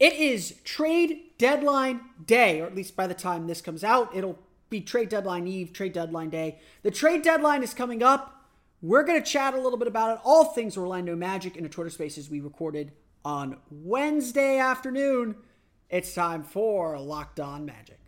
It 0.00 0.12
is 0.12 0.54
trade 0.64 1.22
deadline 1.38 2.00
day, 2.24 2.60
or 2.60 2.66
at 2.66 2.74
least 2.74 2.94
by 2.94 3.06
the 3.06 3.14
time 3.14 3.46
this 3.46 3.60
comes 3.60 3.82
out, 3.82 4.14
it'll 4.14 4.38
be 4.70 4.80
trade 4.80 5.08
deadline 5.08 5.46
eve, 5.48 5.72
trade 5.72 5.92
deadline 5.92 6.30
day. 6.30 6.58
The 6.82 6.90
trade 6.90 7.22
deadline 7.22 7.62
is 7.62 7.74
coming 7.74 8.02
up. 8.02 8.46
We're 8.80 9.02
going 9.02 9.20
to 9.20 9.28
chat 9.28 9.54
a 9.54 9.60
little 9.60 9.78
bit 9.78 9.88
about 9.88 10.16
it, 10.16 10.20
all 10.24 10.44
things 10.44 10.76
Orlando 10.76 11.16
Magic 11.16 11.56
in 11.56 11.64
a 11.64 11.68
Twitter 11.68 11.90
Spaces 11.90 12.30
we 12.30 12.40
recorded 12.40 12.92
on 13.24 13.56
Wednesday 13.70 14.58
afternoon. 14.58 15.34
It's 15.90 16.14
time 16.14 16.44
for 16.44 16.96
Locked 16.98 17.40
On 17.40 17.64
Magic. 17.64 17.98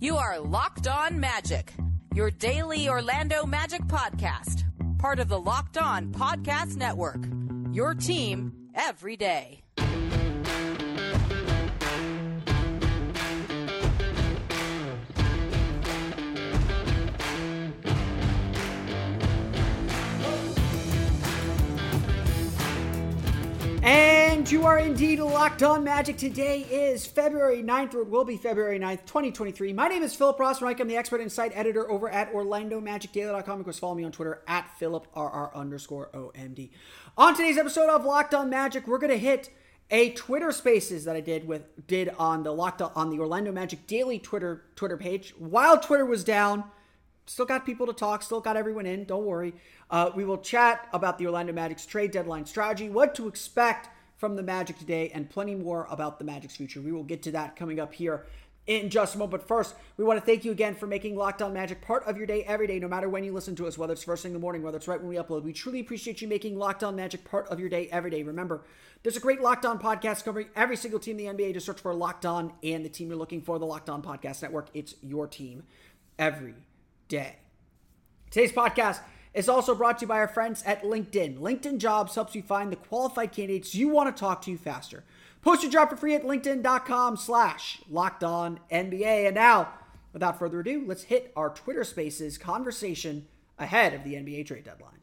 You 0.00 0.16
are 0.16 0.40
Locked 0.40 0.88
On 0.88 1.20
Magic, 1.20 1.72
your 2.14 2.32
daily 2.32 2.88
Orlando 2.88 3.46
Magic 3.46 3.82
podcast, 3.82 4.64
part 4.98 5.20
of 5.20 5.28
the 5.28 5.38
Locked 5.38 5.78
On 5.78 6.08
Podcast 6.08 6.76
Network. 6.76 7.24
Your 7.70 7.94
team 7.94 8.70
every 8.74 9.16
day. 9.16 9.62
And 23.88 24.50
you 24.52 24.66
are 24.66 24.76
indeed 24.76 25.18
locked 25.18 25.62
on 25.62 25.82
magic. 25.82 26.18
Today 26.18 26.60
is 26.60 27.06
February 27.06 27.62
9th, 27.62 27.94
or 27.94 28.02
it 28.02 28.10
will 28.10 28.26
be 28.26 28.36
February 28.36 28.78
9th, 28.78 29.06
2023. 29.06 29.72
My 29.72 29.88
name 29.88 30.02
is 30.02 30.14
Philip 30.14 30.36
Rossman. 30.36 30.78
I'm 30.78 30.88
the 30.88 30.96
expert 30.98 31.32
site 31.32 31.52
editor 31.54 31.90
over 31.90 32.10
at 32.10 32.30
OrlandoMagicDaily.com. 32.34 33.60
Of 33.60 33.64
course, 33.64 33.78
follow 33.78 33.94
me 33.94 34.04
on 34.04 34.12
Twitter 34.12 34.42
at 34.46 34.70
PhilipRR 34.78 35.54
underscore 35.54 36.10
OMD. 36.12 36.68
On 37.16 37.34
today's 37.34 37.56
episode 37.56 37.88
of 37.88 38.04
Locked 38.04 38.34
On 38.34 38.50
Magic, 38.50 38.86
we're 38.86 38.98
going 38.98 39.10
to 39.10 39.18
hit 39.18 39.48
a 39.90 40.10
Twitter 40.10 40.52
Spaces 40.52 41.06
that 41.06 41.16
I 41.16 41.22
did 41.22 41.48
with 41.48 41.86
did 41.86 42.10
on 42.18 42.42
the 42.42 42.52
Locked 42.52 42.82
on, 42.82 42.92
on 42.94 43.08
the 43.08 43.18
Orlando 43.18 43.52
Magic 43.52 43.86
Daily 43.86 44.18
Twitter 44.18 44.64
Twitter 44.76 44.98
page 44.98 45.32
while 45.38 45.80
Twitter 45.80 46.04
was 46.04 46.24
down. 46.24 46.64
Still 47.28 47.44
got 47.44 47.66
people 47.66 47.86
to 47.86 47.92
talk. 47.92 48.22
Still 48.22 48.40
got 48.40 48.56
everyone 48.56 48.86
in. 48.86 49.04
Don't 49.04 49.26
worry. 49.26 49.54
Uh, 49.90 50.10
we 50.14 50.24
will 50.24 50.38
chat 50.38 50.88
about 50.92 51.18
the 51.18 51.26
Orlando 51.26 51.52
Magic's 51.52 51.84
trade 51.84 52.10
deadline 52.10 52.46
strategy, 52.46 52.88
what 52.88 53.14
to 53.16 53.28
expect 53.28 53.90
from 54.16 54.34
the 54.34 54.42
Magic 54.42 54.78
today, 54.78 55.10
and 55.14 55.28
plenty 55.28 55.54
more 55.54 55.86
about 55.90 56.18
the 56.18 56.24
Magic's 56.24 56.56
future. 56.56 56.80
We 56.80 56.90
will 56.90 57.04
get 57.04 57.22
to 57.24 57.32
that 57.32 57.54
coming 57.54 57.78
up 57.78 57.92
here 57.94 58.26
in 58.66 58.90
just 58.90 59.14
a 59.14 59.18
moment. 59.18 59.32
But 59.32 59.48
first, 59.48 59.74
we 59.96 60.04
want 60.04 60.18
to 60.18 60.24
thank 60.24 60.44
you 60.44 60.52
again 60.52 60.74
for 60.74 60.86
making 60.86 61.16
Locked 61.16 61.42
On 61.42 61.52
Magic 61.52 61.80
part 61.80 62.04
of 62.04 62.16
your 62.16 62.26
day 62.26 62.44
every 62.44 62.66
day, 62.66 62.78
no 62.78 62.88
matter 62.88 63.08
when 63.08 63.24
you 63.24 63.32
listen 63.32 63.54
to 63.56 63.66
us, 63.66 63.76
whether 63.76 63.92
it's 63.92 64.04
first 64.04 64.22
thing 64.22 64.30
in 64.30 64.34
the 64.34 64.40
morning, 64.40 64.62
whether 64.62 64.76
it's 64.76 64.88
right 64.88 65.00
when 65.00 65.08
we 65.08 65.16
upload. 65.16 65.42
We 65.42 65.52
truly 65.52 65.80
appreciate 65.80 66.22
you 66.22 66.28
making 66.28 66.56
Locked 66.58 66.82
On 66.82 66.96
Magic 66.96 67.24
part 67.24 67.46
of 67.48 67.60
your 67.60 67.68
day 67.68 67.88
every 67.90 68.10
day. 68.10 68.22
Remember, 68.22 68.64
there's 69.02 69.16
a 69.16 69.20
great 69.20 69.40
Locked 69.40 69.66
On 69.66 69.78
podcast 69.78 70.24
covering 70.24 70.48
every 70.56 70.76
single 70.76 71.00
team 71.00 71.18
in 71.18 71.36
the 71.36 71.44
NBA. 71.44 71.54
Just 71.54 71.66
search 71.66 71.80
for 71.80 71.94
Locked 71.94 72.26
On 72.26 72.52
and 72.62 72.84
the 72.84 72.90
team 72.90 73.08
you're 73.08 73.18
looking 73.18 73.42
for, 73.42 73.58
the 73.58 73.66
Locked 73.66 73.88
On 73.90 74.02
Podcast 74.02 74.42
Network. 74.42 74.68
It's 74.74 74.94
your 75.02 75.26
team 75.26 75.64
every 76.18 76.54
day. 77.08 77.36
Today's 78.30 78.52
podcast 78.52 79.00
is 79.34 79.48
also 79.48 79.74
brought 79.74 79.98
to 79.98 80.02
you 80.02 80.08
by 80.08 80.18
our 80.18 80.28
friends 80.28 80.62
at 80.66 80.82
LinkedIn. 80.82 81.38
LinkedIn 81.38 81.78
Jobs 81.78 82.14
helps 82.14 82.34
you 82.34 82.42
find 82.42 82.70
the 82.70 82.76
qualified 82.76 83.32
candidates 83.32 83.74
you 83.74 83.88
want 83.88 84.14
to 84.14 84.18
talk 84.18 84.42
to 84.42 84.56
faster. 84.56 85.04
Post 85.42 85.62
your 85.62 85.72
job 85.72 85.90
for 85.90 85.96
free 85.96 86.14
at 86.14 86.24
linkedin.com 86.24 87.16
slash 87.16 87.80
locked 87.88 88.24
on 88.24 88.60
NBA. 88.70 89.26
And 89.26 89.34
now, 89.34 89.68
without 90.12 90.38
further 90.38 90.60
ado, 90.60 90.84
let's 90.86 91.04
hit 91.04 91.32
our 91.36 91.50
Twitter 91.50 91.84
Spaces 91.84 92.36
conversation 92.36 93.26
ahead 93.58 93.94
of 93.94 94.04
the 94.04 94.14
NBA 94.14 94.46
trade 94.46 94.64
deadline. 94.64 94.97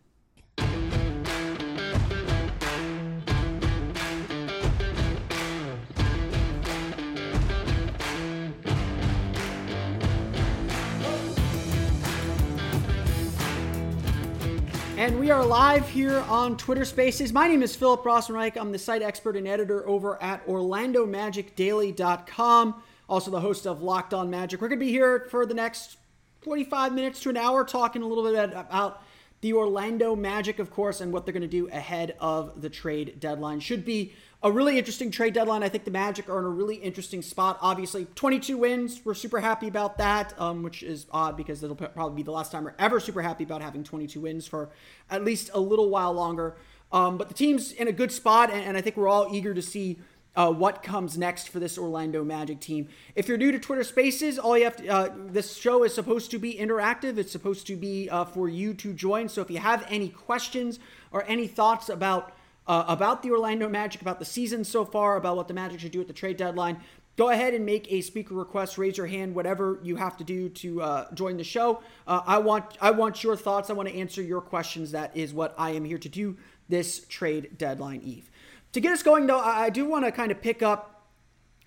And 14.97 15.19
we 15.19 15.29
are 15.29 15.45
live 15.45 15.89
here 15.89 16.19
on 16.29 16.55
Twitter 16.55 16.85
Spaces. 16.85 17.33
My 17.33 17.49
name 17.49 17.61
is 17.61 17.75
Philip 17.75 18.05
Rossman-Reich. 18.05 18.55
I'm 18.55 18.71
the 18.71 18.79
site 18.79 19.01
expert 19.01 19.35
and 19.35 19.45
editor 19.45 19.85
over 19.89 20.23
at 20.23 20.47
OrlandoMagicDaily.com. 20.47 22.83
Also 23.09 23.29
the 23.29 23.41
host 23.41 23.67
of 23.67 23.81
Locked 23.81 24.13
On 24.13 24.29
Magic. 24.29 24.61
We're 24.61 24.69
going 24.69 24.79
to 24.79 24.85
be 24.85 24.93
here 24.93 25.27
for 25.29 25.45
the 25.45 25.53
next 25.53 25.97
45 26.43 26.93
minutes 26.93 27.19
to 27.19 27.29
an 27.29 27.35
hour 27.35 27.65
talking 27.65 28.03
a 28.03 28.07
little 28.07 28.23
bit 28.23 28.53
about 28.53 29.03
the 29.41 29.51
Orlando 29.51 30.15
Magic, 30.15 30.59
of 30.59 30.71
course, 30.71 31.01
and 31.01 31.11
what 31.11 31.25
they're 31.25 31.33
going 31.33 31.41
to 31.41 31.47
do 31.49 31.67
ahead 31.67 32.15
of 32.21 32.61
the 32.61 32.69
trade 32.69 33.19
deadline. 33.19 33.59
Should 33.59 33.83
be 33.83 34.13
a 34.45 34.51
really 34.51 34.77
interesting 34.77 35.09
trade 35.09 35.33
deadline. 35.33 35.63
I 35.63 35.69
think 35.69 35.85
the 35.85 35.91
Magic 35.91 36.29
are 36.29 36.37
in 36.37 36.45
a 36.45 36.49
really 36.49 36.75
interesting 36.75 37.23
spot. 37.23 37.57
Obviously, 37.61 38.05
22 38.13 38.59
wins. 38.59 39.01
We're 39.03 39.15
super 39.15 39.39
happy 39.39 39.67
about 39.67 39.97
that, 39.97 40.39
um, 40.39 40.61
which 40.61 40.83
is 40.83 41.07
odd 41.09 41.35
because 41.35 41.63
it'll 41.63 41.75
probably 41.75 42.17
be 42.17 42.21
the 42.21 42.31
last 42.31 42.51
time 42.51 42.63
we're 42.63 42.75
ever 42.77 42.99
super 42.99 43.23
happy 43.23 43.43
about 43.43 43.63
having 43.63 43.83
22 43.83 44.21
wins 44.21 44.45
for 44.45 44.69
at 45.09 45.25
least 45.25 45.49
a 45.55 45.59
little 45.59 45.89
while 45.89 46.13
longer. 46.13 46.55
Um, 46.91 47.17
but 47.17 47.27
the 47.27 47.33
team's 47.33 47.71
in 47.71 47.87
a 47.87 47.91
good 47.91 48.11
spot, 48.11 48.51
and, 48.51 48.63
and 48.63 48.77
I 48.77 48.81
think 48.81 48.97
we're 48.97 49.07
all 49.07 49.33
eager 49.33 49.55
to 49.55 49.63
see 49.63 49.97
uh, 50.35 50.51
what 50.51 50.83
comes 50.83 51.17
next 51.17 51.49
for 51.49 51.59
this 51.59 51.75
Orlando 51.75 52.23
Magic 52.23 52.59
team. 52.59 52.87
If 53.15 53.27
you're 53.27 53.39
new 53.39 53.51
to 53.51 53.57
Twitter 53.57 53.83
Spaces, 53.83 54.37
all 54.37 54.55
you 54.55 54.65
have 54.65 54.77
to, 54.77 54.87
uh, 54.87 55.09
this 55.25 55.57
show 55.57 55.83
is 55.83 55.95
supposed 55.95 56.29
to 56.29 56.37
be 56.37 56.53
interactive. 56.53 57.17
It's 57.17 57.31
supposed 57.31 57.65
to 57.65 57.75
be 57.75 58.11
uh, 58.11 58.25
for 58.25 58.47
you 58.47 58.75
to 58.75 58.93
join. 58.93 59.27
So 59.27 59.41
if 59.41 59.49
you 59.49 59.57
have 59.57 59.83
any 59.89 60.09
questions 60.09 60.77
or 61.11 61.23
any 61.27 61.47
thoughts 61.47 61.89
about 61.89 62.31
uh, 62.67 62.85
about 62.87 63.21
the 63.21 63.31
Orlando 63.31 63.69
Magic, 63.69 64.01
about 64.01 64.19
the 64.19 64.25
season 64.25 64.63
so 64.63 64.85
far, 64.85 65.17
about 65.17 65.35
what 65.35 65.47
the 65.47 65.53
Magic 65.53 65.79
should 65.79 65.91
do 65.91 66.01
at 66.01 66.07
the 66.07 66.13
trade 66.13 66.37
deadline, 66.37 66.79
go 67.17 67.29
ahead 67.29 67.53
and 67.53 67.65
make 67.65 67.91
a 67.91 68.01
speaker 68.01 68.33
request. 68.33 68.77
Raise 68.77 68.97
your 68.97 69.07
hand, 69.07 69.35
whatever 69.35 69.79
you 69.83 69.95
have 69.95 70.17
to 70.17 70.23
do 70.23 70.49
to 70.49 70.81
uh, 70.81 71.13
join 71.13 71.37
the 71.37 71.43
show. 71.43 71.81
Uh, 72.07 72.21
I 72.25 72.39
want 72.39 72.77
I 72.81 72.91
want 72.91 73.23
your 73.23 73.35
thoughts. 73.35 73.69
I 73.69 73.73
want 73.73 73.89
to 73.89 73.95
answer 73.95 74.21
your 74.21 74.41
questions. 74.41 74.91
That 74.91 75.15
is 75.15 75.33
what 75.33 75.53
I 75.57 75.71
am 75.71 75.85
here 75.85 75.99
to 75.99 76.09
do 76.09 76.37
this 76.67 77.05
trade 77.07 77.57
deadline 77.57 78.01
eve. 78.03 78.29
To 78.73 78.81
get 78.81 78.91
us 78.91 79.03
going, 79.03 79.27
though, 79.27 79.39
I, 79.39 79.65
I 79.65 79.69
do 79.69 79.85
want 79.85 80.05
to 80.05 80.11
kind 80.11 80.31
of 80.31 80.41
pick 80.41 80.61
up 80.63 81.03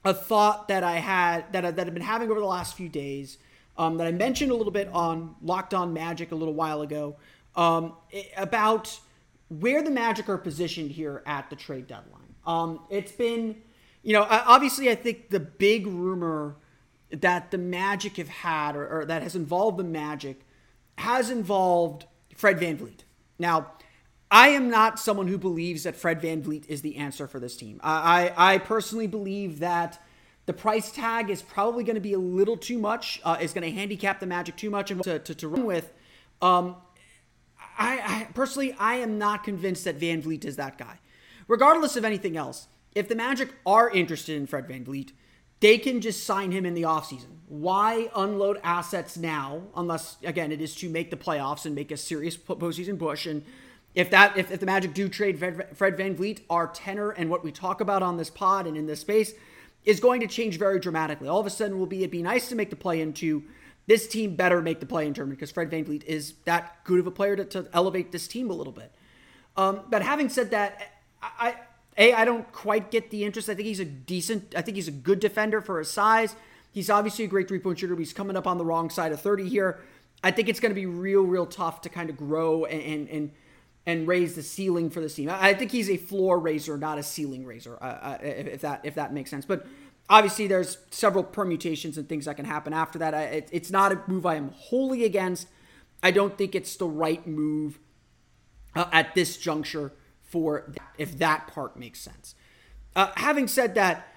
a 0.05 0.13
thought 0.13 0.69
that 0.69 0.85
I 0.85 0.97
had 0.97 1.53
that 1.53 1.65
I, 1.65 1.71
that 1.71 1.87
I've 1.87 1.95
been 1.95 2.03
having 2.03 2.31
over 2.31 2.41
the 2.41 2.47
last 2.47 2.77
few 2.77 2.89
days. 2.89 3.39
Um, 3.77 3.99
that 3.99 4.09
I 4.09 4.11
mentioned 4.11 4.51
a 4.51 4.57
little 4.57 4.73
bit 4.73 4.89
on 4.89 5.37
Locked 5.41 5.73
On 5.73 5.93
Magic 5.93 6.33
a 6.33 6.35
little 6.35 6.55
while 6.55 6.83
ago 6.83 7.15
um, 7.55 7.93
about 8.37 8.99
where 9.49 9.83
the 9.83 9.91
Magic 9.91 10.29
are 10.29 10.39
positioned 10.39 10.91
here 10.91 11.23
at 11.27 11.51
the 11.51 11.57
trade 11.57 11.87
deadline. 11.87 12.35
Um, 12.47 12.81
it's 12.91 13.13
been, 13.13 13.57
you 14.03 14.13
know, 14.13 14.27
obviously, 14.29 14.91
I 14.91 14.95
think 14.95 15.31
the 15.31 15.41
big 15.41 15.87
rumor 15.87 16.57
that 17.11 17.51
the 17.51 17.59
Magic 17.59 18.17
have 18.17 18.29
had 18.29 18.77
or, 18.77 18.87
or 18.89 19.05
that 19.07 19.23
has 19.23 19.35
involved 19.35 19.79
the 19.79 19.85
Magic 19.85 20.41
has 20.99 21.31
involved 21.31 22.07
Fred 22.35 22.59
VanVleet. 22.59 23.01
Now, 23.39 23.73
I 24.31 24.49
am 24.49 24.69
not 24.69 24.99
someone 24.99 25.29
who 25.29 25.39
believes 25.39 25.85
that 25.85 25.97
Fred 25.97 26.21
VanVleet 26.21 26.67
is 26.69 26.83
the 26.83 26.97
answer 26.97 27.27
for 27.27 27.41
this 27.41 27.57
team. 27.57 27.81
I, 27.83 28.33
I, 28.37 28.55
I 28.55 28.59
personally 28.59 29.07
believe 29.07 29.61
that 29.61 30.03
the 30.45 30.53
price 30.53 30.91
tag 30.91 31.31
is 31.31 31.41
probably 31.41 31.85
going 31.85 31.95
to 31.95 32.01
be 32.01 32.13
a 32.13 32.19
little 32.19 32.57
too 32.57 32.79
much, 32.79 33.21
uh, 33.25 33.39
is 33.41 33.53
going 33.53 33.65
to 33.65 33.71
handicap 33.71 34.21
the 34.21 34.27
Magic 34.27 34.57
too 34.57 34.71
much 34.71 34.91
and 34.91 35.03
to, 35.03 35.19
to, 35.19 35.35
to 35.35 35.49
run 35.49 35.65
with. 35.65 35.93
Um, 36.43 36.77
I, 37.79 38.01
I 38.05 38.29
personally, 38.35 38.75
I 38.79 38.97
am 38.97 39.19
not 39.19 39.45
convinced 39.45 39.85
that 39.85 39.99
VanVleet 39.99 40.45
is 40.45 40.57
that 40.57 40.77
guy. 40.77 40.99
Regardless 41.47 41.97
of 41.97 42.05
anything 42.05 42.37
else, 42.37 42.67
if 42.95 43.09
the 43.09 43.15
Magic 43.15 43.51
are 43.65 43.89
interested 43.89 44.37
in 44.37 44.47
Fred 44.47 44.69
VanVleet, 44.69 45.13
they 45.61 45.79
can 45.79 46.01
just 46.01 46.25
sign 46.25 46.53
him 46.53 46.67
in 46.67 46.75
the 46.75 46.83
offseason. 46.83 47.39
Why 47.49 48.11
unload 48.15 48.61
assets 48.63 49.17
now, 49.17 49.63
unless, 49.75 50.17
again, 50.23 50.53
it 50.53 50.61
is 50.61 50.75
to 50.77 50.89
make 50.89 51.11
the 51.11 51.17
playoffs 51.17 51.65
and 51.65 51.75
make 51.75 51.91
a 51.91 51.97
serious 51.97 52.37
postseason 52.37 52.99
push? 52.99 53.27
And 53.27 53.45
if 53.95 54.11
that 54.11 54.37
if, 54.37 54.51
if 54.51 54.61
the 54.61 54.67
Magic 54.67 54.95
do 54.95 55.09
trade 55.09 55.39
Fred, 55.39 55.77
Fred 55.77 55.97
VanVleet, 55.97 56.41
our 56.51 56.69
tenor 56.69 57.11
and 57.11 57.31
what 57.31 57.43
we 57.43 57.51
talk 57.51 57.81
about 57.81 58.03
on 58.03 58.17
this 58.17 58.31
pod 58.31 58.67
and 58.67 58.77
in 58.77 58.87
this 58.87 59.01
space 59.01 59.33
is 59.85 60.01
going 60.01 60.21
to 60.21 60.27
change 60.27 60.59
very 60.59 60.79
dramatically. 60.79 61.29
All 61.29 61.41
of 61.41 61.47
a 61.47 61.51
sudden, 61.51 61.79
will 61.79 61.87
be 61.87 61.99
it'd 61.99 62.11
be 62.11 62.23
nice 62.23 62.49
to 62.51 62.55
make 62.55 62.71
the 62.71 62.77
play 62.77 63.01
into 63.01 63.45
this 63.89 64.07
team 64.07 64.37
better 64.37 64.61
make 64.61 64.81
the 64.81 64.87
play 64.87 65.07
in 65.07 65.15
tournament 65.15 65.39
because 65.39 65.51
Fred 65.51 65.71
VanVleet 65.71 66.05
is 66.05 66.35
that 66.45 66.85
good 66.85 67.01
of 67.01 67.07
a 67.07 67.11
player 67.11 67.35
to, 67.37 67.45
to 67.47 67.67
elevate 67.73 68.13
this 68.13 68.29
team 68.29 68.51
a 68.51 68.53
little 68.53 68.73
bit. 68.73 68.93
Um, 69.57 69.81
but 69.89 70.03
having 70.03 70.29
said 70.29 70.51
that, 70.53 70.93
I, 71.23 71.57
a 71.97 72.13
I 72.13 72.25
don't 72.25 72.51
quite 72.53 72.91
get 72.91 73.11
the 73.11 73.25
interest. 73.25 73.49
I 73.49 73.55
think 73.55 73.67
he's 73.67 73.81
a 73.81 73.87
decent. 73.87 74.55
I 74.55 74.63
think 74.63 74.77
he's 74.77 74.89
a 74.89 74.93
good 74.93 75.21
defender 75.21 75.61
for 75.61 75.79
his 75.79 75.89
size. 75.89 76.37
He's 76.71 76.91
obviously 76.91 77.25
a 77.25 77.29
great 77.29 77.49
three 77.49 77.59
point 77.59 77.79
shooter. 77.79 77.95
But 77.95 78.01
he's 78.01 78.13
coming 78.13 78.37
up 78.37 78.47
on 78.47 78.59
the 78.59 78.65
wrong 78.65 78.91
side 78.91 79.11
of 79.11 79.21
thirty 79.21 79.49
here. 79.49 79.81
I 80.23 80.31
think 80.33 80.49
it's 80.49 80.61
going 80.61 80.71
to 80.71 80.81
be 80.81 80.87
real, 80.87 81.23
real 81.23 81.47
tough 81.47 81.81
to 81.83 81.89
kind 81.89 82.11
of 82.11 82.17
grow 82.17 82.67
and 82.67 83.09
and 83.09 83.33
and 83.87 84.07
raise 84.07 84.35
the 84.35 84.43
ceiling 84.43 84.91
for 84.91 85.01
the 85.01 85.09
team. 85.09 85.31
I 85.31 85.55
think 85.55 85.73
he's 85.73 85.89
a 85.89 85.97
floor 85.97 86.39
raiser, 86.39 86.77
not 86.77 86.99
a 86.99 87.03
ceiling 87.03 87.47
raiser, 87.47 87.79
uh, 87.81 87.85
uh 87.85 88.19
if 88.21 88.61
that 88.61 88.83
if 88.85 88.95
that 88.97 89.15
makes 89.15 89.31
sense. 89.31 89.47
But 89.47 89.67
obviously, 90.09 90.47
there's 90.47 90.79
several 90.91 91.25
permutations 91.25 91.99
and 91.99 92.09
things 92.09 92.25
that 92.25 92.37
can 92.37 92.45
happen 92.45 92.73
after 92.73 92.99
that. 92.99 93.15
I, 93.15 93.23
it, 93.25 93.49
it's 93.53 93.71
not 93.71 93.93
a 93.93 94.01
move 94.07 94.27
I 94.27 94.37
am 94.37 94.51
wholly 94.51 95.05
against. 95.05 95.49
I 96.03 96.11
don't 96.11 96.37
think 96.37 96.55
it's 96.55 96.77
the 96.77 96.87
right 96.87 97.27
move 97.27 97.79
uh, 98.75 98.87
at 98.93 99.15
this 99.15 99.37
juncture 99.37 99.93
for 100.23 100.65
that, 100.69 100.95
if 100.99 101.19
that 101.19 101.49
part 101.49 101.77
makes 101.77 102.01
sense. 102.01 102.35
Uh, 102.95 103.11
having 103.17 103.49
said 103.49 103.75
that, 103.75 104.09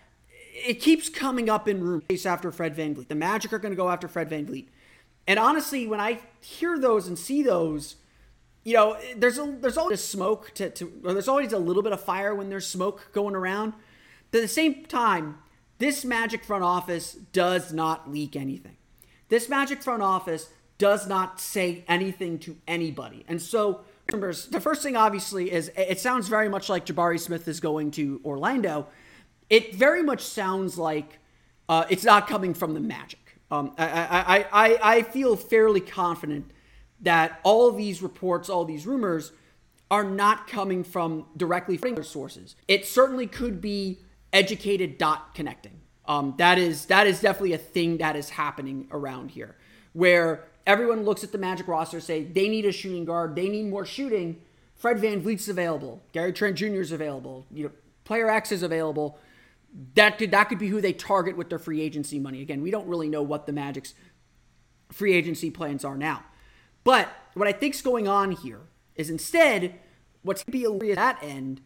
it 0.53 0.75
keeps 0.75 1.09
coming 1.09 1.49
up 1.49 1.67
in 1.67 1.81
rumors 1.81 2.25
after 2.25 2.51
Fred 2.51 2.75
VanVleet. 2.75 3.07
The 3.07 3.15
Magic 3.15 3.53
are 3.53 3.59
going 3.59 3.71
to 3.71 3.77
go 3.77 3.89
after 3.89 4.07
Fred 4.07 4.29
VanVleet. 4.29 4.67
And 5.27 5.39
honestly, 5.39 5.87
when 5.87 5.99
I 5.99 6.19
hear 6.41 6.77
those 6.77 7.07
and 7.07 7.17
see 7.17 7.43
those, 7.43 7.95
you 8.63 8.73
know, 8.73 8.97
there's 9.15 9.37
a, 9.37 9.45
there's 9.59 9.77
always 9.77 10.03
smoke 10.03 10.51
to, 10.55 10.69
to 10.71 11.01
or 11.05 11.13
there's 11.13 11.27
always 11.27 11.53
a 11.53 11.59
little 11.59 11.83
bit 11.83 11.93
of 11.93 12.01
fire 12.01 12.35
when 12.35 12.49
there's 12.49 12.67
smoke 12.67 13.11
going 13.13 13.35
around. 13.35 13.73
But 14.31 14.39
at 14.39 14.41
the 14.41 14.47
same 14.47 14.85
time, 14.85 15.39
this 15.81 16.05
Magic 16.05 16.43
front 16.43 16.63
office 16.63 17.13
does 17.33 17.73
not 17.73 18.09
leak 18.09 18.35
anything. 18.35 18.77
This 19.29 19.49
Magic 19.49 19.81
front 19.81 20.03
office 20.03 20.49
does 20.77 21.07
not 21.07 21.39
say 21.39 21.83
anything 21.87 22.37
to 22.39 22.55
anybody. 22.67 23.25
And 23.27 23.41
so 23.41 23.81
the 24.07 24.59
first 24.61 24.83
thing, 24.83 24.95
obviously, 24.95 25.51
is 25.51 25.71
it 25.75 25.99
sounds 25.99 26.27
very 26.27 26.49
much 26.49 26.69
like 26.69 26.85
Jabari 26.85 27.19
Smith 27.19 27.47
is 27.47 27.59
going 27.59 27.89
to 27.91 28.21
Orlando. 28.23 28.87
It 29.49 29.73
very 29.73 30.03
much 30.03 30.21
sounds 30.21 30.77
like 30.77 31.17
uh, 31.67 31.85
it's 31.89 32.03
not 32.03 32.27
coming 32.27 32.53
from 32.53 32.75
the 32.75 32.79
Magic. 32.79 33.39
Um, 33.49 33.73
I, 33.77 33.85
I, 33.85 34.45
I, 34.51 34.97
I 34.97 35.01
feel 35.01 35.35
fairly 35.35 35.81
confident 35.81 36.51
that 37.01 37.39
all 37.43 37.71
these 37.71 38.03
reports, 38.03 38.49
all 38.49 38.65
these 38.65 38.85
rumors, 38.85 39.31
are 39.89 40.03
not 40.03 40.47
coming 40.47 40.83
from 40.83 41.25
directly 41.35 41.75
from 41.75 41.93
other 41.93 42.03
sources. 42.03 42.55
It 42.67 42.85
certainly 42.85 43.25
could 43.25 43.61
be 43.61 43.99
educated 44.33 44.97
dot 44.97 45.33
connecting. 45.35 45.81
Um, 46.05 46.33
that 46.37 46.57
is 46.57 46.85
that 46.85 47.07
is 47.07 47.21
definitely 47.21 47.53
a 47.53 47.57
thing 47.57 47.97
that 47.97 48.15
is 48.15 48.29
happening 48.31 48.87
around 48.91 49.31
here, 49.31 49.55
where 49.93 50.45
everyone 50.65 51.03
looks 51.03 51.23
at 51.23 51.31
the 51.31 51.37
Magic 51.37 51.67
roster, 51.67 51.99
say 51.99 52.23
they 52.23 52.49
need 52.49 52.65
a 52.65 52.71
shooting 52.71 53.05
guard, 53.05 53.35
they 53.35 53.49
need 53.49 53.67
more 53.67 53.85
shooting. 53.85 54.41
Fred 54.75 54.99
Van 54.99 55.21
VanVleet's 55.21 55.47
available, 55.47 56.01
Gary 56.11 56.33
Trent 56.33 56.57
Jr. 56.57 56.81
is 56.81 56.91
available, 56.91 57.45
you 57.51 57.65
know, 57.65 57.71
player 58.03 58.29
X 58.29 58.51
is 58.51 58.63
available. 58.63 59.19
That 59.95 60.17
could 60.17 60.31
that 60.31 60.45
could 60.45 60.59
be 60.59 60.67
who 60.67 60.81
they 60.81 60.91
target 60.91 61.37
with 61.37 61.49
their 61.49 61.59
free 61.59 61.81
agency 61.81 62.19
money. 62.19 62.41
Again, 62.41 62.61
we 62.61 62.71
don't 62.71 62.87
really 62.87 63.07
know 63.07 63.21
what 63.21 63.45
the 63.45 63.53
Magic's 63.53 63.93
free 64.91 65.13
agency 65.13 65.49
plans 65.49 65.85
are 65.85 65.97
now. 65.97 66.23
But 66.83 67.09
what 67.33 67.47
I 67.47 67.51
think's 67.53 67.81
going 67.81 68.07
on 68.07 68.31
here 68.31 68.61
is 68.95 69.09
instead, 69.09 69.79
what's 70.23 70.43
going 70.43 70.63
to 70.63 70.77
be 70.79 70.91
at 70.91 70.97
that 70.97 71.19
end, 71.21 71.61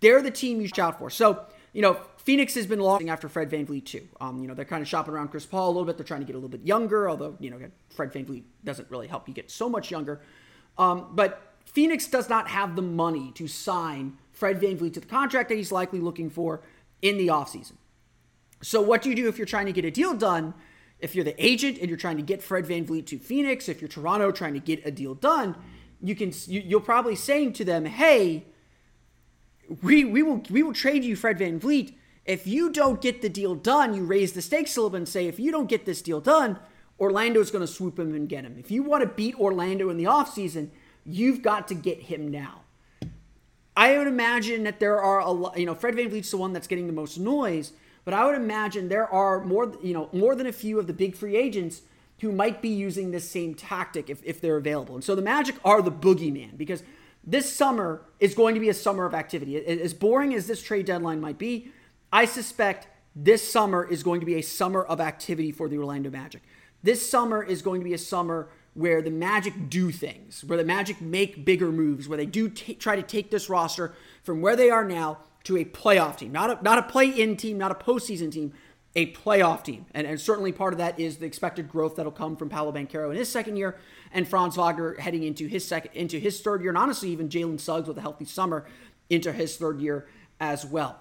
they're 0.00 0.22
the 0.22 0.30
team 0.30 0.60
you 0.60 0.68
shout 0.68 0.98
for. 0.98 1.10
So, 1.10 1.46
you 1.72 1.80
know, 1.80 1.98
Phoenix 2.18 2.54
has 2.54 2.66
been 2.66 2.80
losing 2.80 3.10
after 3.10 3.28
Fred 3.28 3.50
VanVleet 3.50 3.84
too. 3.84 4.06
Um, 4.20 4.40
you 4.42 4.48
know, 4.48 4.54
they're 4.54 4.64
kind 4.64 4.82
of 4.82 4.88
shopping 4.88 5.14
around 5.14 5.28
Chris 5.28 5.46
Paul 5.46 5.68
a 5.68 5.72
little 5.72 5.84
bit. 5.84 5.96
They're 5.96 6.06
trying 6.06 6.20
to 6.20 6.26
get 6.26 6.34
a 6.34 6.38
little 6.38 6.50
bit 6.50 6.62
younger, 6.62 7.08
although, 7.08 7.36
you 7.40 7.50
know, 7.50 7.58
Fred 7.90 8.12
VanVleet 8.12 8.44
doesn't 8.64 8.90
really 8.90 9.08
help 9.08 9.26
you 9.26 9.34
get 9.34 9.50
so 9.50 9.68
much 9.68 9.90
younger. 9.90 10.20
Um, 10.78 11.08
but 11.12 11.54
Phoenix 11.64 12.06
does 12.06 12.28
not 12.28 12.48
have 12.48 12.76
the 12.76 12.82
money 12.82 13.32
to 13.34 13.48
sign 13.48 14.18
Fred 14.32 14.60
VanVleet 14.60 14.94
to 14.94 15.00
the 15.00 15.06
contract 15.06 15.48
that 15.48 15.56
he's 15.56 15.72
likely 15.72 16.00
looking 16.00 16.28
for 16.28 16.62
in 17.00 17.16
the 17.16 17.28
offseason. 17.28 17.74
So 18.62 18.80
what 18.80 19.02
do 19.02 19.08
you 19.10 19.16
do 19.16 19.28
if 19.28 19.38
you're 19.38 19.46
trying 19.46 19.66
to 19.66 19.72
get 19.72 19.84
a 19.84 19.90
deal 19.90 20.14
done? 20.14 20.54
If 21.00 21.16
you're 21.16 21.24
the 21.24 21.44
agent 21.44 21.78
and 21.78 21.88
you're 21.88 21.98
trying 21.98 22.18
to 22.18 22.22
get 22.22 22.42
Fred 22.42 22.64
VanVleet 22.64 23.06
to 23.06 23.18
Phoenix, 23.18 23.68
if 23.68 23.80
you're 23.80 23.88
Toronto 23.88 24.30
trying 24.30 24.54
to 24.54 24.60
get 24.60 24.86
a 24.86 24.90
deal 24.90 25.14
done, 25.14 25.56
you 26.00 26.14
can 26.14 26.32
you, 26.46 26.60
you're 26.60 26.80
probably 26.80 27.16
saying 27.16 27.54
to 27.54 27.64
them, 27.64 27.86
"Hey, 27.86 28.44
we 29.82 30.04
we 30.04 30.22
will 30.22 30.42
we 30.50 30.62
will 30.62 30.72
trade 30.72 31.04
you 31.04 31.16
Fred 31.16 31.38
VanVleet. 31.38 31.94
if 32.24 32.46
you 32.46 32.70
don't 32.70 33.00
get 33.00 33.22
the 33.22 33.28
deal 33.28 33.54
done, 33.54 33.94
you 33.94 34.04
raise 34.04 34.32
the 34.32 34.42
stakes 34.42 34.76
a 34.76 34.80
little 34.80 34.90
bit 34.90 34.98
and 34.98 35.08
say, 35.08 35.26
if 35.26 35.40
you 35.40 35.50
don't 35.50 35.68
get 35.68 35.86
this 35.86 36.02
deal 36.02 36.20
done, 36.20 36.58
Orlando's 37.00 37.50
going 37.50 37.66
to 37.66 37.72
swoop 37.72 37.98
him 37.98 38.14
and 38.14 38.28
get 38.28 38.44
him. 38.44 38.56
If 38.58 38.70
you 38.70 38.82
want 38.82 39.02
to 39.02 39.08
beat 39.08 39.38
Orlando 39.38 39.90
in 39.90 39.96
the 39.96 40.04
offseason, 40.04 40.70
you've 41.04 41.42
got 41.42 41.68
to 41.68 41.74
get 41.74 42.02
him 42.02 42.30
now. 42.30 42.62
I 43.76 43.96
would 43.96 44.06
imagine 44.06 44.64
that 44.64 44.80
there 44.80 45.00
are 45.00 45.20
a 45.20 45.30
lot, 45.30 45.58
you 45.58 45.66
know, 45.66 45.74
Fred 45.74 45.94
VanVleet's 45.94 46.30
the 46.30 46.36
one 46.36 46.52
that's 46.52 46.66
getting 46.66 46.86
the 46.86 46.92
most 46.92 47.18
noise, 47.18 47.72
but 48.04 48.14
I 48.14 48.26
would 48.26 48.34
imagine 48.34 48.88
there 48.88 49.08
are 49.08 49.42
more, 49.42 49.72
you 49.82 49.94
know, 49.94 50.10
more 50.12 50.34
than 50.34 50.46
a 50.46 50.52
few 50.52 50.78
of 50.78 50.86
the 50.86 50.92
big 50.92 51.16
free 51.16 51.36
agents 51.36 51.82
who 52.20 52.30
might 52.30 52.62
be 52.62 52.68
using 52.68 53.10
this 53.10 53.28
same 53.28 53.54
tactic 53.54 54.10
if, 54.10 54.22
if 54.24 54.40
they're 54.40 54.58
available. 54.58 54.94
And 54.94 55.02
so 55.02 55.14
the 55.14 55.22
Magic 55.22 55.56
are 55.64 55.82
the 55.82 55.90
boogeyman 55.90 56.56
because 56.56 56.82
this 57.24 57.52
summer 57.52 58.02
is 58.18 58.34
going 58.34 58.54
to 58.54 58.60
be 58.60 58.68
a 58.68 58.74
summer 58.74 59.04
of 59.04 59.14
activity. 59.14 59.56
As 59.56 59.94
boring 59.94 60.34
as 60.34 60.46
this 60.46 60.62
trade 60.62 60.86
deadline 60.86 61.20
might 61.20 61.38
be, 61.38 61.70
I 62.12 62.24
suspect 62.24 62.88
this 63.14 63.50
summer 63.50 63.84
is 63.84 64.02
going 64.02 64.20
to 64.20 64.26
be 64.26 64.34
a 64.34 64.42
summer 64.42 64.82
of 64.82 65.00
activity 65.00 65.52
for 65.52 65.68
the 65.68 65.78
Orlando 65.78 66.10
Magic. 66.10 66.42
This 66.82 67.08
summer 67.08 67.42
is 67.42 67.62
going 67.62 67.80
to 67.80 67.84
be 67.84 67.94
a 67.94 67.98
summer 67.98 68.48
where 68.74 69.02
the 69.02 69.10
Magic 69.10 69.68
do 69.68 69.90
things, 69.90 70.42
where 70.44 70.58
the 70.58 70.64
Magic 70.64 71.00
make 71.00 71.44
bigger 71.44 71.70
moves, 71.70 72.08
where 72.08 72.16
they 72.16 72.26
do 72.26 72.48
t- 72.48 72.74
try 72.74 72.96
to 72.96 73.02
take 73.02 73.30
this 73.30 73.48
roster 73.48 73.94
from 74.22 74.40
where 74.40 74.56
they 74.56 74.70
are 74.70 74.84
now 74.84 75.18
to 75.44 75.56
a 75.58 75.64
playoff 75.64 76.16
team, 76.16 76.32
not 76.32 76.50
a, 76.50 76.62
not 76.62 76.78
a 76.78 76.82
play-in 76.82 77.36
team, 77.36 77.58
not 77.58 77.70
a 77.70 77.74
postseason 77.74 78.32
team, 78.32 78.52
a 78.94 79.12
playoff 79.12 79.64
team. 79.64 79.86
And, 79.94 80.06
and 80.06 80.20
certainly 80.20 80.52
part 80.52 80.74
of 80.74 80.78
that 80.78 81.00
is 81.00 81.16
the 81.16 81.26
expected 81.26 81.68
growth 81.68 81.96
that'll 81.96 82.12
come 82.12 82.36
from 82.36 82.48
Paolo 82.48 82.72
Banchero 82.72 83.10
in 83.10 83.16
his 83.16 83.30
second 83.30 83.56
year 83.56 83.78
and 84.12 84.28
Franz 84.28 84.56
Wagner 84.56 84.94
heading 84.98 85.22
into 85.22 85.46
his 85.46 85.66
second 85.66 85.92
into 85.94 86.18
his 86.18 86.40
third 86.40 86.60
year, 86.60 86.70
and 86.70 86.78
honestly 86.78 87.10
even 87.10 87.28
Jalen 87.28 87.58
Suggs 87.58 87.88
with 87.88 87.98
a 87.98 88.02
healthy 88.02 88.24
summer 88.24 88.66
into 89.08 89.32
his 89.32 89.56
third 89.56 89.80
year 89.80 90.06
as 90.40 90.66
well. 90.66 90.98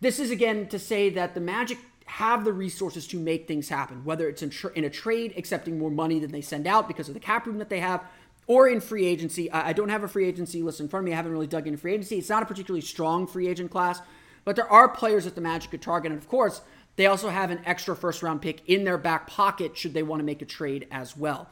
This 0.00 0.18
is 0.18 0.30
again 0.30 0.68
to 0.68 0.78
say 0.78 1.10
that 1.10 1.34
the 1.34 1.40
Magic 1.40 1.78
have 2.06 2.44
the 2.44 2.52
resources 2.52 3.06
to 3.06 3.16
make 3.16 3.46
things 3.46 3.68
happen, 3.68 4.04
whether 4.04 4.28
it's 4.28 4.42
in, 4.42 4.52
in 4.74 4.84
a 4.84 4.90
trade, 4.90 5.34
accepting 5.36 5.78
more 5.78 5.90
money 5.90 6.18
than 6.18 6.32
they 6.32 6.40
send 6.40 6.66
out 6.66 6.88
because 6.88 7.08
of 7.08 7.14
the 7.14 7.20
cap 7.20 7.46
room 7.46 7.58
that 7.58 7.68
they 7.68 7.80
have, 7.80 8.02
or 8.46 8.68
in 8.68 8.80
free 8.80 9.06
agency. 9.06 9.50
I, 9.50 9.68
I 9.68 9.72
don't 9.72 9.90
have 9.90 10.02
a 10.02 10.08
free 10.08 10.26
agency 10.26 10.62
list 10.62 10.80
in 10.80 10.88
front 10.88 11.04
of 11.04 11.06
me. 11.06 11.12
I 11.12 11.16
haven't 11.16 11.32
really 11.32 11.46
dug 11.46 11.66
into 11.66 11.78
free 11.78 11.94
agency. 11.94 12.18
It's 12.18 12.28
not 12.28 12.42
a 12.42 12.46
particularly 12.46 12.80
strong 12.80 13.26
free 13.26 13.46
agent 13.46 13.70
class, 13.70 14.00
but 14.44 14.56
there 14.56 14.70
are 14.70 14.88
players 14.88 15.24
that 15.24 15.34
the 15.34 15.40
Magic 15.40 15.70
could 15.70 15.82
target. 15.82 16.12
And 16.12 16.20
of 16.20 16.28
course, 16.28 16.62
they 16.96 17.06
also 17.06 17.28
have 17.28 17.50
an 17.50 17.60
extra 17.64 17.94
first 17.96 18.22
round 18.22 18.42
pick 18.42 18.68
in 18.68 18.84
their 18.84 18.98
back 18.98 19.26
pocket 19.26 19.76
should 19.76 19.94
they 19.94 20.02
want 20.02 20.20
to 20.20 20.24
make 20.24 20.42
a 20.42 20.46
trade 20.46 20.86
as 20.90 21.16
well. 21.16 21.48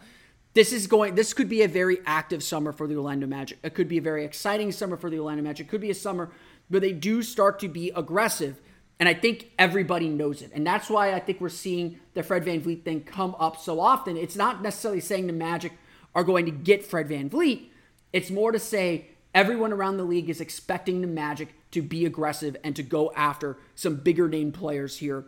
This 0.55 0.73
is 0.73 0.87
going 0.87 1.15
this 1.15 1.35
could 1.35 1.49
be 1.49 1.63
a 1.63 1.69
very 1.69 1.99
active 2.07 2.43
summer 2.43 2.73
for 2.73 2.87
the 2.87 2.97
Orlando 2.97 3.27
Magic. 3.27 3.59
It 3.63 3.75
could 3.75 3.89
be 3.89 3.99
a 3.99 4.03
very 4.03 4.25
exciting 4.25 4.73
summer 4.73 4.97
for 4.97 5.11
the 5.11 5.19
Orlando 5.19 5.43
Magic. 5.43 5.67
It 5.67 5.71
could 5.71 5.81
be 5.81 5.91
a 5.91 5.95
summer 5.95 6.31
but 6.71 6.83
they 6.83 6.93
do 6.93 7.23
start 7.23 7.59
to 7.61 7.69
be 7.69 7.91
aggressive. 7.95 8.61
And 9.01 9.09
I 9.09 9.15
think 9.15 9.53
everybody 9.59 10.09
knows 10.09 10.43
it. 10.43 10.51
And 10.53 10.67
that's 10.67 10.91
why 10.91 11.15
I 11.15 11.21
think 11.21 11.41
we're 11.41 11.49
seeing 11.49 12.01
the 12.15 12.23
Fred 12.23 12.45
Van 12.45 12.61
VanVleet 12.61 12.85
thing 12.85 13.03
come 13.03 13.37
up 13.39 13.57
so 13.57 13.81
often. 13.81 14.17
It's 14.17 14.37
not 14.37 14.61
necessarily 14.61 15.01
saying 15.01 15.29
the 15.29 15.33
Magic 15.33 15.73
are 16.15 16.25
going 16.25 16.47
to 16.47 16.51
get 16.51 16.85
Fred 16.85 17.09
Van 17.09 17.31
VanVleet. 17.31 17.69
It's 18.13 18.31
more 18.31 18.51
to 18.51 18.59
say 18.59 19.07
everyone 19.35 19.73
around 19.73 19.99
the 19.99 20.05
league 20.05 20.29
is 20.29 20.41
expecting 20.41 21.01
the 21.01 21.07
Magic 21.07 21.55
to 21.71 21.83
be 21.83 22.05
aggressive 22.07 22.57
and 22.65 22.75
to 22.77 22.83
go 22.83 23.13
after 23.15 23.59
some 23.75 23.97
bigger 23.97 24.29
name 24.29 24.53
players 24.53 24.99
here 24.99 25.25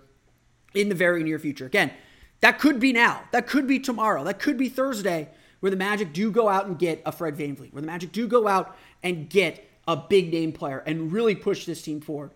in 0.75 0.89
the 0.89 0.95
very 0.95 1.23
near 1.23 1.39
future. 1.39 1.67
Again, 1.67 1.93
that 2.41 2.59
could 2.59 2.81
be 2.81 2.93
now. 2.93 3.23
That 3.33 3.47
could 3.47 3.67
be 3.67 3.79
tomorrow. 3.79 4.25
That 4.25 4.39
could 4.39 4.57
be 4.57 4.69
Thursday 4.69 5.29
where 5.61 5.71
the 5.71 5.77
Magic 5.77 6.13
do 6.13 6.31
go 6.31 6.49
out 6.49 6.67
and 6.67 6.79
get 6.79 7.03
a 7.05 7.13
Fred 7.13 7.37
VanVleet, 7.37 7.73
where 7.73 7.83
the 7.83 7.87
Magic 7.87 8.13
do 8.13 8.27
go 8.27 8.49
out 8.49 8.77
and 9.03 9.29
get 9.29 9.69
a 9.87 9.97
big 9.97 10.33
name 10.33 10.53
player 10.53 10.83
and 10.87 11.13
really 11.13 11.35
push 11.35 11.67
this 11.67 11.83
team 11.83 12.01
forward. 12.01 12.33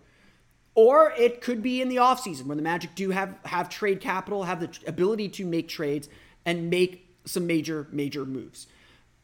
Or 0.75 1.13
it 1.17 1.41
could 1.41 1.63
be 1.63 1.81
in 1.81 1.89
the 1.89 1.95
offseason 1.95 2.45
where 2.45 2.55
the 2.55 2.61
Magic 2.61 2.93
do 2.95 3.11
have, 3.11 3.35
have 3.45 3.69
trade 3.69 3.99
capital, 3.99 4.43
have 4.43 4.59
the 4.59 4.69
ability 4.85 5.29
to 5.29 5.45
make 5.45 5.67
trades 5.67 6.07
and 6.45 6.69
make 6.69 7.17
some 7.25 7.47
major, 7.47 7.87
major 7.91 8.25
moves. 8.25 8.67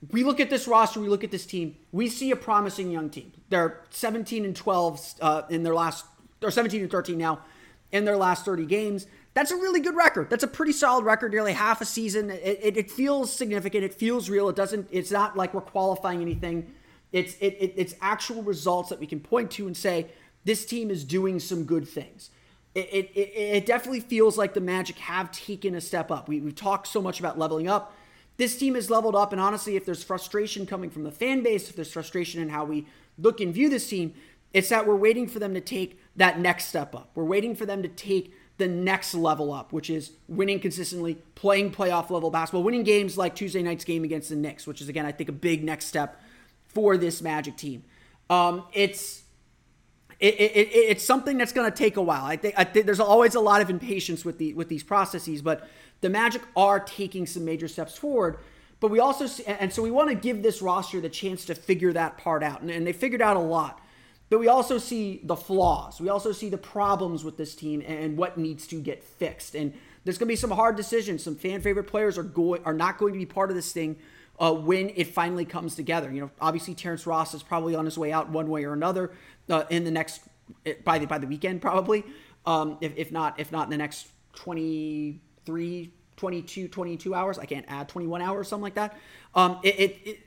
We 0.09 0.23
look 0.23 0.39
at 0.39 0.49
this 0.49 0.67
roster, 0.67 0.99
we 0.99 1.07
look 1.07 1.23
at 1.23 1.31
this 1.31 1.45
team, 1.45 1.75
we 1.91 2.09
see 2.09 2.31
a 2.31 2.35
promising 2.35 2.89
young 2.89 3.09
team. 3.09 3.31
They're 3.49 3.81
17 3.91 4.45
and 4.45 4.55
12 4.55 5.13
uh, 5.21 5.41
in 5.49 5.63
their 5.63 5.75
last, 5.75 6.05
they're 6.39 6.49
17 6.49 6.81
and 6.81 6.89
13 6.89 7.17
now 7.17 7.41
in 7.91 8.05
their 8.05 8.17
last 8.17 8.45
30 8.45 8.65
games. 8.65 9.05
That's 9.33 9.51
a 9.51 9.55
really 9.55 9.79
good 9.79 9.95
record. 9.95 10.29
That's 10.29 10.43
a 10.43 10.47
pretty 10.47 10.71
solid 10.71 11.05
record, 11.05 11.31
nearly 11.31 11.53
half 11.53 11.81
a 11.81 11.85
season. 11.85 12.31
It, 12.31 12.59
it, 12.61 12.77
it 12.77 12.91
feels 12.91 13.31
significant. 13.31 13.83
It 13.83 13.93
feels 13.93 14.29
real. 14.29 14.49
It 14.49 14.55
doesn't, 14.55 14.87
it's 14.91 15.11
not 15.11 15.37
like 15.37 15.53
we're 15.53 15.61
qualifying 15.61 16.21
anything. 16.21 16.73
It's, 17.11 17.35
it, 17.35 17.55
it, 17.59 17.73
it's 17.77 17.95
actual 18.01 18.43
results 18.43 18.89
that 18.89 18.99
we 18.99 19.07
can 19.07 19.19
point 19.19 19.51
to 19.51 19.67
and 19.67 19.77
say, 19.77 20.07
this 20.43 20.65
team 20.65 20.89
is 20.89 21.03
doing 21.03 21.39
some 21.39 21.63
good 21.63 21.87
things. 21.87 22.29
It, 22.73 23.11
it, 23.13 23.17
it, 23.17 23.65
definitely 23.65 23.99
feels 23.99 24.37
like 24.37 24.53
the 24.53 24.61
Magic 24.61 24.97
have 24.99 25.29
taken 25.31 25.75
a 25.75 25.81
step 25.81 26.09
up. 26.09 26.29
We, 26.29 26.39
we've 26.39 26.55
talked 26.55 26.87
so 26.87 27.01
much 27.01 27.19
about 27.19 27.37
leveling 27.37 27.67
up. 27.67 27.93
This 28.37 28.57
team 28.57 28.75
has 28.75 28.89
leveled 28.89 29.15
up, 29.15 29.31
and 29.31 29.41
honestly, 29.41 29.75
if 29.75 29.85
there's 29.85 30.03
frustration 30.03 30.65
coming 30.65 30.89
from 30.89 31.03
the 31.03 31.11
fan 31.11 31.43
base, 31.43 31.69
if 31.69 31.75
there's 31.75 31.91
frustration 31.91 32.41
in 32.41 32.49
how 32.49 32.65
we 32.65 32.87
look 33.17 33.39
and 33.39 33.53
view 33.53 33.69
this 33.69 33.87
team, 33.87 34.13
it's 34.53 34.69
that 34.69 34.87
we're 34.87 34.95
waiting 34.95 35.27
for 35.27 35.39
them 35.39 35.53
to 35.53 35.61
take 35.61 35.99
that 36.15 36.39
next 36.39 36.65
step 36.65 36.95
up. 36.95 37.11
We're 37.15 37.23
waiting 37.23 37.55
for 37.55 37.65
them 37.65 37.83
to 37.83 37.87
take 37.87 38.33
the 38.57 38.67
next 38.67 39.13
level 39.13 39.51
up, 39.51 39.73
which 39.73 39.89
is 39.89 40.11
winning 40.27 40.59
consistently, 40.59 41.15
playing 41.35 41.71
playoff 41.71 42.09
level 42.09 42.29
basketball, 42.29 42.63
winning 42.63 42.83
games 42.83 43.17
like 43.17 43.35
Tuesday 43.35 43.63
night's 43.63 43.85
game 43.85 44.03
against 44.03 44.29
the 44.29 44.35
Knicks, 44.35 44.67
which 44.67 44.81
is 44.81 44.89
again 44.89 45.05
I 45.05 45.11
think 45.11 45.29
a 45.29 45.33
big 45.33 45.63
next 45.63 45.85
step 45.85 46.21
for 46.65 46.97
this 46.97 47.21
Magic 47.21 47.57
team. 47.57 47.83
Um, 48.29 48.63
it's 48.73 49.23
it, 50.19 50.35
it, 50.35 50.51
it, 50.55 50.69
it's 50.69 51.03
something 51.03 51.37
that's 51.37 51.51
going 51.51 51.69
to 51.69 51.75
take 51.75 51.97
a 51.97 52.01
while. 52.01 52.23
I 52.23 52.35
think, 52.35 52.53
I 52.55 52.63
think 52.63 52.85
there's 52.85 52.99
always 52.99 53.33
a 53.33 53.39
lot 53.39 53.61
of 53.61 53.69
impatience 53.69 54.23
with 54.23 54.37
the 54.37 54.53
with 54.53 54.69
these 54.69 54.83
processes, 54.83 55.41
but 55.41 55.67
the 56.01 56.09
Magic 56.09 56.41
are 56.55 56.79
taking 56.79 57.25
some 57.25 57.45
major 57.45 57.67
steps 57.67 57.97
forward. 57.97 58.39
But 58.79 58.89
we 58.89 58.99
also 58.99 59.27
see, 59.27 59.45
and 59.45 59.71
so 59.71 59.83
we 59.83 59.91
want 59.91 60.09
to 60.09 60.15
give 60.15 60.41
this 60.41 60.61
roster 60.61 60.99
the 60.99 61.09
chance 61.09 61.45
to 61.45 61.55
figure 61.55 61.93
that 61.93 62.17
part 62.17 62.41
out, 62.41 62.61
and, 62.61 62.71
and 62.71 62.85
they 62.85 62.93
figured 62.93 63.21
out 63.21 63.37
a 63.37 63.41
lot. 63.41 63.79
But 64.31 64.39
we 64.39 64.47
also 64.47 64.77
see 64.77 65.19
the 65.23 65.35
flaws. 65.35 65.99
We 65.99 66.09
also 66.09 66.31
see 66.31 66.49
the 66.49 66.57
problems 66.57 67.23
with 67.23 67.37
this 67.37 67.53
team 67.53 67.83
and 67.85 68.17
what 68.17 68.37
needs 68.37 68.65
to 68.67 68.81
get 68.81 69.03
fixed. 69.03 69.55
And 69.55 69.73
there's 70.03 70.17
going 70.17 70.27
to 70.27 70.31
be 70.31 70.37
some 70.37 70.51
hard 70.51 70.77
decisions. 70.77 71.21
Some 71.21 71.35
fan 71.35 71.61
favorite 71.61 71.83
players 71.83 72.17
are 72.17 72.23
going 72.23 72.63
are 72.63 72.73
not 72.73 72.97
going 72.97 73.13
to 73.13 73.19
be 73.19 73.25
part 73.25 73.49
of 73.49 73.57
this 73.57 73.73
thing 73.73 73.97
uh, 74.39 74.53
when 74.53 74.89
it 74.95 75.07
finally 75.07 75.43
comes 75.43 75.75
together. 75.75 76.11
You 76.11 76.21
know, 76.21 76.31
obviously 76.39 76.73
Terrence 76.73 77.05
Ross 77.05 77.33
is 77.33 77.43
probably 77.43 77.75
on 77.75 77.83
his 77.83 77.97
way 77.97 78.13
out 78.13 78.29
one 78.29 78.49
way 78.49 78.63
or 78.63 78.71
another 78.71 79.11
uh, 79.49 79.65
in 79.69 79.83
the 79.83 79.91
next 79.91 80.21
by 80.85 80.97
the 80.97 81.05
by 81.05 81.17
the 81.17 81.27
weekend 81.27 81.61
probably. 81.61 82.05
Um, 82.45 82.77
if, 82.81 82.93
if 82.95 83.11
not 83.11 83.37
if 83.37 83.51
not 83.51 83.65
in 83.65 83.69
the 83.69 83.77
next 83.77 84.07
23 85.45 85.91
22 86.17 86.67
22 86.67 87.15
hours 87.15 87.39
i 87.39 87.45
can't 87.45 87.65
add 87.67 87.89
21 87.89 88.21
hours 88.21 88.47
something 88.47 88.63
like 88.63 88.75
that 88.75 88.97
um, 89.33 89.59
it, 89.63 89.79
it, 89.79 89.99
it 90.05 90.19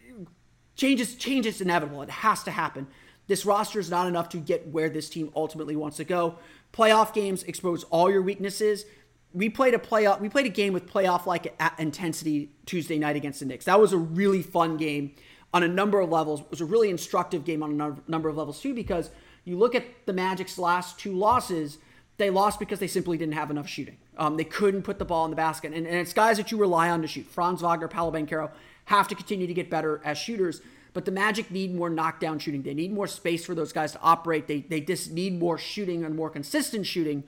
changes 0.77 1.15
changes 1.15 1.61
inevitable 1.61 2.03
it 2.03 2.11
has 2.11 2.43
to 2.43 2.51
happen 2.51 2.87
this 3.27 3.47
roster 3.47 3.81
is 3.81 3.91
not 3.91 4.07
enough 4.07 4.29
to 4.31 4.37
get 4.37 4.69
where 4.69 4.89
this 4.89 5.09
team 5.09 5.31
ultimately 5.35 5.77
wants 5.77 5.97
to 5.97 6.05
go. 6.05 6.37
Playoff 6.73 7.15
games 7.15 7.43
expose 7.45 7.85
all 7.85 8.11
your 8.11 8.23
weaknesses. 8.23 8.85
We 9.33 9.49
played 9.49 9.75
a 9.75 9.79
playoff. 9.79 10.21
We 10.21 10.29
played 10.29 10.47
a 10.47 10.51
game 10.51 10.73
with 10.73 10.87
playoff 10.87 11.27
like 11.27 11.59
intensity 11.79 12.51
Tuesday 12.67 12.99
night 12.99 13.17
against 13.17 13.41
the 13.41 13.47
Knicks. 13.47 13.65
That 13.65 13.81
was 13.81 13.93
a 13.93 13.99
really 13.99 14.43
fun 14.43 14.77
game 14.77 15.15
on 15.53 15.63
a 15.63 15.69
number 15.69 16.01
of 16.01 16.11
levels. 16.11 16.41
It 16.41 16.51
was 16.51 16.61
a 16.61 16.67
really 16.67 16.91
instructive 16.91 17.45
game 17.45 17.63
on 17.63 17.81
a 17.81 18.11
number 18.11 18.29
of 18.29 18.37
levels 18.37 18.61
too 18.61 18.75
because 18.75 19.11
you 19.45 19.57
look 19.57 19.75
at 19.75 19.85
the 20.07 20.13
Magic's 20.13 20.59
last 20.59 20.99
two 20.99 21.13
losses. 21.13 21.79
They 22.19 22.31
lost 22.31 22.59
because 22.59 22.79
they 22.79 22.87
simply 22.87 23.17
didn't 23.17 23.35
have 23.35 23.51
enough 23.51 23.69
shooting. 23.69 23.97
Um, 24.17 24.37
they 24.37 24.45
couldn't 24.45 24.83
put 24.83 24.99
the 24.99 25.05
ball 25.05 25.25
in 25.25 25.31
the 25.31 25.37
basket, 25.37 25.73
and, 25.73 25.87
and 25.87 25.97
it's 25.97 26.13
guys 26.13 26.37
that 26.37 26.53
you 26.53 26.59
rely 26.59 26.91
on 26.91 27.03
to 27.03 27.09
shoot. 27.09 27.27
Franz 27.27 27.63
Wagner, 27.63 27.89
Paolo 27.89 28.13
Banchero 28.13 28.51
have 28.87 29.09
to 29.09 29.15
continue 29.15 29.47
to 29.47 29.55
get 29.55 29.71
better 29.71 30.01
as 30.05 30.19
shooters. 30.19 30.61
But 30.93 31.05
the 31.05 31.11
Magic 31.11 31.51
need 31.51 31.75
more 31.75 31.91
knockdown 31.91 32.39
shooting. 32.39 32.63
They 32.63 32.73
need 32.73 32.93
more 32.93 33.09
space 33.09 33.45
for 33.45 33.55
those 33.55 33.73
guys 33.73 33.93
to 33.93 34.01
operate. 34.01 34.47
They, 34.47 34.61
they 34.61 34.81
just 34.81 35.11
need 35.11 35.39
more 35.41 35.59
shooting 35.59 36.05
and 36.05 36.15
more 36.15 36.31
consistent 36.31 36.87
shooting 36.87 37.25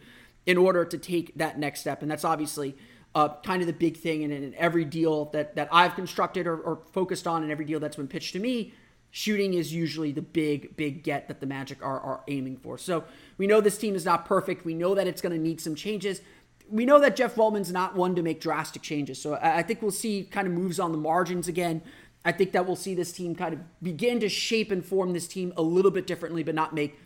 in 0.47 0.57
order 0.57 0.85
to 0.85 0.97
take 0.97 1.35
that 1.35 1.59
next 1.59 1.81
step. 1.81 2.01
And 2.01 2.09
that's 2.11 2.25
obviously 2.25 2.77
uh, 3.17 3.31
kind 3.45 3.63
of 3.63 3.67
the 3.67 3.73
big 3.73 3.97
thing. 3.97 4.23
And 4.23 4.33
in 4.33 4.55
every 4.55 4.85
deal 4.85 5.27
that, 5.27 5.57
that 5.57 5.69
I've 5.73 5.97
constructed 5.97 6.47
or, 6.47 6.57
or 6.57 6.79
focused 6.93 7.27
on, 7.27 7.43
and 7.43 7.51
every 7.51 7.65
deal 7.65 7.81
that's 7.81 7.97
been 7.97 8.07
pitched 8.07 8.35
to 8.35 8.39
me, 8.39 8.73
shooting 9.11 9.55
is 9.55 9.75
usually 9.75 10.13
the 10.13 10.23
big, 10.23 10.77
big 10.77 11.03
get 11.03 11.27
that 11.27 11.41
the 11.41 11.47
Magic 11.47 11.83
are, 11.83 11.99
are 11.99 12.21
aiming 12.29 12.59
for. 12.59 12.79
So 12.79 13.03
we 13.37 13.49
know 13.49 13.61
this 13.61 13.79
team 13.79 13.97
is 13.97 14.05
not 14.05 14.27
perfect. 14.27 14.65
We 14.65 14.75
know 14.75 14.95
that 14.95 15.09
it's 15.09 15.21
going 15.21 15.35
to 15.35 15.43
need 15.43 15.61
some 15.61 15.75
changes. 15.75 16.21
We 16.69 16.85
know 16.85 16.99
that 17.01 17.17
Jeff 17.17 17.37
Weltman's 17.37 17.73
not 17.73 17.95
one 17.95 18.15
to 18.17 18.23
make 18.23 18.41
drastic 18.41 18.83
changes. 18.83 19.21
So 19.21 19.39
I 19.41 19.63
think 19.63 19.83
we'll 19.83 19.91
see 19.91 20.25
kind 20.25 20.47
of 20.47 20.53
moves 20.53 20.81
on 20.81 20.93
the 20.93 20.99
margins 20.99 21.49
again. 21.49 21.83
I 22.25 22.33
think 22.33 22.53
that 22.53 22.67
we'll 22.67 22.77
see 22.77 22.95
this 22.95 23.13
team 23.13 23.35
kind 23.37 23.55
of 23.55 23.61
begin 23.83 24.19
to 24.21 24.29
shape 24.29 24.73
and 24.73 24.85
form 24.85 25.13
this 25.13 25.29
team 25.29 25.53
a 25.57 25.63
little 25.63 25.93
bit 25.93 26.07
differently, 26.07 26.43
but 26.43 26.55
not 26.55 26.75
make 26.75 26.99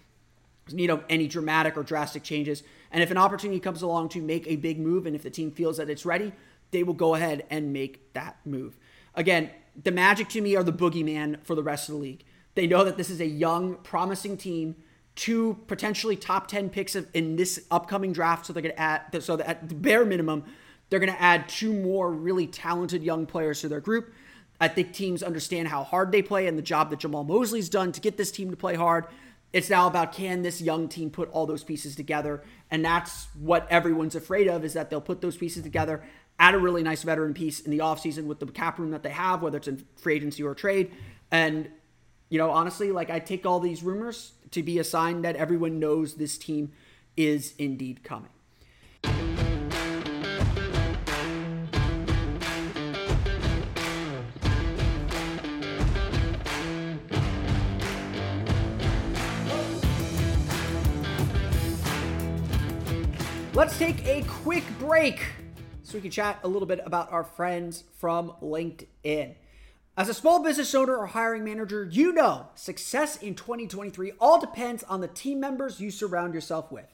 you 0.69 0.87
know 0.87 1.03
any 1.09 1.27
dramatic 1.27 1.77
or 1.77 1.83
drastic 1.83 2.23
changes. 2.23 2.63
And 2.91 3.03
if 3.03 3.11
an 3.11 3.17
opportunity 3.17 3.61
comes 3.61 3.83
along 3.83 4.11
to 4.11 4.23
make 4.23 4.47
a 4.47 4.57
big 4.57 4.79
move, 4.79 5.07
and 5.07 5.15
if 5.15 5.23
the 5.23 5.31
team 5.31 5.51
feels 5.51 5.77
that 5.77 5.91
it's 5.91 6.07
ready, 6.07 6.33
they 6.71 6.83
will 6.83 6.95
go 6.95 7.15
ahead 7.15 7.45
and 7.51 7.73
make 7.73 8.13
that 8.15 8.39
move. 8.45 8.79
Again, 9.15 9.51
the 9.81 9.91
Magic 9.91 10.29
to 10.31 10.41
me 10.41 10.57
are 10.57 10.63
the 10.63 10.73
boogeyman 10.73 11.45
for 11.45 11.55
the 11.55 11.63
rest 11.63 11.89
of 11.89 11.95
the 11.95 12.01
league. 12.01 12.25
They 12.55 12.67
know 12.67 12.85
that 12.85 12.97
this 12.97 13.11
is 13.11 13.21
a 13.21 13.27
young, 13.27 13.77
promising 13.77 14.37
team, 14.37 14.77
two 15.17 15.59
potentially 15.67 16.17
top 16.17 16.49
10 16.49 16.71
picks 16.71 16.95
of, 16.95 17.07
in 17.15 17.37
this 17.37 17.67
upcoming 17.71 18.13
draft. 18.13 18.47
So 18.47 18.53
they're 18.53 18.63
going 18.63 18.75
to 18.75 18.81
add, 18.81 19.23
so 19.23 19.37
that 19.37 19.49
at 19.49 19.69
the 19.69 19.75
bare 19.75 20.05
minimum, 20.05 20.45
they're 20.89 21.01
going 21.01 21.13
to 21.13 21.23
add 21.23 21.49
two 21.49 21.73
more 21.73 22.11
really 22.13 22.47
talented 22.47 23.03
young 23.03 23.27
players 23.27 23.61
to 23.61 23.69
their 23.69 23.81
group. 23.81 24.13
I 24.61 24.69
think 24.69 24.93
teams 24.93 25.23
understand 25.23 25.69
how 25.69 25.85
hard 25.85 26.13
they 26.13 26.21
play 26.21 26.47
and 26.47 26.59
the 26.59 26.63
job 26.63 26.91
that 26.91 26.99
Jamal 26.99 27.25
Mosley's 27.25 27.71
done 27.71 27.93
to 27.93 28.01
get 28.01 28.17
this 28.17 28.31
team 28.31 28.51
to 28.51 28.57
play 28.57 28.75
hard. 28.75 29.07
It's 29.53 29.71
now 29.71 29.87
about 29.87 30.13
can 30.13 30.43
this 30.43 30.61
young 30.61 30.89
team 30.89 31.11
put 31.11 31.31
all 31.31 31.47
those 31.47 31.65
pieces 31.65 31.97
together? 31.97 32.43
And 32.71 32.85
that's 32.85 33.29
what 33.39 33.67
everyone's 33.71 34.15
afraid 34.15 34.49
of 34.49 34.65
is 34.65 34.75
that 34.75 34.91
they'll 34.91 35.01
put 35.01 35.23
those 35.23 35.37
pieces 35.37 35.63
together, 35.63 36.05
add 36.39 36.55
a 36.55 36.59
really 36.59 36.83
nice 36.83 37.03
veteran 37.03 37.35
piece 37.35 37.61
in 37.61 37.71
the 37.71 37.79
offseason 37.79 38.25
with 38.25 38.39
the 38.39 38.47
cap 38.47 38.79
room 38.79 38.91
that 38.91 39.03
they 39.03 39.11
have, 39.11 39.43
whether 39.43 39.57
it's 39.57 39.67
in 39.67 39.85
free 39.97 40.15
agency 40.15 40.43
or 40.43 40.55
trade. 40.55 40.93
And, 41.31 41.71
you 42.29 42.39
know, 42.39 42.51
honestly, 42.51 42.93
like 42.93 43.11
I 43.11 43.19
take 43.19 43.47
all 43.47 43.61
these 43.61 43.83
rumors 43.83 44.33
to 44.51 44.63
be 44.63 44.79
a 44.79 44.85
sign 44.85 45.23
that 45.23 45.37
everyone 45.37 45.79
knows 45.79 46.15
this 46.15 46.39
team 46.39 46.73
is 47.17 47.55
indeed 47.59 48.03
coming. 48.03 48.31
Let's 63.53 63.77
take 63.79 64.07
a 64.07 64.23
quick 64.23 64.65
break 64.79 65.21
so 65.83 65.99
we 65.99 66.01
can 66.01 66.11
chat 66.11 66.39
a 66.45 66.49
little 66.49 66.67
bit 66.67 66.81
about 66.87 67.13
our 67.13 67.25
friends 67.25 67.85
from 67.99 68.33
LinkedIn. 68.41 69.35
As 70.01 70.09
a 70.09 70.15
small 70.15 70.43
business 70.43 70.75
owner 70.75 70.97
or 70.97 71.09
hiring 71.09 71.45
manager, 71.45 71.85
you 71.85 72.15
know 72.15 72.47
success 72.55 73.19
in 73.19 73.35
2023 73.35 74.13
all 74.19 74.41
depends 74.41 74.83
on 74.85 75.03
the 75.03 75.09
team 75.09 75.39
members 75.39 75.79
you 75.79 75.91
surround 75.91 76.33
yourself 76.33 76.73
with. 76.73 76.87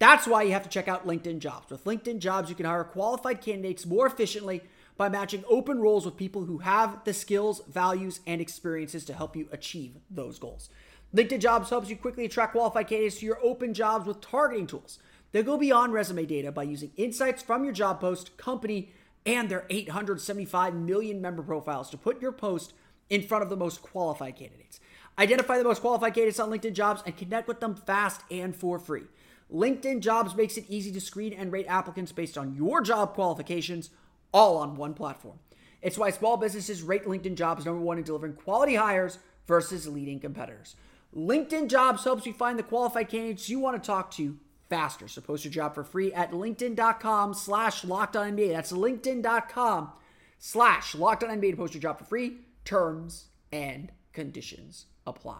That's 0.00 0.26
why 0.26 0.42
you 0.42 0.50
have 0.50 0.64
to 0.64 0.68
check 0.68 0.88
out 0.88 1.06
LinkedIn 1.06 1.38
Jobs. 1.38 1.70
With 1.70 1.84
LinkedIn 1.84 2.18
Jobs, 2.18 2.48
you 2.48 2.56
can 2.56 2.66
hire 2.66 2.82
qualified 2.82 3.42
candidates 3.42 3.86
more 3.86 4.08
efficiently 4.08 4.62
by 4.96 5.08
matching 5.08 5.44
open 5.48 5.78
roles 5.78 6.04
with 6.04 6.16
people 6.16 6.46
who 6.46 6.58
have 6.58 7.04
the 7.04 7.14
skills, 7.14 7.62
values, 7.68 8.18
and 8.26 8.40
experiences 8.40 9.04
to 9.04 9.12
help 9.12 9.36
you 9.36 9.46
achieve 9.52 9.92
those 10.10 10.40
goals. 10.40 10.68
LinkedIn 11.14 11.38
Jobs 11.38 11.70
helps 11.70 11.88
you 11.88 11.94
quickly 11.94 12.24
attract 12.24 12.50
qualified 12.50 12.88
candidates 12.88 13.20
to 13.20 13.26
your 13.26 13.38
open 13.40 13.72
jobs 13.72 14.04
with 14.04 14.20
targeting 14.20 14.66
tools 14.66 14.98
They'll 15.32 15.42
go 15.42 15.58
beyond 15.58 15.92
resume 15.92 16.24
data 16.24 16.50
by 16.50 16.62
using 16.62 16.92
insights 16.96 17.42
from 17.42 17.64
your 17.64 17.72
job 17.72 18.00
post, 18.00 18.36
company, 18.38 18.92
and 19.28 19.50
their 19.50 19.66
875 19.68 20.74
million 20.74 21.20
member 21.20 21.42
profiles 21.42 21.90
to 21.90 21.98
put 21.98 22.22
your 22.22 22.32
post 22.32 22.72
in 23.10 23.22
front 23.22 23.44
of 23.44 23.50
the 23.50 23.56
most 23.58 23.82
qualified 23.82 24.36
candidates. 24.36 24.80
Identify 25.18 25.58
the 25.58 25.64
most 25.64 25.82
qualified 25.82 26.14
candidates 26.14 26.40
on 26.40 26.50
LinkedIn 26.50 26.72
Jobs 26.72 27.02
and 27.04 27.14
connect 27.14 27.46
with 27.46 27.60
them 27.60 27.74
fast 27.74 28.22
and 28.30 28.56
for 28.56 28.78
free. 28.78 29.04
LinkedIn 29.52 30.00
Jobs 30.00 30.34
makes 30.34 30.56
it 30.56 30.64
easy 30.68 30.90
to 30.92 31.00
screen 31.00 31.34
and 31.34 31.52
rate 31.52 31.66
applicants 31.68 32.10
based 32.10 32.38
on 32.38 32.54
your 32.54 32.80
job 32.80 33.12
qualifications, 33.12 33.90
all 34.32 34.56
on 34.56 34.76
one 34.76 34.94
platform. 34.94 35.38
It's 35.82 35.98
why 35.98 36.10
small 36.10 36.38
businesses 36.38 36.82
rate 36.82 37.04
LinkedIn 37.04 37.34
Jobs 37.34 37.66
number 37.66 37.82
one 37.82 37.98
in 37.98 38.04
delivering 38.04 38.32
quality 38.32 38.76
hires 38.76 39.18
versus 39.46 39.86
leading 39.86 40.20
competitors. 40.20 40.74
LinkedIn 41.14 41.68
Jobs 41.68 42.02
helps 42.04 42.24
you 42.24 42.32
find 42.32 42.58
the 42.58 42.62
qualified 42.62 43.10
candidates 43.10 43.50
you 43.50 43.58
want 43.58 43.82
to 43.82 43.86
talk 43.86 44.10
to 44.12 44.38
faster. 44.68 45.08
So 45.08 45.20
post 45.20 45.44
your 45.44 45.52
job 45.52 45.74
for 45.74 45.84
free 45.84 46.12
at 46.12 46.32
linkedin.com 46.32 47.34
slash 47.34 47.82
NBA. 47.82 48.52
That's 48.52 48.72
linkedin.com 48.72 49.92
slash 50.38 50.94
NBA 50.94 51.50
to 51.50 51.56
post 51.56 51.74
your 51.74 51.82
job 51.82 51.98
for 51.98 52.04
free. 52.04 52.38
Terms 52.64 53.26
and 53.52 53.92
conditions 54.12 54.86
apply. 55.06 55.38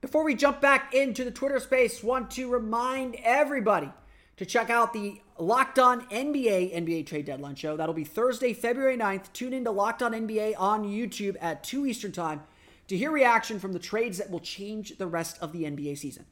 Before 0.00 0.22
we 0.22 0.34
jump 0.36 0.60
back 0.60 0.94
into 0.94 1.24
the 1.24 1.30
Twitter 1.30 1.58
space, 1.58 2.04
want 2.04 2.30
to 2.32 2.48
remind 2.48 3.16
everybody 3.24 3.90
to 4.36 4.46
check 4.46 4.70
out 4.70 4.92
the 4.92 5.20
Locked 5.38 5.80
On 5.80 6.02
NBA 6.06 6.72
NBA 6.74 7.06
Trade 7.06 7.24
Deadline 7.24 7.56
show. 7.56 7.76
That'll 7.76 7.94
be 7.94 8.04
Thursday, 8.04 8.52
February 8.52 8.96
9th. 8.96 9.32
Tune 9.32 9.52
in 9.52 9.64
to 9.64 9.72
Locked 9.72 10.02
On 10.02 10.12
NBA 10.12 10.54
on 10.56 10.84
YouTube 10.84 11.36
at 11.40 11.64
2 11.64 11.86
Eastern 11.86 12.12
Time 12.12 12.42
to 12.86 12.96
hear 12.96 13.10
reaction 13.10 13.58
from 13.58 13.72
the 13.72 13.78
trades 13.78 14.18
that 14.18 14.30
will 14.30 14.40
change 14.40 14.96
the 14.98 15.06
rest 15.06 15.36
of 15.40 15.52
the 15.52 15.64
NBA 15.64 15.98
season. 15.98 16.26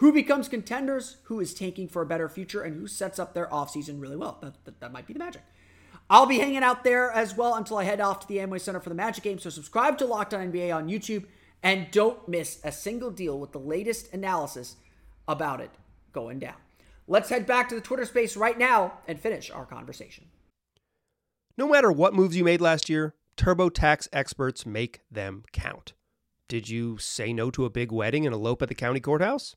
Who 0.00 0.14
becomes 0.14 0.48
contenders, 0.48 1.18
who 1.24 1.40
is 1.40 1.52
tanking 1.52 1.86
for 1.86 2.00
a 2.00 2.06
better 2.06 2.26
future, 2.26 2.62
and 2.62 2.74
who 2.74 2.86
sets 2.86 3.18
up 3.18 3.34
their 3.34 3.46
offseason 3.48 4.00
really 4.00 4.16
well. 4.16 4.38
That, 4.40 4.64
that, 4.64 4.80
that 4.80 4.92
might 4.92 5.06
be 5.06 5.12
the 5.12 5.18
magic. 5.18 5.42
I'll 6.08 6.24
be 6.24 6.38
hanging 6.38 6.62
out 6.62 6.84
there 6.84 7.10
as 7.10 7.36
well 7.36 7.54
until 7.54 7.76
I 7.76 7.84
head 7.84 8.00
off 8.00 8.20
to 8.20 8.26
the 8.26 8.38
Amway 8.38 8.62
Center 8.62 8.80
for 8.80 8.88
the 8.88 8.94
Magic 8.94 9.22
game. 9.22 9.38
So 9.38 9.50
subscribe 9.50 9.98
to 9.98 10.06
Locked 10.06 10.32
On 10.32 10.50
NBA 10.50 10.74
on 10.74 10.88
YouTube 10.88 11.26
and 11.62 11.90
don't 11.90 12.26
miss 12.26 12.60
a 12.64 12.72
single 12.72 13.10
deal 13.10 13.38
with 13.38 13.52
the 13.52 13.60
latest 13.60 14.10
analysis 14.14 14.76
about 15.28 15.60
it 15.60 15.70
going 16.14 16.38
down. 16.38 16.56
Let's 17.06 17.28
head 17.28 17.44
back 17.44 17.68
to 17.68 17.74
the 17.74 17.82
Twitter 17.82 18.06
space 18.06 18.38
right 18.38 18.58
now 18.58 18.94
and 19.06 19.20
finish 19.20 19.50
our 19.50 19.66
conversation. 19.66 20.24
No 21.58 21.68
matter 21.68 21.92
what 21.92 22.14
moves 22.14 22.36
you 22.36 22.44
made 22.44 22.62
last 22.62 22.88
year, 22.88 23.14
TurboTax 23.36 24.08
experts 24.14 24.64
make 24.64 25.02
them 25.10 25.44
count. 25.52 25.92
Did 26.48 26.70
you 26.70 26.96
say 26.96 27.34
no 27.34 27.50
to 27.50 27.66
a 27.66 27.70
big 27.70 27.92
wedding 27.92 28.24
and 28.24 28.34
elope 28.34 28.62
at 28.62 28.68
the 28.68 28.74
county 28.74 29.00
courthouse? 29.00 29.56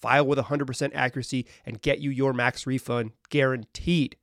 File 0.00 0.26
with 0.26 0.38
100% 0.38 0.90
accuracy 0.94 1.46
and 1.64 1.82
get 1.82 2.00
you 2.00 2.10
your 2.10 2.32
max 2.32 2.66
refund 2.66 3.12
guaranteed. 3.28 4.16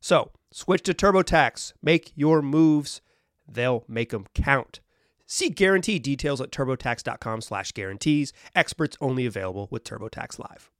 So, 0.00 0.32
switch 0.50 0.82
to 0.84 0.94
TurboTax. 0.94 1.74
Make 1.82 2.12
your 2.14 2.42
moves. 2.42 3.00
They'll 3.46 3.84
make 3.88 4.10
them 4.10 4.26
count. 4.34 4.80
See 5.26 5.48
guarantee 5.48 5.98
details 5.98 6.40
at 6.40 6.50
turbotax.com 6.50 7.40
slash 7.42 7.72
guarantees. 7.72 8.32
Experts 8.54 8.96
only 9.00 9.26
available 9.26 9.68
with 9.70 9.84
TurboTax 9.84 10.38
Live. 10.38 10.70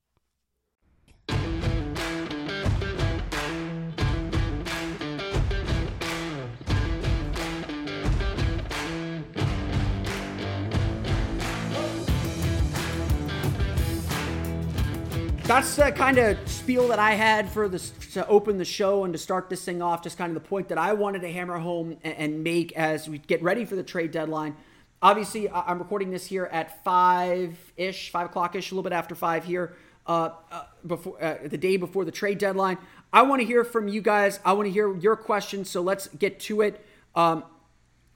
That's 15.51 15.75
the 15.75 15.91
kind 15.91 16.17
of 16.17 16.39
spiel 16.49 16.87
that 16.87 17.01
I 17.01 17.15
had 17.15 17.51
for 17.51 17.69
this 17.69 17.91
to 18.13 18.25
open 18.29 18.57
the 18.57 18.65
show 18.65 19.03
and 19.03 19.13
to 19.13 19.19
start 19.19 19.51
this 19.51 19.65
thing 19.65 19.83
off. 19.83 20.01
Just 20.01 20.17
kind 20.17 20.31
of 20.31 20.41
the 20.41 20.49
point 20.49 20.69
that 20.69 20.79
I 20.79 20.93
wanted 20.93 21.23
to 21.23 21.33
hammer 21.33 21.59
home 21.59 21.97
and, 22.05 22.45
make 22.45 22.71
as 22.75 23.09
we 23.09 23.19
get 23.19 23.43
ready 23.43 23.65
for 23.65 23.75
the 23.75 23.83
trade 23.83 24.13
deadline. 24.13 24.55
Obviously, 25.03 25.51
I'm 25.51 25.81
recording 25.81 26.13
this 26.13 26.25
here 26.25 26.49
at 26.53 26.85
five 26.85 27.59
ish, 27.77 28.13
five 28.13 28.27
o'clock 28.27 28.55
ish, 28.55 28.71
a 28.71 28.75
little 28.77 28.89
bit 28.89 28.93
after 28.93 29.17
five 29.17 29.43
here, 29.43 29.75
uh, 30.07 30.31
uh, 30.53 30.63
before 30.87 31.21
uh, 31.21 31.39
the 31.45 31.59
day 31.59 31.77
before 31.77 32.05
the 32.05 32.13
trade 32.13 32.39
deadline. 32.39 32.79
I 33.13 33.23
want 33.23 33.41
to 33.41 33.47
hear 33.47 33.65
from 33.65 33.89
you 33.89 34.03
guys. 34.03 34.39
I 34.45 34.53
want 34.53 34.67
to 34.67 34.73
hear 34.73 34.97
your 34.99 35.17
questions. 35.17 35.69
So 35.69 35.81
let's 35.83 36.07
get 36.07 36.39
to 36.41 36.61
it. 36.61 36.87
Um, 37.17 37.43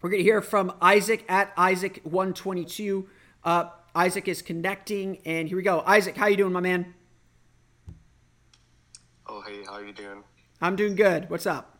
we're 0.03 0.11
going 0.11 0.21
to 0.21 0.25
hear 0.25 0.41
from 0.41 0.73
Isaac 0.81 1.25
at 1.29 1.55
Isaac122. 1.57 3.07
Uh, 3.43 3.71
Isaac 3.93 4.29
is 4.29 4.41
connecting, 4.41 5.19
and 5.25 5.49
here 5.49 5.57
we 5.57 5.65
go. 5.65 5.83
Isaac, 5.85 6.17
how 6.17 6.29
you 6.29 6.37
doing, 6.37 6.53
my 6.53 6.61
man? 6.61 6.95
Oh, 9.27 9.41
hey, 9.41 9.65
how 9.67 9.79
you 9.79 9.93
doing? 9.93 10.23
I'm 10.61 10.77
doing 10.77 10.95
good. 10.95 11.31
What's 11.31 11.47
up? 11.47 11.79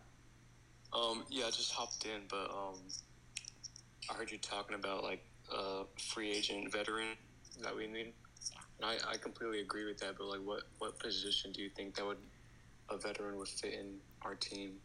Um, 0.95 1.25
yeah, 1.29 1.45
I 1.47 1.51
just 1.51 1.73
hopped 1.73 2.07
in, 2.07 2.23
but 2.31 2.51
um, 2.51 2.77
I 4.11 4.15
heard 4.15 4.31
you 4.31 4.39
talking 4.39 4.75
about 4.75 5.03
like 5.03 5.23
a 5.55 5.83
free 5.99 6.31
agent 6.31 6.73
veteran 6.73 7.09
that 7.63 7.77
we 7.77 7.87
need. 7.87 8.15
And 8.81 8.85
I, 8.85 8.97
I 9.13 9.17
completely 9.19 9.61
agree 9.61 9.85
with 9.85 9.99
that, 9.99 10.17
but 10.17 10.27
like, 10.27 10.41
what 10.41 10.63
what 10.79 10.99
position 10.99 11.53
do 11.53 11.61
you 11.61 11.69
think 11.69 11.95
that 11.97 12.07
would 12.07 12.17
a 12.89 12.97
veteran 12.97 13.37
would 13.37 13.49
fit 13.49 13.75
in 13.75 13.97
our 14.23 14.35
team? 14.35 14.77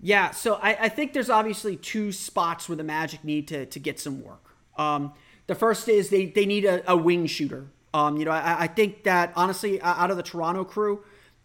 Yeah, 0.00 0.30
so 0.30 0.54
I, 0.62 0.76
I 0.82 0.88
think 0.88 1.14
there's 1.14 1.30
obviously 1.30 1.76
two 1.76 2.12
spots 2.12 2.68
where 2.68 2.76
the 2.76 2.84
Magic 2.84 3.24
need 3.24 3.48
to 3.48 3.66
to 3.66 3.78
get 3.80 3.98
some 3.98 4.22
work. 4.22 4.54
Um, 4.78 5.14
the 5.48 5.56
first 5.56 5.88
is 5.88 6.10
they 6.10 6.26
they 6.26 6.46
need 6.46 6.64
a, 6.64 6.88
a 6.90 6.96
wing 6.96 7.26
shooter. 7.26 7.66
Um, 7.92 8.18
you 8.18 8.24
know, 8.24 8.30
I, 8.30 8.62
I 8.64 8.66
think 8.68 9.02
that 9.02 9.32
honestly, 9.34 9.80
out 9.82 10.10
of 10.12 10.16
the 10.16 10.22
Toronto 10.22 10.64
crew 10.64 11.02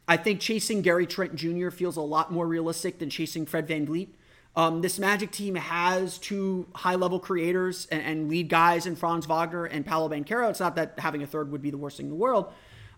I 0.08 0.18
think 0.18 0.40
chasing 0.40 0.82
Gary 0.82 1.06
Trent 1.06 1.36
Jr. 1.36 1.70
feels 1.70 1.96
a 1.96 2.02
lot 2.02 2.32
more 2.32 2.48
realistic 2.48 3.00
than 3.00 3.10
chasing 3.10 3.46
Fred 3.46 3.68
VanVleet. 3.68 4.10
Um, 4.56 4.82
this 4.82 5.00
Magic 5.00 5.32
team 5.32 5.56
has 5.56 6.18
two 6.18 6.68
high 6.76 6.96
level 6.96 7.20
creators 7.20 7.88
and, 7.90 8.02
and, 8.02 8.30
lead 8.30 8.50
guys 8.50 8.86
in 8.86 8.98
Franz 8.98 9.26
Wagner 9.26 9.64
and 9.64 9.86
Paolo 9.86 10.10
Banchero. 10.10 10.50
It's 10.50 10.60
not 10.60 10.76
that 10.76 10.96
having 10.98 11.24
a 11.24 11.28
third 11.28 11.52
would 11.54 11.62
be 11.62 11.70
the 11.70 11.78
worst 11.78 11.98
thing 11.98 12.08
in 12.08 12.10
the 12.10 12.18
world. 12.18 12.52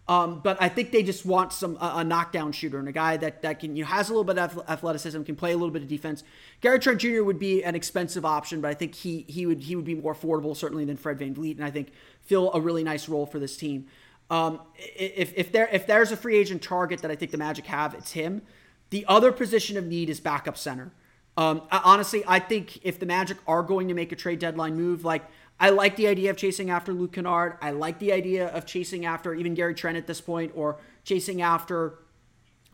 Um, 0.07 0.41
but 0.43 0.61
I 0.61 0.67
think 0.67 0.91
they 0.91 1.01
just 1.01 1.25
want 1.25 1.53
some 1.53 1.77
a, 1.77 1.93
a, 1.97 2.03
knockdown 2.03 2.51
shooter 2.51 2.77
and 2.77 2.89
a 2.89 2.91
guy 2.91 3.15
that 3.17 3.41
that 3.43 3.61
can 3.61 3.77
you 3.77 3.83
know, 3.83 3.89
has 3.89 4.09
a 4.09 4.11
little 4.11 4.25
bit 4.25 4.37
of 4.37 4.61
athleticism, 4.67 5.21
can 5.23 5.37
play 5.37 5.53
a 5.53 5.57
little 5.57 5.71
bit 5.71 5.81
of 5.81 5.87
defense. 5.87 6.25
Gary 6.59 6.77
Trent 6.79 6.99
Jr. 6.99 7.23
would 7.23 7.39
be 7.39 7.63
an 7.63 7.73
expensive 7.73 8.25
option, 8.25 8.59
but 8.59 8.67
I 8.69 8.73
think 8.73 8.95
he 8.95 9.23
he 9.29 9.45
would 9.45 9.61
he 9.61 9.77
would 9.77 9.85
be 9.85 9.95
more 9.95 10.13
affordable 10.13 10.57
certainly 10.57 10.83
than 10.83 10.97
Fred 10.97 11.19
Van 11.19 11.33
VanVleet, 11.33 11.55
and 11.55 11.63
I 11.63 11.71
think 11.71 11.93
fill 12.21 12.51
a 12.53 12.59
really 12.59 12.83
nice 12.83 13.07
role 13.07 13.25
for 13.25 13.39
this 13.39 13.55
team. 13.55 13.85
Um, 14.29 14.61
if 14.77 15.33
if 15.35 15.51
there 15.51 15.67
if 15.71 15.85
there's 15.85 16.11
a 16.11 16.17
free 16.17 16.37
agent 16.37 16.61
target 16.61 17.01
that 17.01 17.11
I 17.11 17.15
think 17.15 17.31
the 17.31 17.37
Magic 17.37 17.65
have, 17.67 17.93
it's 17.93 18.11
him. 18.11 18.41
The 18.89 19.05
other 19.07 19.31
position 19.31 19.77
of 19.77 19.85
need 19.85 20.09
is 20.09 20.19
backup 20.19 20.57
center. 20.57 20.91
Um, 21.35 21.63
honestly, 21.71 22.23
I 22.27 22.39
think 22.39 22.79
if 22.85 22.99
the 22.99 23.05
Magic 23.05 23.37
are 23.47 23.63
going 23.63 23.87
to 23.87 23.93
make 23.93 24.11
a 24.11 24.15
trade 24.15 24.39
deadline 24.39 24.75
move, 24.75 25.03
like 25.03 25.23
I 25.59 25.69
like 25.69 25.95
the 25.95 26.07
idea 26.07 26.29
of 26.29 26.37
chasing 26.37 26.69
after 26.69 26.93
Luke 26.93 27.13
Kennard. 27.13 27.57
I 27.61 27.71
like 27.71 27.99
the 27.99 28.11
idea 28.11 28.47
of 28.47 28.65
chasing 28.65 29.05
after 29.05 29.33
even 29.33 29.53
Gary 29.53 29.73
Trent 29.73 29.97
at 29.97 30.07
this 30.07 30.21
point, 30.21 30.51
or 30.55 30.77
chasing 31.03 31.41
after 31.41 31.99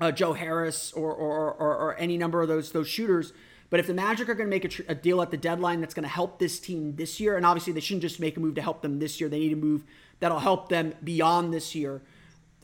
uh, 0.01 0.11
Joe 0.11 0.33
Harris, 0.33 0.91
or 0.93 1.13
or, 1.13 1.53
or 1.53 1.75
or 1.77 1.95
any 1.97 2.17
number 2.17 2.41
of 2.41 2.47
those 2.47 2.71
those 2.71 2.87
shooters. 2.87 3.33
But 3.69 3.79
if 3.79 3.87
the 3.87 3.93
Magic 3.93 4.27
are 4.29 4.33
going 4.33 4.49
to 4.49 4.55
make 4.55 4.65
a, 4.65 4.69
tr- 4.69 4.81
a 4.87 4.95
deal 4.95 5.21
at 5.21 5.31
the 5.31 5.37
deadline 5.37 5.79
that's 5.79 5.93
going 5.93 6.03
to 6.03 6.09
help 6.09 6.39
this 6.39 6.59
team 6.59 6.95
this 6.95 7.19
year, 7.19 7.37
and 7.37 7.45
obviously 7.45 7.73
they 7.73 7.79
shouldn't 7.79 8.01
just 8.01 8.19
make 8.19 8.35
a 8.35 8.39
move 8.39 8.55
to 8.55 8.61
help 8.61 8.81
them 8.81 8.99
this 8.99 9.19
year, 9.19 9.29
they 9.29 9.39
need 9.39 9.49
to 9.49 9.55
move 9.55 9.83
that'll 10.19 10.39
help 10.39 10.69
them 10.69 10.93
beyond 11.03 11.53
this 11.53 11.75
year. 11.75 12.01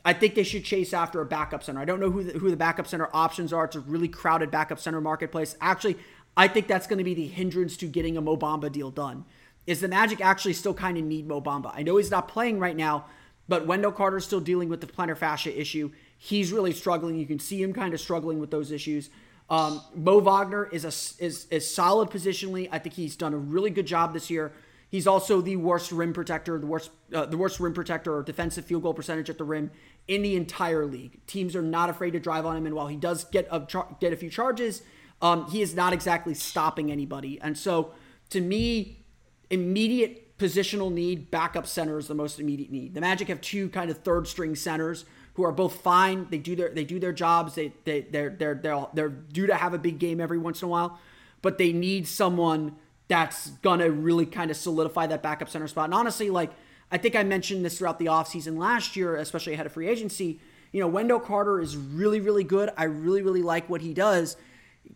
I 0.04 0.14
think 0.14 0.36
they 0.36 0.44
should 0.44 0.64
chase 0.64 0.94
after 0.94 1.22
a 1.22 1.26
backup 1.26 1.64
center. 1.64 1.80
I 1.80 1.86
don't 1.86 2.00
know 2.00 2.12
who 2.12 2.24
the, 2.24 2.38
who 2.38 2.50
the 2.50 2.58
backup 2.58 2.86
center 2.86 3.10
options 3.14 3.52
are. 3.52 3.66
It's 3.66 3.76
a 3.76 3.80
really 3.80 4.08
crowded 4.08 4.52
backup 4.52 4.80
center 4.80 5.02
marketplace. 5.02 5.56
Actually, 5.62 5.98
I 6.38 6.48
think 6.48 6.68
that's 6.68 6.86
going 6.86 7.00
to 7.00 7.04
be 7.04 7.16
the 7.16 7.28
hindrance 7.28 7.76
to 7.78 7.88
getting 7.88 8.18
a 8.18 8.22
Mo 8.22 8.38
Bamba 8.38 8.72
deal 8.72 8.92
done. 8.92 9.26
Is 9.66 9.82
the 9.82 9.88
Magic 9.88 10.22
actually 10.22 10.54
still 10.54 10.76
kind 10.76 10.98
of 10.98 11.04
need 11.04 11.28
Mo 11.28 11.42
Bamba? 11.42 11.72
I 11.74 11.82
know 11.82 11.98
he's 11.98 12.12
not 12.12 12.28
playing 12.28 12.60
right 12.60 12.76
now, 12.76 13.06
but 13.48 13.66
Wendell 13.66 13.92
Carter's 13.92 14.26
still 14.26 14.40
dealing 14.40 14.70
with 14.70 14.82
the 14.82 14.88
plantar 14.88 15.18
fascia 15.18 15.60
issue. 15.60 15.92
He's 16.18 16.52
really 16.52 16.72
struggling. 16.72 17.16
You 17.16 17.26
can 17.26 17.40
see 17.40 17.62
him 17.62 17.74
kind 17.74 17.94
of 17.94 18.00
struggling 18.00 18.40
with 18.40 18.52
those 18.52 18.72
issues. 18.72 19.10
Um, 19.50 19.82
Mo 19.94 20.20
Wagner 20.20 20.68
is 20.72 20.86
a 20.86 21.24
is 21.24 21.46
is 21.52 21.74
solid 21.74 22.10
positionally. 22.10 22.68
I 22.72 22.80
think 22.80 22.96
he's 22.96 23.16
done 23.16 23.34
a 23.34 23.38
really 23.38 23.70
good 23.70 23.86
job 23.86 24.14
this 24.14 24.30
year. 24.30 24.54
He's 24.90 25.08
also 25.08 25.42
the 25.42 25.56
worst 25.58 25.92
rim 25.92 26.14
protector, 26.14 26.58
the 26.58 26.66
worst 26.66 26.92
uh, 27.14 27.26
the 27.26 27.38
worst 27.38 27.60
rim 27.60 27.74
protector 27.74 28.16
or 28.16 28.24
defensive 28.24 28.66
field 28.66 28.84
goal 28.84 28.94
percentage 28.94 29.30
at 29.30 29.38
the 29.38 29.44
rim 29.44 29.72
in 30.08 30.22
the 30.22 30.36
entire 30.36 30.86
league. 30.86 31.20
Teams 31.28 31.56
are 31.56 31.62
not 31.62 31.90
afraid 31.90 32.12
to 32.12 32.20
drive 32.20 32.46
on 32.46 32.56
him, 32.56 32.66
and 32.66 32.76
while 32.76 32.88
he 32.88 32.98
does 32.98 33.26
get 33.26 33.48
a 33.52 33.68
get 34.00 34.14
a 34.14 34.16
few 34.16 34.30
charges, 34.30 34.82
um, 35.22 35.50
he 35.50 35.62
is 35.62 35.76
not 35.76 35.94
exactly 35.94 36.34
stopping 36.34 36.92
anybody. 36.92 37.40
And 37.42 37.58
so, 37.58 37.92
to 38.32 38.42
me, 38.42 39.06
immediate 39.50 40.38
positional 40.38 40.92
need, 40.92 41.30
backup 41.32 41.68
center 41.68 41.98
is 41.98 42.08
the 42.08 42.16
most 42.16 42.40
immediate 42.40 42.72
need. 42.72 42.94
The 42.94 43.02
Magic 43.02 43.28
have 43.28 43.42
two 43.42 43.70
kind 43.70 43.90
of 43.92 44.00
third 44.00 44.28
string 44.28 44.56
centers 44.56 45.06
who 45.36 45.44
are 45.44 45.52
both 45.52 45.82
fine. 45.82 46.28
They 46.30 46.38
do 46.38 46.56
their 46.56 46.70
they 46.70 46.84
do 46.84 47.00
their 47.00 47.14
jobs. 47.14 47.56
They 47.56 47.74
they 47.84 48.02
they're 48.02 48.30
they're 48.30 48.56
they're, 48.56 48.88
they're 48.94 49.10
due 49.10 49.48
to 49.48 49.56
have 49.56 49.74
a 49.74 49.78
big 49.78 50.00
game 50.00 50.20
every 50.20 50.38
once 50.38 50.62
in 50.62 50.68
a 50.68 50.70
while, 50.70 51.00
but 51.42 51.58
they 51.58 51.72
need 51.72 52.08
someone 52.08 52.76
that's 53.08 53.50
gonna 53.62 53.90
really 53.90 54.26
kind 54.26 54.50
of 54.50 54.58
solidify 54.58 55.08
that 55.08 55.22
backup 55.22 55.50
center 55.50 55.68
spot. 55.68 55.86
And 55.86 55.94
honestly, 55.94 56.30
like 56.30 56.52
I 56.92 56.98
think 56.98 57.16
I 57.16 57.24
mentioned 57.24 57.66
this 57.66 57.78
throughout 57.78 58.00
the 58.00 58.06
offseason 58.06 58.58
last 58.58 58.96
year, 58.96 59.16
especially 59.18 59.54
ahead 59.54 59.66
of 59.66 59.74
free 59.74 59.88
agency. 59.88 60.40
You 60.72 60.82
know, 60.82 60.88
Wendell 60.88 61.20
Carter 61.20 61.60
is 61.60 61.78
really, 61.78 62.20
really 62.20 62.44
good. 62.44 62.70
I 62.78 62.86
really, 62.86 63.22
really 63.22 63.42
like 63.42 63.70
what 63.70 63.82
he 63.82 63.94
does. 63.94 64.36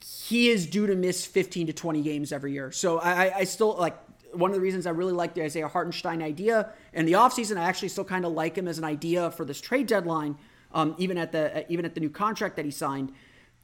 He 0.02 0.50
is 0.50 0.66
due 0.68 0.88
to 0.88 0.96
miss 0.96 1.26
15 1.26 1.68
to 1.68 1.74
20 1.74 2.02
games 2.02 2.32
every 2.32 2.54
year. 2.54 2.72
So 2.72 3.00
I, 3.00 3.40
I 3.40 3.44
still 3.46 3.76
like 3.76 3.98
one 4.34 4.52
of 4.52 4.56
the 4.56 4.62
reasons 4.62 4.86
I 4.86 4.92
really 4.92 5.14
like 5.14 5.34
the 5.34 5.44
Isaiah 5.44 5.68
Hartenstein 5.68 6.22
idea 6.22 6.72
in 6.94 7.06
the 7.06 7.14
offseason. 7.14 7.58
I 7.58 7.64
actually 7.64 7.90
still 7.90 8.06
kind 8.06 8.26
of 8.26 8.34
like 8.34 8.58
him 8.58 8.68
as 8.68 8.78
an 8.78 8.84
idea 8.84 9.32
for 9.32 9.46
this 9.46 9.62
trade 9.62 9.88
deadline, 9.88 10.38
um, 10.74 10.96
even 10.98 11.18
at 11.18 11.32
the 11.32 11.72
even 11.72 11.86
at 11.86 11.94
the 11.94 12.00
new 12.00 12.10
contract 12.10 12.56
that 12.56 12.66
he 12.66 12.72
signed 12.72 13.12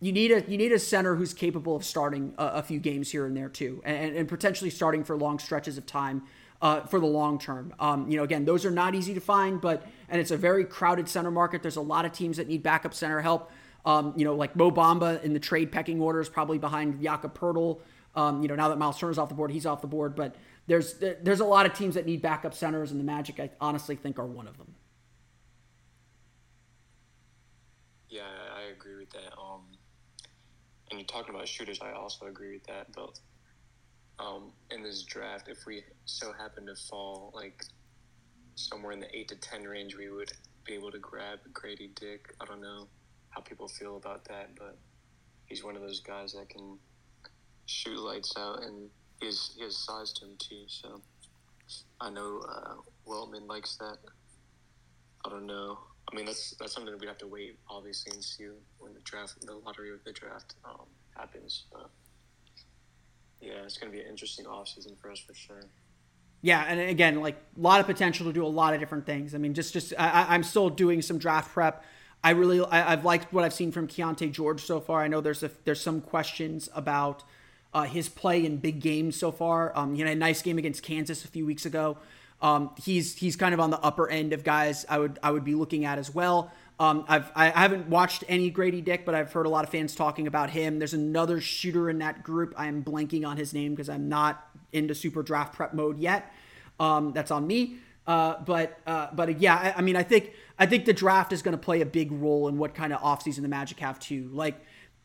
you 0.01 0.11
need 0.11 0.29
a 0.29 0.41
you 0.41 0.57
need 0.57 0.73
a 0.73 0.79
center 0.79 1.15
who's 1.15 1.33
capable 1.33 1.73
of 1.73 1.85
starting 1.85 2.33
a, 2.37 2.45
a 2.45 2.61
few 2.61 2.79
games 2.79 3.09
here 3.11 3.25
and 3.25 3.35
there 3.35 3.47
too, 3.47 3.81
and, 3.85 4.13
and 4.15 4.27
potentially 4.27 4.69
starting 4.69 5.05
for 5.05 5.15
long 5.15 5.39
stretches 5.39 5.77
of 5.77 5.85
time. 5.85 6.23
uh, 6.61 6.81
for 6.81 6.99
the 6.99 7.05
long 7.05 7.37
term. 7.37 7.73
Um, 7.79 8.09
you 8.09 8.17
know, 8.17 8.23
again, 8.23 8.45
those 8.45 8.65
are 8.65 8.71
not 8.71 8.95
easy 8.95 9.13
to 9.13 9.19
find, 9.19 9.59
but 9.59 9.85
and 10.09 10.19
it's 10.21 10.31
a 10.31 10.37
very 10.37 10.65
crowded 10.65 11.07
center 11.07 11.31
market. 11.31 11.61
There's 11.61 11.75
a 11.75 11.81
lot 11.81 12.05
of 12.05 12.11
teams 12.11 12.37
that 12.37 12.47
need 12.47 12.63
backup 12.63 12.93
center 12.93 13.21
help. 13.21 13.51
Um, 13.85 14.13
you 14.17 14.25
know, 14.25 14.33
like 14.33 14.55
Mo 14.55 14.71
Bamba 14.71 15.21
in 15.23 15.33
the 15.33 15.39
trade 15.39 15.71
pecking 15.71 16.01
order 16.01 16.19
is 16.19 16.29
probably 16.29 16.57
behind 16.57 17.01
Jakob 17.01 17.37
Poeltl. 17.37 17.81
Um, 18.15 18.41
you 18.41 18.47
know, 18.47 18.55
now 18.55 18.69
that 18.69 18.77
Miles 18.77 18.97
Turner's 18.97 19.17
off 19.17 19.29
the 19.29 19.35
board, 19.35 19.51
he's 19.51 19.65
off 19.65 19.81
the 19.81 19.87
board. 19.87 20.15
But 20.15 20.35
there's 20.67 20.95
there's 20.95 21.39
a 21.39 21.45
lot 21.45 21.65
of 21.65 21.73
teams 21.73 21.95
that 21.95 22.05
need 22.05 22.21
backup 22.21 22.53
centers, 22.53 22.91
and 22.91 22.99
the 22.99 23.03
Magic, 23.03 23.39
I 23.39 23.49
honestly 23.61 23.95
think, 23.95 24.17
are 24.19 24.25
one 24.25 24.47
of 24.47 24.57
them. 24.57 24.73
Yeah, 28.09 28.21
I 28.55 28.71
agree 28.71 28.95
with 28.95 29.09
that. 29.11 29.37
Um, 29.39 29.61
and 30.89 30.99
you're 30.99 31.07
talking 31.07 31.35
about 31.35 31.47
shooters, 31.47 31.79
I 31.81 31.91
also 31.91 32.27
agree 32.27 32.53
with 32.53 32.65
that. 32.67 32.87
But 32.93 33.19
um, 34.23 34.53
in 34.71 34.83
this 34.83 35.03
draft, 35.03 35.49
if 35.49 35.65
we 35.65 35.83
so 36.05 36.31
happen 36.33 36.65
to 36.67 36.75
fall 36.75 37.31
like 37.35 37.65
somewhere 38.55 38.93
in 38.93 38.99
the 38.99 39.15
eight 39.15 39.27
to 39.29 39.35
ten 39.35 39.63
range, 39.63 39.95
we 39.95 40.09
would 40.09 40.31
be 40.63 40.73
able 40.73 40.91
to 40.91 40.99
grab 40.99 41.39
Grady 41.53 41.91
Dick. 41.95 42.33
I 42.41 42.45
don't 42.45 42.61
know 42.61 42.87
how 43.29 43.41
people 43.41 43.67
feel 43.67 43.97
about 43.97 44.25
that, 44.25 44.51
but 44.57 44.77
he's 45.45 45.63
one 45.63 45.75
of 45.75 45.81
those 45.81 45.99
guys 45.99 46.33
that 46.33 46.49
can 46.49 46.77
shoot 47.65 47.99
lights 47.99 48.33
out, 48.37 48.63
and 48.63 48.89
he 49.25 49.31
has, 49.31 49.51
he 49.57 49.69
size 49.71 50.13
to 50.13 50.25
him 50.25 50.35
too. 50.37 50.63
So 50.67 51.01
I 51.99 52.09
know 52.09 52.41
uh, 52.47 52.75
Weltman 53.07 53.47
likes 53.47 53.75
that. 53.77 53.97
I 55.25 55.29
don't 55.29 55.47
know. 55.47 55.79
I 56.11 56.15
mean, 56.15 56.25
that's 56.25 56.55
that's 56.59 56.73
something 56.73 56.91
that 56.91 57.01
we 57.01 57.07
have 57.07 57.17
to 57.19 57.27
wait, 57.27 57.57
obviously, 57.67 58.13
and 58.13 58.23
see 58.23 58.45
when 58.77 58.93
the 58.93 58.99
draft, 58.99 59.41
the 59.41 59.55
lottery 59.55 59.91
of 59.91 60.03
the 60.03 60.11
draft 60.11 60.53
um, 60.63 60.85
happens. 61.17 61.63
But 61.71 61.89
yeah, 63.41 63.63
it's 63.63 63.77
going 63.77 63.91
to 63.91 63.97
be 63.97 64.03
an 64.03 64.09
interesting 64.09 64.45
offseason 64.45 64.99
for 65.01 65.11
us 65.11 65.19
for 65.19 65.33
sure. 65.33 65.63
Yeah, 66.41 66.63
and 66.67 66.79
again, 66.79 67.21
like 67.21 67.37
a 67.57 67.59
lot 67.59 67.79
of 67.79 67.87
potential 67.87 68.27
to 68.27 68.33
do 68.33 68.45
a 68.45 68.47
lot 68.47 68.75
of 68.75 68.79
different 68.79 69.07
things. 69.07 69.33
I 69.33 69.39
mean, 69.39 69.55
just 69.55 69.73
just 69.73 69.93
I, 69.97 70.27
I'm 70.29 70.43
still 70.43 70.69
doing 70.69 71.01
some 71.01 71.17
draft 71.17 71.51
prep. 71.51 71.83
I 72.23 72.31
really 72.31 72.63
I, 72.63 72.91
have 72.91 73.03
liked 73.03 73.33
what 73.33 73.43
I've 73.43 73.53
seen 73.53 73.71
from 73.71 73.87
Keyonte 73.87 74.31
George 74.31 74.63
so 74.63 74.79
far. 74.79 75.01
I 75.01 75.07
know 75.07 75.21
there's 75.21 75.41
a, 75.41 75.49
there's 75.63 75.81
some 75.81 76.01
questions 76.01 76.69
about 76.75 77.23
uh, 77.75 77.83
his 77.83 78.07
play 78.07 78.45
in 78.45 78.55
big 78.55 78.79
games 78.79 79.17
so 79.17 79.31
far. 79.31 79.77
Um, 79.77 79.93
he 79.93 80.01
had 80.01 80.09
a 80.09 80.15
nice 80.15 80.41
game 80.41 80.57
against 80.57 80.81
Kansas 80.81 81.25
a 81.25 81.27
few 81.27 81.45
weeks 81.45 81.65
ago. 81.65 81.97
Um, 82.41 82.71
he's 82.81 83.15
he's 83.15 83.35
kind 83.35 83.53
of 83.53 83.59
on 83.59 83.69
the 83.69 83.79
upper 83.79 84.09
end 84.09 84.31
of 84.31 84.43
guys 84.43 84.85
I 84.89 84.97
would 84.97 85.19
I 85.21 85.31
would 85.31 85.43
be 85.43 85.55
looking 85.55 85.83
at 85.83 85.97
as 85.97 86.13
well. 86.13 86.51
Um, 86.79 87.05
I've 87.07 87.29
I 87.35 87.49
haven't 87.49 87.89
watched 87.89 88.23
any 88.29 88.49
Grady 88.49 88.79
Dick, 88.79 89.05
but 89.05 89.13
I've 89.13 89.31
heard 89.31 89.45
a 89.45 89.49
lot 89.49 89.65
of 89.65 89.71
fans 89.71 89.93
talking 89.93 90.25
about 90.25 90.49
him. 90.49 90.79
There's 90.79 90.93
another 90.93 91.41
shooter 91.41 91.89
in 91.89 91.99
that 91.99 92.23
group. 92.23 92.53
I 92.57 92.67
am 92.67 92.81
blanking 92.81 93.27
on 93.27 93.35
his 93.35 93.53
name 93.53 93.75
because 93.75 93.89
I'm 93.89 94.07
not 94.07 94.47
into 94.71 94.95
super 94.95 95.21
draft 95.21 95.53
prep 95.53 95.73
mode 95.73 95.99
yet. 95.99 96.31
Um, 96.79 97.11
that's 97.11 97.31
on 97.31 97.45
me. 97.45 97.77
Uh, 98.07 98.41
but 98.45 98.79
uh, 98.87 99.07
but 99.13 99.41
yeah, 99.41 99.55
I, 99.55 99.79
I, 99.79 99.81
mean, 99.81 99.97
I 99.97 100.03
think 100.03 100.31
I 100.57 100.65
think 100.65 100.85
the 100.85 100.93
draft 100.93 101.33
is 101.33 101.41
going 101.41 101.57
to 101.57 101.61
play 101.63 101.81
a 101.81 101.85
big 101.85 102.11
role 102.11 102.47
in 102.47 102.57
what 102.57 102.73
kind 102.73 102.93
of 102.93 103.01
offseason 103.01 103.41
the 103.41 103.49
Magic 103.49 103.79
have 103.79 103.99
too. 103.99 104.29
Like 104.31 104.55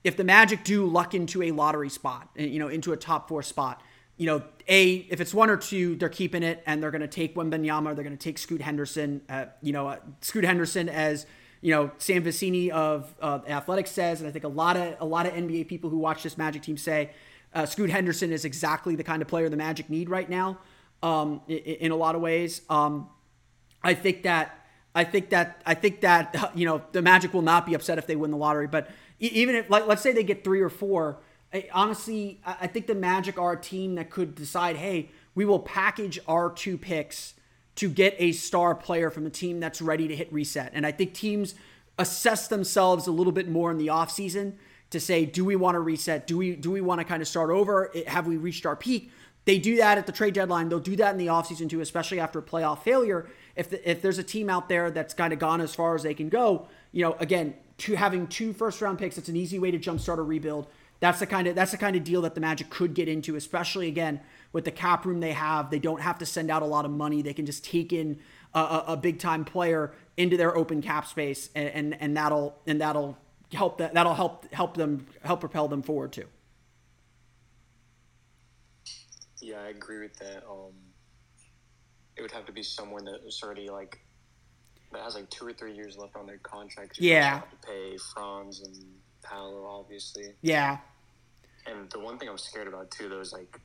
if 0.03 0.17
the 0.17 0.25
Magic 0.25 0.65
do 0.65 0.87
luck 0.87 1.15
into 1.15 1.43
a 1.43 1.53
lottery 1.53 1.91
spot, 1.91 2.29
you 2.35 2.59
know, 2.59 2.69
into 2.69 2.93
a 2.93 2.97
top 2.97 3.29
four 3.29 3.43
spot, 3.43 3.83
you 4.17 4.27
know, 4.27 4.43
a 4.69 4.95
if 5.11 5.21
it's 5.21 5.33
one 5.33 5.51
or 5.51 5.57
two, 5.57 5.97
they're 5.97 6.09
keeping 6.09 6.43
it, 6.43 6.63
and 6.67 6.83
they're 6.83 6.91
going 6.91 7.01
to 7.01 7.09
take 7.09 7.35
Wembanyama. 7.35 7.95
They're 7.95 8.05
going 8.05 8.17
to 8.17 8.23
take 8.23 8.39
Scoot 8.39 8.61
Henderson. 8.61 9.23
Uh, 9.29 9.47
you 9.63 9.73
know, 9.73 9.89
uh, 9.89 9.97
Scoot 10.21 10.45
Henderson 10.45 10.89
as 10.89 11.27
you 11.63 11.75
know 11.75 11.91
Sam 11.99 12.23
Vecenie 12.23 12.71
of 12.71 13.15
uh, 13.21 13.41
Athletics 13.49 13.91
says, 13.91 14.21
and 14.21 14.29
I 14.29 14.33
think 14.33 14.45
a 14.45 14.49
lot 14.49 14.77
of 14.77 14.97
a 15.01 15.05
lot 15.07 15.27
of 15.27 15.33
NBA 15.33 15.69
people 15.69 15.91
who 15.91 15.99
watch 15.99 16.23
this 16.23 16.37
Magic 16.37 16.63
team 16.63 16.77
say 16.77 17.11
uh, 17.55 17.67
Scoot 17.67 17.91
Henderson 17.91 18.33
is 18.33 18.45
exactly 18.45 18.95
the 18.95 19.05
kind 19.05 19.23
of 19.23 19.29
player 19.29 19.49
the 19.49 19.57
Magic 19.57 19.91
need 19.91 20.09
right 20.09 20.29
now. 20.29 20.59
Um, 21.03 21.41
in, 21.49 21.57
in, 21.57 21.93
a 21.93 21.97
lot 21.97 22.15
of 22.15 22.21
ways, 22.21 22.61
um, 22.69 23.09
I 23.83 23.95
think 23.95 24.25
that 24.25 24.67
I 24.95 25.05
think 25.05 25.31
that 25.31 25.63
I 25.65 25.75
think 25.75 26.03
that 26.03 26.53
you 26.55 26.67
know 26.67 26.83
the 26.93 27.03
Magic 27.03 27.33
will 27.33 27.43
not 27.43 27.67
be 27.67 27.75
upset 27.75 27.99
if 27.99 28.07
they 28.07 28.17
win 28.17 28.31
the 28.31 28.37
lottery, 28.37 28.67
but 28.67 28.91
even 29.21 29.55
if 29.55 29.71
like 29.71 29.87
let's 29.87 30.03
say 30.03 30.13
they 30.13 30.25
get 30.25 30.43
three 30.43 30.61
or 30.61 30.71
four 30.71 31.19
I, 31.53 31.69
honestly, 31.73 32.41
I 32.45 32.67
think 32.67 32.87
the 32.87 32.95
Magic 32.95 33.39
are 33.39 33.53
a 33.53 33.61
team 33.61 33.97
that 33.97 34.11
could 34.11 34.35
decide, 34.35 34.77
hey, 34.77 35.11
we 35.35 35.45
will 35.45 35.59
package 35.59 36.19
our 36.29 36.51
two 36.51 36.79
picks 36.79 37.35
to 37.77 37.89
get 37.89 38.15
a 38.19 38.33
star 38.33 38.75
player 38.75 39.11
from 39.11 39.27
a 39.27 39.31
team 39.31 39.61
that's 39.61 39.81
ready 39.81 40.07
to 40.09 40.15
hit 40.15 40.33
reset. 40.33 40.73
And 40.75 40.87
I 40.87 40.93
think 40.93 41.15
teams 41.15 41.55
assess 41.99 42.49
themselves 42.49 43.07
a 43.07 43.11
little 43.11 43.33
bit 43.33 43.49
more 43.49 43.71
in 43.71 43.79
the 43.79 43.89
offseason 43.89 44.55
to 44.91 45.01
say, 45.01 45.25
do 45.25 45.45
we 45.45 45.57
want 45.57 45.77
to 45.77 45.81
reset? 45.81 46.27
Do 46.27 46.37
we 46.37 46.57
do 46.57 46.71
we 46.71 46.81
want 46.81 47.01
to 47.01 47.05
kind 47.05 47.23
of 47.23 47.29
start 47.29 47.51
over? 47.51 47.93
Have 48.07 48.27
we 48.27 48.37
reached 48.37 48.67
our 48.67 48.77
peak? 48.77 49.11
They 49.45 49.59
do 49.59 49.77
that 49.77 49.99
at 49.99 50.07
the 50.07 50.13
trade 50.13 50.35
deadline. 50.35 50.69
They'll 50.69 50.81
do 50.81 50.97
that 50.97 51.13
in 51.13 51.19
the 51.19 51.29
offseason 51.29 51.71
too, 51.71 51.81
especially 51.81 52.21
after 52.21 52.39
a 52.39 52.43
playoff 52.43 52.83
failure. 52.83 53.29
If 53.57 53.71
the, 53.71 53.91
if 53.91 54.03
there's 54.03 54.19
a 54.19 54.23
team 54.23 54.51
out 54.51 54.69
there 54.69 54.91
that's 54.91 55.15
kind 55.15 55.33
of 55.33 55.39
gone 55.39 55.61
as 55.61 55.75
far 55.75 55.95
as 55.95 56.03
they 56.03 56.15
can 56.15 56.29
go, 56.29 56.69
you 56.93 57.05
know, 57.05 57.17
again, 57.21 57.55
to 57.81 57.95
having 57.95 58.27
two 58.27 58.53
first 58.53 58.81
round 58.81 58.99
picks, 58.99 59.19
it's 59.19 59.29
an 59.29 59.37
easy 59.37 59.59
way 59.59 59.71
to 59.71 59.79
jumpstart 59.79 60.19
a 60.19 60.23
rebuild. 60.23 60.67
That's 61.01 61.19
the 61.19 61.27
kind 61.27 61.47
of 61.47 61.55
that's 61.55 61.71
the 61.71 61.79
kind 61.79 61.97
of 61.97 62.05
deal 62.05 62.23
that 62.23 62.35
the 62.35 62.41
Magic 62.41 62.69
could 62.69 62.95
get 62.95 63.09
into, 63.09 63.37
especially 63.37 63.89
again 63.89 64.21
with 64.53 64.65
the 64.65 64.71
cap 64.71 65.07
room 65.07 65.21
they 65.21 65.33
have. 65.33 65.71
They 65.71 65.79
don't 65.79 66.03
have 66.03 66.19
to 66.19 66.27
send 66.27 66.51
out 66.51 66.63
a 66.63 66.67
lot 66.67 66.85
of 66.85 66.91
money. 66.91 67.23
They 67.23 67.33
can 67.33 67.47
just 67.47 67.65
take 67.65 67.93
in 67.93 68.21
a, 68.55 68.61
a, 68.61 68.85
a 68.89 68.97
big 68.97 69.19
time 69.19 69.45
player 69.47 69.95
into 70.19 70.37
their 70.37 70.55
open 70.55 70.83
cap 70.83 71.07
space, 71.07 71.49
and, 71.55 71.69
and 71.69 72.03
and 72.03 72.17
that'll 72.17 72.59
and 72.67 72.83
that'll 72.83 73.17
help 73.53 73.79
that 73.79 73.95
that'll 73.95 74.15
help 74.15 74.53
help 74.53 74.77
them 74.77 75.07
help 75.23 75.41
propel 75.41 75.69
them 75.69 75.83
forward 75.83 76.13
too. 76.13 76.27
Yeah, 79.41 79.63
I 79.63 79.69
agree 79.69 80.01
with 80.01 80.17
that. 80.19 80.45
Um, 80.47 80.75
it 82.15 82.21
would 82.21 82.33
have 82.33 82.45
to 82.45 82.53
be 82.53 82.63
someone 82.63 83.07
that 83.07 83.25
was 83.25 83.43
already 83.43 83.71
like 83.71 84.01
that 84.93 85.03
has 85.03 85.15
like 85.15 85.31
two 85.31 85.47
or 85.47 85.53
three 85.53 85.75
years 85.75 85.97
left 85.97 86.17
on 86.17 86.27
their 86.27 86.39
contract. 86.39 86.99
Yeah, 87.01 87.41
to 87.41 87.67
pay 87.67 87.97
Franz 88.15 88.63
and 88.63 88.77
Paolo, 89.23 89.67
obviously. 89.67 90.35
Yeah, 90.43 90.79
and 91.67 91.91
the 91.91 92.01
one 92.01 92.19
thing 92.19 92.29
I'm 92.29 92.39
scared 92.39 92.69
about 92.69 92.91
too, 92.91 93.09
though, 93.09 93.21
is 93.21 93.33
like 93.33 93.61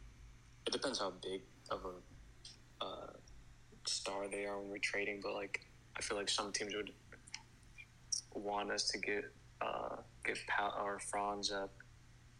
it 0.65 0.71
depends 0.71 0.99
how 0.99 1.13
big 1.21 1.41
of 1.69 1.81
a 1.85 2.85
uh, 2.85 3.07
star 3.85 4.27
they 4.27 4.45
are 4.45 4.59
when 4.59 4.69
we're 4.69 4.77
trading. 4.77 5.19
But 5.21 5.33
like, 5.33 5.61
I 5.97 6.01
feel 6.01 6.17
like 6.17 6.29
some 6.29 6.51
teams 6.51 6.75
would 6.75 6.91
want 8.33 8.71
us 8.71 8.89
to 8.89 8.99
get 8.99 9.23
uh, 9.61 9.97
get 10.23 10.37
Pal- 10.47 10.77
or 10.83 10.99
Franz 10.99 11.51
up, 11.51 11.73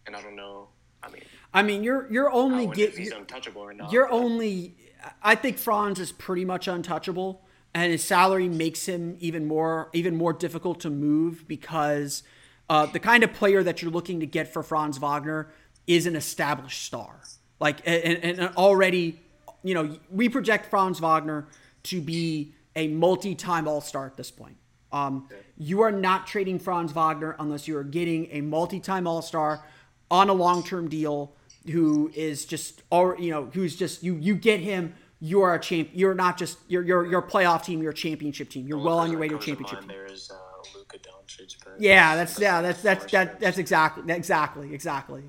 and 0.06 0.15
I 0.15 0.21
don't 0.21 0.36
know. 0.36 0.69
I 1.04 1.12
mean, 1.12 1.21
I 1.54 1.62
mean, 1.63 1.84
you're 1.84 2.12
you're 2.12 2.32
only 2.32 2.67
get 2.67 2.98
he's 2.98 3.12
untouchable 3.12 3.62
or 3.62 3.74
not. 3.74 3.91
You're 3.91 4.08
but. 4.08 4.15
only. 4.15 4.76
I 5.21 5.36
think 5.36 5.60
Franz 5.60 6.00
is 6.00 6.12
pretty 6.12 6.45
much 6.45 6.67
untouchable, 6.67 7.45
and 7.76 7.92
his 7.92 8.04
salary 8.04 8.48
makes 8.48 8.88
him 8.88 9.18
even 9.20 9.46
more 9.46 9.90
even 9.94 10.16
more 10.16 10.34
difficult 10.34 10.80
to 10.80 10.90
move 10.90 11.48
because 11.48 12.24
uh, 12.70 12.88
the 12.88 13.00
kind 13.00 13.24
of 13.24 13.34
player 13.34 13.62
that 13.62 13.82
you're 13.82 13.92
looking 13.92 14.22
to 14.22 14.26
get 14.26 14.52
for 14.52 14.64
Franz 14.64 14.98
Wagner 14.98 15.52
is 15.86 16.08
an 16.08 16.16
established 16.16 16.84
star. 16.84 17.20
Like, 17.60 17.82
and, 17.86 18.40
and 18.40 18.56
already, 18.58 19.20
you 19.64 19.76
know, 19.76 19.98
we 20.10 20.30
project 20.30 20.66
Franz 20.66 21.00
Wagner 21.00 21.48
to 21.84 22.02
be 22.02 22.54
a 22.76 22.88
multi-time 22.88 23.68
All-Star 23.68 24.06
at 24.08 24.18
this 24.18 24.32
point. 24.32 24.58
Um, 24.92 25.30
you 25.58 25.82
are 25.82 25.92
not 25.92 26.26
trading 26.28 26.60
Franz 26.60 26.92
Wagner 26.92 27.36
unless 27.40 27.68
you 27.68 27.78
are 27.78 27.84
getting 27.84 28.28
a 28.32 28.42
multi-time 28.42 29.06
All-Star 29.06 29.64
on 30.10 30.30
a 30.30 30.34
long-term 30.34 30.90
deal 30.90 31.34
who 31.72 32.12
is 32.16 32.46
just, 32.46 32.82
or 32.90 33.16
you 33.20 33.32
know, 33.32 33.50
who's 33.54 33.76
just 33.76 34.04
you. 34.04 34.16
You 34.16 34.36
get 34.36 34.60
him. 34.60 34.96
You 35.19 35.41
are 35.41 35.56
a 35.56 35.60
champ. 35.60 35.89
You're 35.93 36.13
not 36.13 36.38
just 36.38 36.58
you're 36.67 36.84
you're 36.84 37.06
you're 37.06 37.21
a 37.21 37.28
playoff 37.28 37.63
team. 37.63 37.82
You're 37.82 37.91
a 37.91 37.95
championship 37.95 38.49
team. 38.49 38.67
You're 38.67 38.78
well, 38.78 38.88
well 38.88 38.99
on 38.99 39.12
your 39.12 39.19
way 39.19 39.28
to 39.30 39.36
a 39.36 39.39
championship 39.39 39.80
team. 39.80 39.88
There 39.88 40.06
is 40.06 40.30
uh, 40.30 40.78
Luka 40.78 40.97
Doncic, 40.97 41.56
but 41.63 41.75
yeah, 41.80 42.15
that's 42.15 42.39
yeah, 42.39 42.62
that's 42.62 42.82
that's 42.82 43.12
that, 43.12 43.39
that's 43.39 43.58
exactly 43.58 44.13
exactly 44.13 44.73
exactly. 44.73 45.23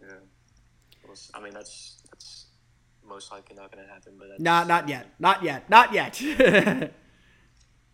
Yeah, 0.00 0.06
I 1.34 1.40
mean, 1.40 1.52
that's 1.52 2.00
that's 2.10 2.46
most 3.04 3.32
likely 3.32 3.56
not 3.56 3.72
going 3.72 3.84
to 3.84 3.92
happen. 3.92 4.14
But 4.18 4.40
not 4.40 4.68
not 4.68 4.88
yet, 4.88 5.08
not 5.18 5.42
yet, 5.42 5.68
not 5.68 5.92
yet. 5.92 6.20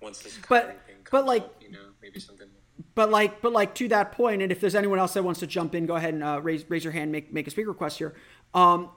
Once 0.00 0.20
this 0.20 0.38
but 0.48 0.78
but 1.10 1.26
like 1.26 1.42
up, 1.42 1.56
you 1.60 1.70
know 1.70 1.88
maybe 2.02 2.20
something. 2.20 2.48
But 2.94 3.10
like 3.10 3.40
but 3.40 3.52
like 3.52 3.74
to 3.76 3.88
that 3.88 4.12
point, 4.12 4.42
and 4.42 4.52
if 4.52 4.60
there's 4.60 4.74
anyone 4.74 4.98
else 4.98 5.14
that 5.14 5.24
wants 5.24 5.40
to 5.40 5.46
jump 5.46 5.74
in, 5.74 5.86
go 5.86 5.96
ahead 5.96 6.14
and 6.14 6.22
uh, 6.22 6.40
raise 6.40 6.68
raise 6.68 6.84
your 6.84 6.92
hand, 6.92 7.10
make 7.10 7.32
make 7.32 7.46
a 7.46 7.50
speaker 7.50 7.70
request 7.70 7.98
here. 7.98 8.14
Um, 8.54 8.90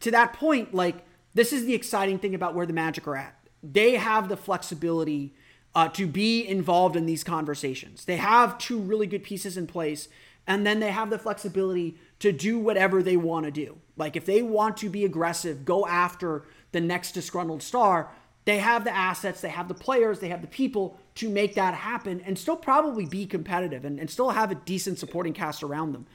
to 0.00 0.10
that 0.10 0.32
point, 0.32 0.74
like 0.74 1.04
this 1.34 1.52
is 1.52 1.64
the 1.64 1.74
exciting 1.74 2.18
thing 2.18 2.34
about 2.34 2.54
where 2.54 2.66
the 2.66 2.72
Magic 2.72 3.06
are 3.06 3.16
at. 3.16 3.34
They 3.62 3.94
have 3.94 4.28
the 4.28 4.36
flexibility. 4.36 5.34
Uh, 5.74 5.86
to 5.86 6.08
be 6.08 6.44
involved 6.44 6.96
in 6.96 7.06
these 7.06 7.22
conversations. 7.22 8.06
They 8.06 8.16
have 8.16 8.58
two 8.58 8.80
really 8.80 9.06
good 9.06 9.22
pieces 9.22 9.56
in 9.56 9.68
place, 9.68 10.08
and 10.46 10.66
then 10.66 10.80
they 10.80 10.90
have 10.90 11.10
the 11.10 11.18
flexibility 11.18 11.98
to 12.18 12.32
do 12.32 12.58
whatever 12.58 13.02
they 13.02 13.16
want 13.16 13.44
to 13.44 13.52
do. 13.52 13.76
Like 13.96 14.16
if 14.16 14.24
they 14.24 14.42
want 14.42 14.76
to 14.78 14.88
be 14.88 15.04
aggressive, 15.04 15.64
go 15.64 15.86
after 15.86 16.44
the 16.72 16.80
next 16.80 17.12
disgruntled 17.12 17.62
star, 17.62 18.10
they 18.44 18.58
have 18.58 18.84
the 18.84 18.94
assets, 18.94 19.42
they 19.42 19.50
have 19.50 19.68
the 19.68 19.74
players, 19.74 20.20
they 20.20 20.30
have 20.30 20.40
the 20.40 20.48
people 20.48 20.98
to 21.16 21.28
make 21.28 21.54
that 21.54 21.74
happen 21.74 22.22
and 22.22 22.38
still 22.38 22.56
probably 22.56 23.04
be 23.04 23.26
competitive 23.26 23.84
and, 23.84 24.00
and 24.00 24.08
still 24.08 24.30
have 24.30 24.50
a 24.50 24.54
decent 24.54 24.98
supporting 24.98 25.34
cast 25.34 25.62
around 25.62 25.92
them. 25.92 26.06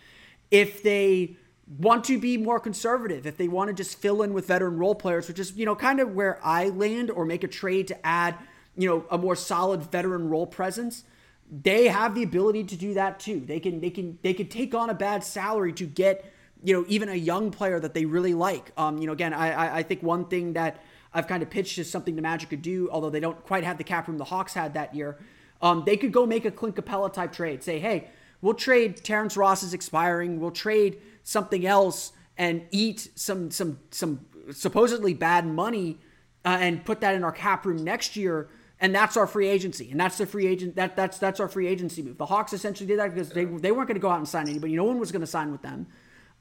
If 0.50 0.82
they 0.82 1.38
want 1.68 2.04
to 2.06 2.20
be 2.20 2.38
more 2.38 2.60
conservative, 2.60 3.26
if 3.26 3.38
they 3.38 3.48
want 3.48 3.70
to 3.70 3.74
just 3.74 3.98
fill 3.98 4.22
in 4.22 4.34
with 4.34 4.48
veteran 4.48 4.78
role 4.78 4.96
players, 4.96 5.28
which 5.28 5.40
is, 5.40 5.54
you 5.54 5.66
know, 5.66 5.76
kind 5.76 6.00
of 6.00 6.14
where 6.14 6.40
I 6.44 6.70
land, 6.70 7.10
or 7.10 7.26
make 7.26 7.44
a 7.44 7.48
trade 7.48 7.88
to 7.88 8.06
add, 8.06 8.36
you 8.76 8.88
know, 8.88 9.06
a 9.10 9.18
more 9.18 9.36
solid 9.36 9.84
veteran 9.92 10.30
role 10.30 10.46
presence, 10.46 11.04
they 11.50 11.88
have 11.88 12.16
the 12.16 12.24
ability 12.24 12.64
to 12.66 12.76
do 12.76 12.94
that 12.96 13.20
too. 13.20 13.40
They 13.40 13.60
can 13.60 13.80
they 13.80 13.90
can 13.90 14.18
they 14.24 14.34
can 14.34 14.48
take 14.48 14.74
on 14.74 14.90
a 14.90 14.94
bad 14.94 15.24
salary 15.24 15.74
to 15.74 15.86
get, 15.86 16.26
you 16.64 16.74
know, 16.74 16.86
even 16.88 17.10
a 17.10 17.16
young 17.16 17.52
player 17.52 17.80
that 17.80 17.94
they 17.94 18.06
really 18.06 18.34
like. 18.34 18.72
Um, 18.78 18.98
you 18.98 19.08
know, 19.08 19.14
again, 19.14 19.34
I 19.34 19.78
I 19.78 19.84
think 19.84 20.04
one 20.04 20.26
thing 20.26 20.54
that 20.54 20.82
I've 21.14 21.28
kind 21.28 21.44
of 21.44 21.50
pitched 21.50 21.78
is 21.78 21.90
something 21.90 22.16
the 22.16 22.22
Magic 22.22 22.50
could 22.50 22.62
do, 22.62 22.90
although 22.92 23.10
they 23.10 23.20
don't 23.20 23.42
quite 23.44 23.64
have 23.64 23.78
the 23.78 23.84
cap 23.84 24.08
room 24.08 24.18
the 24.18 24.24
Hawks 24.26 24.54
had 24.54 24.74
that 24.74 24.96
year. 24.96 25.18
Um, 25.62 25.84
they 25.86 25.96
could 25.96 26.12
go 26.12 26.26
make 26.26 26.44
a 26.44 26.52
Clint 26.52 26.76
Capela 26.76 27.14
type 27.14 27.32
trade. 27.32 27.64
Say, 27.64 27.80
hey, 27.80 28.10
we'll 28.44 28.54
trade 28.54 28.98
Terrence 29.04 29.36
Ross 29.36 29.64
is 29.64 29.74
expiring. 29.74 30.40
We'll 30.40 30.52
trade 30.52 31.02
something 31.24 31.66
else 31.66 32.12
and 32.38 32.64
eat 32.70 33.10
some 33.16 33.50
some 33.50 33.80
some 33.90 34.26
supposedly 34.52 35.14
bad 35.14 35.48
money 35.48 36.00
uh, 36.46 36.58
and 36.60 36.86
put 36.86 37.02
that 37.02 37.16
in 37.16 37.24
our 37.24 37.32
cap 37.32 37.66
room 37.66 37.84
next 37.84 38.16
year. 38.16 38.50
And 38.80 38.94
that's 38.94 39.16
our 39.16 39.28
free 39.28 39.48
agency. 39.48 39.90
And 39.92 40.00
that's 40.00 40.18
the 40.18 40.26
free 40.26 40.46
agent 40.46 40.76
that 40.76 40.96
that's 40.96 41.18
that's 41.18 41.40
our 41.40 41.48
free 41.48 41.68
agency 41.68 42.04
move. 42.04 42.18
The 42.18 42.26
hawks 42.26 42.52
essentially 42.54 42.86
did 42.86 43.00
that 43.00 43.14
because 43.14 43.30
they, 43.30 43.46
they 43.46 43.72
weren't 43.72 43.88
going 43.88 43.96
to 43.96 44.02
go 44.02 44.10
out 44.10 44.18
and 44.18 44.28
sign 44.28 44.50
anybody. 44.50 44.76
No 44.76 44.84
one 44.84 45.00
was 45.00 45.12
going 45.12 45.22
to 45.22 45.28
sign 45.28 45.52
with 45.52 45.62
them. 45.62 45.88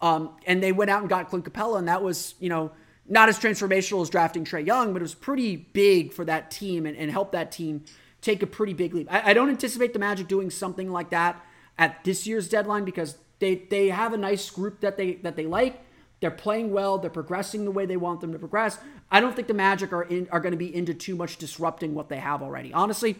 Um, 0.01 0.31
and 0.47 0.61
they 0.61 0.73
went 0.73 0.91
out 0.91 1.01
and 1.01 1.09
got 1.09 1.29
clint 1.31 1.45
Capela, 1.45 1.79
and 1.79 1.87
that 1.87 2.03
was 2.03 2.35
you 2.41 2.49
know 2.49 2.73
not 3.09 3.29
as 3.29 3.39
transformational 3.39 4.03
as 4.03 4.11
drafting 4.11 4.45
Trae 4.45 4.67
Young, 4.67 4.93
but 4.93 5.03
it 5.03 5.05
was 5.05 5.15
pretty 5.15 5.55
big 5.57 6.13
for 6.13 6.25
that 6.25 6.51
team 6.51 6.87
and, 6.87 6.97
and 6.97 7.11
helped 7.11 7.33
that 7.33 7.53
team 7.53 7.85
take 8.21 8.43
a 8.43 8.47
pretty 8.47 8.73
big 8.73 8.95
leap. 8.95 9.13
I, 9.13 9.31
I 9.31 9.35
don't 9.35 9.49
anticipate 9.49 9.93
the 9.93 9.99
Magic 10.01 10.27
doing 10.27 10.51
something 10.51 10.91
like 10.91 11.11
that 11.11 11.41
at 11.79 12.05
this 12.05 12.27
year's 12.27 12.49
deadline 12.49 12.85
because 12.85 13.17
they 13.39 13.57
they 13.57 13.89
have 13.89 14.13
a 14.13 14.17
nice 14.17 14.51
group 14.51 14.81
that 14.81 14.97
they 14.97 15.15
that 15.17 15.37
they 15.37 15.47
like. 15.47 15.81
They're 16.21 16.31
playing 16.31 16.71
well. 16.71 16.99
They're 16.99 17.11
progressing 17.11 17.65
the 17.65 17.73
way 17.73 17.85
they 17.85 17.97
want 17.97 18.21
them 18.21 18.33
to 18.33 18.39
progress. 18.39 18.79
I 19.11 19.19
don't 19.19 19.35
think 19.35 19.49
the 19.49 19.55
Magic 19.55 19.93
are 19.93 20.05
in, 20.05 20.29
are 20.31 20.39
going 20.39 20.53
to 20.53 20.59
be 20.59 20.73
into 20.73 20.95
too 20.95 21.17
much 21.17 21.37
disrupting 21.37 21.95
what 21.95 22.09
they 22.09 22.19
have 22.19 22.43
already. 22.43 22.73
Honestly, 22.73 23.17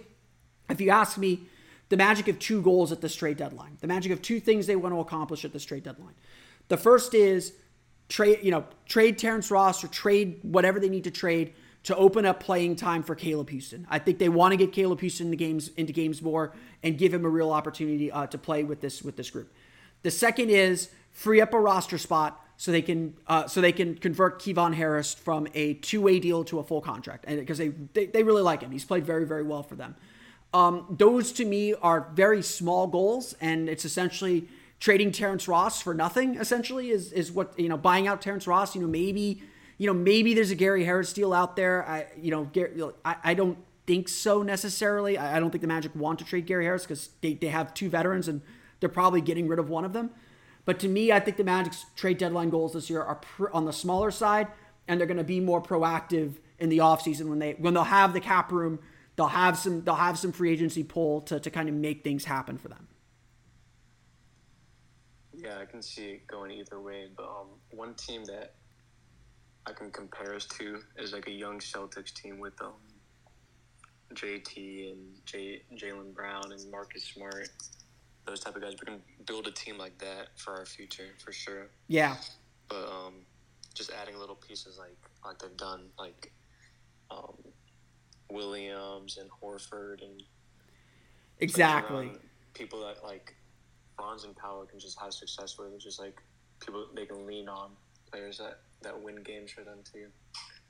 if 0.71 0.81
you 0.81 0.91
ask 0.91 1.19
me, 1.19 1.49
the 1.89 1.97
Magic 1.97 2.27
have 2.27 2.39
two 2.39 2.63
goals 2.63 2.93
at 2.93 3.01
this 3.01 3.17
trade 3.17 3.39
deadline. 3.39 3.77
The 3.81 3.89
Magic 3.89 4.11
have 4.11 4.23
two 4.23 4.39
things 4.39 4.69
they 4.69 4.77
want 4.77 4.95
to 4.95 5.01
accomplish 5.01 5.45
at 5.45 5.53
this 5.53 5.65
trade 5.65 5.83
deadline. 5.83 6.15
The 6.69 6.77
first 6.77 7.13
is 7.13 7.55
trade, 8.09 8.39
you 8.43 8.53
know, 8.53 8.65
trade 8.87 9.19
Terrence 9.19 9.51
Ross 9.51 9.83
or 9.83 9.89
trade 9.89 10.39
whatever 10.43 10.79
they 10.79 10.89
need 10.89 11.05
to 11.05 11.11
trade 11.11 11.55
to 11.85 11.97
open 11.97 12.25
up 12.25 12.41
playing 12.41 12.77
time 12.77 13.03
for 13.03 13.15
Caleb 13.15 13.51
Houstan. 13.51 13.85
I 13.91 13.99
think 13.99 14.19
they 14.19 14.29
want 14.29 14.53
to 14.53 14.57
get 14.57 14.73
Caleb 14.73 15.01
Houstan 15.01 15.23
into 15.23 15.37
games 15.37 15.69
into 15.77 15.93
games 15.93 16.23
more 16.23 16.53
and 16.83 16.97
give 16.97 17.13
him 17.13 17.25
a 17.25 17.29
real 17.29 17.51
opportunity 17.51 18.11
uh, 18.11 18.27
to 18.29 18.39
play 18.39 18.65
with 18.65 18.81
this 18.81 19.03
with 19.03 19.17
this 19.17 19.31
group. 19.31 19.53
The 20.03 20.11
second 20.11 20.51
is 20.51 20.91
free 21.11 21.41
up 21.41 21.53
a 21.55 21.61
roster 21.61 21.99
spot 21.99 22.41
so 22.57 22.71
they 22.71 22.83
can 22.83 23.15
uh, 23.27 23.47
so 23.47 23.61
they 23.61 23.73
can 23.73 23.97
convert 23.97 24.41
Kevon 24.41 24.75
Harris 24.75 25.15
from 25.15 25.49
a 25.55 25.75
two 25.75 26.01
way 26.01 26.21
deal 26.21 26.45
to 26.45 26.59
a 26.61 26.63
full 26.63 26.81
contract, 26.81 27.25
and 27.27 27.41
because 27.41 27.59
they, 27.59 27.69
they, 27.69 28.07
they 28.07 28.23
really 28.23 28.43
like 28.43 28.63
him, 28.63 28.71
he's 28.71 28.85
played 28.85 29.05
very 29.05 29.27
very 29.27 29.43
well 29.43 29.63
for 29.63 29.75
them. 29.75 29.97
Um, 30.55 30.87
those 30.91 31.33
to 31.33 31.45
me 31.45 31.75
are 31.75 32.09
very 32.15 32.43
small 32.43 32.87
goals, 32.87 33.35
and 33.41 33.69
it's 33.69 33.85
essentially 33.85 34.49
trading 34.81 35.11
Terrence 35.11 35.49
Ross 35.49 35.81
for 35.81 35.95
nothing. 35.95 36.37
Essentially, 36.37 36.91
is 36.91 37.13
is 37.13 37.33
what 37.33 37.59
you 37.59 37.69
know 37.69 37.77
buying 37.77 38.07
out 38.07 38.23
Terrence 38.23 38.47
Ross. 38.47 38.77
You 38.77 38.83
know 38.83 38.89
maybe 38.89 39.43
you 39.79 39.87
know 39.87 39.95
maybe 39.95 40.35
there's 40.35 40.51
a 40.51 40.55
Gary 40.55 40.85
Harris 40.85 41.13
deal 41.13 41.33
out 41.33 41.57
there. 41.57 41.87
I 41.87 42.07
you 42.21 42.31
know 42.31 42.45
Gary, 42.45 42.83
I, 43.05 43.17
I 43.25 43.35
don't 43.35 43.59
think 43.87 44.09
so 44.09 44.43
necessarily. 44.43 45.19
I, 45.19 45.37
I 45.37 45.41
don't 45.41 45.51
think 45.51 45.63
the 45.63 45.69
Magic 45.69 45.95
want 45.95 46.19
to 46.21 46.25
trade 46.25 46.47
Gary 46.47 46.65
Harris 46.65 46.83
because 46.85 47.11
they, 47.21 47.35
they 47.35 47.49
have 47.49 47.75
two 47.75 47.89
veterans 47.89 48.29
and 48.29 48.43
they're 48.81 48.89
probably 48.89 49.21
getting 49.21 49.49
rid 49.49 49.59
of 49.59 49.69
one 49.69 49.85
of 49.85 49.93
them. 49.93 50.11
But 50.65 50.79
to 50.81 50.89
me, 50.89 51.11
I 51.11 51.21
think 51.21 51.37
the 51.37 51.45
Magic's 51.45 51.87
trade 51.97 52.19
deadline 52.19 52.51
goals 52.51 52.73
this 52.73 52.89
year 52.89 53.03
are 53.03 53.17
pr- 53.17 53.51
on 53.53 53.65
the 53.65 53.73
smaller 53.73 54.11
side, 54.11 54.49
and 54.87 55.01
they're 55.01 55.09
going 55.09 55.17
to 55.17 55.25
be 55.25 55.41
more 55.41 55.61
proactive 55.61 56.35
in 56.59 56.69
the 56.69 56.79
offseason 56.79 57.29
when 57.29 57.41
they 57.41 57.53
when 57.55 57.75
they'll 57.75 57.83
have 57.85 58.13
the 58.13 58.21
cap 58.21 58.53
room, 58.53 58.79
they'll 59.17 59.27
have 59.27 59.59
some 59.59 59.83
they'll 59.83 59.95
have 59.97 60.19
some 60.19 60.31
free 60.31 60.53
agency 60.53 60.85
pull 60.85 61.21
to 61.23 61.41
to 61.41 61.51
kind 61.51 61.69
of 61.69 61.75
make 61.75 62.05
things 62.05 62.25
happen 62.25 62.57
for 62.59 62.69
them. 62.69 62.87
Yeah, 65.35 65.59
I 65.59 65.65
can 65.65 65.83
see 65.83 66.11
it 66.11 66.27
going 66.29 66.53
either 66.53 66.81
way. 66.81 67.09
But 67.17 67.25
um, 67.25 67.49
one 67.71 67.95
team 67.95 68.25
that 68.27 68.55
I 69.67 69.73
can 69.73 69.91
compare 69.91 70.35
us 70.35 70.47
to 70.59 70.81
is 70.99 71.13
like 71.13 71.29
a 71.29 71.33
young 71.33 71.59
Celtics 71.59 72.13
team 72.13 72.39
with 72.39 72.61
um, 72.61 72.73
JT 74.15 74.93
and 74.93 75.25
J- 75.25 75.63
Jaylen 75.77 76.13
Brown 76.13 76.51
and 76.51 76.71
Marcus 76.71 77.05
Smart 77.05 77.49
those 78.25 78.41
type 78.41 78.57
of 78.57 78.63
guys. 78.63 78.75
We 78.81 78.87
can 78.87 79.01
build 79.27 79.47
a 79.47 79.51
team 79.51 79.79
like 79.79 79.99
that 79.99 80.29
for 80.37 80.55
our 80.55 80.67
future 80.67 81.09
for 81.19 81.33
sure. 81.33 81.69
Yeah. 81.89 82.17
But 82.69 82.89
um, 82.89 83.15
just 83.75 83.91
adding 83.91 84.19
little 84.19 84.37
pieces 84.37 84.79
like 84.79 84.97
like 85.25 85.39
they've 85.39 85.57
done, 85.57 85.87
like 85.99 86.33
um, 87.11 87.35
Williams 88.31 89.19
and 89.19 89.29
Horford 89.31 90.03
and 90.03 90.23
exactly 91.41 92.13
people 92.55 92.81
that 92.87 93.05
like 93.05 93.35
Franz 93.97 94.25
and 94.25 94.37
Power 94.37 94.67
can 94.67 94.79
just 94.79 94.99
have 95.01 95.13
success 95.13 95.59
with. 95.59 95.73
It's 95.75 95.85
just 95.85 96.01
like 96.01 96.23
people 96.61 96.87
they 96.95 97.07
can 97.07 97.27
lean 97.27 97.49
on 97.49 97.71
players 98.11 98.39
that 98.39 98.61
that 98.83 99.03
win 99.03 99.23
games 99.23 99.51
for 99.51 99.63
them 99.63 99.79
too. 99.91 100.07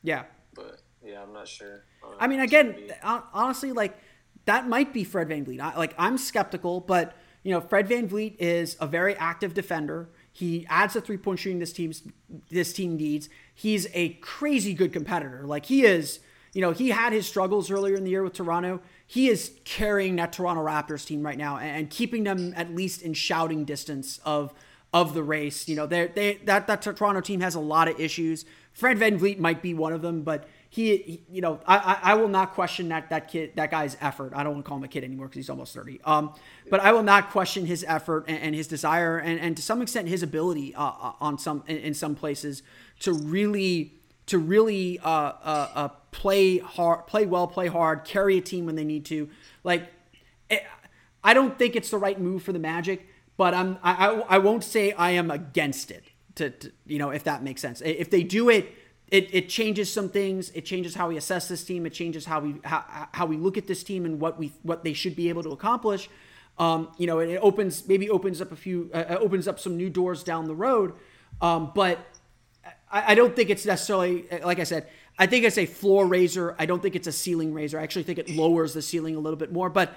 Yeah. 0.02 0.24
But 0.54 0.80
yeah, 1.04 1.22
I'm 1.22 1.32
not 1.32 1.48
sure. 1.48 1.84
Uh, 2.02 2.14
I 2.18 2.26
mean, 2.26 2.40
again, 2.40 2.76
honestly, 3.02 3.72
like 3.72 3.96
that 4.44 4.68
might 4.68 4.92
be 4.92 5.04
Fred 5.04 5.28
VanVleet. 5.28 5.60
I, 5.60 5.76
like 5.76 5.94
I'm 5.98 6.18
skeptical, 6.18 6.80
but 6.80 7.16
you 7.42 7.50
know, 7.50 7.60
Fred 7.60 7.88
VanVleet 7.88 8.36
is 8.38 8.76
a 8.80 8.86
very 8.86 9.16
active 9.16 9.54
defender. 9.54 10.08
He 10.32 10.66
adds 10.68 10.94
the 10.94 11.00
three 11.00 11.16
point 11.16 11.38
shooting 11.40 11.58
this 11.58 11.72
team's 11.72 12.02
this 12.50 12.72
team 12.72 12.96
needs. 12.96 13.28
He's 13.54 13.86
a 13.94 14.10
crazy 14.14 14.74
good 14.74 14.92
competitor. 14.92 15.42
Like 15.44 15.66
he 15.66 15.84
is, 15.84 16.20
you 16.52 16.60
know, 16.60 16.72
he 16.72 16.90
had 16.90 17.12
his 17.12 17.26
struggles 17.26 17.70
earlier 17.70 17.94
in 17.94 18.04
the 18.04 18.10
year 18.10 18.22
with 18.22 18.34
Toronto. 18.34 18.80
He 19.06 19.28
is 19.28 19.52
carrying 19.64 20.16
that 20.16 20.32
Toronto 20.32 20.64
Raptors 20.64 21.04
team 21.04 21.22
right 21.22 21.36
now 21.36 21.58
and, 21.58 21.76
and 21.76 21.90
keeping 21.90 22.24
them 22.24 22.54
at 22.56 22.74
least 22.74 23.02
in 23.02 23.12
shouting 23.12 23.64
distance 23.64 24.20
of 24.24 24.54
of 24.92 25.14
the 25.14 25.22
race. 25.22 25.68
You 25.68 25.76
know, 25.76 25.86
they 25.86 26.06
they 26.06 26.34
that 26.44 26.66
that 26.66 26.82
Toronto 26.82 27.20
team 27.20 27.40
has 27.40 27.54
a 27.54 27.60
lot 27.60 27.88
of 27.88 27.98
issues. 28.00 28.44
Fred 28.72 28.98
Van 28.98 29.18
VanVleet 29.18 29.38
might 29.38 29.60
be 29.60 29.74
one 29.74 29.92
of 29.92 30.00
them, 30.00 30.22
but 30.22 30.48
he, 30.70 30.96
he, 30.96 31.22
you 31.30 31.42
know, 31.42 31.60
I, 31.66 31.98
I 32.02 32.14
will 32.14 32.28
not 32.28 32.54
question 32.54 32.88
that 32.88 33.10
that 33.10 33.28
kid, 33.28 33.52
that 33.56 33.70
guy's 33.70 33.98
effort. 34.00 34.32
I 34.34 34.42
don't 34.42 34.54
want 34.54 34.64
to 34.64 34.68
call 34.70 34.78
him 34.78 34.84
a 34.84 34.88
kid 34.88 35.04
anymore 35.04 35.26
because 35.26 35.36
he's 35.36 35.50
almost 35.50 35.74
thirty. 35.74 36.00
Um, 36.04 36.32
but 36.70 36.80
I 36.80 36.92
will 36.92 37.02
not 37.02 37.30
question 37.30 37.66
his 37.66 37.84
effort 37.86 38.24
and, 38.28 38.38
and 38.38 38.54
his 38.54 38.66
desire, 38.66 39.18
and, 39.18 39.38
and 39.38 39.56
to 39.56 39.62
some 39.62 39.82
extent 39.82 40.08
his 40.08 40.22
ability 40.22 40.74
uh, 40.74 40.82
uh 40.82 41.12
on 41.20 41.38
some 41.38 41.62
in, 41.66 41.76
in, 41.78 41.94
some 41.94 42.14
places 42.14 42.62
to 43.00 43.12
really 43.12 43.92
to 44.26 44.38
really 44.38 44.98
uh, 45.00 45.08
uh, 45.10 45.68
uh, 45.74 45.88
play 46.10 46.58
hard, 46.58 47.06
play 47.06 47.26
well, 47.26 47.46
play 47.46 47.66
hard, 47.66 48.04
carry 48.04 48.38
a 48.38 48.40
team 48.40 48.66
when 48.66 48.76
they 48.76 48.84
need 48.84 49.04
to. 49.06 49.28
Like, 49.64 49.82
it, 50.48 50.62
eh, 50.62 50.66
I 51.24 51.34
don't 51.34 51.58
think 51.58 51.76
it's 51.76 51.90
the 51.90 51.98
right 51.98 52.18
move 52.18 52.42
for 52.42 52.52
the 52.52 52.58
Magic, 52.58 53.06
but 53.42 53.54
I'm 53.54 53.76
I, 53.82 53.92
I, 54.06 54.08
I 54.36 54.38
won't 54.38 54.62
say 54.62 54.92
I 54.92 55.10
am 55.10 55.28
against 55.32 55.90
it. 55.90 56.04
To, 56.36 56.50
to 56.50 56.70
you 56.86 57.00
know, 57.00 57.10
if 57.10 57.24
that 57.24 57.42
makes 57.42 57.60
sense. 57.60 57.80
If 57.80 58.08
they 58.08 58.22
do 58.22 58.48
it 58.48 58.72
it, 59.08 59.34
it 59.34 59.48
changes 59.48 59.92
some 59.92 60.08
things. 60.08 60.50
It 60.50 60.64
changes 60.64 60.94
how 60.94 61.08
we 61.08 61.16
assess 61.16 61.48
this 61.48 61.64
team. 61.64 61.84
It 61.84 61.92
changes 61.92 62.24
how 62.24 62.38
we 62.38 62.54
how, 62.62 63.08
how 63.12 63.26
we 63.26 63.36
look 63.36 63.58
at 63.58 63.66
this 63.66 63.82
team 63.82 64.04
and 64.04 64.20
what 64.20 64.38
we 64.38 64.52
what 64.62 64.84
they 64.84 64.92
should 64.92 65.16
be 65.16 65.28
able 65.28 65.42
to 65.42 65.50
accomplish. 65.50 66.08
Um, 66.56 66.92
you 66.98 67.08
know, 67.08 67.18
it, 67.18 67.36
opens 67.38 67.88
maybe 67.88 68.08
opens 68.08 68.40
up 68.40 68.52
a 68.52 68.56
few 68.56 68.90
uh, 68.94 68.98
uh, 69.10 69.18
opens 69.20 69.48
up 69.48 69.58
some 69.58 69.76
new 69.76 69.90
doors 69.90 70.22
down 70.22 70.46
the 70.46 70.54
road. 70.54 70.94
Um, 71.40 71.72
but 71.74 71.98
I, 72.92 73.12
I, 73.12 73.14
don't 73.16 73.34
think 73.34 73.50
it's 73.50 73.66
necessarily 73.66 74.24
like 74.44 74.60
I 74.60 74.64
said. 74.64 74.86
I 75.18 75.26
think 75.26 75.44
it's 75.44 75.58
a 75.58 75.66
floor 75.66 76.06
raiser. 76.06 76.54
I 76.60 76.66
don't 76.66 76.80
think 76.80 76.94
it's 76.94 77.08
a 77.08 77.12
ceiling 77.12 77.52
raiser. 77.52 77.78
I 77.80 77.82
actually 77.82 78.04
think 78.04 78.18
it 78.18 78.30
lowers 78.30 78.72
the 78.72 78.82
ceiling 78.82 79.16
a 79.16 79.20
little 79.20 79.38
bit 79.38 79.52
more. 79.52 79.68
But 79.68 79.94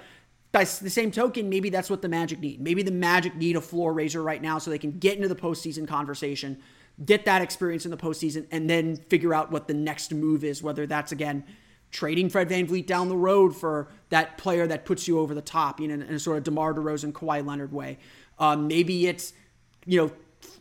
by 0.56 0.64
the 0.64 0.90
same 0.90 1.10
token, 1.10 1.48
maybe 1.48 1.70
that's 1.70 1.90
what 1.90 2.02
the 2.02 2.08
Magic 2.08 2.40
need. 2.40 2.60
Maybe 2.60 2.82
the 2.82 2.90
Magic 2.90 3.36
need 3.36 3.56
a 3.56 3.60
floor 3.60 3.92
raiser 3.92 4.22
right 4.22 4.40
now 4.40 4.58
so 4.58 4.70
they 4.70 4.78
can 4.78 4.98
get 4.98 5.16
into 5.16 5.28
the 5.28 5.36
postseason 5.36 5.86
conversation 5.86 6.58
get 7.04 7.26
that 7.26 7.42
experience 7.42 7.84
in 7.84 7.90
the 7.90 7.96
postseason, 7.96 8.46
and 8.50 8.68
then 8.70 8.96
figure 8.96 9.34
out 9.34 9.50
what 9.50 9.68
the 9.68 9.74
next 9.74 10.14
move 10.14 10.44
is, 10.44 10.62
whether 10.62 10.86
that's 10.86 11.12
again 11.12 11.44
trading 11.90 12.28
Fred 12.28 12.48
VanVleet 12.48 12.86
down 12.86 13.08
the 13.08 13.16
road 13.16 13.54
for 13.54 13.88
that 14.08 14.38
player 14.38 14.66
that 14.66 14.84
puts 14.84 15.06
you 15.06 15.18
over 15.18 15.34
the 15.34 15.42
top, 15.42 15.80
you 15.80 15.88
know, 15.88 15.94
in 15.94 16.14
a 16.14 16.18
sort 16.18 16.38
of 16.38 16.44
DeMar 16.44 16.74
DeRozan, 16.74 17.12
Kawhi 17.12 17.46
Leonard 17.46 17.72
way. 17.72 17.98
Um, 18.38 18.66
maybe 18.66 19.06
it's, 19.06 19.32
you 19.86 20.00
know, 20.00 20.12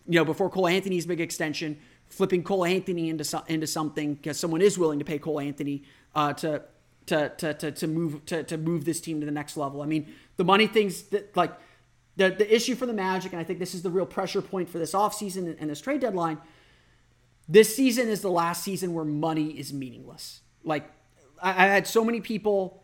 you 0.07 0.19
know, 0.19 0.25
before 0.25 0.49
Cole 0.49 0.67
Anthony's 0.67 1.05
big 1.05 1.19
extension, 1.19 1.77
flipping 2.05 2.43
Cole 2.43 2.63
Anthony 2.63 3.09
into 3.09 3.23
so, 3.23 3.43
into 3.47 3.67
something 3.67 4.13
because 4.13 4.39
someone 4.39 4.61
is 4.61 4.77
willing 4.77 4.99
to 4.99 5.05
pay 5.05 5.17
Cole 5.17 5.39
Anthony 5.39 5.83
uh, 6.13 6.33
to, 6.33 6.61
to 7.07 7.29
to 7.37 7.53
to 7.53 7.71
to 7.71 7.87
move 7.87 8.25
to 8.25 8.43
to 8.43 8.57
move 8.57 8.85
this 8.85 9.01
team 9.01 9.19
to 9.19 9.25
the 9.25 9.31
next 9.31 9.57
level. 9.57 9.81
I 9.81 9.85
mean, 9.85 10.13
the 10.37 10.43
money 10.43 10.67
things 10.67 11.03
that 11.03 11.35
like 11.35 11.51
the, 12.17 12.29
the 12.29 12.53
issue 12.53 12.75
for 12.75 12.85
the 12.85 12.93
Magic, 12.93 13.33
and 13.33 13.41
I 13.41 13.43
think 13.43 13.59
this 13.59 13.73
is 13.73 13.81
the 13.81 13.89
real 13.89 14.05
pressure 14.05 14.41
point 14.41 14.69
for 14.69 14.79
this 14.79 14.93
offseason 14.93 15.57
and 15.59 15.69
this 15.69 15.81
trade 15.81 16.01
deadline, 16.01 16.37
this 17.47 17.75
season 17.75 18.07
is 18.07 18.21
the 18.21 18.31
last 18.31 18.63
season 18.63 18.93
where 18.93 19.05
money 19.05 19.49
is 19.49 19.73
meaningless. 19.73 20.41
Like, 20.63 20.89
I, 21.41 21.49
I 21.49 21.67
had 21.67 21.87
so 21.87 22.03
many 22.05 22.21
people 22.21 22.83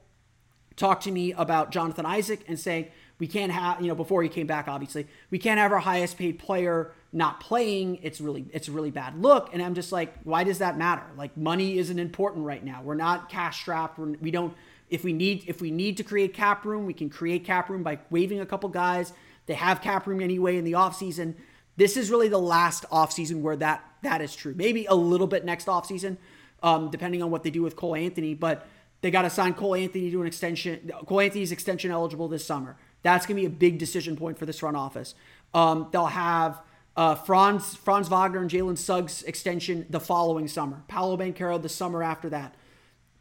talk 0.76 1.02
to 1.02 1.12
me 1.12 1.34
about 1.34 1.72
Jonathan 1.72 2.06
Isaac 2.06 2.44
and 2.48 2.60
saying, 2.60 2.88
we 3.20 3.28
can't 3.28 3.52
have, 3.52 3.82
you 3.82 3.88
know, 3.88 3.96
before 3.96 4.24
he 4.24 4.30
came 4.30 4.48
back, 4.48 4.68
obviously, 4.68 5.08
we 5.30 5.38
can't 5.38 5.60
have 5.60 5.72
our 5.72 5.80
highest 5.80 6.18
paid 6.18 6.40
player 6.40 6.94
not 7.14 7.42
playing, 7.42 8.00
it's 8.04 8.22
really 8.22 8.46
it's 8.54 8.68
a 8.68 8.72
really 8.72 8.92
bad 8.92 9.22
look. 9.22 9.50
And 9.54 9.62
I'm 9.62 9.74
just 9.74 9.92
like, 9.92 10.14
why 10.24 10.44
does 10.44 10.60
that 10.60 10.78
matter? 10.78 11.04
Like 11.18 11.36
money 11.36 11.78
isn't 11.78 12.00
important 12.00 12.46
right 12.46 12.64
now. 12.64 12.82
We're 12.84 12.96
not 12.96 13.30
cash 13.30 13.62
strapped. 13.62 14.00
We're, 14.00 14.14
we 14.22 14.32
don't 14.32 14.56
if 14.90 15.04
we 15.04 15.14
need 15.14 15.44
if 15.48 15.62
we 15.62 15.72
need 15.72 15.98
to 15.98 16.04
create 16.04 16.34
cap 16.34 16.66
room, 16.66 16.86
we 16.86 16.94
can 16.94 17.10
create 17.10 17.44
cap 17.44 17.70
room 17.70 17.84
by 17.84 18.00
waiving 18.10 18.40
a 18.40 18.46
couple 18.46 18.70
guys. 18.70 19.14
They 19.46 19.56
have 19.56 19.82
cap 19.82 20.08
room 20.08 20.22
anyway 20.22 20.58
in 20.58 20.64
the 20.64 20.74
offseason. 20.74 21.36
This 21.76 21.98
is 21.98 22.10
really 22.10 22.28
the 22.28 22.40
last 22.40 22.86
offseason 22.92 23.42
where 23.42 23.56
that 23.58 23.84
that 24.04 24.22
is 24.22 24.36
true. 24.36 24.54
Maybe 24.56 24.86
a 24.86 24.96
little 24.96 25.28
bit 25.28 25.44
next 25.44 25.68
offseason, 25.68 26.18
um, 26.64 26.90
depending 26.92 27.22
on 27.22 27.32
what 27.32 27.44
they 27.44 27.50
do 27.50 27.62
with 27.62 27.76
Cole 27.76 27.96
Anthony, 27.96 28.34
but 28.36 28.68
they 29.02 29.12
got 29.12 29.24
to 29.24 29.30
sign 29.30 29.54
Cole 29.54 29.76
Anthony 29.76 30.12
to 30.12 30.22
an 30.22 30.28
extension. 30.28 30.92
Cole 31.08 31.22
Anthony's 31.22 31.52
extension 31.52 31.92
eligible 31.92 32.28
this 32.28 32.46
summer. 32.46 32.78
That's 33.04 33.26
going 33.26 33.36
to 33.36 33.42
be 33.42 33.48
a 33.48 33.50
big 33.50 33.80
decision 33.80 34.16
point 34.16 34.38
for 34.38 34.46
this 34.46 34.60
front 34.60 34.78
office. 34.78 35.16
Um, 35.54 35.88
they'll 35.92 36.06
have 36.06 36.62
uh, 36.96 37.16
Franz 37.16 37.76
Franz 37.76 38.08
Wagner 38.10 38.40
and 38.40 38.50
Jalen 38.50 38.78
Suggs 38.78 39.24
extension 39.24 39.86
the 39.90 40.00
following 40.00 40.48
summer. 40.48 40.84
Paolo 40.88 41.18
Banchero 41.18 41.62
the 41.62 41.70
summer 41.70 42.04
after 42.04 42.30
that. 42.30 42.56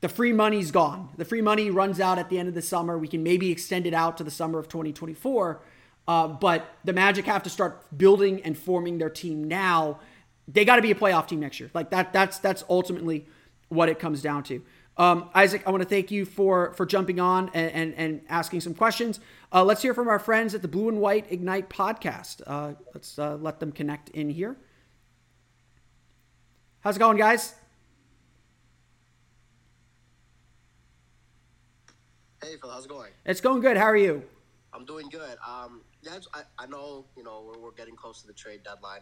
The 0.00 0.08
free 0.08 0.32
money's 0.32 0.70
gone. 0.70 1.10
The 1.16 1.24
free 1.24 1.42
money 1.42 1.70
runs 1.70 2.00
out 2.00 2.18
at 2.18 2.30
the 2.30 2.38
end 2.38 2.48
of 2.48 2.54
the 2.54 2.62
summer. 2.62 2.98
We 2.98 3.08
can 3.08 3.22
maybe 3.22 3.50
extend 3.50 3.86
it 3.86 3.94
out 3.94 4.16
to 4.18 4.24
the 4.24 4.30
summer 4.30 4.58
of 4.58 4.68
2024. 4.68 5.60
Uh, 6.08 6.26
but 6.28 6.66
the 6.84 6.92
Magic 6.92 7.26
have 7.26 7.42
to 7.42 7.50
start 7.50 7.96
building 7.96 8.42
and 8.42 8.56
forming 8.58 8.98
their 8.98 9.10
team 9.10 9.44
now. 9.44 10.00
They 10.48 10.64
got 10.64 10.76
to 10.76 10.82
be 10.82 10.90
a 10.90 10.94
playoff 10.94 11.28
team 11.28 11.40
next 11.40 11.60
year. 11.60 11.70
Like 11.74 11.90
that. 11.90 12.12
That's 12.12 12.38
that's 12.38 12.64
ultimately 12.68 13.26
what 13.68 13.88
it 13.88 13.98
comes 13.98 14.20
down 14.22 14.42
to. 14.44 14.62
Um, 14.96 15.30
Isaac, 15.34 15.62
I 15.66 15.70
want 15.70 15.82
to 15.82 15.88
thank 15.88 16.10
you 16.10 16.24
for 16.24 16.72
for 16.74 16.84
jumping 16.86 17.20
on 17.20 17.50
and 17.54 17.70
and, 17.72 17.94
and 17.94 18.20
asking 18.28 18.62
some 18.62 18.74
questions. 18.74 19.20
Uh, 19.52 19.64
let's 19.64 19.82
hear 19.82 19.94
from 19.94 20.08
our 20.08 20.18
friends 20.18 20.54
at 20.54 20.62
the 20.62 20.68
Blue 20.68 20.88
and 20.88 21.00
White 21.00 21.26
Ignite 21.30 21.68
podcast. 21.68 22.40
Uh, 22.46 22.74
let's 22.94 23.18
uh, 23.18 23.36
let 23.36 23.58
them 23.58 23.72
connect 23.72 24.08
in 24.10 24.30
here. 24.30 24.56
How's 26.80 26.96
it 26.96 27.00
going, 27.00 27.16
guys? 27.18 27.54
Hey 32.42 32.56
Phil, 32.60 32.70
how's 32.70 32.84
it 32.84 32.88
going? 32.88 33.10
It's 33.26 33.40
going 33.40 33.60
good. 33.60 33.76
How 33.76 33.84
are 33.84 33.96
you? 33.96 34.22
I'm 34.72 34.84
doing 34.84 35.08
good. 35.10 35.36
Um, 35.46 35.82
yeah, 36.00 36.18
I, 36.32 36.42
I 36.58 36.66
know 36.66 37.04
you 37.16 37.24
know 37.24 37.44
we're, 37.46 37.60
we're 37.60 37.72
getting 37.72 37.96
close 37.96 38.20
to 38.22 38.26
the 38.28 38.32
trade 38.32 38.62
deadline. 38.62 39.00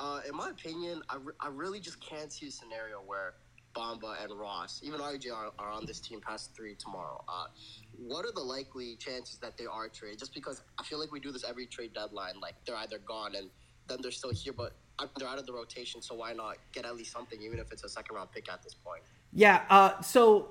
Uh, 0.00 0.20
in 0.28 0.36
my 0.36 0.50
opinion, 0.50 1.02
I, 1.08 1.16
re- 1.16 1.34
I 1.40 1.48
really 1.48 1.80
just 1.80 2.00
can't 2.00 2.32
see 2.32 2.48
a 2.48 2.50
scenario 2.50 2.98
where 2.98 3.34
Bamba 3.78 4.22
and 4.22 4.36
Ross, 4.38 4.80
even 4.82 5.00
RJ, 5.00 5.32
are, 5.32 5.52
are 5.58 5.70
on 5.70 5.86
this 5.86 6.00
team 6.00 6.20
past 6.20 6.54
three 6.54 6.74
tomorrow. 6.74 7.22
Uh, 7.28 7.46
what 7.96 8.24
are 8.24 8.32
the 8.34 8.42
likely 8.42 8.96
chances 8.96 9.38
that 9.38 9.56
they 9.56 9.66
are 9.66 9.88
traded? 9.88 10.18
Just 10.18 10.34
because 10.34 10.62
I 10.78 10.82
feel 10.82 10.98
like 10.98 11.12
we 11.12 11.20
do 11.20 11.30
this 11.30 11.44
every 11.48 11.66
trade 11.66 11.92
deadline, 11.94 12.40
like 12.42 12.54
they're 12.66 12.76
either 12.76 12.98
gone 12.98 13.36
and 13.36 13.48
then 13.86 13.98
they're 14.02 14.10
still 14.10 14.32
here, 14.32 14.52
but 14.52 14.72
they're 15.16 15.28
out 15.28 15.38
of 15.38 15.46
the 15.46 15.52
rotation. 15.52 16.02
So 16.02 16.16
why 16.16 16.32
not 16.32 16.56
get 16.72 16.84
at 16.84 16.96
least 16.96 17.12
something, 17.12 17.40
even 17.40 17.60
if 17.60 17.70
it's 17.70 17.84
a 17.84 17.88
second 17.88 18.16
round 18.16 18.32
pick 18.32 18.50
at 18.52 18.62
this 18.62 18.74
point? 18.74 19.02
Yeah. 19.32 19.62
Uh, 19.70 20.00
so 20.02 20.48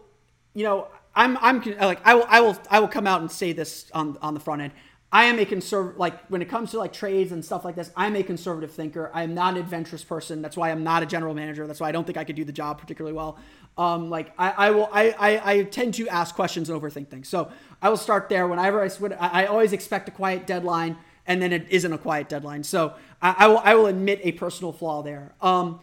you 0.53 0.63
know, 0.63 0.87
I'm 1.15 1.37
I'm 1.41 1.61
like 1.79 1.99
I 2.05 2.15
will 2.15 2.25
I 2.29 2.41
will 2.41 2.57
I 2.69 2.79
will 2.79 2.87
come 2.87 3.07
out 3.07 3.21
and 3.21 3.29
say 3.29 3.51
this 3.51 3.91
on 3.93 4.17
on 4.21 4.33
the 4.33 4.39
front 4.39 4.61
end. 4.61 4.73
I 5.09 5.25
am 5.25 5.39
a 5.39 5.45
conservative, 5.45 5.97
like 5.97 6.27
when 6.27 6.41
it 6.41 6.49
comes 6.49 6.71
to 6.71 6.79
like 6.79 6.91
trades 6.91 7.31
and 7.31 7.43
stuff 7.43 7.63
like 7.63 7.75
this, 7.75 7.91
I'm 7.95 8.15
a 8.17 8.23
conservative 8.23 8.71
thinker. 8.71 9.09
I 9.13 9.23
am 9.23 9.33
not 9.33 9.53
an 9.53 9.59
adventurous 9.61 10.03
person. 10.03 10.41
That's 10.41 10.57
why 10.57 10.69
I'm 10.69 10.83
not 10.83 11.01
a 11.01 11.05
general 11.05 11.33
manager. 11.33 11.65
That's 11.65 11.79
why 11.79 11.87
I 11.87 11.91
don't 11.93 12.05
think 12.05 12.17
I 12.17 12.25
could 12.25 12.35
do 12.35 12.43
the 12.43 12.51
job 12.51 12.77
particularly 12.77 13.15
well. 13.15 13.37
Um, 13.77 14.09
like 14.09 14.33
I, 14.37 14.49
I 14.51 14.71
will, 14.71 14.89
I, 14.91 15.11
I, 15.11 15.51
I 15.51 15.63
tend 15.63 15.93
to 15.95 16.09
ask 16.09 16.35
questions 16.35 16.69
and 16.69 16.81
overthink 16.81 17.07
things. 17.07 17.29
So 17.29 17.49
I 17.81 17.89
will 17.89 17.97
start 17.97 18.27
there. 18.27 18.47
Whenever 18.47 18.83
I, 18.83 18.89
I 19.19 19.45
always 19.45 19.71
expect 19.71 20.09
a 20.09 20.11
quiet 20.11 20.45
deadline, 20.45 20.97
and 21.25 21.41
then 21.41 21.53
it 21.53 21.67
isn't 21.69 21.91
a 21.91 21.97
quiet 21.97 22.27
deadline. 22.27 22.63
So 22.63 22.93
I, 23.21 23.35
I 23.39 23.47
will, 23.47 23.59
I 23.59 23.75
will 23.75 23.85
admit 23.85 24.21
a 24.23 24.33
personal 24.33 24.73
flaw 24.73 25.03
there. 25.03 25.35
Um, 25.41 25.79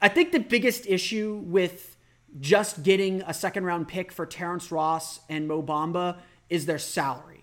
I 0.00 0.08
think 0.08 0.32
the 0.32 0.40
biggest 0.40 0.86
issue 0.86 1.40
with 1.44 1.96
just 2.40 2.82
getting 2.82 3.22
a 3.22 3.32
second 3.32 3.64
round 3.64 3.88
pick 3.88 4.12
for 4.12 4.26
Terrence 4.26 4.70
Ross 4.70 5.20
and 5.28 5.48
Mo 5.48 5.62
Bamba 5.62 6.18
is 6.50 6.66
their 6.66 6.78
salary. 6.78 7.37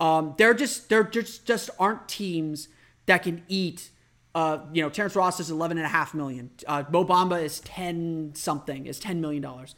Um, 0.00 0.34
they're 0.38 0.54
just 0.54 0.88
they're 0.88 1.04
just 1.04 1.46
just 1.46 1.70
aren't 1.78 2.08
teams 2.08 2.68
that 3.06 3.22
can 3.22 3.42
eat. 3.48 3.90
Uh, 4.34 4.58
you 4.72 4.82
know, 4.82 4.90
Terrence 4.90 5.14
Ross 5.14 5.38
is 5.38 5.50
eleven 5.50 5.78
and 5.78 5.86
a 5.86 5.90
half 5.90 6.14
million. 6.14 6.50
Uh, 6.66 6.82
Mo 6.90 7.04
Bamba 7.04 7.42
is 7.42 7.60
ten 7.60 8.32
something, 8.34 8.86
is 8.86 8.98
ten 8.98 9.20
million 9.20 9.42
dollars. 9.42 9.74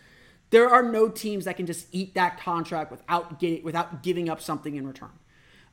There 0.51 0.69
are 0.69 0.83
no 0.83 1.09
teams 1.09 1.45
that 1.45 1.57
can 1.57 1.67
just 1.67 1.89
eat 1.93 2.15
that 2.15 2.39
contract 2.39 2.91
without 2.91 3.39
getting 3.39 3.63
without 3.63 4.03
giving 4.03 4.29
up 4.29 4.41
something 4.41 4.75
in 4.75 4.87
return. 4.87 5.19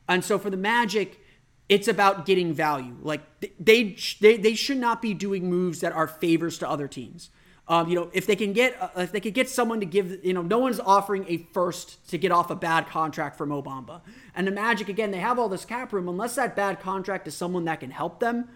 And 0.08 0.22
so 0.22 0.38
for 0.38 0.50
the 0.50 0.56
Magic, 0.56 1.20
it's 1.68 1.88
about 1.88 2.26
getting 2.26 2.52
value. 2.52 2.96
Like 3.00 3.22
they 3.58 3.96
they 4.20 4.36
they 4.36 4.54
should 4.54 4.76
not 4.76 5.00
be 5.00 5.14
doing 5.14 5.48
moves 5.48 5.80
that 5.80 5.92
are 5.92 6.06
favors 6.06 6.58
to 6.58 6.68
other 6.68 6.88
teams. 6.88 7.30
Um, 7.66 7.88
you 7.88 7.94
know, 7.94 8.10
if 8.12 8.26
they 8.26 8.36
can 8.36 8.52
get 8.52 8.76
uh, 8.80 8.88
if 8.96 9.12
they 9.12 9.20
could 9.20 9.32
get 9.32 9.48
someone 9.48 9.80
to 9.80 9.86
give, 9.86 10.22
you 10.22 10.34
know, 10.34 10.42
no 10.42 10.58
one's 10.58 10.80
offering 10.80 11.24
a 11.28 11.38
first 11.52 12.06
to 12.10 12.18
get 12.18 12.30
off 12.30 12.50
a 12.50 12.54
bad 12.54 12.88
contract 12.88 13.38
for 13.38 13.46
Mo 13.46 13.62
Bamba. 13.62 14.02
And 14.34 14.46
the 14.46 14.50
Magic 14.50 14.90
again, 14.90 15.10
they 15.10 15.18
have 15.18 15.38
all 15.38 15.48
this 15.48 15.64
cap 15.64 15.92
room. 15.92 16.08
Unless 16.08 16.34
that 16.34 16.54
bad 16.54 16.80
contract 16.80 17.26
is 17.26 17.34
someone 17.34 17.64
that 17.64 17.80
can 17.80 17.90
help 17.90 18.20
them, 18.20 18.48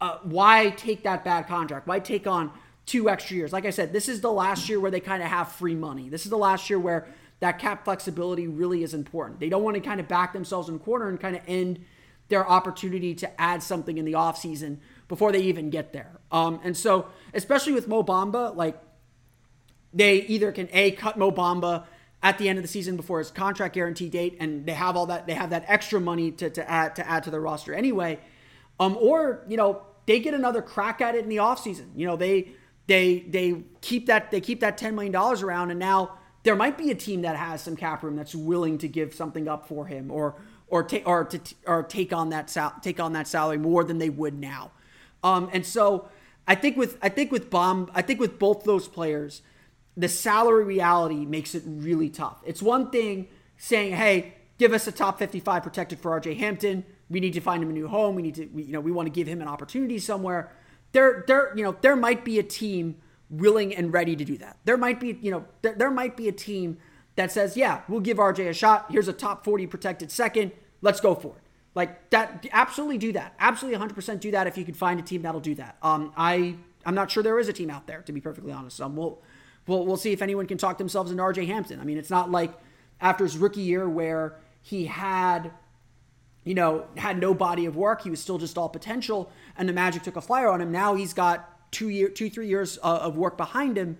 uh, 0.00 0.18
why 0.22 0.70
take 0.70 1.02
that 1.02 1.24
bad 1.24 1.48
contract? 1.48 1.88
Why 1.88 1.98
take 1.98 2.28
on 2.28 2.52
two 2.86 3.10
extra 3.10 3.36
years? 3.36 3.52
Like 3.52 3.64
I 3.64 3.70
said, 3.70 3.92
this 3.92 4.08
is 4.08 4.20
the 4.20 4.30
last 4.30 4.68
year 4.68 4.78
where 4.78 4.90
they 4.90 5.00
kind 5.00 5.22
of 5.22 5.28
have 5.28 5.50
free 5.50 5.74
money. 5.74 6.08
This 6.08 6.24
is 6.24 6.30
the 6.30 6.38
last 6.38 6.70
year 6.70 6.78
where 6.78 7.08
that 7.40 7.58
cap 7.58 7.84
flexibility 7.84 8.46
really 8.46 8.84
is 8.84 8.94
important. 8.94 9.40
They 9.40 9.48
don't 9.48 9.64
want 9.64 9.74
to 9.74 9.80
kind 9.80 9.98
of 9.98 10.06
back 10.06 10.32
themselves 10.32 10.68
in 10.68 10.78
corner 10.78 11.08
and 11.08 11.18
kind 11.18 11.34
of 11.34 11.42
end 11.48 11.84
their 12.28 12.48
opportunity 12.48 13.14
to 13.16 13.40
add 13.40 13.62
something 13.62 13.98
in 13.98 14.04
the 14.04 14.12
offseason 14.12 14.78
before 15.08 15.32
they 15.32 15.40
even 15.40 15.70
get 15.70 15.92
there. 15.92 16.10
Um, 16.30 16.60
and 16.64 16.76
so, 16.76 17.06
especially 17.32 17.72
with 17.72 17.88
Mo 17.88 18.02
Bamba, 18.02 18.54
like 18.54 18.78
they 19.92 20.22
either 20.22 20.52
can 20.52 20.68
a 20.72 20.92
cut 20.92 21.18
Mo 21.18 21.30
Bamba 21.30 21.84
at 22.22 22.38
the 22.38 22.48
end 22.48 22.58
of 22.58 22.64
the 22.64 22.68
season 22.68 22.96
before 22.96 23.18
his 23.18 23.30
contract 23.30 23.74
guarantee 23.74 24.08
date, 24.08 24.36
and 24.40 24.66
they 24.66 24.72
have 24.72 24.96
all 24.96 25.06
that 25.06 25.26
they 25.26 25.34
have 25.34 25.50
that 25.50 25.64
extra 25.68 26.00
money 26.00 26.30
to, 26.32 26.50
to 26.50 26.68
add 26.68 26.96
to 26.96 27.08
add 27.08 27.22
to 27.24 27.30
their 27.30 27.40
roster 27.40 27.74
anyway, 27.74 28.18
um, 28.80 28.96
or 28.98 29.44
you 29.48 29.56
know 29.56 29.82
they 30.06 30.20
get 30.20 30.34
another 30.34 30.62
crack 30.62 31.00
at 31.00 31.14
it 31.14 31.22
in 31.22 31.28
the 31.28 31.36
offseason. 31.36 31.86
You 31.94 32.06
know 32.06 32.16
they 32.16 32.48
they 32.86 33.20
they 33.28 33.62
keep 33.80 34.06
that 34.06 34.30
they 34.30 34.40
keep 34.40 34.60
that 34.60 34.78
ten 34.78 34.94
million 34.94 35.12
dollars 35.12 35.42
around, 35.42 35.70
and 35.70 35.78
now 35.78 36.18
there 36.42 36.56
might 36.56 36.76
be 36.76 36.90
a 36.90 36.94
team 36.94 37.22
that 37.22 37.36
has 37.36 37.62
some 37.62 37.76
cap 37.76 38.02
room 38.02 38.16
that's 38.16 38.34
willing 38.34 38.78
to 38.78 38.88
give 38.88 39.14
something 39.14 39.46
up 39.46 39.68
for 39.68 39.86
him, 39.86 40.10
or 40.10 40.36
or 40.68 40.82
take 40.82 41.06
or 41.06 41.24
to 41.24 41.40
or 41.66 41.82
take 41.82 42.12
on 42.12 42.30
that 42.30 42.50
sal- 42.50 42.74
take 42.82 42.98
on 43.00 43.12
that 43.12 43.28
salary 43.28 43.58
more 43.58 43.84
than 43.84 43.98
they 43.98 44.10
would 44.10 44.34
now. 44.34 44.70
Um, 45.24 45.48
and 45.52 45.66
so 45.66 46.08
I 46.46 46.54
think 46.54 46.76
with 46.76 46.98
I 47.02 47.08
think 47.08 47.32
with 47.32 47.50
Bomb, 47.50 47.90
I 47.94 48.02
think 48.02 48.20
with 48.20 48.38
both 48.38 48.62
those 48.62 48.86
players, 48.86 49.42
the 49.96 50.08
salary 50.08 50.64
reality 50.64 51.24
makes 51.24 51.54
it 51.54 51.62
really 51.66 52.10
tough. 52.10 52.42
It's 52.46 52.62
one 52.62 52.90
thing 52.90 53.28
saying, 53.56 53.94
"Hey, 53.94 54.34
give 54.58 54.72
us 54.72 54.86
a 54.86 54.92
top 54.92 55.18
55 55.18 55.62
protected 55.62 55.98
for 55.98 56.12
RJ 56.12 56.34
Hampton. 56.34 56.84
We 57.08 57.20
need 57.20 57.32
to 57.32 57.40
find 57.40 57.62
him 57.62 57.70
a 57.70 57.72
new 57.72 57.88
home. 57.88 58.14
We 58.14 58.22
need 58.22 58.34
to, 58.36 58.46
we, 58.46 58.64
you 58.64 58.72
know, 58.72 58.80
we 58.80 58.92
want 58.92 59.06
to 59.06 59.10
give 59.10 59.26
him 59.26 59.40
an 59.40 59.48
opportunity 59.48 59.98
somewhere." 59.98 60.52
There, 60.92 61.24
there, 61.26 61.52
you 61.56 61.64
know, 61.64 61.74
there 61.80 61.96
might 61.96 62.24
be 62.24 62.38
a 62.38 62.42
team 62.44 62.96
willing 63.28 63.74
and 63.74 63.92
ready 63.92 64.14
to 64.14 64.24
do 64.24 64.38
that. 64.38 64.58
There 64.64 64.76
might 64.76 65.00
be, 65.00 65.18
you 65.20 65.32
know, 65.32 65.44
there, 65.62 65.74
there 65.74 65.90
might 65.90 66.16
be 66.16 66.28
a 66.28 66.32
team 66.32 66.76
that 67.16 67.32
says, 67.32 67.56
"Yeah, 67.56 67.80
we'll 67.88 68.00
give 68.00 68.18
RJ 68.18 68.48
a 68.48 68.52
shot. 68.52 68.86
Here's 68.90 69.08
a 69.08 69.12
top 69.14 69.42
40 69.44 69.66
protected 69.66 70.12
second. 70.12 70.52
Let's 70.82 71.00
go 71.00 71.14
for 71.14 71.36
it." 71.36 71.43
Like 71.74 72.10
that, 72.10 72.46
absolutely 72.52 72.98
do 72.98 73.12
that. 73.12 73.34
Absolutely 73.38 73.84
100% 73.84 74.20
do 74.20 74.30
that 74.30 74.46
if 74.46 74.56
you 74.56 74.64
can 74.64 74.74
find 74.74 75.00
a 75.00 75.02
team 75.02 75.22
that'll 75.22 75.40
do 75.40 75.54
that. 75.56 75.76
Um, 75.82 76.12
I 76.16 76.56
I'm 76.86 76.94
not 76.94 77.10
sure 77.10 77.22
there 77.22 77.38
is 77.38 77.48
a 77.48 77.52
team 77.52 77.70
out 77.70 77.86
there 77.86 78.02
to 78.02 78.12
be 78.12 78.20
perfectly 78.20 78.52
honest. 78.52 78.80
Um, 78.80 78.96
we'll 78.96 79.20
we'll 79.66 79.84
we'll 79.84 79.96
see 79.96 80.12
if 80.12 80.22
anyone 80.22 80.46
can 80.46 80.58
talk 80.58 80.78
themselves 80.78 81.10
into 81.10 81.22
RJ 81.22 81.46
Hampton. 81.46 81.80
I 81.80 81.84
mean, 81.84 81.98
it's 81.98 82.10
not 82.10 82.30
like 82.30 82.52
after 83.00 83.24
his 83.24 83.36
rookie 83.36 83.62
year 83.62 83.88
where 83.88 84.36
he 84.62 84.86
had 84.86 85.50
you 86.44 86.54
know 86.54 86.86
had 86.96 87.18
no 87.18 87.34
body 87.34 87.66
of 87.66 87.76
work. 87.76 88.02
He 88.02 88.10
was 88.10 88.20
still 88.20 88.38
just 88.38 88.56
all 88.56 88.68
potential, 88.68 89.30
and 89.56 89.68
the 89.68 89.72
Magic 89.72 90.02
took 90.02 90.16
a 90.16 90.20
flyer 90.20 90.48
on 90.48 90.60
him. 90.60 90.70
Now 90.70 90.94
he's 90.94 91.12
got 91.12 91.72
two 91.72 91.88
year 91.88 92.08
two 92.08 92.30
three 92.30 92.48
years 92.48 92.78
uh, 92.82 92.98
of 93.02 93.16
work 93.16 93.36
behind 93.36 93.76
him. 93.76 93.98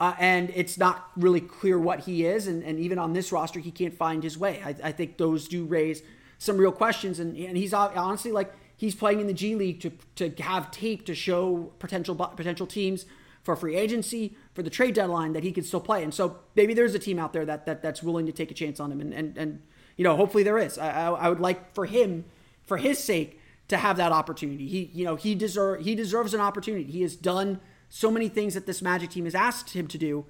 Uh, 0.00 0.16
and 0.18 0.50
it's 0.56 0.78
not 0.78 1.10
really 1.16 1.40
clear 1.40 1.78
what 1.78 2.00
he 2.00 2.26
is, 2.26 2.48
and, 2.48 2.64
and 2.64 2.80
even 2.80 2.98
on 2.98 3.12
this 3.12 3.30
roster, 3.30 3.60
he 3.60 3.70
can't 3.70 3.94
find 3.94 4.24
his 4.24 4.36
way. 4.36 4.60
I, 4.64 4.74
I 4.82 4.90
think 4.90 5.16
those 5.16 5.46
do 5.46 5.64
raise 5.64 6.02
some 6.42 6.56
real 6.56 6.72
questions. 6.72 7.20
And, 7.20 7.36
and 7.36 7.56
he's 7.56 7.72
honestly 7.72 8.32
like 8.32 8.52
he's 8.76 8.96
playing 8.96 9.20
in 9.20 9.28
the 9.28 9.32
G 9.32 9.54
League 9.54 9.80
to 9.80 9.92
to 10.16 10.42
have 10.42 10.72
tape 10.72 11.06
to 11.06 11.14
show 11.14 11.72
potential 11.78 12.16
potential 12.16 12.66
teams 12.66 13.06
for 13.44 13.54
free 13.54 13.76
agency 13.76 14.36
for 14.52 14.62
the 14.62 14.70
trade 14.70 14.94
deadline 14.94 15.32
that 15.34 15.44
he 15.44 15.52
could 15.52 15.64
still 15.64 15.80
play. 15.80 16.02
And 16.02 16.12
so 16.12 16.38
maybe 16.56 16.74
there's 16.74 16.94
a 16.94 16.98
team 16.98 17.18
out 17.18 17.32
there 17.32 17.44
that, 17.44 17.66
that 17.66 17.80
that's 17.80 18.02
willing 18.02 18.26
to 18.26 18.32
take 18.32 18.50
a 18.50 18.54
chance 18.54 18.80
on 18.80 18.90
him. 18.90 19.00
And 19.00 19.14
and, 19.14 19.38
and 19.38 19.62
you 19.96 20.02
know 20.02 20.16
hopefully 20.16 20.42
there 20.42 20.58
is. 20.58 20.78
I, 20.78 20.90
I, 20.90 21.10
I 21.10 21.28
would 21.28 21.40
like 21.40 21.74
for 21.74 21.86
him 21.86 22.24
for 22.64 22.76
his 22.76 22.98
sake 22.98 23.40
to 23.68 23.76
have 23.76 23.96
that 23.98 24.10
opportunity. 24.10 24.66
He 24.66 24.90
you 24.92 25.04
know 25.04 25.14
he 25.14 25.36
deserve 25.36 25.82
he 25.82 25.94
deserves 25.94 26.34
an 26.34 26.40
opportunity. 26.40 26.90
He 26.90 27.02
has 27.02 27.14
done 27.14 27.60
so 27.88 28.10
many 28.10 28.28
things 28.28 28.54
that 28.54 28.66
this 28.66 28.82
Magic 28.82 29.10
team 29.10 29.26
has 29.26 29.34
asked 29.36 29.74
him 29.74 29.86
to 29.86 29.98
do 29.98 30.24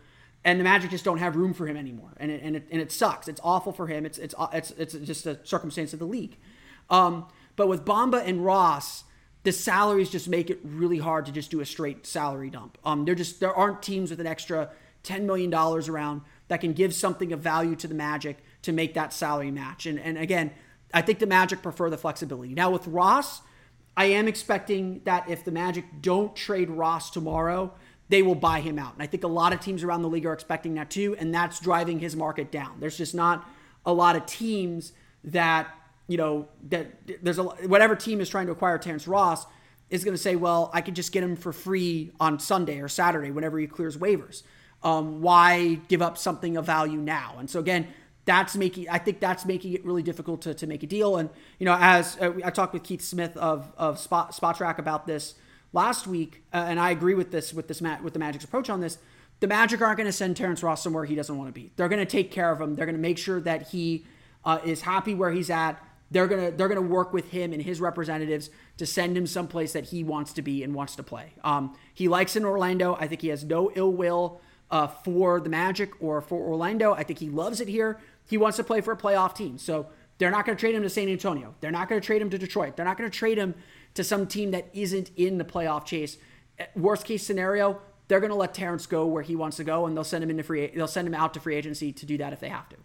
and 0.45 0.59
the 0.59 0.65
Magic 0.65 0.91
just 0.91 1.05
don't 1.05 1.19
have 1.19 1.37
room 1.37 1.55
for 1.55 1.67
him 1.67 1.77
anymore, 1.77 2.13
and 2.17 2.31
it, 2.31 2.43
and 2.43 2.57
it, 2.57 2.67
and 2.71 2.81
it 2.81 2.91
sucks. 2.91 3.29
It's 3.29 3.41
awful 3.45 3.73
for 3.73 3.87
him. 3.87 4.05
It's 4.05 4.19
it's 4.19 4.35
it's 4.53 4.71
it's 4.73 4.95
just 4.95 5.27
a 5.27 5.39
circumstance 5.45 5.93
of 5.93 5.99
the 5.99 6.07
league. 6.07 6.37
Um, 6.91 7.27
but 7.57 7.69
with 7.69 7.85
Bamba 7.85 8.27
and 8.27 8.45
Ross, 8.45 9.05
the 9.45 9.53
salaries 9.53 10.11
just 10.11 10.29
make 10.29 10.51
it 10.51 10.61
really 10.65 10.99
hard 10.99 11.27
to 11.27 11.33
just 11.33 11.51
do 11.51 11.61
a 11.61 11.67
straight 11.67 12.07
salary 12.07 12.51
dump. 12.51 12.79
Um, 12.85 13.05
there 13.05 13.15
just 13.15 13.41
there 13.41 13.55
aren't 13.55 13.83
teams 13.83 14.11
with 14.11 14.21
an 14.21 14.27
extra 14.27 14.71
ten 15.03 15.27
million 15.27 15.51
dollars 15.51 15.89
around 15.89 16.23
that 16.49 16.61
can 16.61 16.73
give 16.73 16.95
something 16.95 17.33
of 17.33 17.41
value 17.41 17.77
to 17.77 17.89
the 17.89 17.95
Magic 17.95 18.39
to 18.63 18.73
make 18.73 18.95
that 18.95 19.13
salary 19.13 19.51
match. 19.51 19.87
And 19.87 19.99
and 19.99 20.19
again, 20.19 20.51
I 20.93 21.03
think 21.03 21.19
the 21.19 21.27
Magic 21.27 21.63
prefer 21.63 21.89
the 21.89 21.99
flexibility. 21.99 22.55
Now 22.55 22.71
with 22.71 22.87
Ross, 22.87 23.43
I 23.97 24.07
am 24.07 24.27
expecting 24.27 25.03
that 25.05 25.29
if 25.29 25.45
the 25.45 25.51
Magic 25.51 25.85
don't 26.01 26.35
trade 26.35 26.71
Ross 26.71 27.11
tomorrow, 27.11 27.75
they 28.09 28.23
will 28.23 28.35
buy 28.35 28.61
him 28.61 28.79
out. 28.79 28.95
And 28.95 29.03
I 29.03 29.07
think 29.07 29.25
a 29.25 29.29
lot 29.29 29.53
of 29.53 29.61
teams 29.61 29.83
around 29.83 30.03
the 30.03 30.09
league 30.09 30.27
are 30.27 30.33
expecting 30.33 30.75
that 30.75 30.91
too, 30.91 31.17
and 31.19 31.35
that's 31.35 31.61
driving 31.61 31.99
his 31.99 32.15
market 32.15 32.51
down. 32.51 32.77
There's 32.79 32.97
just 32.97 33.15
not 33.15 33.49
a 33.87 33.93
lot 33.93 34.17
of 34.17 34.27
teams 34.27 34.93
that 35.25 35.69
you 36.09 36.17
know 36.17 36.49
that 36.69 36.89
there's 37.23 37.39
a 37.39 37.45
whatever 37.45 37.97
team 37.97 38.21
is 38.21 38.29
trying 38.29 38.47
to 38.47 38.53
acquire 38.53 38.79
Terrence 38.79 39.09
Ross 39.09 39.47
is 39.89 40.05
going 40.05 40.15
to 40.15 40.23
say, 40.23 40.37
well, 40.37 40.71
I 40.73 40.81
could 40.81 40.97
just 40.97 41.13
get 41.13 41.23
him 41.23 41.37
for 41.37 41.53
free 41.53 42.13
on 42.19 42.39
Sunday 42.39 42.81
or 42.81 42.89
Saturday 42.89 43.31
whenever 43.31 43.59
he 43.59 43.67
clears 43.67 43.99
waivers. 43.99 44.43
Um, 44.83 45.21
why 45.21 45.75
give 45.89 46.01
up 46.01 46.17
something 46.17 46.57
of 46.57 46.65
value 46.65 46.99
now? 46.99 47.37
And 47.39 47.49
so 47.49 47.61
again, 47.61 47.87
that's 48.25 48.57
making 48.57 48.89
I 48.89 48.99
think 48.99 49.21
that's 49.21 49.45
making 49.45 49.73
it 49.75 49.85
really 49.85 50.03
difficult 50.03 50.43
to, 50.43 50.55
to 50.55 50.67
make 50.67 50.83
a 50.83 50.87
deal. 50.87 51.17
And 51.17 51.29
you 51.59 51.67
know, 51.67 51.77
as 51.79 52.17
uh, 52.21 52.33
I 52.45 52.51
talked 52.51 52.73
with 52.73 52.83
Keith 52.83 53.03
Smith 53.03 53.37
of 53.37 53.73
of 53.77 53.99
Spot 53.99 54.33
Spotrac 54.33 54.79
about 54.79 55.07
this 55.07 55.35
last 55.73 56.07
week, 56.07 56.43
uh, 56.53 56.65
and 56.69 56.79
I 56.79 56.91
agree 56.91 57.15
with 57.15 57.31
this 57.31 57.53
with 57.53 57.69
this 57.69 57.81
with 57.81 58.13
the 58.13 58.19
Magic's 58.19 58.45
approach 58.45 58.71
on 58.71 58.81
this. 58.81 58.99
The 59.41 59.49
Magic 59.49 59.81
aren't 59.81 59.97
going 59.97 60.07
to 60.07 60.13
send 60.13 60.37
Terrence 60.37 60.63
Ross 60.63 60.83
somewhere 60.83 61.05
he 61.05 61.17
doesn't 61.17 61.37
want 61.37 61.49
to 61.49 61.53
be. 61.53 61.73
They're 61.77 61.89
going 61.89 62.05
to 62.05 62.11
take 62.11 62.31
care 62.31 62.53
of 62.53 62.61
him. 62.61 62.77
They're 62.77 62.87
going 62.87 62.97
to 62.97 63.03
make 63.03 63.19
sure 63.19 63.41
that 63.41 63.71
he 63.71 64.07
uh, 64.45 64.61
is 64.65 64.83
happy 64.83 65.15
where 65.15 65.33
he's 65.33 65.51
at. 65.51 65.83
They're 66.11 66.27
gonna 66.27 66.51
they're 66.51 66.69
gonna 66.69 66.83
work 66.83 67.15
with 67.15 67.31
him 67.31 67.55
and 67.55 67.63
his 67.63 67.81
representatives 67.81 68.51
to 68.77 68.85
send 68.85 69.17
him 69.17 69.27
someplace 69.27 69.73
that 69.73 69.87
he 69.87 70.05
wants 70.05 70.35
to 70.35 70.43
be 70.43 70.63
and 70.63 70.75
wants 70.75 70.95
to 70.97 71.03
play. 71.03 71.33
Um, 71.43 71.75
he 71.95 72.07
likes 72.07 72.37
in 72.37 72.45
Orlando. 72.45 72.97
I 73.01 73.09
think 73.09 73.23
he 73.23 73.29
has 73.29 73.45
no 73.45 73.73
ill 73.75 73.93
will 73.93 74.41
uh, 74.71 74.89
for 74.89 75.41
the 75.41 75.49
Magic 75.49 75.91
or 76.01 76.21
for 76.21 76.39
Orlando. 76.39 76.93
I 76.93 77.03
think 77.03 77.19
he 77.19 77.31
loves 77.31 77.61
it 77.61 77.69
here. 77.69 77.99
He 78.29 78.37
wants 78.37 78.57
to 78.57 78.65
play 78.65 78.81
for 78.81 78.93
a 78.93 78.97
playoff 78.97 79.35
team. 79.35 79.59
So 79.59 79.87
they're 80.19 80.31
not 80.31 80.47
going 80.47 80.57
to 80.57 80.61
trade 80.61 80.75
him 80.75 80.83
to 80.83 80.91
San 80.91 81.09
Antonio. 81.09 81.55
They're 81.61 81.71
not 81.71 81.89
going 81.89 82.01
to 82.01 82.07
trade 82.07 82.23
him 82.23 82.31
to 82.31 82.39
Detroit. 82.39 82.77
They're 82.77 82.85
not 82.85 82.97
going 82.97 83.11
to 83.11 83.17
trade 83.17 83.39
him 83.39 83.55
to 83.95 84.05
some 84.05 84.27
team 84.27 84.51
that 84.53 84.69
isn't 84.73 85.11
in 85.17 85.39
the 85.39 85.45
playoff 85.45 85.85
chase. 85.85 86.17
Worst 86.75 87.05
case 87.05 87.25
scenario, 87.25 87.81
they're 88.09 88.21
going 88.21 88.31
to 88.31 88.37
let 88.37 88.55
Terrence 88.55 88.87
go 88.87 89.07
where 89.07 89.23
he 89.23 89.37
wants 89.37 89.57
to 89.59 89.65
go, 89.65 89.87
and 89.87 89.97
they'll 89.97 90.05
send 90.05 90.23
him 90.23 90.31
into 90.31 90.43
free. 90.43 90.67
They'll 90.69 90.87
send 90.87 91.09
him 91.09 91.15
out 91.15 91.35
to 91.35 91.41
free 91.41 91.57
agency 91.57 91.93
to 91.93 92.07
do 92.07 92.19
that 92.19 92.33
if 92.33 92.41
they 92.41 92.49
have 92.49 92.69
to. 92.71 92.77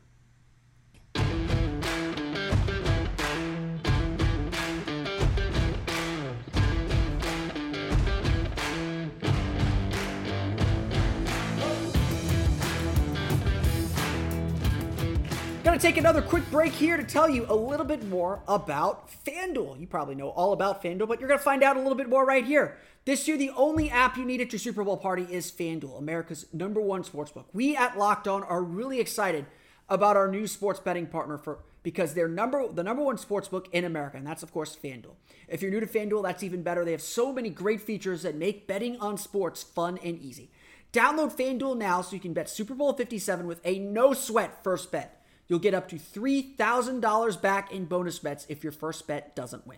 Gonna 15.67 15.79
take 15.79 15.97
another 15.97 16.21
quick 16.21 16.49
break 16.49 16.71
here 16.71 16.95
to 16.95 17.03
tell 17.03 17.29
you 17.29 17.45
a 17.49 17.53
little 17.53 17.85
bit 17.85 18.07
more 18.07 18.41
about 18.47 19.09
FanDuel. 19.25 19.77
You 19.77 19.85
probably 19.85 20.15
know 20.15 20.29
all 20.29 20.53
about 20.53 20.81
FanDuel, 20.81 21.09
but 21.09 21.19
you're 21.19 21.27
gonna 21.27 21.41
find 21.41 21.61
out 21.61 21.75
a 21.75 21.79
little 21.81 21.93
bit 21.93 22.07
more 22.07 22.25
right 22.25 22.45
here. 22.45 22.77
This 23.03 23.27
year, 23.27 23.35
the 23.35 23.49
only 23.49 23.89
app 23.89 24.15
you 24.15 24.23
need 24.23 24.39
at 24.39 24.53
your 24.53 24.59
Super 24.59 24.85
Bowl 24.85 24.95
party 24.95 25.23
is 25.29 25.51
FanDuel, 25.51 25.99
America's 25.99 26.45
number 26.53 26.79
one 26.79 27.03
sportsbook. 27.03 27.43
We 27.51 27.75
at 27.75 27.97
Locked 27.97 28.29
On 28.29 28.43
are 28.43 28.63
really 28.63 29.01
excited 29.01 29.45
about 29.89 30.15
our 30.15 30.31
new 30.31 30.47
sports 30.47 30.79
betting 30.79 31.05
partner 31.05 31.37
for 31.37 31.59
because 31.83 32.13
they're 32.13 32.29
number 32.29 32.71
the 32.71 32.81
number 32.81 33.03
one 33.03 33.17
sportsbook 33.17 33.65
in 33.73 33.83
America, 33.83 34.15
and 34.15 34.25
that's 34.25 34.43
of 34.43 34.53
course 34.53 34.77
FanDuel. 34.81 35.15
If 35.49 35.61
you're 35.61 35.69
new 35.69 35.81
to 35.81 35.85
FanDuel, 35.85 36.23
that's 36.23 36.43
even 36.43 36.63
better. 36.63 36.85
They 36.85 36.93
have 36.93 37.01
so 37.01 37.33
many 37.33 37.49
great 37.49 37.81
features 37.81 38.21
that 38.21 38.35
make 38.35 38.67
betting 38.67 38.97
on 39.01 39.17
sports 39.17 39.63
fun 39.63 39.99
and 40.01 40.17
easy. 40.17 40.49
Download 40.93 41.29
FanDuel 41.29 41.77
now 41.77 42.01
so 42.01 42.13
you 42.13 42.21
can 42.21 42.31
bet 42.31 42.49
Super 42.49 42.73
Bowl 42.73 42.93
57 42.93 43.45
with 43.45 43.59
a 43.65 43.79
no 43.79 44.13
sweat 44.13 44.63
first 44.63 44.93
bet. 44.93 45.16
You'll 45.47 45.59
get 45.59 45.73
up 45.73 45.87
to 45.89 45.95
$3,000 45.95 47.41
back 47.41 47.71
in 47.71 47.85
bonus 47.85 48.19
bets 48.19 48.45
if 48.49 48.63
your 48.63 48.73
first 48.73 49.07
bet 49.07 49.35
doesn't 49.35 49.65
win. 49.65 49.77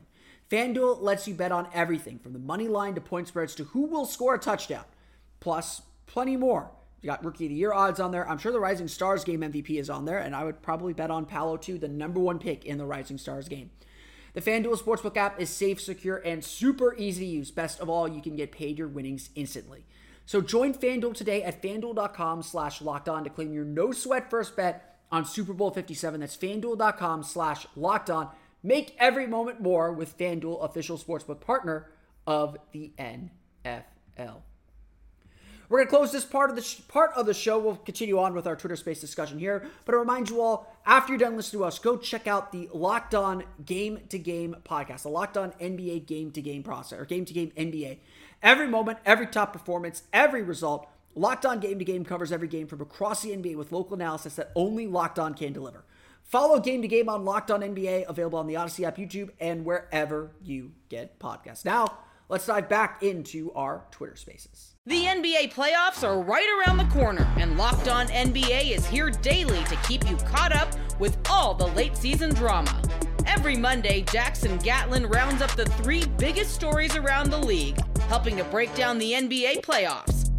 FanDuel 0.50 1.02
lets 1.02 1.28
you 1.28 1.36
bet 1.36 1.52
on 1.52 1.68
everything 1.74 2.18
from 2.18 2.34
the 2.34 2.40
money 2.40 2.68
line 2.68 2.96
to 2.96 3.02
point 3.02 3.28
spreads 3.28 3.54
to 3.56 3.66
who 3.66 3.86
will 3.86 4.06
score 4.06 4.34
a 4.34 4.40
touchdown. 4.40 4.86
Plus, 5.40 5.84
plenty 6.08 6.36
more. 6.36 6.72
You 7.02 7.08
got 7.08 7.24
Rookie 7.24 7.46
of 7.46 7.50
the 7.50 7.56
Year 7.56 7.72
odds 7.72 8.00
on 8.00 8.12
there. 8.12 8.28
I'm 8.28 8.40
sure 8.40 8.52
the 8.52 8.60
Rising 8.60 8.88
Stars 8.88 9.24
game 9.24 9.42
MVP 9.42 9.80
is 9.80 9.90
on 9.90 10.06
there, 10.06 10.18
and 10.18 10.36
I 10.36 10.44
would 10.44 10.62
probably 10.62 10.94
bet 10.94 11.12
on 11.12 11.26
Paolo 11.26 11.56
too, 11.56 11.78
the 11.78 11.88
number 11.88 12.20
one 12.20 12.40
pick 12.40 12.66
in 12.66 12.78
the 12.78 12.86
Rising 12.86 13.18
Stars 13.18 13.48
game. 13.48 13.70
The 14.34 14.42
FanDuel 14.42 14.78
Sportsbook 14.78 15.18
app 15.18 15.40
is 15.40 15.50
safe, 15.50 15.80
secure, 15.80 16.18
and 16.18 16.44
super 16.44 16.96
easy 16.96 17.26
to 17.26 17.32
use. 17.32 17.52
Best 17.52 17.80
of 17.80 17.90
all, 17.90 18.08
you 18.08 18.22
can 18.22 18.36
get 18.36 18.52
paid 18.52 18.78
your 18.78 18.88
winnings 18.88 19.30
instantly. 19.36 19.86
So 20.26 20.42
join 20.42 20.74
FanDuel 20.74 21.16
today 21.16 21.42
at 21.44 21.62
fanduel.com 21.62 22.44
slash 22.44 22.82
locked 22.82 23.10
on 23.10 23.24
to 23.24 23.30
claim 23.30 23.54
your 23.54 23.66
no 23.66 23.92
sweat 23.92 24.30
first 24.30 24.56
bet 24.56 24.89
on 25.12 25.26
Super 25.26 25.54
Bowl 25.54 25.72
57. 25.72 26.20
That's 26.20 26.38
fanduel.com 26.38 27.24
slash 27.24 27.68
locked 27.76 28.10
on. 28.10 28.30
Make 28.62 28.96
every 29.00 29.28
moment 29.28 29.62
more 29.62 29.92
with 29.92 30.18
FanDuel, 30.18 30.64
official 30.64 30.98
sportsbook 30.98 31.40
partner 31.40 31.90
of 32.28 32.58
the 32.72 32.92
NFL. 33.00 34.42
We're 35.70 35.78
going 35.78 35.88
to 35.88 35.96
close 35.96 36.12
this 36.12 36.26
part 36.26 36.50
of 36.50 36.56
the 36.56 36.64
sh- 36.64 36.82
part 36.88 37.12
of 37.16 37.28
the 37.28 37.34
show. 37.34 37.60
We'll 37.60 37.76
continue 37.76 38.18
on 38.18 38.34
with 38.34 38.48
our 38.48 38.56
Twitter 38.56 38.76
Space 38.76 39.00
discussion 39.00 39.38
here, 39.38 39.68
but 39.86 39.94
I 39.94 40.00
remind 40.00 40.30
you 40.30 40.42
all 40.42 40.76
after 40.84 41.14
you're 41.14 41.20
done 41.20 41.38
listening 41.38 41.62
to 41.62 41.66
us, 41.66 41.78
go 41.78 41.96
check 41.96 42.26
out 42.26 42.52
the 42.52 42.70
Locked 42.74 43.14
On 43.14 43.44
Game 43.64 44.00
to 44.10 44.18
Game 44.18 44.56
podcast, 44.68 45.04
the 45.04 45.10
Locked 45.10 45.38
On 45.38 45.52
NBA 45.62 46.08
Game 46.08 46.32
to 46.32 46.42
Game 46.42 46.64
process 46.64 47.00
or 47.00 47.06
Game 47.06 47.24
to 47.26 47.34
Game 47.34 47.52
NBA. 47.56 48.00
Every 48.42 48.68
moment, 48.68 48.98
every 49.06 49.28
top 49.28 49.54
performance, 49.54 50.04
every 50.12 50.42
result 50.42 50.88
Locked 51.16 51.46
On 51.46 51.60
Game 51.60 51.80
to 51.80 51.86
Game 51.86 52.06
covers 52.06 52.32
every 52.32 52.48
game 52.48 52.68
from 52.68 52.82
across 52.82 53.24
the 53.24 53.32
NBA 53.32 53.56
with 53.56 53.72
local 53.72 53.96
analysis 53.96 54.36
that 54.36 54.52
only 54.56 54.88
Locked 54.88 55.18
On 55.18 55.34
can 55.34 55.54
deliver. 55.54 55.84
Follow 56.24 56.60
Game 56.60 56.84
to 56.84 56.88
Game 56.88 57.10
on 57.10 57.26
Locked 57.26 57.50
On 57.50 57.62
NBA, 57.62 58.08
available 58.08 58.38
on 58.38 58.46
the 58.46 58.56
Odyssey 58.56 58.86
app, 58.86 58.98
YouTube, 58.98 59.32
and 59.40 59.66
wherever 59.66 60.32
you 60.44 60.72
get 60.88 61.20
podcasts. 61.20 61.66
Now, 61.66 61.98
let's 62.30 62.46
dive 62.46 62.70
back 62.70 63.02
into 63.02 63.52
our 63.54 63.86
Twitter 63.90 64.16
spaces. 64.16 64.76
The 64.86 65.06
NBA 65.06 65.52
playoffs 65.52 66.08
are 66.08 66.22
right 66.22 66.48
around 66.60 66.78
the 66.78 66.86
corner, 66.86 67.28
and 67.38 67.58
Locked 67.58 67.88
On 67.88 68.08
NBA 68.08 68.72
is 68.72 68.86
here 68.86 69.10
daily 69.10 69.64
to 69.64 69.76
keep 69.88 70.08
you 70.08 70.16
caught 70.18 70.56
up 70.56 70.70
with 71.00 71.18
all 71.28 71.56
the 71.56 71.68
late 71.68 71.98
season 71.98 72.34
drama. 72.36 72.80
Every 73.26 73.58
Monday, 73.58 74.02
Jackson 74.02 74.58
Gatlin 74.60 75.08
rounds 75.08 75.42
up 75.42 75.52
the 75.52 75.66
three 75.66 76.06
biggest 76.20 76.54
stories 76.54 76.96
around 76.96 77.32
the 77.32 77.40
league, 77.40 77.80
helping 78.02 78.38
to 78.38 78.44
break 78.46 78.74
down 78.76 79.00
the 79.00 79.14
NBA 79.14 79.62
playoffs. 79.62 80.30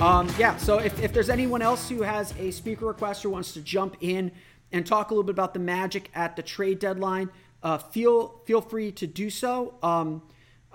Um, 0.00 0.28
yeah, 0.38 0.58
so 0.58 0.78
if, 0.78 1.02
if 1.02 1.14
there's 1.14 1.30
anyone 1.30 1.62
else 1.62 1.88
who 1.88 2.02
has 2.02 2.34
a 2.38 2.50
speaker 2.50 2.84
request 2.84 3.24
or 3.24 3.30
wants 3.30 3.54
to 3.54 3.62
jump 3.62 3.96
in 4.02 4.30
and 4.70 4.86
talk 4.86 5.10
a 5.10 5.14
little 5.14 5.24
bit 5.24 5.32
about 5.32 5.54
the 5.54 5.58
magic 5.58 6.10
at 6.14 6.36
the 6.36 6.42
trade 6.42 6.78
deadline, 6.78 7.30
uh, 7.62 7.78
feel 7.78 8.42
feel 8.44 8.60
free 8.60 8.92
to 8.92 9.06
do 9.06 9.30
so. 9.30 9.72
Um, 9.82 10.20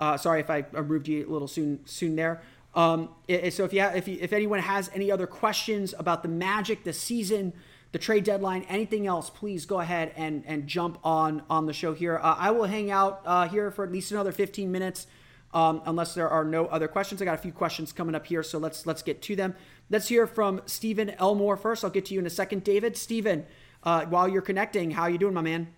uh, 0.00 0.16
sorry 0.16 0.40
if 0.40 0.50
I 0.50 0.64
moved 0.72 1.06
you 1.06 1.24
a 1.28 1.30
little 1.30 1.46
soon 1.46 1.86
soon 1.86 2.16
there. 2.16 2.42
Um, 2.74 3.10
it, 3.28 3.54
so 3.54 3.64
if 3.64 3.72
you, 3.72 3.80
have, 3.80 3.94
if 3.94 4.08
you, 4.08 4.18
if 4.20 4.32
anyone 4.32 4.58
has 4.58 4.90
any 4.92 5.12
other 5.12 5.28
questions 5.28 5.94
about 5.96 6.24
the 6.24 6.28
magic, 6.28 6.82
the 6.82 6.92
season, 6.92 7.52
the 7.92 7.98
trade 7.98 8.24
deadline, 8.24 8.64
anything 8.68 9.06
else, 9.06 9.30
please 9.30 9.66
go 9.66 9.78
ahead 9.78 10.12
and 10.16 10.42
and 10.48 10.66
jump 10.66 10.98
on 11.04 11.44
on 11.48 11.66
the 11.66 11.72
show 11.72 11.94
here. 11.94 12.18
Uh, 12.20 12.34
I 12.36 12.50
will 12.50 12.64
hang 12.64 12.90
out 12.90 13.22
uh, 13.24 13.46
here 13.46 13.70
for 13.70 13.84
at 13.84 13.92
least 13.92 14.10
another 14.10 14.32
15 14.32 14.72
minutes 14.72 15.06
um, 15.52 15.82
unless 15.86 16.14
there 16.14 16.28
are 16.28 16.44
no 16.44 16.66
other 16.66 16.88
questions. 16.88 17.20
I 17.20 17.24
got 17.24 17.34
a 17.34 17.42
few 17.42 17.52
questions 17.52 17.92
coming 17.92 18.14
up 18.14 18.26
here, 18.26 18.42
so 18.42 18.58
let's 18.58 18.86
let's 18.86 19.02
get 19.02 19.22
to 19.22 19.36
them. 19.36 19.54
Let's 19.90 20.08
hear 20.08 20.26
from 20.26 20.62
Stephen 20.66 21.10
Elmore 21.10 21.56
first. 21.56 21.84
I'll 21.84 21.90
get 21.90 22.06
to 22.06 22.14
you 22.14 22.20
in 22.20 22.26
a 22.26 22.30
second, 22.30 22.64
David. 22.64 22.96
Stephen, 22.96 23.46
uh, 23.82 24.06
while 24.06 24.28
you're 24.28 24.42
connecting, 24.42 24.92
how 24.92 25.06
you 25.06 25.18
doing, 25.18 25.34
my 25.34 25.42
man? 25.42 25.68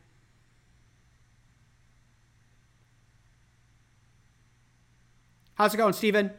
How's 5.55 5.73
it 5.73 5.77
going, 5.77 5.93
Stephen? 5.93 6.33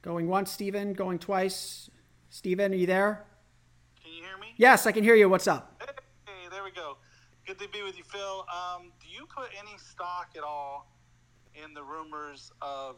Going 0.00 0.28
once, 0.28 0.50
Stephen. 0.50 0.94
Going 0.94 1.18
twice. 1.18 1.90
Stephen, 2.30 2.72
are 2.72 2.76
you 2.76 2.86
there? 2.86 3.24
Can 4.02 4.12
you 4.12 4.22
hear 4.22 4.38
me? 4.38 4.54
Yes, 4.56 4.86
I 4.86 4.92
can 4.92 5.04
hear 5.04 5.14
you. 5.14 5.28
What's 5.28 5.46
up? 5.46 5.82
Hey, 6.26 6.32
there 6.50 6.62
we 6.64 6.70
go. 6.70 6.96
Good 7.46 7.60
to 7.60 7.68
be 7.68 7.84
with 7.84 7.96
you, 7.96 8.02
Phil. 8.02 8.44
Um, 8.50 8.90
do 9.00 9.06
you 9.08 9.24
put 9.24 9.50
any 9.56 9.78
stock 9.78 10.30
at 10.36 10.42
all 10.42 10.90
in 11.54 11.74
the 11.74 11.82
rumors 11.82 12.50
of 12.60 12.96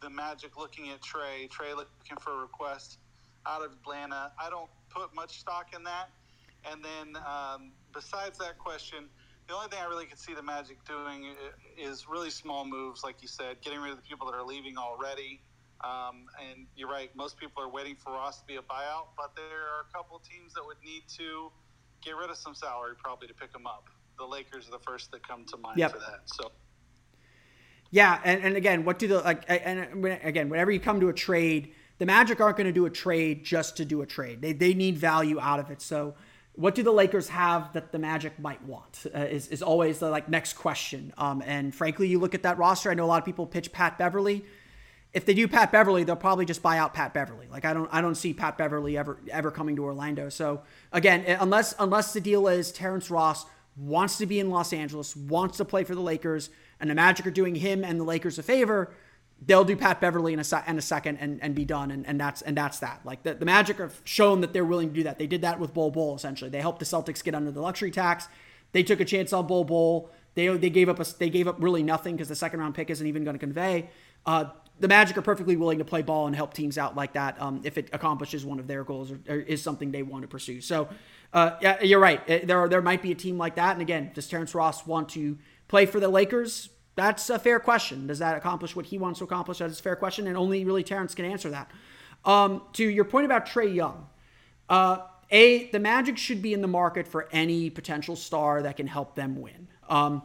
the 0.00 0.08
Magic 0.08 0.56
looking 0.56 0.90
at 0.90 1.00
Trae, 1.00 1.50
Trae 1.50 1.74
looking 1.74 2.16
for 2.20 2.30
a 2.30 2.36
request 2.36 2.98
out 3.44 3.62
of 3.62 3.72
Atlanta? 3.72 4.30
I 4.40 4.50
don't 4.50 4.70
put 4.88 5.12
much 5.16 5.40
stock 5.40 5.74
in 5.74 5.82
that. 5.82 6.10
And 6.70 6.84
then, 6.84 7.20
um, 7.26 7.72
besides 7.92 8.38
that 8.38 8.56
question, 8.56 9.06
the 9.48 9.54
only 9.54 9.66
thing 9.66 9.80
I 9.82 9.88
really 9.88 10.06
could 10.06 10.20
see 10.20 10.32
the 10.32 10.44
Magic 10.44 10.76
doing 10.84 11.34
is 11.76 12.06
really 12.08 12.30
small 12.30 12.64
moves, 12.64 13.02
like 13.02 13.20
you 13.20 13.26
said, 13.26 13.56
getting 13.62 13.80
rid 13.80 13.90
of 13.90 13.96
the 13.96 14.04
people 14.04 14.30
that 14.30 14.36
are 14.36 14.46
leaving 14.46 14.78
already. 14.78 15.40
Um, 15.82 16.26
and 16.38 16.68
you're 16.76 16.88
right, 16.88 17.10
most 17.16 17.36
people 17.36 17.64
are 17.64 17.68
waiting 17.68 17.96
for 17.96 18.12
Ross 18.12 18.38
to 18.38 18.46
be 18.46 18.54
a 18.54 18.62
buyout, 18.62 19.08
but 19.16 19.34
there 19.34 19.42
are 19.74 19.90
a 19.90 19.92
couple 19.92 20.20
teams 20.20 20.54
that 20.54 20.64
would 20.64 20.78
need 20.84 21.02
to 21.18 21.50
get 22.06 22.16
rid 22.16 22.30
of 22.30 22.36
some 22.36 22.54
salary 22.54 22.94
probably 23.02 23.28
to 23.28 23.34
pick 23.34 23.54
him 23.54 23.66
up. 23.66 23.88
The 24.18 24.24
Lakers 24.24 24.68
are 24.68 24.70
the 24.70 24.78
first 24.78 25.10
that 25.10 25.26
come 25.26 25.44
to 25.46 25.56
mind 25.58 25.78
yep. 25.78 25.92
for 25.92 25.98
that. 25.98 26.20
So. 26.24 26.52
Yeah, 27.90 28.20
and, 28.24 28.42
and 28.42 28.56
again, 28.56 28.84
what 28.84 28.98
do 28.98 29.08
the 29.08 29.20
like? 29.20 29.44
And 29.48 30.04
again, 30.22 30.48
whenever 30.48 30.70
you 30.70 30.80
come 30.80 31.00
to 31.00 31.08
a 31.08 31.12
trade, 31.12 31.74
the 31.98 32.06
Magic 32.06 32.40
aren't 32.40 32.56
going 32.56 32.66
to 32.66 32.72
do 32.72 32.86
a 32.86 32.90
trade 32.90 33.44
just 33.44 33.76
to 33.76 33.84
do 33.84 34.02
a 34.02 34.06
trade. 34.06 34.40
They 34.40 34.52
they 34.52 34.74
need 34.74 34.96
value 34.96 35.38
out 35.38 35.60
of 35.60 35.70
it. 35.70 35.82
So 35.82 36.14
what 36.54 36.74
do 36.74 36.82
the 36.82 36.92
Lakers 36.92 37.28
have 37.28 37.72
that 37.74 37.92
the 37.92 37.98
Magic 37.98 38.38
might 38.40 38.62
want? 38.62 39.06
Uh, 39.14 39.20
is, 39.20 39.48
is 39.48 39.62
always 39.62 39.98
the 39.98 40.10
like 40.10 40.28
next 40.28 40.54
question. 40.54 41.12
Um, 41.18 41.42
and 41.44 41.74
frankly, 41.74 42.08
you 42.08 42.18
look 42.18 42.34
at 42.34 42.42
that 42.42 42.58
roster. 42.58 42.90
I 42.90 42.94
know 42.94 43.04
a 43.04 43.06
lot 43.06 43.18
of 43.18 43.26
people 43.26 43.46
pitch 43.46 43.72
Pat 43.72 43.98
Beverley. 43.98 44.44
If 45.16 45.24
they 45.24 45.32
do 45.32 45.48
Pat 45.48 45.72
Beverley, 45.72 46.04
they'll 46.04 46.14
probably 46.14 46.44
just 46.44 46.60
buy 46.60 46.76
out 46.76 46.92
Pat 46.92 47.14
Beverley. 47.14 47.48
Like 47.50 47.64
I 47.64 47.72
don't 47.72 47.88
I 47.90 48.02
don't 48.02 48.16
see 48.16 48.34
Pat 48.34 48.58
Beverley 48.58 48.98
ever 48.98 49.18
ever 49.30 49.50
coming 49.50 49.74
to 49.76 49.84
Orlando. 49.84 50.28
So 50.28 50.60
again, 50.92 51.24
uh, 51.26 51.38
unless 51.40 51.74
unless 51.78 52.12
the 52.12 52.20
deal 52.20 52.48
is 52.48 52.70
Terrence 52.70 53.10
Ross 53.10 53.46
wants 53.78 54.18
to 54.18 54.26
be 54.26 54.38
in 54.40 54.50
Los 54.50 54.74
Angeles, 54.74 55.16
wants 55.16 55.56
to 55.56 55.64
play 55.64 55.84
for 55.84 55.94
the 55.94 56.02
Lakers, 56.02 56.50
and 56.80 56.90
the 56.90 56.94
Magic 56.94 57.26
are 57.26 57.30
doing 57.30 57.54
him 57.54 57.82
and 57.82 57.98
the 57.98 58.04
Lakers 58.04 58.38
a 58.38 58.42
favor, 58.42 58.92
they'll 59.40 59.64
do 59.64 59.74
Pat 59.74 60.02
Beverley 60.02 60.34
in 60.34 60.38
a, 60.38 60.64
in 60.68 60.76
a 60.76 60.82
second 60.82 61.16
and, 61.16 61.42
and 61.42 61.54
be 61.54 61.64
done. 61.64 61.90
And, 61.90 62.06
and 62.06 62.20
that's 62.20 62.42
and 62.42 62.54
that's 62.54 62.80
that. 62.80 63.00
Like 63.06 63.22
the, 63.22 63.32
the 63.32 63.46
Magic 63.46 63.78
have 63.78 64.02
shown 64.04 64.42
that 64.42 64.52
they're 64.52 64.66
willing 64.66 64.90
to 64.90 64.94
do 64.94 65.04
that. 65.04 65.18
They 65.18 65.26
did 65.26 65.40
that 65.40 65.58
with 65.58 65.72
Bol 65.72 65.90
Bol 65.90 66.14
essentially. 66.14 66.50
They 66.50 66.60
helped 66.60 66.80
the 66.80 66.84
Celtics 66.84 67.24
get 67.24 67.34
under 67.34 67.50
the 67.50 67.62
luxury 67.62 67.90
tax. 67.90 68.28
They 68.72 68.82
took 68.82 69.00
a 69.00 69.06
chance 69.06 69.32
on 69.32 69.46
Bol 69.46 69.64
Bol. 69.64 70.10
They 70.34 70.48
they 70.58 70.68
gave 70.68 70.90
up 70.90 71.00
a, 71.00 71.06
they 71.18 71.30
gave 71.30 71.48
up 71.48 71.56
really 71.58 71.82
nothing 71.82 72.16
because 72.16 72.28
the 72.28 72.36
second 72.36 72.60
round 72.60 72.74
pick 72.74 72.90
isn't 72.90 73.06
even 73.06 73.24
going 73.24 73.34
to 73.34 73.40
convey. 73.40 73.88
Uh, 74.26 74.46
the 74.78 74.88
Magic 74.88 75.16
are 75.16 75.22
perfectly 75.22 75.56
willing 75.56 75.78
to 75.78 75.84
play 75.84 76.02
ball 76.02 76.26
and 76.26 76.36
help 76.36 76.52
teams 76.52 76.76
out 76.76 76.94
like 76.94 77.14
that 77.14 77.40
um, 77.40 77.60
if 77.64 77.78
it 77.78 77.88
accomplishes 77.92 78.44
one 78.44 78.58
of 78.58 78.66
their 78.66 78.84
goals 78.84 79.10
or, 79.10 79.20
or 79.28 79.36
is 79.36 79.62
something 79.62 79.90
they 79.90 80.02
want 80.02 80.22
to 80.22 80.28
pursue. 80.28 80.60
So, 80.60 80.88
uh, 81.32 81.56
yeah, 81.60 81.82
you're 81.82 82.00
right. 82.00 82.46
There 82.46 82.58
are, 82.58 82.68
there 82.68 82.82
might 82.82 83.02
be 83.02 83.12
a 83.12 83.14
team 83.14 83.38
like 83.38 83.54
that. 83.56 83.72
And 83.72 83.82
again, 83.82 84.10
does 84.14 84.28
Terrence 84.28 84.54
Ross 84.54 84.86
want 84.86 85.08
to 85.10 85.38
play 85.68 85.86
for 85.86 85.98
the 85.98 86.08
Lakers? 86.08 86.68
That's 86.94 87.28
a 87.30 87.38
fair 87.38 87.60
question. 87.60 88.06
Does 88.06 88.18
that 88.20 88.36
accomplish 88.36 88.74
what 88.74 88.86
he 88.86 88.98
wants 88.98 89.18
to 89.18 89.24
accomplish? 89.24 89.58
That's 89.58 89.78
a 89.78 89.82
fair 89.82 89.96
question, 89.96 90.26
and 90.26 90.36
only 90.36 90.64
really 90.64 90.82
Terrence 90.82 91.14
can 91.14 91.26
answer 91.26 91.50
that. 91.50 91.70
Um, 92.24 92.62
to 92.72 92.84
your 92.84 93.04
point 93.04 93.26
about 93.26 93.46
Trae 93.46 93.72
Young, 93.72 94.08
uh, 94.68 94.98
a 95.30 95.70
the 95.70 95.78
Magic 95.78 96.16
should 96.16 96.40
be 96.40 96.54
in 96.54 96.62
the 96.62 96.68
market 96.68 97.06
for 97.06 97.28
any 97.32 97.68
potential 97.68 98.16
star 98.16 98.62
that 98.62 98.76
can 98.76 98.86
help 98.86 99.14
them 99.14 99.40
win. 99.40 99.68
Um, 99.88 100.22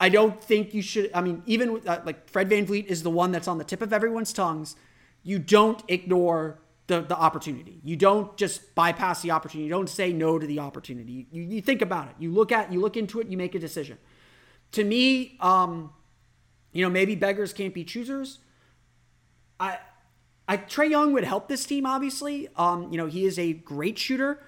I 0.00 0.08
don't 0.08 0.42
think 0.42 0.72
you 0.72 0.80
should. 0.80 1.10
I 1.12 1.20
mean, 1.20 1.42
even 1.44 1.82
uh, 1.86 2.00
like 2.04 2.28
Fred 2.28 2.48
Van 2.48 2.66
VanVleet 2.66 2.86
is 2.86 3.02
the 3.02 3.10
one 3.10 3.30
that's 3.32 3.46
on 3.46 3.58
the 3.58 3.64
tip 3.64 3.82
of 3.82 3.92
everyone's 3.92 4.32
tongues. 4.32 4.74
You 5.22 5.38
don't 5.38 5.82
ignore 5.88 6.58
the, 6.86 7.02
the 7.02 7.16
opportunity. 7.16 7.80
You 7.84 7.96
don't 7.96 8.34
just 8.38 8.74
bypass 8.74 9.20
the 9.20 9.30
opportunity. 9.30 9.66
You 9.66 9.70
don't 9.70 9.90
say 9.90 10.12
no 10.12 10.38
to 10.38 10.46
the 10.46 10.58
opportunity. 10.58 11.26
You, 11.30 11.42
you 11.42 11.60
think 11.60 11.82
about 11.82 12.08
it. 12.08 12.14
You 12.18 12.32
look 12.32 12.50
at 12.50 12.72
you 12.72 12.80
look 12.80 12.96
into 12.96 13.20
it. 13.20 13.28
You 13.28 13.36
make 13.36 13.54
a 13.54 13.58
decision. 13.58 13.98
To 14.72 14.84
me, 14.84 15.36
um, 15.40 15.92
you 16.72 16.82
know, 16.82 16.90
maybe 16.90 17.14
beggars 17.14 17.52
can't 17.52 17.74
be 17.74 17.84
choosers. 17.84 18.38
I, 19.58 19.78
I 20.48 20.56
Trae 20.56 20.88
Young 20.88 21.12
would 21.12 21.24
help 21.24 21.48
this 21.48 21.66
team. 21.66 21.84
Obviously, 21.84 22.48
um, 22.56 22.90
you 22.90 22.96
know, 22.96 23.06
he 23.06 23.26
is 23.26 23.38
a 23.38 23.52
great 23.52 23.98
shooter. 23.98 24.42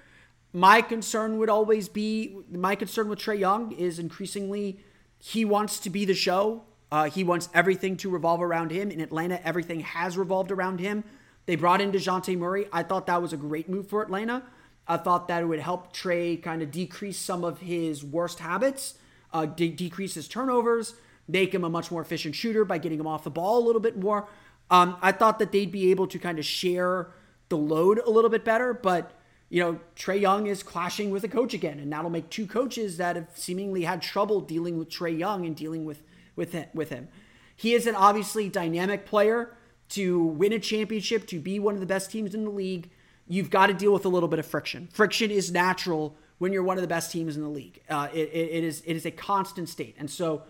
My 0.51 0.81
concern 0.81 1.37
would 1.37 1.49
always 1.49 1.89
be 1.89 2.37
my 2.51 2.75
concern 2.75 3.07
with 3.07 3.19
Trae 3.19 3.39
Young 3.39 3.71
is 3.71 3.99
increasingly 3.99 4.79
he 5.25 5.45
wants 5.45 5.79
to 5.79 5.89
be 5.89 6.03
the 6.03 6.13
show. 6.13 6.63
Uh, 6.91 7.05
he 7.05 7.23
wants 7.23 7.47
everything 7.53 7.95
to 7.95 8.09
revolve 8.09 8.41
around 8.41 8.71
him. 8.71 8.91
In 8.91 8.99
Atlanta, 8.99 9.41
everything 9.47 9.79
has 9.79 10.17
revolved 10.17 10.51
around 10.51 10.81
him. 10.81 11.05
They 11.45 11.55
brought 11.55 11.79
in 11.79 11.93
Dejounte 11.93 12.37
Murray. 12.37 12.67
I 12.73 12.83
thought 12.83 13.07
that 13.07 13.21
was 13.21 13.31
a 13.31 13.37
great 13.37 13.69
move 13.69 13.87
for 13.87 14.01
Atlanta. 14.01 14.43
I 14.85 14.97
thought 14.97 15.29
that 15.29 15.41
it 15.41 15.45
would 15.45 15.61
help 15.61 15.93
Trae 15.93 16.43
kind 16.43 16.61
of 16.61 16.71
decrease 16.71 17.17
some 17.17 17.45
of 17.45 17.61
his 17.61 18.03
worst 18.03 18.39
habits, 18.39 18.95
uh, 19.31 19.45
de- 19.45 19.69
decrease 19.69 20.15
his 20.15 20.27
turnovers, 20.27 20.95
make 21.25 21.53
him 21.53 21.63
a 21.63 21.69
much 21.69 21.89
more 21.89 22.01
efficient 22.01 22.35
shooter 22.35 22.65
by 22.65 22.77
getting 22.77 22.99
him 22.99 23.07
off 23.07 23.23
the 23.23 23.31
ball 23.31 23.63
a 23.63 23.65
little 23.65 23.81
bit 23.81 23.97
more. 23.97 24.27
Um, 24.69 24.97
I 25.01 25.13
thought 25.13 25.39
that 25.39 25.53
they'd 25.53 25.71
be 25.71 25.89
able 25.89 26.07
to 26.07 26.19
kind 26.19 26.37
of 26.37 26.43
share 26.43 27.11
the 27.47 27.57
load 27.57 27.99
a 27.99 28.09
little 28.09 28.29
bit 28.29 28.43
better, 28.43 28.73
but 28.73 29.17
you 29.53 29.59
know, 29.59 29.79
Trae 29.95 30.19
Young 30.19 30.47
is 30.47 30.63
clashing 30.63 31.11
with 31.11 31.23
a 31.23 31.27
coach 31.27 31.53
again, 31.53 31.77
and 31.77 31.93
that'll 31.93 32.09
make 32.09 32.27
two 32.31 32.47
coaches 32.47 32.97
that 32.97 33.15
have 33.15 33.27
seemingly 33.35 33.83
had 33.83 34.01
trouble 34.01 34.41
dealing 34.41 34.79
with 34.79 34.89
Trae 34.89 35.15
Young 35.15 35.45
and 35.45 35.55
dealing 35.55 35.85
with 35.85 36.01
with 36.35 36.53
him, 36.53 36.65
with 36.73 36.89
him. 36.89 37.07
He 37.55 37.75
is 37.75 37.85
an 37.85 37.93
obviously 37.93 38.49
dynamic 38.49 39.05
player 39.05 39.55
to 39.89 40.23
win 40.23 40.53
a 40.53 40.59
championship, 40.59 41.27
to 41.27 41.39
be 41.39 41.59
one 41.59 41.75
of 41.75 41.81
the 41.81 41.85
best 41.85 42.09
teams 42.09 42.33
in 42.33 42.45
the 42.45 42.49
league. 42.49 42.89
You've 43.27 43.51
got 43.51 43.67
to 43.67 43.75
deal 43.75 43.93
with 43.93 44.05
a 44.05 44.09
little 44.09 44.27
bit 44.27 44.39
of 44.39 44.47
friction. 44.47 44.89
Friction 44.91 45.29
is 45.29 45.51
natural 45.51 46.15
when 46.39 46.51
you're 46.51 46.63
one 46.63 46.79
of 46.79 46.81
the 46.81 46.87
best 46.87 47.11
teams 47.11 47.35
in 47.35 47.43
the 47.43 47.47
league. 47.47 47.79
Uh, 47.87 48.07
it, 48.11 48.29
it, 48.33 48.63
is 48.63 48.81
it 48.87 48.95
is 48.95 49.05
a 49.05 49.11
constant 49.11 49.69
state, 49.69 49.95
and 49.99 50.09
so 50.09 50.41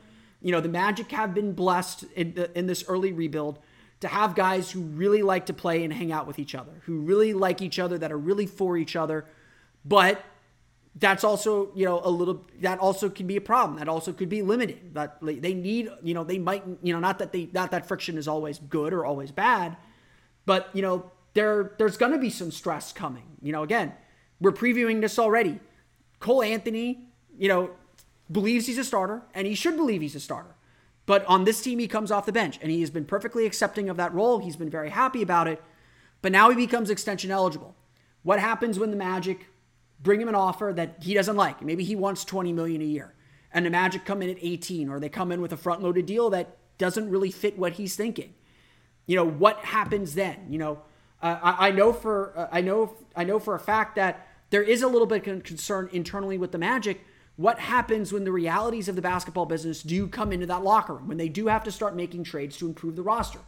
you 0.41 0.53
know, 0.53 0.61
the 0.61 0.69
Magic 0.69 1.11
have 1.11 1.33
been 1.33 1.51
blessed 1.51 2.05
in, 2.15 2.35
the, 2.35 2.57
in 2.57 2.67
this 2.67 2.85
early 2.87 3.11
rebuild 3.11 3.59
to 4.03 4.07
have 4.09 4.35
guys 4.35 4.69
who 4.69 4.81
really 4.81 5.23
like 5.23 5.47
to 5.47 5.53
play 5.53 5.83
and 5.83 5.91
hang 5.91 6.11
out 6.11 6.27
with 6.27 6.37
each 6.37 6.55
other, 6.55 6.71
who 6.85 6.99
really 6.99 7.33
like 7.33 7.61
each 7.61 7.79
other, 7.79 7.97
that 7.97 8.11
are 8.11 8.17
really 8.17 8.45
for 8.45 8.77
each 8.77 8.95
other. 8.95 9.25
But 9.83 10.23
that's 10.95 11.23
also, 11.23 11.71
you 11.73 11.85
know, 11.85 12.01
a 12.03 12.09
little, 12.09 12.45
that 12.61 12.79
also 12.79 13.09
can 13.09 13.27
be 13.27 13.37
a 13.37 13.41
problem. 13.41 13.79
That 13.79 13.87
also 13.87 14.13
could 14.13 14.29
be 14.29 14.41
limiting. 14.41 14.91
That 14.93 15.17
they 15.21 15.53
need, 15.53 15.89
you 16.03 16.13
know, 16.13 16.23
they 16.23 16.37
might, 16.37 16.63
you 16.81 16.93
know, 16.93 16.99
not 16.99 17.19
that 17.19 17.31
they, 17.31 17.49
not 17.51 17.71
that 17.71 17.87
friction 17.87 18.17
is 18.17 18.27
always 18.27 18.59
good 18.59 18.93
or 18.93 19.05
always 19.05 19.31
bad, 19.31 19.77
but, 20.45 20.69
you 20.73 20.81
know, 20.81 21.09
there, 21.33 21.71
there's 21.77 21.97
going 21.97 22.11
to 22.11 22.19
be 22.19 22.29
some 22.29 22.51
stress 22.51 22.91
coming. 22.91 23.23
You 23.41 23.53
know, 23.53 23.63
again, 23.63 23.93
we're 24.39 24.51
previewing 24.51 25.01
this 25.01 25.17
already. 25.17 25.59
Cole 26.19 26.43
Anthony, 26.43 27.07
you 27.37 27.47
know, 27.47 27.71
believes 28.31 28.67
he's 28.67 28.77
a 28.77 28.83
starter, 28.83 29.21
and 29.33 29.47
he 29.47 29.55
should 29.55 29.77
believe 29.77 30.01
he's 30.01 30.15
a 30.15 30.19
starter. 30.19 30.55
But 31.05 31.25
on 31.25 31.43
this 31.43 31.61
team, 31.61 31.79
he 31.79 31.87
comes 31.87 32.11
off 32.11 32.25
the 32.25 32.31
bench, 32.31 32.59
and 32.61 32.71
he 32.71 32.79
has 32.81 32.89
been 32.89 33.05
perfectly 33.05 33.45
accepting 33.45 33.89
of 33.89 33.97
that 33.97 34.13
role. 34.13 34.39
He's 34.39 34.55
been 34.55 34.69
very 34.69 34.89
happy 34.89 35.21
about 35.21 35.47
it. 35.47 35.61
But 36.21 36.31
now 36.31 36.49
he 36.49 36.55
becomes 36.55 36.89
extension 36.89 37.31
eligible. 37.31 37.75
What 38.23 38.39
happens 38.39 38.79
when 38.79 38.89
the 38.89 38.97
Magic 38.97 39.47
bring 40.01 40.21
him 40.21 40.29
an 40.29 40.35
offer 40.35 40.71
that 40.75 40.97
he 41.01 41.13
doesn't 41.13 41.35
like? 41.35 41.61
Maybe 41.61 41.83
he 41.83 41.95
wants 41.95 42.23
20 42.23 42.53
million 42.53 42.81
a 42.81 42.85
year, 42.85 43.13
and 43.53 43.65
the 43.65 43.69
Magic 43.69 44.05
come 44.05 44.21
in 44.21 44.29
at 44.29 44.37
18, 44.39 44.89
or 44.89 44.99
they 44.99 45.09
come 45.09 45.31
in 45.31 45.41
with 45.41 45.51
a 45.51 45.57
front-loaded 45.57 46.05
deal 46.05 46.29
that 46.29 46.57
doesn't 46.77 47.09
really 47.09 47.31
fit 47.31 47.57
what 47.57 47.73
he's 47.73 47.95
thinking. 47.97 48.33
You 49.05 49.17
know 49.17 49.25
what 49.25 49.57
happens 49.65 50.15
then? 50.15 50.47
You 50.49 50.59
know, 50.59 50.81
uh, 51.21 51.37
I, 51.43 51.67
I, 51.67 51.71
know 51.71 51.91
for 51.91 52.33
uh, 52.37 52.47
I 52.51 52.61
know 52.61 52.95
I 53.15 53.25
know 53.25 53.39
for 53.39 53.53
a 53.53 53.59
fact 53.59 53.95
that 53.97 54.27
there 54.49 54.63
is 54.63 54.81
a 54.81 54.87
little 54.87 55.07
bit 55.07 55.27
of 55.27 55.43
concern 55.43 55.89
internally 55.91 56.37
with 56.37 56.53
the 56.53 56.57
Magic 56.57 57.01
what 57.35 57.59
happens 57.59 58.13
when 58.13 58.23
the 58.23 58.31
realities 58.31 58.87
of 58.87 58.95
the 58.95 59.01
basketball 59.01 59.45
business 59.45 59.81
do 59.81 60.07
come 60.07 60.31
into 60.31 60.45
that 60.45 60.63
locker 60.63 60.93
room, 60.93 61.07
when 61.07 61.17
they 61.17 61.29
do 61.29 61.47
have 61.47 61.63
to 61.63 61.71
start 61.71 61.95
making 61.95 62.23
trades 62.23 62.57
to 62.57 62.67
improve 62.67 62.95
the 62.95 63.01
roster. 63.01 63.39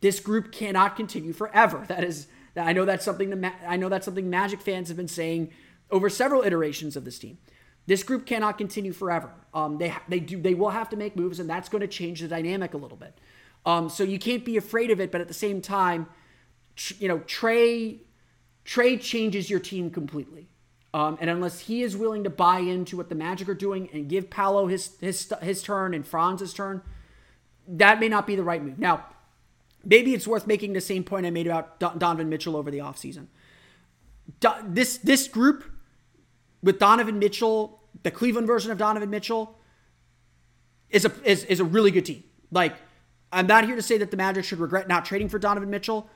This 0.00 0.20
group 0.20 0.52
cannot 0.52 0.96
continue 0.96 1.32
forever. 1.32 1.84
That 1.88 2.04
is, 2.04 2.26
I 2.56 2.72
know 2.72 2.84
that's 2.84 3.04
something 3.04 3.50
I 3.66 3.76
know 3.76 3.88
that's 3.88 4.04
something 4.04 4.28
Magic 4.28 4.60
fans 4.60 4.88
have 4.88 4.96
been 4.96 5.08
saying 5.08 5.52
over 5.90 6.08
several 6.08 6.42
iterations 6.42 6.96
of 6.96 7.04
this 7.04 7.18
team. 7.18 7.38
This 7.86 8.02
group 8.02 8.26
cannot 8.26 8.58
continue 8.58 8.92
forever. 8.92 9.30
Um, 9.52 9.78
they 9.78 9.94
they 10.08 10.20
do 10.20 10.40
they 10.40 10.54
will 10.54 10.70
have 10.70 10.88
to 10.90 10.96
make 10.96 11.16
moves, 11.16 11.40
and 11.40 11.48
that's 11.48 11.68
going 11.68 11.80
to 11.80 11.88
change 11.88 12.20
the 12.20 12.28
dynamic 12.28 12.74
a 12.74 12.76
little 12.76 12.96
bit. 12.96 13.18
Um, 13.64 13.88
so 13.88 14.04
you 14.04 14.18
can't 14.18 14.44
be 14.44 14.56
afraid 14.56 14.90
of 14.90 15.00
it, 15.00 15.10
but 15.10 15.20
at 15.20 15.28
the 15.28 15.34
same 15.34 15.60
time, 15.60 16.06
tr- 16.76 16.94
you 16.98 17.08
know, 17.08 17.18
Trae 17.20 18.00
Trae 18.64 19.00
changes 19.00 19.50
your 19.50 19.60
team 19.60 19.90
completely. 19.90 20.48
Um, 20.94 21.16
and 21.20 21.30
unless 21.30 21.60
he 21.60 21.82
is 21.82 21.96
willing 21.96 22.24
to 22.24 22.30
buy 22.30 22.58
into 22.58 22.96
what 22.96 23.08
the 23.08 23.14
Magic 23.14 23.48
are 23.48 23.54
doing 23.54 23.88
and 23.92 24.08
give 24.08 24.28
Paolo 24.28 24.66
his 24.66 24.96
his 25.00 25.32
his 25.40 25.62
turn 25.62 25.94
and 25.94 26.06
Franz 26.06 26.40
his 26.40 26.52
turn, 26.52 26.82
that 27.66 27.98
may 27.98 28.08
not 28.08 28.26
be 28.26 28.36
the 28.36 28.42
right 28.42 28.62
move. 28.62 28.78
Now, 28.78 29.06
maybe 29.84 30.12
it's 30.12 30.26
worth 30.26 30.46
making 30.46 30.74
the 30.74 30.80
same 30.80 31.02
point 31.02 31.24
I 31.24 31.30
made 31.30 31.46
about 31.46 31.80
Donovan 31.80 32.28
Mitchell 32.28 32.56
over 32.56 32.70
the 32.70 32.78
offseason. 32.78 33.28
Do- 34.40 34.50
this 34.66 34.98
this 34.98 35.28
group 35.28 35.64
with 36.62 36.78
Donovan 36.78 37.18
Mitchell, 37.18 37.80
the 38.02 38.10
Cleveland 38.10 38.46
version 38.46 38.70
of 38.70 38.76
Donovan 38.76 39.08
Mitchell, 39.08 39.58
is 40.90 41.06
a 41.06 41.12
is, 41.24 41.44
is 41.44 41.58
a 41.58 41.64
really 41.64 41.90
good 41.90 42.04
team. 42.04 42.22
Like, 42.50 42.74
I'm 43.32 43.46
not 43.46 43.64
here 43.64 43.76
to 43.76 43.82
say 43.82 43.96
that 43.96 44.10
the 44.10 44.16
Magic 44.18 44.44
should 44.44 44.58
regret 44.58 44.88
not 44.88 45.06
trading 45.06 45.30
for 45.30 45.38
Donovan 45.38 45.70
Mitchell, 45.70 46.10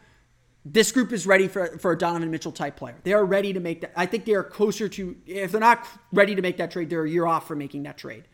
this 0.69 0.91
group 0.91 1.13
is 1.13 1.27
ready 1.27 1.47
for, 1.47 1.79
for 1.79 1.93
a 1.93 1.99
Donovan 1.99 2.31
Mitchell 2.31 2.51
type 2.51 2.75
player. 2.75 2.97
They 3.05 3.13
are 3.13 3.25
ready 3.25 3.53
to 3.53 3.61
make 3.61 3.83
that. 3.83 3.93
I 3.95 4.07
think 4.07 4.25
they 4.25 4.35
are 4.35 4.43
closer 4.43 4.89
to, 4.89 5.17
if 5.25 5.53
they're 5.53 5.61
not 5.61 5.87
ready 6.13 6.35
to 6.35 6.43
make 6.43 6.57
that 6.57 6.73
trade, 6.73 6.91
they're 6.91 7.05
a 7.05 7.09
year 7.09 7.25
off 7.25 7.47
from 7.47 7.59
making 7.59 7.85
that 7.85 7.97
trade, 7.97 8.25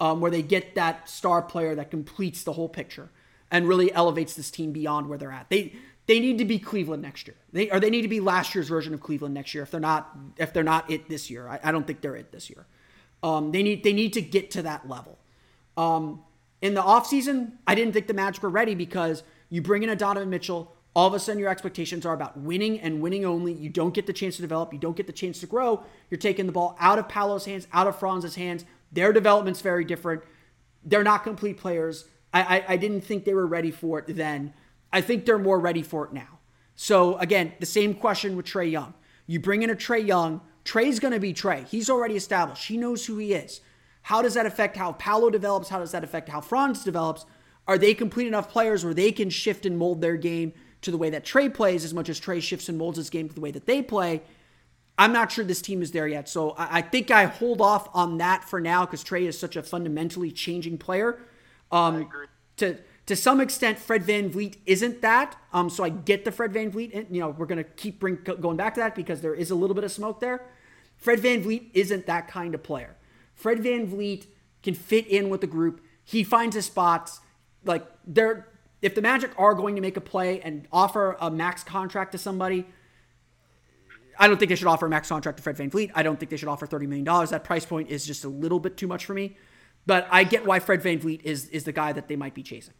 um, 0.00 0.22
where 0.22 0.30
they 0.30 0.40
get 0.40 0.76
that 0.76 1.10
star 1.10 1.42
player 1.42 1.74
that 1.74 1.90
completes 1.90 2.42
the 2.42 2.54
whole 2.54 2.70
picture 2.70 3.10
and 3.50 3.68
really 3.68 3.92
elevates 3.92 4.34
this 4.34 4.50
team 4.50 4.72
beyond 4.72 5.08
where 5.08 5.18
they're 5.18 5.30
at. 5.32 5.50
They 5.50 5.74
they 6.06 6.20
need 6.20 6.36
to 6.38 6.44
be 6.44 6.58
Cleveland 6.58 7.02
next 7.02 7.26
year. 7.26 7.36
They 7.52 7.70
or 7.70 7.80
they 7.80 7.90
need 7.90 8.02
to 8.02 8.08
be 8.08 8.20
last 8.20 8.54
year's 8.54 8.68
version 8.68 8.94
of 8.94 9.00
Cleveland 9.00 9.34
next 9.34 9.54
year. 9.54 9.62
If 9.62 9.70
they're 9.70 9.80
not 9.80 10.16
if 10.38 10.52
they're 10.52 10.62
not 10.62 10.90
it 10.90 11.08
this 11.08 11.30
year, 11.30 11.48
I, 11.48 11.60
I 11.62 11.72
don't 11.72 11.86
think 11.86 12.00
they're 12.00 12.16
it 12.16 12.32
this 12.32 12.50
year. 12.50 12.66
Um, 13.22 13.52
they 13.52 13.62
need 13.62 13.84
they 13.84 13.92
need 13.92 14.14
to 14.14 14.22
get 14.22 14.50
to 14.52 14.62
that 14.62 14.88
level. 14.88 15.18
Um, 15.76 16.22
in 16.60 16.74
the 16.74 16.82
offseason, 16.82 17.52
I 17.66 17.74
didn't 17.74 17.92
think 17.92 18.06
the 18.06 18.14
Magic 18.14 18.42
were 18.42 18.48
ready 18.50 18.74
because 18.74 19.22
you 19.50 19.62
bring 19.62 19.82
in 19.82 19.90
a 19.90 19.96
Donovan 19.96 20.30
Mitchell. 20.30 20.73
All 20.94 21.08
of 21.08 21.14
a 21.14 21.18
sudden, 21.18 21.40
your 21.40 21.48
expectations 21.50 22.06
are 22.06 22.14
about 22.14 22.36
winning 22.36 22.78
and 22.80 23.00
winning 23.00 23.24
only. 23.24 23.52
You 23.52 23.68
don't 23.68 23.94
get 23.94 24.06
the 24.06 24.12
chance 24.12 24.36
to 24.36 24.42
develop. 24.42 24.72
You 24.72 24.78
don't 24.78 24.96
get 24.96 25.08
the 25.08 25.12
chance 25.12 25.40
to 25.40 25.46
grow. 25.46 25.82
You're 26.08 26.18
taking 26.18 26.46
the 26.46 26.52
ball 26.52 26.76
out 26.78 27.00
of 27.00 27.08
Paolo's 27.08 27.46
hands, 27.46 27.66
out 27.72 27.88
of 27.88 27.98
Franz's 27.98 28.36
hands. 28.36 28.64
Their 28.92 29.12
development's 29.12 29.60
very 29.60 29.84
different. 29.84 30.22
They're 30.84 31.02
not 31.02 31.24
complete 31.24 31.58
players. 31.58 32.04
I, 32.32 32.58
I, 32.58 32.64
I 32.68 32.76
didn't 32.76 33.00
think 33.00 33.24
they 33.24 33.34
were 33.34 33.46
ready 33.46 33.72
for 33.72 33.98
it 33.98 34.04
then. 34.14 34.54
I 34.92 35.00
think 35.00 35.26
they're 35.26 35.38
more 35.38 35.58
ready 35.58 35.82
for 35.82 36.04
it 36.06 36.12
now. 36.12 36.38
So 36.76 37.16
again, 37.18 37.54
the 37.58 37.66
same 37.66 37.94
question 37.94 38.36
with 38.36 38.46
Trae 38.46 38.70
Young. 38.70 38.94
You 39.26 39.40
bring 39.40 39.62
in 39.62 39.70
a 39.70 39.74
Trae 39.74 40.06
Young. 40.06 40.40
Trae's 40.64 41.00
going 41.00 41.14
to 41.14 41.20
be 41.20 41.34
Trae. 41.34 41.66
He's 41.66 41.90
already 41.90 42.14
established. 42.14 42.68
He 42.68 42.76
knows 42.76 43.06
who 43.06 43.18
he 43.18 43.34
is. 43.34 43.60
How 44.02 44.22
does 44.22 44.34
that 44.34 44.46
affect 44.46 44.76
how 44.76 44.92
Paolo 44.92 45.30
develops? 45.30 45.70
How 45.70 45.78
does 45.78 45.92
that 45.92 46.04
affect 46.04 46.28
how 46.28 46.40
Franz 46.40 46.84
develops? 46.84 47.26
Are 47.66 47.78
they 47.78 47.94
complete 47.94 48.26
enough 48.26 48.50
players 48.50 48.84
where 48.84 48.94
they 48.94 49.10
can 49.10 49.30
shift 49.30 49.64
and 49.66 49.78
mold 49.78 50.00
their 50.00 50.16
game 50.16 50.52
to 50.84 50.90
the 50.90 50.98
way 50.98 51.10
that 51.10 51.24
Trae 51.24 51.52
plays 51.52 51.84
as 51.84 51.92
much 51.92 52.08
as 52.08 52.20
Trae 52.20 52.40
shifts 52.40 52.68
and 52.68 52.78
molds 52.78 52.96
his 52.96 53.10
game 53.10 53.28
to 53.28 53.34
the 53.34 53.40
way 53.40 53.50
that 53.50 53.66
they 53.66 53.82
play? 53.82 54.22
I'm 54.96 55.12
not 55.12 55.32
sure 55.32 55.44
this 55.44 55.62
team 55.62 55.82
is 55.82 55.90
there 55.90 56.06
yet. 56.06 56.28
So 56.28 56.50
I, 56.50 56.78
I 56.78 56.82
think 56.82 57.10
I 57.10 57.24
hold 57.24 57.60
off 57.60 57.88
on 57.94 58.18
that 58.18 58.44
for 58.44 58.60
now 58.60 58.86
because 58.86 59.02
Trae 59.02 59.22
is 59.22 59.38
such 59.38 59.56
a 59.56 59.62
fundamentally 59.62 60.30
changing 60.30 60.78
player. 60.78 61.18
Um, 61.72 62.08
to 62.58 62.78
to 63.06 63.16
some 63.16 63.40
extent, 63.40 63.78
Fred 63.78 64.02
VanVleet 64.04 64.56
isn't 64.64 65.02
that. 65.02 65.36
Um, 65.52 65.68
so 65.68 65.84
I 65.84 65.90
get 65.90 66.24
the 66.24 66.32
Fred 66.32 66.52
VanVleet. 66.52 66.94
And, 66.94 67.06
you 67.10 67.20
know, 67.20 67.30
we're 67.30 67.46
gonna 67.46 67.64
keep 67.64 68.00
bring, 68.00 68.16
going 68.16 68.56
back 68.56 68.74
to 68.74 68.80
that 68.80 68.94
because 68.94 69.20
there 69.20 69.34
is 69.34 69.50
a 69.50 69.54
little 69.54 69.74
bit 69.74 69.84
of 69.84 69.92
smoke 69.92 70.20
there. 70.20 70.46
Fred 70.96 71.18
VanVleet 71.18 71.70
isn't 71.74 72.06
that 72.06 72.28
kind 72.28 72.54
of 72.54 72.62
player. 72.62 72.96
Fred 73.34 73.58
VanVleet 73.58 74.26
can 74.62 74.74
fit 74.74 75.06
in 75.06 75.28
with 75.28 75.42
the 75.42 75.46
group. 75.46 75.82
He 76.02 76.24
finds 76.24 76.54
his 76.56 76.66
spots. 76.66 77.20
Like 77.64 77.86
they're 78.06 78.48
if 78.84 78.94
the 78.94 79.00
Magic 79.00 79.30
are 79.38 79.54
going 79.54 79.76
to 79.76 79.80
make 79.80 79.96
a 79.96 80.00
play 80.00 80.42
and 80.42 80.68
offer 80.70 81.16
a 81.18 81.30
max 81.30 81.64
contract 81.64 82.12
to 82.12 82.18
somebody, 82.18 82.66
I 84.18 84.28
don't 84.28 84.36
think 84.36 84.50
they 84.50 84.56
should 84.56 84.68
offer 84.68 84.84
a 84.84 84.90
max 84.90 85.08
contract 85.08 85.38
to 85.38 85.42
Fred 85.42 85.56
VanVleet. 85.56 85.92
I 85.94 86.02
don't 86.02 86.20
think 86.20 86.30
they 86.30 86.36
should 86.36 86.48
offer 86.48 86.66
$30 86.66 86.86
million. 86.86 87.04
That 87.04 87.44
price 87.44 87.64
point 87.64 87.88
is 87.88 88.06
just 88.06 88.24
a 88.24 88.28
little 88.28 88.60
bit 88.60 88.76
too 88.76 88.86
much 88.86 89.06
for 89.06 89.14
me. 89.14 89.38
But 89.86 90.06
I 90.10 90.24
get 90.24 90.44
why 90.44 90.60
Fred 90.60 90.82
VanVleet 90.82 91.22
is 91.22 91.48
is 91.48 91.64
the 91.64 91.72
guy 91.72 91.92
that 91.92 92.08
they 92.08 92.16
might 92.16 92.34
be 92.34 92.42
chasing. 92.42 92.74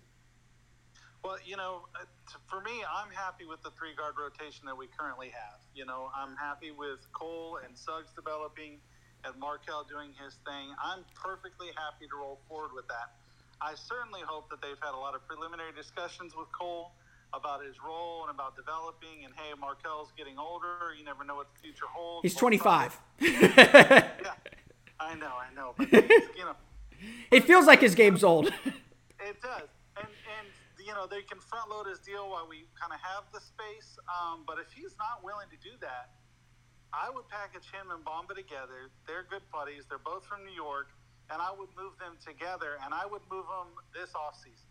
Well, 1.23 1.37
you 1.45 1.57
know, 1.57 1.89
uh, 1.99 2.05
for 2.49 2.61
me, 2.61 2.85
I'm 2.85 3.11
happy 3.11 3.47
with 3.47 3.63
the 3.63 3.71
three 3.71 3.95
guard 3.95 4.15
rotation 4.21 4.67
that 4.67 4.77
we 4.77 4.89
currently 4.97 5.29
have. 5.29 5.61
You 5.75 5.87
know, 5.87 6.11
I'm 6.15 6.37
happy 6.37 6.71
with 6.71 7.01
Cole 7.13 7.61
and 7.65 7.77
Suggs 7.77 8.13
developing 8.15 8.79
and 9.25 9.35
Markelle 9.41 9.85
doing 9.85 10.11
his 10.23 10.35
thing. 10.45 10.69
I'm 10.83 11.05
perfectly 11.15 11.69
happy 11.77 12.07
to 12.09 12.17
roll 12.17 12.41
forward 12.49 12.73
with 12.75 12.89
that. 12.89 13.17
I 13.61 13.75
certainly 13.75 14.21
hope 14.27 14.51
that 14.51 14.61
they've 14.61 14.79
had 14.83 14.95
a 14.95 14.99
lot 14.99 15.15
of 15.15 15.27
preliminary 15.27 15.73
discussions 15.77 16.35
with 16.37 16.49
Cole 16.53 16.93
about 17.33 17.65
his 17.65 17.77
role 17.85 18.23
and 18.23 18.31
about 18.31 18.57
developing. 18.57 19.25
And 19.25 19.35
hey, 19.35 19.53
Markelle's 19.59 20.13
getting 20.17 20.39
older. 20.39 20.95
You 20.97 21.05
never 21.05 21.25
know 21.25 21.37
what 21.37 21.49
the 21.55 21.61
future 21.61 21.87
holds. 21.89 22.23
He's 22.23 22.35
25. 22.35 23.01
yeah, 23.21 24.11
I 25.01 25.15
know, 25.15 25.33
I 25.39 25.55
know. 25.55 25.75
But 25.77 25.93
you 25.93 26.45
know, 26.45 26.57
it 27.31 27.45
feels 27.45 27.67
like 27.67 27.81
his 27.81 27.95
game's 27.95 28.25
old. 28.25 28.47
it 29.21 29.41
does 29.43 29.69
and 29.97 30.49
you 30.85 30.93
know, 30.93 31.07
they 31.07 31.23
can 31.25 31.41
front 31.41 31.71
load 31.71 31.87
his 31.89 31.99
deal 31.99 32.29
while 32.29 32.47
we 32.47 32.69
kind 32.77 32.93
of 32.93 33.01
have 33.01 33.25
the 33.33 33.41
space. 33.41 33.97
Um, 34.05 34.45
but 34.47 34.61
if 34.61 34.69
he's 34.73 34.95
not 35.01 35.25
willing 35.25 35.49
to 35.49 35.59
do 35.65 35.73
that, 35.81 36.13
I 36.93 37.11
would 37.11 37.27
package 37.33 37.67
him 37.73 37.91
and 37.91 38.05
Bamba 38.05 38.37
together. 38.37 38.93
They're 39.09 39.27
good 39.27 39.43
buddies. 39.51 39.89
They're 39.89 40.03
both 40.03 40.29
from 40.29 40.45
New 40.45 40.55
York, 40.55 40.93
and 41.31 41.41
I 41.41 41.51
would 41.53 41.73
move 41.77 41.97
them 41.99 42.17
together. 42.21 42.77
And 42.85 42.93
I 42.93 43.07
would 43.07 43.23
move 43.31 43.47
them 43.49 43.73
this 43.93 44.13
offseason 44.13 44.69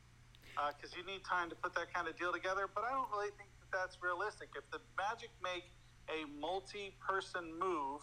because 0.54 0.94
uh, 0.94 1.00
you 1.00 1.04
need 1.06 1.26
time 1.26 1.50
to 1.50 1.58
put 1.58 1.74
that 1.74 1.94
kind 1.94 2.08
of 2.08 2.18
deal 2.18 2.32
together. 2.32 2.70
But 2.70 2.86
I 2.86 2.92
don't 2.94 3.10
really 3.10 3.34
think 3.38 3.50
that 3.62 3.72
that's 3.74 3.98
realistic. 4.02 4.54
If 4.54 4.66
the 4.70 4.82
Magic 4.98 5.34
make 5.42 5.66
a 6.12 6.30
multi-person 6.38 7.58
move 7.58 8.02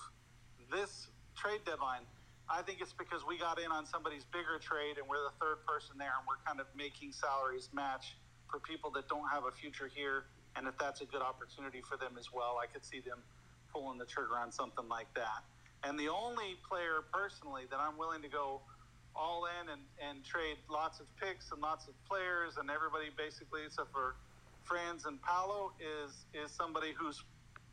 this 0.72 1.08
trade 1.36 1.62
deadline, 1.64 2.02
I 2.50 2.62
think 2.62 2.82
it's 2.82 2.92
because 2.92 3.22
we 3.22 3.38
got 3.38 3.62
in 3.62 3.70
on 3.70 3.86
somebody's 3.86 4.26
bigger 4.34 4.58
trade 4.58 4.98
and 4.98 5.06
we're 5.06 5.22
the 5.22 5.36
third 5.38 5.62
person 5.62 5.94
there 5.98 6.10
and 6.18 6.26
we're 6.26 6.42
kind 6.42 6.58
of 6.58 6.66
making 6.74 7.14
salaries 7.14 7.70
match 7.70 8.18
for 8.50 8.58
people 8.58 8.90
that 8.98 9.06
don't 9.06 9.28
have 9.30 9.46
a 9.46 9.54
future 9.54 9.86
here. 9.86 10.26
And 10.56 10.66
if 10.66 10.74
that's 10.78 11.00
a 11.00 11.06
good 11.06 11.22
opportunity 11.22 11.78
for 11.86 11.96
them 11.96 12.18
as 12.18 12.34
well, 12.34 12.58
I 12.58 12.66
could 12.66 12.84
see 12.84 12.98
them 12.98 13.22
pulling 13.72 13.98
the 13.98 14.04
trigger 14.04 14.34
on 14.34 14.50
something 14.50 14.88
like 14.90 15.06
that. 15.14 15.46
And 15.84 15.98
the 15.98 16.08
only 16.08 16.56
player 16.68 17.02
personally 17.12 17.64
that 17.70 17.80
I'm 17.80 17.96
willing 17.96 18.22
to 18.22 18.28
go 18.28 18.60
all 19.16 19.46
in 19.46 19.68
and, 19.70 19.82
and 19.98 20.24
trade 20.24 20.56
lots 20.70 21.00
of 21.00 21.06
picks 21.16 21.50
and 21.50 21.60
lots 21.60 21.88
of 21.88 21.94
players 22.06 22.56
and 22.58 22.70
everybody 22.70 23.10
basically 23.16 23.60
except 23.66 23.90
for 23.90 24.14
Franz 24.62 25.04
and 25.04 25.20
Paolo 25.22 25.72
is 25.80 26.14
is 26.30 26.52
somebody 26.52 26.92
who's 26.94 27.24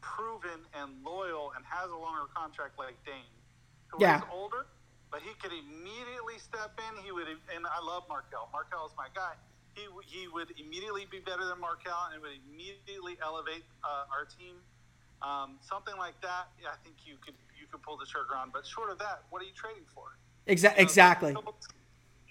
proven 0.01 0.65
and 0.73 0.89
loyal 1.03 1.51
and 1.55 1.65
has 1.67 1.89
a 1.91 1.99
longer 1.99 2.25
contract 2.33 2.79
like 2.79 2.95
Dame, 3.05 3.27
who 3.87 3.99
yeah. 3.99 4.17
is 4.17 4.23
older, 4.31 4.65
but 5.11 5.21
he 5.21 5.33
could 5.41 5.51
immediately 5.51 6.39
step 6.39 6.79
in. 6.79 7.03
He 7.03 7.11
would, 7.11 7.27
and 7.27 7.63
I 7.67 7.81
love 7.83 8.03
Markelle. 8.07 8.49
Markelle 8.53 8.87
is 8.87 8.95
my 8.97 9.07
guy. 9.13 9.35
He, 9.75 9.85
he 10.09 10.27
would 10.27 10.49
immediately 10.57 11.05
be 11.05 11.19
better 11.19 11.45
than 11.45 11.59
Markelle 11.61 12.09
and 12.13 12.21
would 12.21 12.33
immediately 12.49 13.17
elevate 13.21 13.61
uh, 13.83 14.09
our 14.09 14.25
team. 14.25 14.57
Um, 15.21 15.57
something 15.61 15.97
like 15.97 16.17
that, 16.21 16.49
I 16.65 16.77
think 16.81 17.05
you 17.05 17.17
could 17.21 17.37
you 17.67 17.77
could 17.77 17.83
pull 17.83 17.97
the 17.97 18.05
trigger 18.05 18.35
on. 18.35 18.49
But 18.51 18.65
short 18.65 18.91
of 18.91 18.99
that, 18.99 19.23
what 19.29 19.41
are 19.41 19.45
you 19.45 19.53
trading 19.53 19.83
for? 19.93 20.17
Exa- 20.47 20.77
exactly. 20.77 21.33
No, 21.33 21.43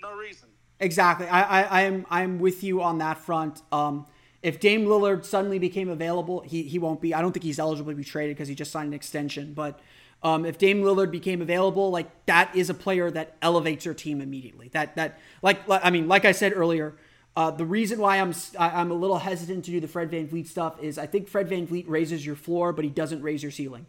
no 0.03 0.16
reason. 0.16 0.49
Exactly. 0.80 1.26
I, 1.26 1.62
I, 1.62 1.82
I'm 1.84 2.07
I'm 2.11 2.39
with 2.39 2.62
you 2.62 2.82
on 2.82 2.99
that 2.99 3.18
front. 3.18 3.62
Um, 3.72 4.07
if 4.43 4.61
Dame 4.61 4.84
Lillard 4.87 5.24
suddenly 5.24 5.59
became 5.59 5.89
available, 5.89 6.41
he 6.41 6.62
he 6.62 6.78
won't 6.78 7.01
be. 7.01 7.14
I 7.14 7.20
don't 7.20 7.32
think 7.32 7.45
he's 7.45 7.59
eligible 7.59 7.93
to 7.93 7.97
be 7.97 8.05
traded 8.05 8.37
because 8.37 8.49
he 8.49 8.55
just 8.55 8.70
signed 8.70 8.89
an 8.89 8.95
extension. 8.95 9.55
But 9.55 9.80
um, 10.22 10.45
if 10.45 10.59
Dame 10.59 10.82
Lillard 10.82 11.11
became 11.11 11.41
available, 11.41 11.91
like 11.91 12.26
that 12.26 12.55
is 12.55 12.68
a 12.70 12.74
player 12.74 13.11
that 13.11 13.37
elevates 13.41 13.84
your 13.84 13.95
team 13.95 14.20
immediately. 14.20 14.68
That 14.68 14.97
that 14.97 15.18
like 15.43 15.61
I 15.68 15.91
mean, 15.91 16.09
like 16.09 16.24
I 16.24 16.32
said 16.32 16.53
earlier, 16.55 16.95
uh, 17.37 17.51
the 17.51 17.64
reason 17.64 17.99
why 17.99 18.18
I'm 18.18 18.34
I'm 18.59 18.91
a 18.91 18.95
little 18.95 19.18
hesitant 19.18 19.64
to 19.66 19.70
do 19.70 19.80
the 19.80 19.89
Fred 19.89 20.11
Van 20.11 20.28
VanVleet 20.28 20.47
stuff 20.47 20.82
is 20.82 20.99
I 20.99 21.07
think 21.07 21.28
Fred 21.28 21.49
Van 21.49 21.66
VanVleet 21.66 21.84
raises 21.89 22.24
your 22.24 22.37
floor, 22.37 22.72
but 22.72 22.84
he 22.84 22.91
doesn't 22.91 23.22
raise 23.22 23.43
your 23.43 23.53
ceiling. 23.53 23.87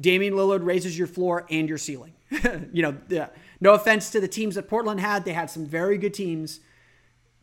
Damian 0.00 0.34
Lillard 0.34 0.64
raises 0.64 0.98
your 0.98 1.06
floor 1.06 1.46
and 1.50 1.68
your 1.68 1.78
ceiling. 1.78 2.14
you 2.72 2.82
know, 2.82 2.96
yeah. 3.08 3.28
no 3.60 3.74
offense 3.74 4.10
to 4.10 4.20
the 4.20 4.28
teams 4.28 4.56
that 4.56 4.68
Portland 4.68 5.00
had, 5.00 5.24
they 5.24 5.32
had 5.32 5.50
some 5.50 5.66
very 5.66 5.98
good 5.98 6.14
teams. 6.14 6.60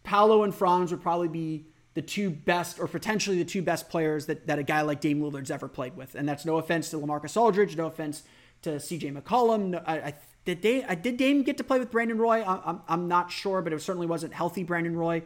Paolo 0.04 0.44
and 0.44 0.54
Franz 0.54 0.92
would 0.92 1.02
probably 1.02 1.28
be 1.28 1.66
the 1.94 2.02
two 2.02 2.30
best 2.30 2.80
or 2.80 2.88
potentially 2.88 3.38
the 3.38 3.46
two 3.46 3.62
best 3.62 3.90
players 3.90 4.26
that, 4.26 4.48
that 4.48 4.60
a 4.60 4.64
guy 4.64 4.82
like 4.82 5.02
Dame 5.02 5.22
Lillard's 5.22 5.52
ever 5.52 5.68
played 5.68 5.96
with. 5.96 6.16
And 6.16 6.28
that's 6.28 6.46
no 6.46 6.58
offense 6.58 6.90
to 6.92 6.98
LaMarcus 6.98 7.36
Aldridge, 7.36 7.76
no 7.76 7.88
offense 7.88 8.24
to 8.62 8.72
CJ 8.72 9.22
McCollum. 9.22 9.70
No, 9.70 9.84
I, 9.86 9.96
I, 9.98 10.14
did, 10.46 10.62
Dame, 10.62 10.86
I, 10.88 10.96
did 10.96 11.18
Dame 11.18 11.44
get 11.44 11.58
to 11.58 11.64
play 11.64 11.80
with 11.80 11.92
Brandon 11.92 12.18
Roy? 12.18 12.42
I, 12.42 12.62
I'm, 12.66 12.82
I'm 12.88 13.08
not 13.08 13.32
sure, 13.32 13.62
but 13.62 13.74
it 13.74 13.82
certainly 13.82 14.08
wasn't 14.08 14.34
healthy 14.34 14.64
Brandon 14.64 14.96
Roy. 14.96 15.24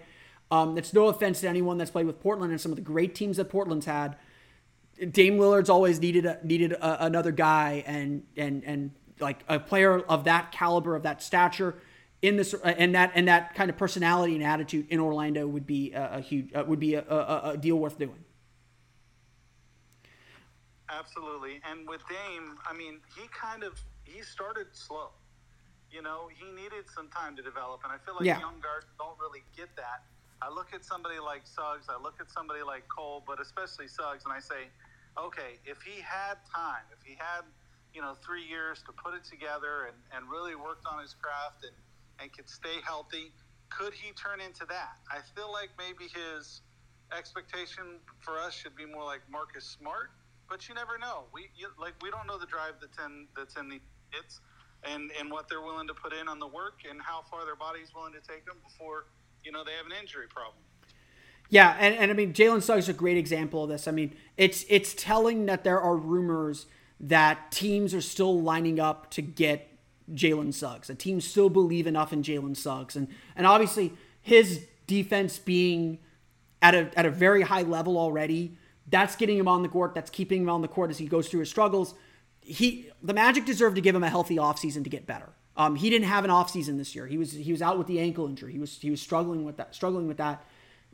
Um, 0.51 0.77
it's 0.77 0.93
no 0.93 1.07
offense 1.07 1.41
to 1.41 1.49
anyone 1.49 1.77
that's 1.77 1.91
played 1.91 2.05
with 2.05 2.19
Portland 2.19 2.51
and 2.51 2.61
some 2.61 2.71
of 2.71 2.75
the 2.75 2.81
great 2.81 3.15
teams 3.15 3.37
that 3.37 3.45
Portland's 3.45 3.85
had. 3.85 4.15
Dame 4.97 5.37
Lillard's 5.37 5.69
always 5.69 5.99
needed 5.99 6.25
a, 6.25 6.39
needed 6.43 6.71
a, 6.73 7.05
another 7.05 7.31
guy 7.31 7.83
and 7.85 8.23
and 8.37 8.63
and 8.63 8.91
like 9.19 9.43
a 9.47 9.59
player 9.59 9.99
of 9.99 10.25
that 10.25 10.51
caliber 10.51 10.95
of 10.95 11.03
that 11.03 11.21
stature 11.21 11.75
in 12.21 12.37
this 12.37 12.53
uh, 12.53 12.59
and 12.63 12.95
that 12.95 13.11
and 13.15 13.27
that 13.27 13.53
kind 13.55 13.69
of 13.69 13.77
personality 13.77 14.35
and 14.35 14.43
attitude 14.43 14.87
in 14.89 14.99
Orlando 14.99 15.47
would 15.47 15.67
be 15.67 15.91
a, 15.93 16.15
a 16.15 16.21
huge 16.21 16.53
uh, 16.53 16.63
would 16.65 16.79
be 16.79 16.95
a, 16.95 17.03
a, 17.07 17.51
a, 17.51 17.57
deal 17.57 17.77
worth 17.77 17.97
doing. 17.97 18.23
Absolutely, 20.89 21.61
and 21.69 21.87
with 21.87 22.01
Dame, 22.07 22.55
I 22.69 22.73
mean, 22.73 22.99
he 23.15 23.27
kind 23.27 23.63
of 23.63 23.81
he 24.03 24.21
started 24.21 24.67
slow. 24.71 25.09
You 25.91 26.01
know, 26.01 26.29
he 26.33 26.51
needed 26.51 26.85
some 26.93 27.09
time 27.09 27.35
to 27.35 27.41
develop, 27.41 27.81
and 27.83 27.91
I 27.91 27.97
feel 28.05 28.15
like 28.15 28.25
yeah. 28.25 28.39
young 28.39 28.59
guards 28.61 28.85
don't 28.97 29.17
really 29.19 29.43
get 29.55 29.75
that. 29.75 30.03
I 30.41 30.49
look 30.49 30.73
at 30.73 30.83
somebody 30.83 31.19
like 31.19 31.47
Suggs, 31.47 31.87
I 31.89 32.01
look 32.01 32.15
at 32.19 32.29
somebody 32.29 32.61
like 32.61 32.87
Cole, 32.87 33.23
but 33.25 33.39
especially 33.39 33.87
Suggs, 33.87 34.25
and 34.25 34.33
I 34.33 34.39
say, 34.39 34.67
okay, 35.17 35.59
if 35.65 35.81
he 35.81 36.01
had 36.01 36.35
time, 36.53 36.85
if 36.91 37.01
he 37.05 37.15
had 37.15 37.43
you 37.93 38.01
know 38.01 38.15
three 38.25 38.43
years 38.43 38.83
to 38.85 38.91
put 38.91 39.15
it 39.15 39.23
together 39.23 39.87
and, 39.87 39.97
and 40.11 40.29
really 40.29 40.55
worked 40.55 40.85
on 40.85 41.01
his 41.01 41.15
craft 41.15 41.63
and 41.63 41.75
and 42.19 42.31
can 42.31 42.47
stay 42.47 42.79
healthy, 42.85 43.31
could 43.69 43.93
he 43.93 44.11
turn 44.15 44.39
into 44.39 44.65
that? 44.67 44.95
I 45.11 45.19
feel 45.35 45.51
like 45.51 45.69
maybe 45.77 46.07
his 46.11 46.61
expectation 47.15 47.99
for 48.19 48.39
us 48.39 48.53
should 48.53 48.75
be 48.75 48.85
more 48.85 49.03
like 49.03 49.21
Marcus 49.29 49.65
Smart, 49.65 50.11
but 50.49 50.67
you 50.67 50.75
never 50.75 50.97
know. 50.97 51.25
We 51.33 51.47
you, 51.55 51.69
like 51.79 51.93
we 52.01 52.11
don't 52.11 52.27
know 52.27 52.37
the 52.39 52.47
drive 52.49 52.79
that's 52.81 52.97
in 52.99 53.27
that's 53.35 53.55
in 53.55 53.69
the 53.69 53.79
kids, 54.11 54.41
and 54.83 55.11
and 55.19 55.31
what 55.31 55.47
they're 55.49 55.63
willing 55.63 55.87
to 55.87 55.95
put 55.95 56.13
in 56.13 56.27
on 56.27 56.39
the 56.39 56.47
work, 56.49 56.83
and 56.89 56.99
how 57.01 57.23
far 57.29 57.45
their 57.45 57.59
body's 57.59 57.93
willing 57.95 58.13
to 58.13 58.23
take 58.23 58.45
them 58.45 58.57
before 58.63 59.05
you 59.43 59.51
know 59.51 59.63
they 59.63 59.75
have 59.77 59.85
an 59.85 59.95
injury 59.95 60.27
problem. 60.27 60.64
Yeah, 61.49 61.75
and, 61.79 61.95
and 61.95 62.11
I 62.11 62.13
mean 62.13 62.33
Jalen 62.33 62.61
Suggs 62.61 62.85
is 62.85 62.89
a 62.89 62.93
great 62.93 63.17
example 63.17 63.63
of 63.63 63.69
this. 63.69 63.87
I 63.87 63.91
mean, 63.91 64.15
it's 64.37 64.65
it's 64.69 64.93
telling 64.93 65.45
that 65.45 65.63
there 65.63 65.79
are 65.79 65.95
rumors 65.95 66.65
that 66.99 67.51
teams 67.51 67.93
are 67.93 68.01
still 68.01 68.41
lining 68.41 68.79
up 68.79 69.11
to 69.11 69.21
get 69.21 69.69
Jalen 70.13 70.53
Suggs. 70.53 70.87
The 70.87 70.95
teams 70.95 71.25
still 71.25 71.49
believe 71.49 71.87
enough 71.87 72.13
in 72.13 72.23
Jalen 72.23 72.57
Suggs, 72.57 72.95
and 72.95 73.07
and 73.35 73.45
obviously 73.45 73.93
his 74.21 74.65
defense 74.87 75.37
being 75.39 75.99
at 76.61 76.73
a 76.73 76.89
at 76.97 77.05
a 77.05 77.11
very 77.11 77.43
high 77.43 77.61
level 77.61 77.97
already, 77.97 78.57
that's 78.87 79.15
getting 79.15 79.37
him 79.37 79.47
on 79.47 79.61
the 79.61 79.69
court. 79.69 79.93
That's 79.93 80.09
keeping 80.09 80.41
him 80.43 80.49
on 80.49 80.61
the 80.61 80.67
court 80.67 80.89
as 80.89 80.97
he 80.97 81.07
goes 81.07 81.27
through 81.27 81.41
his 81.41 81.49
struggles. 81.49 81.95
He 82.41 82.89
the 83.01 83.13
Magic 83.13 83.45
deserve 83.45 83.75
to 83.75 83.81
give 83.81 83.95
him 83.95 84.03
a 84.03 84.09
healthy 84.09 84.37
offseason 84.37 84.83
to 84.83 84.89
get 84.89 85.05
better. 85.05 85.29
Um, 85.57 85.75
he 85.75 85.89
didn't 85.89 86.07
have 86.07 86.25
an 86.25 86.31
offseason 86.31 86.77
this 86.77 86.95
year. 86.95 87.07
He 87.07 87.17
was 87.17 87.31
he 87.31 87.51
was 87.51 87.61
out 87.61 87.77
with 87.77 87.87
the 87.87 87.99
ankle 87.99 88.27
injury. 88.27 88.51
He 88.51 88.59
was 88.59 88.77
he 88.79 88.91
was 88.91 89.01
struggling 89.01 89.45
with 89.45 89.57
that 89.57 89.73
struggling 89.73 90.07
with 90.07 90.17
that. 90.17 90.43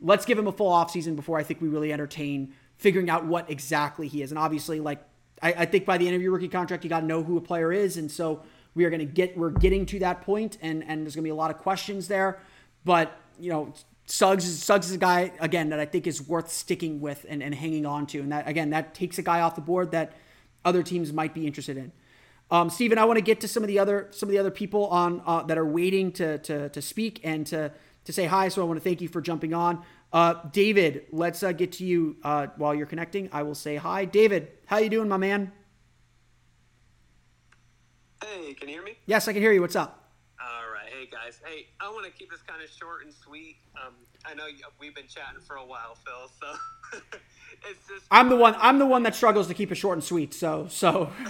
Let's 0.02 0.24
give 0.24 0.38
him 0.38 0.46
a 0.46 0.52
full 0.52 0.70
offseason 0.70 1.16
before 1.16 1.38
I 1.38 1.42
think 1.42 1.60
we 1.60 1.68
really 1.68 1.92
entertain 1.92 2.54
figuring 2.76 3.08
out 3.08 3.24
what 3.24 3.48
exactly 3.50 4.08
he 4.08 4.22
is. 4.22 4.32
And 4.32 4.38
obviously, 4.38 4.80
like 4.80 5.02
I, 5.40 5.52
I 5.52 5.64
think 5.66 5.86
by 5.86 5.98
the 5.98 6.06
end 6.06 6.16
of 6.16 6.22
your 6.22 6.32
rookie 6.32 6.48
contract, 6.48 6.84
you 6.84 6.90
got 6.90 7.00
to 7.00 7.06
know 7.06 7.22
who 7.22 7.36
a 7.36 7.40
player 7.40 7.72
is. 7.72 7.96
And 7.96 8.10
so 8.10 8.42
we 8.74 8.84
are 8.84 8.90
going 8.90 9.00
to 9.00 9.06
get 9.06 9.36
we're 9.36 9.50
getting 9.50 9.86
to 9.86 9.98
that 10.00 10.22
point, 10.22 10.58
and 10.60 10.82
and 10.84 11.04
there's 11.04 11.14
going 11.14 11.22
to 11.22 11.26
be 11.26 11.30
a 11.30 11.34
lot 11.34 11.50
of 11.50 11.58
questions 11.58 12.08
there. 12.08 12.40
But 12.84 13.16
you 13.38 13.50
know, 13.50 13.72
Suggs 14.06 14.46
is 14.46 14.62
Suggs 14.62 14.86
is 14.86 14.92
a 14.92 14.98
guy 14.98 15.32
again 15.40 15.70
that 15.70 15.80
I 15.80 15.84
think 15.84 16.06
is 16.06 16.26
worth 16.26 16.50
sticking 16.50 17.00
with 17.00 17.24
and, 17.28 17.42
and 17.42 17.54
hanging 17.54 17.86
on 17.86 18.06
to, 18.08 18.20
and 18.20 18.32
that 18.32 18.48
again 18.48 18.70
that 18.70 18.94
takes 18.94 19.18
a 19.18 19.22
guy 19.22 19.40
off 19.40 19.54
the 19.54 19.60
board 19.60 19.90
that 19.92 20.14
other 20.64 20.82
teams 20.82 21.12
might 21.12 21.34
be 21.34 21.46
interested 21.46 21.76
in. 21.76 21.92
Um, 22.50 22.68
Stephen, 22.68 22.98
I 22.98 23.04
want 23.04 23.16
to 23.16 23.22
get 23.22 23.40
to 23.40 23.48
some 23.48 23.62
of 23.62 23.68
the 23.68 23.78
other 23.78 24.08
some 24.10 24.28
of 24.28 24.32
the 24.32 24.38
other 24.38 24.50
people 24.50 24.86
on 24.88 25.22
uh, 25.26 25.42
that 25.44 25.58
are 25.58 25.66
waiting 25.66 26.12
to, 26.12 26.38
to 26.38 26.68
to 26.70 26.82
speak 26.82 27.20
and 27.24 27.46
to 27.48 27.72
to 28.04 28.12
say 28.12 28.26
hi. 28.26 28.48
So 28.48 28.62
I 28.62 28.64
want 28.64 28.78
to 28.78 28.84
thank 28.84 29.00
you 29.00 29.08
for 29.08 29.20
jumping 29.20 29.54
on. 29.54 29.82
Uh, 30.12 30.34
David, 30.52 31.06
let's 31.10 31.42
uh, 31.42 31.52
get 31.52 31.72
to 31.72 31.84
you 31.84 32.16
uh, 32.22 32.48
while 32.56 32.74
you're 32.74 32.86
connecting. 32.86 33.30
I 33.32 33.42
will 33.42 33.54
say 33.54 33.76
hi, 33.76 34.04
David. 34.04 34.48
How 34.66 34.78
you 34.78 34.90
doing, 34.90 35.08
my 35.08 35.16
man? 35.16 35.52
Hey, 38.22 38.54
can 38.54 38.68
you 38.68 38.74
hear 38.74 38.84
me? 38.84 38.98
Yes, 39.06 39.26
I 39.26 39.32
can 39.32 39.42
hear 39.42 39.52
you. 39.52 39.60
What's 39.60 39.76
up? 39.76 40.10
All 40.40 40.70
right. 40.70 40.88
Hey, 40.92 41.08
guys. 41.10 41.40
Hey, 41.44 41.66
I 41.80 41.88
want 41.90 42.04
to 42.04 42.12
keep 42.12 42.30
this 42.30 42.42
kind 42.42 42.62
of 42.62 42.68
short 42.70 43.04
and 43.04 43.12
sweet. 43.12 43.56
Um, 43.74 43.94
I 44.24 44.34
know 44.34 44.44
we've 44.78 44.94
been 44.94 45.08
chatting 45.08 45.40
for 45.40 45.56
a 45.56 45.64
while, 45.64 45.96
Phil. 46.04 46.30
So 46.40 46.98
it's 47.70 47.88
just. 47.88 48.04
I'm 48.10 48.28
the 48.28 48.36
one. 48.36 48.54
I'm 48.58 48.78
the 48.78 48.86
one 48.86 49.02
that 49.04 49.14
struggles 49.14 49.48
to 49.48 49.54
keep 49.54 49.72
it 49.72 49.76
short 49.76 49.96
and 49.96 50.04
sweet. 50.04 50.34
So, 50.34 50.66
so. 50.68 51.10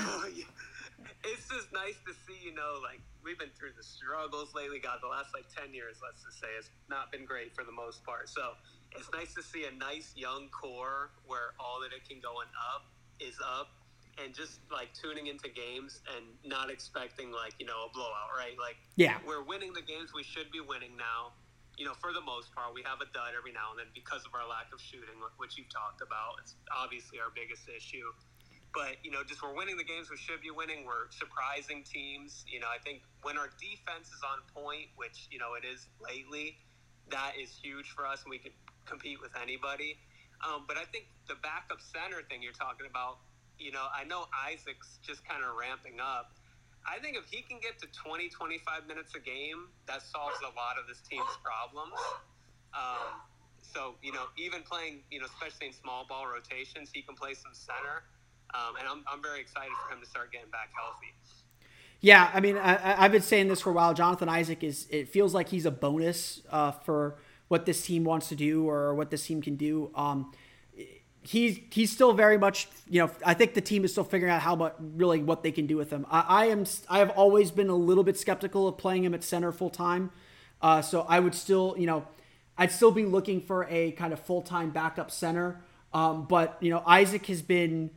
it's 1.25 1.49
just 1.49 1.73
nice 1.73 1.97
to 2.07 2.13
see, 2.27 2.39
you 2.45 2.55
know, 2.55 2.79
like 2.83 3.01
we've 3.25 3.39
been 3.39 3.55
through 3.59 3.73
the 3.77 3.83
struggles 3.83 4.55
lately. 4.55 4.79
God, 4.79 4.99
the 5.03 5.09
last 5.09 5.31
like 5.35 5.47
ten 5.49 5.73
years, 5.73 5.99
let's 6.03 6.23
just 6.23 6.39
say, 6.39 6.51
has 6.57 6.71
not 6.91 7.11
been 7.11 7.25
great 7.25 7.55
for 7.55 7.65
the 7.65 7.73
most 7.73 8.05
part. 8.05 8.29
So 8.29 8.59
it's 8.93 9.09
nice 9.13 9.33
to 9.35 9.43
see 9.43 9.65
a 9.65 9.75
nice 9.75 10.13
young 10.15 10.51
core 10.51 11.11
where 11.27 11.55
all 11.59 11.81
that 11.81 11.95
it 11.95 12.07
can 12.07 12.21
go 12.21 12.43
and 12.43 12.51
up 12.75 12.91
is 13.21 13.39
up 13.41 13.71
and 14.21 14.35
just 14.35 14.61
like 14.69 14.93
tuning 14.93 15.27
into 15.29 15.49
games 15.49 16.03
and 16.17 16.25
not 16.45 16.69
expecting 16.69 17.33
like 17.33 17.55
you 17.59 17.67
know 17.67 17.89
a 17.89 17.91
blowout, 17.95 18.35
right? 18.37 18.59
Like 18.59 18.77
yeah, 18.97 19.19
we're 19.25 19.45
winning 19.45 19.73
the 19.73 19.83
games 19.83 20.13
we 20.13 20.23
should 20.23 20.51
be 20.53 20.61
winning 20.61 20.97
now. 20.97 21.33
You 21.81 21.89
know, 21.89 21.97
for 21.97 22.13
the 22.13 22.21
most 22.21 22.53
part, 22.53 22.77
we 22.77 22.85
have 22.85 23.01
a 23.01 23.09
dud 23.17 23.33
every 23.33 23.57
now 23.57 23.73
and 23.73 23.81
then 23.81 23.89
because 23.97 24.29
of 24.29 24.37
our 24.37 24.45
lack 24.45 24.69
of 24.77 24.81
shooting, 24.81 25.17
which 25.41 25.57
you've 25.57 25.73
talked 25.73 26.05
about. 26.05 26.37
It's 26.45 26.53
obviously 26.69 27.17
our 27.17 27.33
biggest 27.33 27.65
issue. 27.65 28.13
But 28.75 28.97
you 29.05 29.11
know, 29.11 29.21
just 29.23 29.43
we're 29.43 29.55
winning 29.55 29.77
the 29.77 29.85
games 29.85 30.09
we 30.09 30.17
should 30.17 30.41
be 30.41 30.51
winning. 30.51 30.85
We're 30.85 31.13
surprising 31.13 31.85
teams. 31.85 32.45
You 32.49 32.61
know, 32.61 32.73
I 32.73 32.81
think 32.81 33.03
when 33.23 33.37
our 33.37 33.53
defense 33.61 34.09
is 34.09 34.25
on 34.25 34.41
point, 34.57 34.89
which 34.97 35.29
you 35.31 35.39
know 35.39 35.55
it 35.55 35.65
is 35.69 35.87
lately, 36.01 36.57
that 37.13 37.37
is 37.37 37.53
huge 37.53 37.93
for 37.93 38.07
us, 38.07 38.25
and 38.25 38.31
we 38.31 38.39
can 38.39 38.53
compete 38.87 39.21
with 39.21 39.33
anybody. 39.37 40.01
Um, 40.41 40.65
but 40.67 40.77
I 40.77 40.89
think 40.91 41.07
the 41.29 41.37
backup 41.45 41.79
center 41.81 42.25
thing 42.27 42.43
you're 42.43 42.57
talking 42.57 42.89
about 42.89 43.21
you 43.63 43.71
know, 43.71 43.87
I 43.95 44.05
know 44.05 44.27
Isaac's 44.35 44.99
just 45.07 45.23
kind 45.27 45.43
of 45.47 45.55
ramping 45.55 46.03
up. 46.03 46.35
I 46.83 46.99
think 46.99 47.17
if 47.17 47.31
he 47.31 47.47
can 47.47 47.63
get 47.63 47.79
to 47.79 47.87
20, 47.87 48.29
25 48.29 48.91
minutes 48.91 49.15
a 49.15 49.23
game, 49.23 49.71
that 49.87 50.03
solves 50.03 50.43
a 50.43 50.51
lot 50.59 50.83
of 50.83 50.91
this 50.91 50.99
team's 51.07 51.31
problems. 51.47 51.95
Um, 52.75 53.23
so, 53.63 53.95
you 54.03 54.11
know, 54.11 54.27
even 54.35 54.67
playing, 54.67 55.07
you 55.15 55.23
know, 55.23 55.31
especially 55.31 55.71
in 55.71 55.73
small 55.73 56.05
ball 56.11 56.27
rotations, 56.27 56.91
he 56.91 57.03
can 57.03 57.15
play 57.15 57.35
some 57.39 57.55
center. 57.55 58.03
Um, 58.55 58.77
and 58.79 58.89
I'm, 58.89 59.05
I'm 59.11 59.23
very 59.23 59.41
excited 59.41 59.73
for 59.87 59.95
him 59.95 60.01
to 60.01 60.07
start 60.07 60.33
getting 60.33 60.51
back 60.51 60.71
healthy. 60.75 61.15
Yeah, 62.01 62.31
I 62.35 62.41
mean, 62.41 62.57
I, 62.57 63.03
have 63.03 63.13
been 63.13 63.23
saying 63.23 63.49
this 63.49 63.61
for 63.61 63.71
a 63.71 63.73
while. 63.73 63.95
Jonathan 63.95 64.29
Isaac 64.29 64.65
is, 64.65 64.89
it 64.91 65.09
feels 65.09 65.35
like 65.35 65.49
he's 65.49 65.67
a 65.67 65.71
bonus 65.71 66.43
uh, 66.51 66.73
for 66.73 67.17
what 67.47 67.65
this 67.65 67.87
team 67.87 68.03
wants 68.03 68.29
to 68.31 68.35
do 68.35 68.69
or 68.69 68.95
what 68.95 69.11
this 69.11 69.25
team 69.25 69.41
can 69.41 69.55
do. 69.57 69.91
Um, 69.95 70.33
he's 71.23 71.61
he's 71.71 71.91
still 71.91 72.13
very 72.13 72.37
much 72.37 72.69
you 72.89 73.01
know 73.01 73.11
I 73.25 73.35
think 73.35 73.55
the 73.55 73.61
team 73.61 73.85
is 73.85 73.93
still 73.93 74.05
figuring 74.05 74.33
out 74.33 74.43
how 74.43 74.57
much 74.57 74.75
really 74.81 75.23
what 75.23 75.43
they 75.43 75.53
can 75.53 75.67
do 75.67 75.77
with 75.77 75.91
him. 75.91 76.07
I, 76.11 76.21
I 76.21 76.45
am 76.47 76.65
I 76.89 76.99
have 76.99 77.11
always 77.11 77.51
been 77.51 77.69
a 77.69 77.77
little 77.77 78.05
bit 78.05 78.19
skeptical 78.19 78.67
of 78.69 78.77
playing 78.77 79.05
him 79.05 79.15
at 79.15 79.23
center 79.23 79.53
full 79.53 79.71
time, 79.71 80.11
uh, 80.61 80.83
so 80.83 81.07
I 81.09 81.21
would 81.21 81.35
still 81.35 81.75
you 81.79 81.87
know 81.87 82.07
I'd 82.59 82.73
still 82.73 82.91
be 82.91 83.05
looking 83.05 83.41
for 83.41 83.67
a 83.71 83.93
kind 83.93 84.13
of 84.13 84.21
full 84.21 84.43
time 84.43 84.71
backup 84.71 85.11
center. 85.11 85.61
Um, 85.95 86.25
but 86.25 86.57
you 86.61 86.71
know 86.71 86.83
Isaac 86.87 87.27
has 87.27 87.43
been 87.43 87.91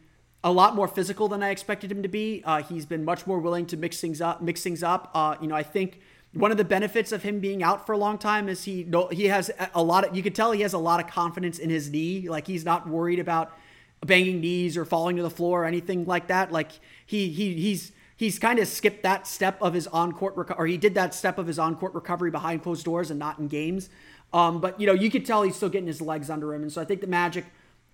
a 0.45 0.51
lot 0.51 0.75
more 0.75 0.87
physical 0.87 1.27
than 1.27 1.41
I 1.41 1.49
expected 1.49 1.91
him 1.91 2.03
to 2.03 2.07
be. 2.07 2.43
Uh, 2.45 2.61
he's 2.61 2.85
been 2.85 3.03
much 3.03 3.25
more 3.25 3.39
willing 3.39 3.65
to 3.65 3.77
mix 3.77 3.99
things 3.99 4.21
up. 4.21 4.43
Mix 4.43 4.61
things 4.61 4.83
up. 4.83 5.09
Uh, 5.13 5.35
you 5.41 5.47
know 5.47 5.55
I 5.55 5.63
think 5.63 5.99
one 6.33 6.51
of 6.51 6.57
the 6.57 6.65
benefits 6.65 7.11
of 7.11 7.23
him 7.23 7.39
being 7.39 7.63
out 7.63 7.85
for 7.85 7.93
a 7.93 7.97
long 7.97 8.17
time 8.17 8.47
is 8.47 8.63
he 8.63 8.85
he 9.11 9.25
has 9.25 9.49
a 9.73 9.81
lot 9.81 10.07
of 10.07 10.15
you 10.15 10.21
could 10.21 10.35
tell 10.35 10.51
he 10.51 10.61
has 10.61 10.73
a 10.73 10.77
lot 10.77 10.99
of 10.99 11.07
confidence 11.07 11.57
in 11.57 11.69
his 11.69 11.89
knee 11.89 12.29
like 12.29 12.45
he's 12.45 12.63
not 12.63 12.87
worried 12.87 13.19
about 13.19 13.57
banging 14.05 14.39
knees 14.39 14.77
or 14.77 14.85
falling 14.85 15.15
to 15.15 15.23
the 15.23 15.29
floor 15.29 15.63
or 15.63 15.65
anything 15.65 16.05
like 16.05 16.27
that 16.27 16.51
like 16.51 16.71
he 17.05 17.29
he 17.29 17.53
he's 17.53 17.93
he's 18.17 18.37
kind 18.37 18.59
of 18.59 18.67
skipped 18.67 19.01
that 19.01 19.25
step 19.25 19.57
of 19.61 19.73
his 19.73 19.87
on-court 19.87 20.35
reco- 20.35 20.59
or 20.59 20.67
he 20.67 20.77
did 20.77 20.93
that 20.93 21.15
step 21.15 21.37
of 21.37 21.47
his 21.47 21.57
on-court 21.57 21.93
recovery 21.93 22.29
behind 22.29 22.61
closed 22.61 22.83
doors 22.83 23.09
and 23.09 23.17
not 23.17 23.39
in 23.39 23.47
games 23.47 23.89
um, 24.33 24.59
but 24.59 24.79
you 24.79 24.85
know 24.85 24.93
you 24.93 25.09
could 25.09 25.25
tell 25.25 25.41
he's 25.41 25.55
still 25.55 25.69
getting 25.69 25.87
his 25.87 26.01
legs 26.01 26.29
under 26.29 26.53
him 26.53 26.61
and 26.61 26.71
so 26.71 26.81
I 26.81 26.85
think 26.85 26.99
the 26.99 27.07
Magic 27.07 27.45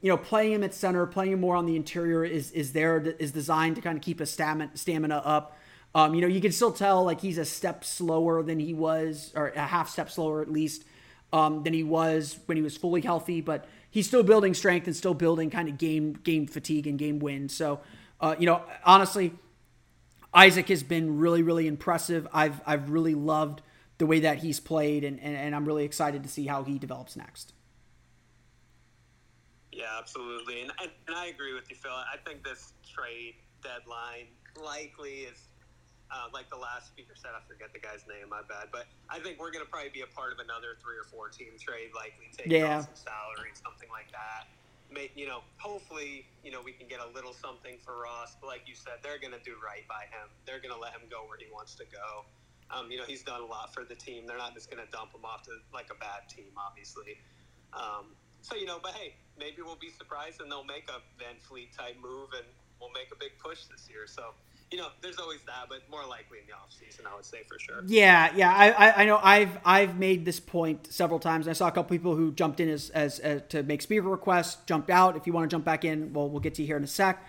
you 0.02 0.10
know 0.10 0.18
playing 0.18 0.54
him 0.54 0.64
at 0.64 0.74
center 0.74 1.06
playing 1.06 1.34
him 1.34 1.40
more 1.40 1.56
on 1.56 1.66
the 1.66 1.76
interior 1.76 2.24
is 2.24 2.52
is 2.52 2.74
there 2.74 3.00
is 3.20 3.32
designed 3.32 3.76
to 3.76 3.82
kind 3.82 3.98
of 3.98 4.04
keep 4.04 4.20
his 4.20 4.30
stamina 4.30 5.22
up 5.26 5.58
um, 5.94 6.14
you 6.14 6.22
know, 6.22 6.28
you 6.28 6.40
can 6.40 6.52
still 6.52 6.72
tell 6.72 7.04
like 7.04 7.20
he's 7.20 7.38
a 7.38 7.46
step 7.46 7.84
slower 7.84 8.44
than 8.44 8.60
he 8.60 8.74
was, 8.74 9.32
or 9.36 9.50
a 9.50 9.60
half 9.60 9.90
step 9.90 10.10
slower 10.10 10.42
at 10.42 10.50
least, 10.50 10.86
um, 11.34 11.64
than 11.64 11.74
he 11.74 11.84
was 11.84 12.40
when 12.46 12.56
he 12.56 12.64
was 12.64 12.78
fully 12.78 13.02
healthy. 13.02 13.42
But 13.42 13.66
he's 13.90 14.08
still 14.08 14.24
building 14.24 14.54
strength 14.54 14.88
and 14.88 14.96
still 14.96 15.14
building 15.14 15.50
kind 15.50 15.68
of 15.68 15.78
game 15.78 16.14
game 16.14 16.48
fatigue 16.48 16.88
and 16.88 16.98
game 16.98 17.20
win. 17.20 17.50
So, 17.50 17.82
uh, 18.22 18.36
you 18.40 18.46
know, 18.46 18.62
honestly, 18.86 19.34
Isaac 20.34 20.70
has 20.70 20.82
been 20.82 21.18
really 21.18 21.44
really 21.44 21.68
impressive. 21.68 22.26
I've 22.32 22.62
I've 22.66 22.90
really 22.90 23.16
loved 23.16 23.62
the 23.98 24.06
way 24.06 24.22
that 24.22 24.38
he's 24.40 24.60
played, 24.60 25.04
and, 25.04 25.20
and, 25.20 25.36
and 25.36 25.56
I'm 25.56 25.66
really 25.66 25.84
excited 25.84 26.24
to 26.24 26.30
see 26.30 26.48
how 26.48 26.64
he 26.64 26.80
develops 26.80 27.16
next. 27.16 27.54
Yeah, 29.72 29.86
absolutely, 29.98 30.62
and, 30.62 30.72
and 30.82 31.16
I 31.16 31.28
agree 31.28 31.54
with 31.54 31.70
you, 31.70 31.76
Phil. 31.76 31.92
I 31.92 32.18
think 32.26 32.44
this 32.44 32.74
trade 32.84 33.36
deadline 33.64 34.28
likely 34.60 35.30
is 35.32 35.48
uh, 36.12 36.28
like 36.36 36.52
the 36.52 36.60
last 36.60 36.92
speaker 36.92 37.16
said, 37.16 37.32
I 37.32 37.40
forget 37.48 37.72
the 37.72 37.80
guy's 37.80 38.04
name. 38.04 38.28
My 38.28 38.44
bad. 38.44 38.68
But 38.72 38.86
I 39.08 39.20
think 39.24 39.40
we're 39.40 39.52
going 39.52 39.64
to 39.64 39.72
probably 39.72 39.96
be 39.96 40.04
a 40.04 40.12
part 40.12 40.36
of 40.36 40.44
another 40.44 40.76
three 40.84 41.00
or 41.00 41.08
four 41.08 41.32
team 41.32 41.56
trade, 41.56 41.96
likely 41.96 42.28
taking 42.36 42.60
yeah. 42.60 42.84
off 42.84 42.92
some 42.92 43.08
salary, 43.08 43.56
something 43.56 43.88
like 43.88 44.12
that. 44.12 44.52
May, 44.92 45.08
you 45.16 45.24
know, 45.24 45.40
hopefully, 45.56 46.28
you 46.44 46.52
know, 46.52 46.60
we 46.60 46.76
can 46.76 46.92
get 46.92 47.00
a 47.00 47.08
little 47.16 47.32
something 47.32 47.80
for 47.80 47.96
Ross. 47.96 48.36
But 48.44 48.52
like 48.52 48.68
you 48.68 48.76
said, 48.76 49.00
they're 49.00 49.24
going 49.24 49.32
to 49.32 49.44
do 49.48 49.56
right 49.64 49.88
by 49.88 50.04
him. 50.12 50.28
They're 50.44 50.60
going 50.60 50.76
to 50.76 50.80
let 50.80 50.92
him 50.92 51.08
go 51.08 51.24
where 51.24 51.40
he 51.40 51.48
wants 51.48 51.80
to 51.80 51.88
go. 51.88 52.28
Um, 52.68 52.92
you 52.92 53.00
know, 53.00 53.08
he's 53.08 53.24
done 53.24 53.40
a 53.40 53.48
lot 53.48 53.72
for 53.72 53.88
the 53.88 53.96
team. 53.96 54.28
They're 54.28 54.40
not 54.40 54.52
just 54.52 54.68
going 54.68 54.84
to 54.84 54.90
dump 54.92 55.16
him 55.16 55.24
off 55.24 55.48
to 55.48 55.64
like 55.72 55.88
a 55.92 56.00
bad 56.00 56.28
team, 56.28 56.52
obviously. 56.60 57.24
Um, 57.72 58.12
so 58.42 58.56
you 58.56 58.66
know, 58.66 58.80
but 58.82 58.94
hey, 58.94 59.16
maybe 59.38 59.62
we'll 59.62 59.76
be 59.76 59.90
surprised 59.90 60.42
and 60.42 60.52
they'll 60.52 60.64
make 60.64 60.90
a 60.90 61.00
VanVleet 61.22 61.76
type 61.76 61.98
move 62.02 62.30
and 62.36 62.46
we'll 62.80 62.92
make 62.92 63.08
a 63.12 63.18
big 63.18 63.32
push 63.40 63.66
this 63.66 63.88
year. 63.90 64.08
So 64.08 64.34
you 64.72 64.78
know, 64.78 64.88
there's 65.02 65.18
always 65.18 65.42
that, 65.48 65.66
but 65.68 65.82
more 65.90 66.06
likely 66.08 66.40
in 66.40 66.46
the 66.48 66.54
off 66.54 66.72
season, 66.72 67.06
I 67.06 67.14
would 67.14 67.26
say 67.26 67.40
for 67.48 67.60
sure. 67.60 67.84
Yeah, 67.88 68.32
yeah, 68.34 68.54
I, 68.56 69.02
I 69.02 69.06
know 69.06 69.20
I've 69.22 69.58
I've 69.66 70.00
made 70.00 70.24
this 70.24 70.40
point 70.40 70.88
several 70.92 71.20
times. 71.20 71.48
I 71.50 71.54
saw 71.54 71.68
a 71.68 71.72
couple 71.72 71.96
people 71.96 72.16
who 72.16 72.32
jumped 72.32 72.62
in 72.62 72.70
as, 72.70 72.90
as, 72.92 73.20
as 73.20 73.42
to 73.50 73.64
make 73.64 73.82
speaker 73.82 74.08
requests, 74.08 74.64
jumped 74.66 74.90
out. 74.90 75.18
If 75.18 75.28
you 75.28 75.34
want 75.34 75.50
to 75.50 75.54
jump 75.54 75.66
back 75.66 75.84
in, 75.84 76.14
well, 76.14 76.30
we'll 76.30 76.40
get 76.40 76.56
to 76.56 76.62
you 76.62 76.68
here 76.68 76.78
in 76.78 76.86
a 76.86 76.88
sec. 76.88 77.22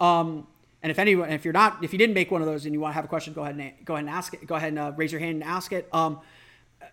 Um, 0.00 0.48
and 0.82 0.90
if 0.90 0.98
anyone, 0.98 1.30
if 1.30 1.44
you're 1.44 1.52
not, 1.52 1.84
if 1.84 1.92
you 1.92 1.98
didn't 1.98 2.14
make 2.14 2.32
one 2.32 2.40
of 2.40 2.48
those 2.48 2.64
and 2.64 2.74
you 2.74 2.80
want 2.80 2.92
to 2.92 2.96
have 2.96 3.04
a 3.04 3.08
question, 3.08 3.32
go 3.32 3.42
ahead 3.42 3.56
and 3.56 3.72
go 3.84 3.94
ahead 3.94 4.04
and 4.04 4.12
ask 4.12 4.34
it. 4.34 4.44
Go 4.46 4.56
ahead 4.56 4.70
and 4.70 4.78
uh, 4.78 4.92
raise 4.96 5.12
your 5.12 5.20
hand 5.20 5.34
and 5.34 5.44
ask 5.44 5.72
it. 5.72 5.88
Um, 5.92 6.20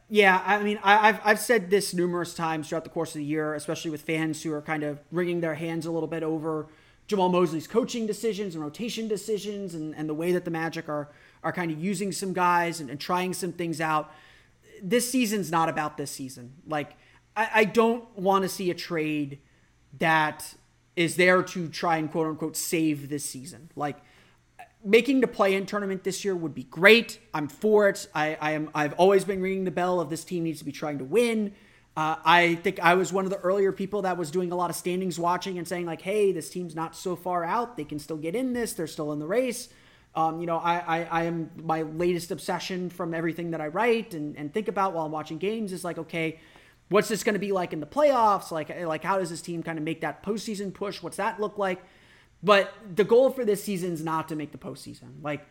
Yeah, 0.07 0.41
I 0.45 0.61
mean, 0.61 0.79
I, 0.83 1.07
have 1.07 1.21
I've 1.23 1.39
said 1.39 1.69
this 1.71 1.93
numerous 1.93 2.35
times 2.35 2.69
throughout 2.69 2.83
the 2.83 2.91
course 2.91 3.15
of 3.15 3.19
the 3.19 3.25
year, 3.25 3.55
especially 3.55 3.89
with 3.89 4.01
fans 4.01 4.43
who 4.43 4.53
are 4.53 4.61
kind 4.61 4.83
of 4.83 4.99
wringing 5.11 5.41
their 5.41 5.55
hands 5.55 5.85
a 5.87 5.91
little 5.91 6.07
bit 6.07 6.21
over 6.21 6.67
Jamahl 7.07 7.31
Mosley's 7.31 7.67
coaching 7.67 8.05
decisions 8.05 8.53
and 8.53 8.63
rotation 8.63 9.07
decisions 9.07 9.73
and, 9.73 9.95
and 9.95 10.07
the 10.07 10.13
way 10.13 10.31
that 10.31 10.45
the 10.45 10.51
Magic 10.51 10.89
are 10.89 11.09
are 11.43 11.51
kind 11.51 11.71
of 11.71 11.79
using 11.79 12.11
some 12.11 12.33
guys 12.33 12.79
and, 12.79 12.89
and 12.89 12.99
trying 12.99 13.33
some 13.33 13.51
things 13.51 13.79
out. 13.79 14.11
This 14.81 15.09
season's 15.09 15.51
not 15.51 15.69
about 15.69 15.95
this 15.95 16.09
season. 16.09 16.53
Like, 16.67 16.97
I, 17.37 17.49
I 17.53 17.63
don't 17.65 18.03
want 18.17 18.43
to 18.43 18.49
see 18.49 18.71
a 18.71 18.73
trade 18.73 19.39
that 19.99 20.55
is 20.95 21.15
there 21.15 21.43
to 21.43 21.67
try 21.69 21.97
and 21.97 22.11
quote 22.11 22.27
unquote 22.27 22.57
save 22.57 23.09
this 23.09 23.23
season. 23.23 23.69
Like, 23.75 23.97
making 24.85 25.21
the 25.21 25.27
play-in 25.27 25.65
tournament 25.65 26.03
this 26.03 26.23
year 26.23 26.35
would 26.35 26.53
be 26.53 26.63
great. 26.63 27.19
I'm 27.33 27.47
for 27.47 27.89
it. 27.89 28.07
I, 28.13 28.37
I 28.39 28.51
am. 28.51 28.69
I've 28.73 28.93
always 28.93 29.25
been 29.25 29.41
ringing 29.41 29.63
the 29.63 29.71
bell 29.71 29.99
of 29.99 30.09
this 30.09 30.23
team 30.23 30.43
needs 30.43 30.59
to 30.59 30.65
be 30.65 30.71
trying 30.71 30.99
to 30.99 31.03
win. 31.03 31.53
Uh, 31.97 32.17
I 32.23 32.55
think 32.55 32.79
I 32.79 32.95
was 32.95 33.11
one 33.11 33.25
of 33.25 33.31
the 33.31 33.39
earlier 33.39 33.71
people 33.71 34.03
that 34.03 34.17
was 34.17 34.29
doing 34.29 34.51
a 34.51 34.55
lot 34.55 34.69
of 34.69 34.75
standings 34.75 35.17
watching 35.17 35.57
and 35.57 35.67
saying 35.67 35.85
like, 35.85 36.01
"Hey, 36.01 36.31
this 36.31 36.49
team's 36.49 36.75
not 36.75 36.95
so 36.95 37.15
far 37.15 37.43
out. 37.43 37.77
They 37.77 37.85
can 37.85 37.99
still 37.99 38.17
get 38.17 38.35
in 38.35 38.53
this. 38.53 38.73
They're 38.73 38.87
still 38.87 39.11
in 39.11 39.19
the 39.19 39.27
race." 39.27 39.69
Um, 40.15 40.39
you 40.39 40.45
know, 40.45 40.57
I, 40.57 40.77
I, 40.77 41.03
I 41.03 41.23
am 41.23 41.51
my 41.61 41.81
latest 41.81 42.31
obsession 42.31 42.89
from 42.89 43.13
everything 43.13 43.51
that 43.51 43.59
I 43.59 43.67
write 43.67 44.13
and, 44.13 44.37
and 44.37 44.53
think 44.53 44.69
about 44.69 44.93
while 44.93 45.05
I'm 45.05 45.11
watching 45.11 45.37
games 45.39 45.73
is 45.73 45.83
like, 45.83 45.97
okay, 45.97 46.39
what's 46.87 47.09
this 47.09 47.23
going 47.23 47.33
to 47.33 47.39
be 47.39 47.51
like 47.51 47.73
in 47.73 47.81
the 47.81 47.85
playoffs? 47.85 48.49
Like, 48.49 48.69
like 48.85 49.03
how 49.03 49.19
does 49.19 49.29
this 49.29 49.41
team 49.41 49.61
kind 49.61 49.77
of 49.77 49.83
make 49.83 50.01
that 50.01 50.23
postseason 50.23 50.73
push? 50.73 51.03
What's 51.03 51.17
that 51.17 51.41
look 51.41 51.57
like? 51.57 51.83
But 52.45 52.73
the 52.95 53.03
goal 53.03 53.31
for 53.31 53.43
this 53.43 53.63
season 53.63 53.91
is 53.91 54.03
not 54.03 54.29
to 54.29 54.35
make 54.35 54.51
the 54.51 54.57
postseason. 54.57 55.23
Like 55.23 55.45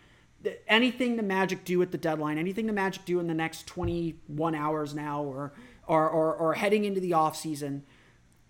anything 0.69 1.17
the 1.17 1.23
Magic 1.23 1.65
do 1.65 1.83
at 1.83 1.91
the 1.91 1.99
deadline, 1.99 2.39
anything 2.39 2.67
the 2.67 2.73
Magic 2.73 3.05
do 3.05 3.19
in 3.19 3.27
the 3.27 3.35
next 3.35 3.67
21 3.67 4.55
hours 4.55 4.95
now, 4.95 5.23
or 5.23 5.53
or, 5.87 6.09
or, 6.09 6.35
or 6.35 6.55
heading 6.55 6.85
into 6.85 7.01
the 7.01 7.11
offseason 7.11 7.83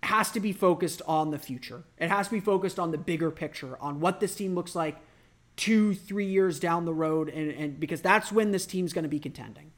has 0.03 0.31
to 0.31 0.39
be 0.39 0.51
focused 0.51 1.01
on 1.07 1.31
the 1.31 1.39
future. 1.39 1.83
It 1.97 2.09
has 2.09 2.27
to 2.27 2.33
be 2.33 2.39
focused 2.39 2.79
on 2.79 2.91
the 2.91 2.97
bigger 2.97 3.31
picture, 3.31 3.77
on 3.81 3.99
what 3.99 4.19
this 4.19 4.35
team 4.35 4.55
looks 4.55 4.75
like 4.75 4.97
two, 5.55 5.95
three 5.95 6.27
years 6.27 6.59
down 6.59 6.85
the 6.85 6.93
road, 6.93 7.29
and, 7.29 7.51
and 7.51 7.79
because 7.79 8.01
that's 8.01 8.31
when 8.31 8.51
this 8.51 8.65
team's 8.65 8.93
going 8.93 9.03
to 9.03 9.09
be 9.09 9.19
contending. 9.19 9.71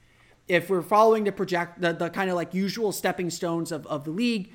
If 0.47 0.69
we're 0.69 0.81
following 0.81 1.23
the 1.23 1.31
project, 1.31 1.81
the, 1.81 1.93
the 1.93 2.09
kind 2.09 2.29
of 2.29 2.35
like 2.35 2.53
usual 2.53 2.91
stepping 2.91 3.29
stones 3.29 3.71
of, 3.71 3.87
of 3.87 4.03
the 4.03 4.11
league, 4.11 4.51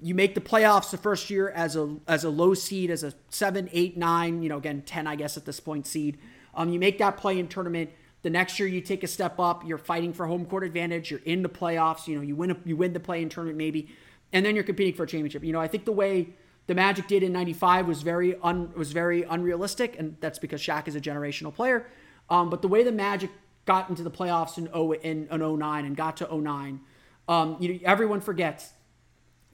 you 0.00 0.14
make 0.14 0.34
the 0.34 0.40
playoffs 0.40 0.90
the 0.90 0.96
first 0.96 1.28
year 1.30 1.50
as 1.50 1.76
a 1.76 1.96
as 2.06 2.24
a 2.24 2.30
low 2.30 2.54
seed, 2.54 2.90
as 2.90 3.02
a 3.02 3.12
seven, 3.30 3.68
eight, 3.72 3.96
nine, 3.96 4.42
you 4.42 4.48
know, 4.48 4.58
again 4.58 4.82
ten, 4.82 5.06
I 5.06 5.16
guess 5.16 5.36
at 5.36 5.44
this 5.44 5.60
point 5.60 5.86
seed. 5.86 6.18
Um, 6.54 6.70
you 6.70 6.78
make 6.78 6.98
that 6.98 7.16
play 7.16 7.38
in 7.38 7.48
tournament. 7.48 7.90
The 8.22 8.30
next 8.30 8.58
year 8.58 8.68
you 8.68 8.80
take 8.80 9.02
a 9.02 9.06
step 9.06 9.38
up. 9.38 9.66
You're 9.66 9.78
fighting 9.78 10.12
for 10.12 10.26
home 10.26 10.44
court 10.44 10.64
advantage. 10.64 11.10
You're 11.10 11.20
in 11.24 11.42
the 11.42 11.48
playoffs. 11.48 12.06
You 12.06 12.16
know, 12.16 12.22
you 12.22 12.36
win 12.36 12.52
a, 12.52 12.56
you 12.64 12.76
win 12.76 12.92
the 12.92 13.00
play 13.00 13.22
in 13.22 13.28
tournament 13.28 13.58
maybe, 13.58 13.88
and 14.32 14.46
then 14.46 14.54
you're 14.54 14.64
competing 14.64 14.94
for 14.94 15.04
a 15.04 15.06
championship. 15.06 15.42
You 15.42 15.52
know, 15.52 15.60
I 15.60 15.68
think 15.68 15.84
the 15.84 15.92
way 15.92 16.30
the 16.68 16.74
Magic 16.74 17.08
did 17.08 17.22
in 17.22 17.32
'95 17.32 17.88
was 17.88 18.02
very 18.02 18.36
un, 18.42 18.72
was 18.76 18.92
very 18.92 19.24
unrealistic, 19.24 19.98
and 19.98 20.16
that's 20.20 20.38
because 20.38 20.60
Shaq 20.60 20.86
is 20.86 20.94
a 20.94 21.00
generational 21.00 21.52
player. 21.52 21.86
Um, 22.30 22.50
but 22.50 22.62
the 22.62 22.68
way 22.68 22.84
the 22.84 22.92
Magic 22.92 23.30
got 23.64 23.90
into 23.90 24.02
the 24.02 24.10
playoffs 24.10 24.58
in 24.58 24.66
0 24.66 24.92
in, 24.92 25.28
in 25.30 25.58
09 25.58 25.84
and 25.84 25.96
got 25.96 26.16
to 26.18 26.36
09, 26.36 26.80
um, 27.28 27.56
you 27.60 27.72
know, 27.72 27.78
everyone 27.84 28.20
forgets 28.20 28.72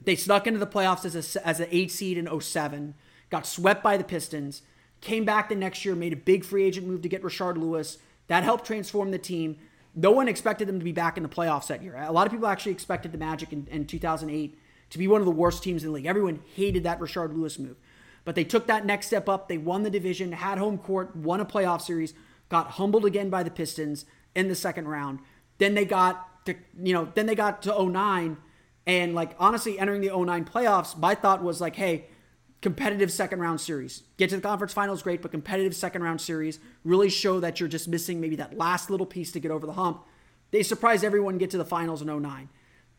they 0.05 0.15
snuck 0.15 0.47
into 0.47 0.59
the 0.59 0.67
playoffs 0.67 1.05
as 1.05 1.35
a, 1.35 1.47
as 1.47 1.59
an 1.59 1.67
eight 1.71 1.91
seed 1.91 2.17
in 2.17 2.41
07, 2.41 2.93
got 3.29 3.45
swept 3.45 3.83
by 3.83 3.97
the 3.97 4.03
Pistons, 4.03 4.61
came 5.01 5.25
back 5.25 5.49
the 5.49 5.55
next 5.55 5.85
year, 5.85 5.95
made 5.95 6.13
a 6.13 6.17
big 6.17 6.43
free 6.43 6.63
agent 6.63 6.87
move 6.87 7.01
to 7.01 7.09
get 7.09 7.23
Rashard 7.23 7.57
Lewis, 7.57 7.97
that 8.27 8.43
helped 8.43 8.65
transform 8.65 9.11
the 9.11 9.17
team. 9.17 9.57
No 9.93 10.11
one 10.11 10.27
expected 10.27 10.67
them 10.67 10.79
to 10.79 10.85
be 10.85 10.91
back 10.91 11.17
in 11.17 11.23
the 11.23 11.29
playoffs 11.29 11.67
that 11.67 11.83
year. 11.83 11.95
A 11.95 12.11
lot 12.11 12.25
of 12.27 12.33
people 12.33 12.47
actually 12.47 12.71
expected 12.71 13.11
the 13.11 13.17
Magic 13.17 13.53
in, 13.53 13.67
in 13.71 13.85
2008 13.85 14.57
to 14.89 14.97
be 14.97 15.07
one 15.07 15.21
of 15.21 15.25
the 15.25 15.31
worst 15.31 15.63
teams 15.63 15.83
in 15.83 15.89
the 15.89 15.93
league. 15.93 16.05
Everyone 16.05 16.41
hated 16.55 16.83
that 16.83 16.99
Rashard 16.99 17.33
Lewis 17.33 17.57
move. 17.59 17.77
But 18.23 18.35
they 18.35 18.43
took 18.43 18.67
that 18.67 18.85
next 18.85 19.07
step 19.07 19.29
up. 19.29 19.47
They 19.47 19.57
won 19.57 19.83
the 19.83 19.89
division, 19.89 20.31
had 20.31 20.57
home 20.57 20.77
court, 20.77 21.15
won 21.15 21.39
a 21.39 21.45
playoff 21.45 21.81
series, 21.81 22.13
got 22.49 22.71
humbled 22.71 23.05
again 23.05 23.29
by 23.29 23.43
the 23.43 23.51
Pistons 23.51 24.05
in 24.33 24.47
the 24.47 24.55
second 24.55 24.87
round. 24.87 25.19
Then 25.59 25.75
they 25.75 25.85
got 25.85 26.45
to, 26.45 26.55
you 26.81 26.93
know, 26.93 27.11
then 27.13 27.27
they 27.27 27.35
got 27.35 27.61
to 27.63 27.89
09 27.89 28.37
and 28.87 29.15
like 29.15 29.35
honestly 29.39 29.79
entering 29.79 30.01
the 30.01 30.15
09 30.15 30.45
playoffs, 30.45 30.97
my 30.97 31.15
thought 31.15 31.43
was 31.43 31.59
like, 31.59 31.75
hey, 31.75 32.05
competitive 32.61 33.11
second 33.11 33.39
round 33.39 33.61
series. 33.61 34.03
Get 34.17 34.29
to 34.31 34.37
the 34.37 34.41
conference 34.41 34.73
finals, 34.73 35.01
great, 35.01 35.21
but 35.21 35.31
competitive 35.31 35.75
second 35.75 36.03
round 36.03 36.21
series 36.21 36.59
really 36.83 37.09
show 37.09 37.39
that 37.39 37.59
you're 37.59 37.69
just 37.69 37.87
missing 37.87 38.19
maybe 38.19 38.35
that 38.37 38.57
last 38.57 38.89
little 38.89 39.05
piece 39.05 39.31
to 39.33 39.39
get 39.39 39.51
over 39.51 39.65
the 39.65 39.73
hump. 39.73 40.03
They 40.51 40.63
surprised 40.63 41.03
everyone 41.03 41.37
get 41.37 41.49
to 41.51 41.57
the 41.57 41.65
finals 41.65 42.01
in 42.01 42.07
09. 42.07 42.49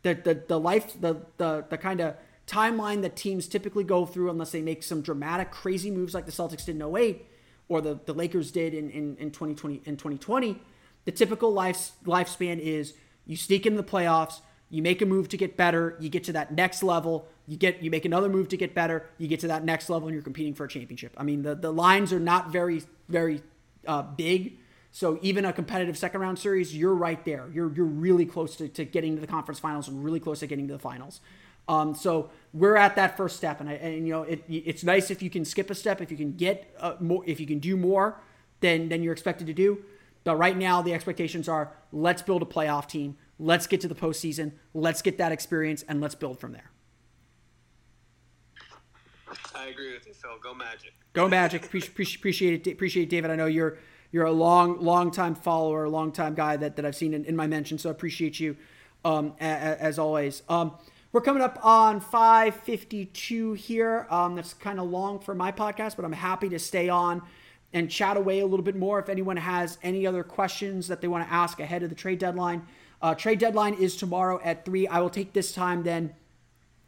The 0.03 0.15
the 0.15 0.43
the 0.47 0.61
life 0.61 1.01
the 1.01 1.27
the 1.37 1.65
the 1.69 1.79
kind 1.79 2.01
of 2.01 2.17
timeline 2.47 3.03
that 3.03 3.17
teams 3.17 3.49
typically 3.49 3.83
go 3.83 4.07
through 4.07 4.31
unless 4.31 4.53
they 4.53 4.63
make 4.63 4.83
some 4.83 5.01
dramatic 5.01 5.51
crazy 5.51 5.91
moves 5.91 6.15
like 6.15 6.27
the 6.27 6.33
Celtics 6.33 6.65
did 6.65 6.77
in 6.77 6.97
08 6.97 7.27
or 7.69 7.81
the, 7.81 7.99
the 8.07 8.15
Lakers 8.15 8.53
did 8.53 8.73
in, 8.73 8.89
in, 8.91 9.17
in 9.17 9.31
2020 9.31 9.83
in 9.85 9.97
2020, 9.97 10.61
the 11.05 11.13
typical 11.13 11.53
life 11.53 11.93
lifespan 12.05 12.59
is 12.61 12.95
you 13.25 13.37
sneak 13.37 13.67
into 13.67 13.83
the 13.83 13.89
playoffs, 13.89 14.41
you 14.71 14.83
make 14.83 15.01
a 15.01 15.07
move 15.07 15.29
to 15.29 15.37
get 15.37 15.57
better, 15.57 15.97
you 16.01 16.09
get 16.09 16.25
to 16.25 16.33
that 16.33 16.53
next 16.53 16.83
level, 16.83 17.29
you 17.47 17.57
get 17.57 17.83
you 17.83 17.91
make 17.91 18.05
another 18.05 18.29
move 18.29 18.49
to 18.49 18.57
get 18.57 18.75
better, 18.75 19.07
you 19.19 19.29
get 19.29 19.41
to 19.41 19.49
that 19.49 19.65
next 19.65 19.89
level, 19.89 20.09
and 20.09 20.15
you're 20.15 20.25
competing 20.25 20.55
for 20.55 20.65
a 20.65 20.69
championship. 20.69 21.15
I 21.17 21.23
mean, 21.23 21.43
the 21.43 21.55
the 21.55 21.73
lines 21.73 22.13
are 22.13 22.21
not 22.21 22.51
very 22.51 22.83
very 23.09 23.43
uh, 23.87 24.03
big. 24.03 24.59
So 24.91 25.19
even 25.21 25.45
a 25.45 25.53
competitive 25.53 25.99
second 25.99 26.23
round 26.23 26.39
series, 26.39 26.75
you're 26.75 26.95
right 26.95 27.23
there. 27.25 27.49
You're 27.53 27.73
you're 27.75 27.85
really 27.85 28.27
close 28.27 28.57
to, 28.57 28.69
to 28.69 28.85
getting 28.85 29.15
to 29.17 29.21
the 29.21 29.27
conference 29.27 29.61
finals 29.61 29.89
and 29.89 30.03
really 30.03 30.21
close 30.21 30.41
to 30.41 30.47
getting 30.47 30.67
to 30.69 30.73
the 30.75 30.79
finals. 30.81 31.21
Um, 31.69 31.95
so 31.95 32.31
we're 32.53 32.77
at 32.77 32.95
that 32.97 33.17
first 33.17 33.37
step, 33.37 33.61
and, 33.61 33.69
I, 33.69 33.75
and 33.75 34.07
you 34.07 34.13
know 34.13 34.23
it, 34.23 34.45
it's 34.49 34.85
nice 34.85 35.11
if 35.11 35.21
you 35.21 35.31
can 35.31 35.45
skip 35.45 35.69
a 35.69 35.75
step, 35.75 36.01
if 36.01 36.11
you 36.11 36.17
can 36.17 36.33
get 36.33 36.75
uh, 36.81 36.95
more, 37.01 37.23
if 37.27 37.41
you 37.41 37.47
can 37.47 37.59
do 37.59 37.77
more 37.77 38.21
than 38.61 38.89
than 38.89 39.03
you're 39.03 39.13
expected 39.13 39.47
to 39.49 39.53
do. 39.53 39.85
But 40.25 40.37
right 40.37 40.57
now, 40.57 40.83
the 40.83 40.93
expectations 40.93 41.49
are 41.49 41.73
let's 41.93 42.23
build 42.23 42.43
a 42.43 42.47
playoff 42.47 42.89
team. 42.89 43.17
Let's 43.39 43.67
get 43.67 43.81
to 43.83 43.89
the 43.89 43.95
postseason. 43.95 44.53
Let's 44.73 45.03
get 45.03 45.19
that 45.19 45.33
experience 45.33 45.85
and 45.89 46.01
let's 46.01 46.15
build 46.15 46.41
from 46.41 46.53
there. 46.53 46.71
I 49.55 49.67
agree 49.67 49.93
with 49.93 50.07
you, 50.07 50.15
Phil. 50.15 50.31
Go 50.43 50.55
Magic. 50.55 50.93
Go 51.13 51.29
Magic. 51.29 51.65
appreciate, 51.65 52.67
it. 52.67 52.73
appreciate 52.73 53.05
it. 53.05 53.11
David. 53.11 53.31
I 53.31 53.37
know 53.37 53.47
you're 53.47 53.79
you're 54.13 54.25
a 54.25 54.33
long 54.33 54.81
long 54.81 55.11
time 55.11 55.35
follower, 55.35 55.85
a 55.85 55.91
long 55.91 56.13
time 56.13 56.35
guy 56.35 56.57
that, 56.57 56.77
that 56.77 56.85
I've 56.85 56.97
seen 56.97 57.13
in, 57.13 57.25
in 57.25 57.37
my 57.37 57.47
mention. 57.47 57.79
So 57.79 57.89
I 57.89 57.93
appreciate 57.93 58.39
you 58.39 58.57
um, 59.05 59.35
as, 59.41 59.79
as 59.79 59.99
always. 59.99 60.43
Um, 60.49 60.77
we're 61.13 61.23
coming 61.23 61.43
up 61.43 61.59
on 61.65 62.01
552 62.01 63.55
here. 63.55 64.07
Um, 64.11 64.35
that's 64.37 64.53
kind 64.53 64.79
of 64.79 64.91
long 64.91 65.19
for 65.19 65.35
my 65.35 65.51
podcast, 65.51 65.97
but 65.97 66.05
I'm 66.05 66.13
happy 66.13 66.49
to 66.51 66.59
stay 66.59 66.89
on 66.89 67.23
and 67.73 67.91
chat 67.91 68.17
away 68.17 68.41
a 68.41 68.47
little 68.47 68.65
bit 68.65 68.77
more. 68.77 68.99
If 68.99 69.09
anyone 69.09 69.37
has 69.37 69.79
any 69.83 70.07
other 70.07 70.23
questions 70.23 70.89
that 70.89 71.01
they 71.01 71.09
want 71.09 71.27
to 71.27 71.33
ask 71.33 71.59
ahead 71.59 71.83
of 71.83 71.89
the 71.89 71.95
trade 71.95 72.19
deadline, 72.19 72.67
uh, 73.03 73.15
trade 73.15 73.39
deadline 73.39 73.75
is 73.75 73.97
tomorrow 73.97 74.41
at 74.43 74.65
3. 74.65 74.87
I 74.89 75.01
will 75.01 75.11
take 75.11 75.33
this 75.33 75.53
time 75.53 75.83
then 75.83 76.15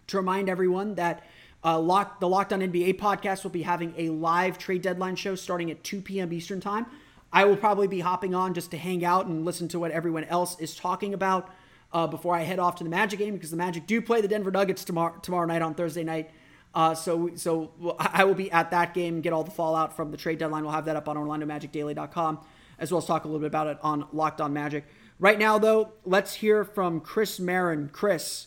to 0.09 0.17
remind 0.17 0.49
everyone 0.49 0.95
that 0.95 1.25
uh, 1.65 1.79
Lock, 1.79 2.21
the 2.21 2.29
Locked 2.29 2.53
On 2.53 2.61
NBA 2.61 2.99
podcast 2.99 3.43
will 3.43 3.51
be 3.51 3.63
having 3.63 3.95
a 3.97 4.11
live 4.11 4.59
trade 4.59 4.83
deadline 4.83 5.17
show 5.17 5.35
starting 5.35 5.71
at 5.71 5.83
2 5.85 6.01
p.m. 6.01 6.33
Eastern 6.33 6.61
Time. 6.61 6.87
I 7.33 7.45
will 7.45 7.57
probably 7.57 7.89
be 7.89 8.01
hopping 8.01 8.35
on 8.35 8.55
just 8.55 8.71
to 8.71 8.79
hang 8.79 9.05
out 9.05 9.27
and 9.27 9.45
listen 9.45 9.69
to 9.69 9.79
what 9.79 9.91
everyone 9.91 10.25
else 10.25 10.59
is 10.61 10.75
talking 10.75 11.13
about 11.13 11.51
uh, 11.93 12.07
before 12.07 12.35
I 12.35 12.43
head 12.43 12.59
off 12.59 12.77
to 12.77 12.85
the 12.85 12.91
Magic 12.91 13.19
game 13.19 13.35
because 13.35 13.51
the 13.51 13.57
Magic 13.57 13.87
do 13.87 14.01
play 14.01 14.21
the 14.21 14.29
Denver 14.29 14.51
Nuggets 14.51 14.85
tomorrow 14.85 15.19
tomorrow 15.21 15.47
night 15.47 15.63
on 15.63 15.75
Thursday 15.75 16.05
night. 16.05 16.31
Uh, 16.75 16.95
so 16.95 17.31
so 17.35 17.73
I 17.99 18.25
will 18.25 18.35
be 18.35 18.51
at 18.51 18.71
that 18.71 18.95
game 18.95 19.21
get 19.21 19.33
all 19.33 19.45
the 19.45 19.51
fallout 19.51 19.95
from 19.95 20.11
the 20.11 20.17
trade 20.17 20.39
deadline. 20.39 20.63
We'll 20.63 20.73
have 20.73 20.85
that 20.87 20.97
up 20.97 21.09
on 21.09 21.17
OrlandoMagicDaily.com 21.17 22.41
as 22.79 22.93
well 22.93 22.99
as 22.99 23.07
talk 23.07 23.25
a 23.25 23.29
little 23.29 23.41
bit 23.41 23.49
about 23.49 23.67
it 23.67 23.79
on 23.83 24.07
Locked 24.13 24.41
On 24.41 24.53
Magic. 24.53 24.85
Right 25.21 25.39
now, 25.39 25.59
though, 25.59 25.95
let's 26.05 26.35
hear 26.35 26.65
from 26.65 27.01
Chris 27.01 27.41
Marin. 27.41 27.89
Chris, 27.93 28.47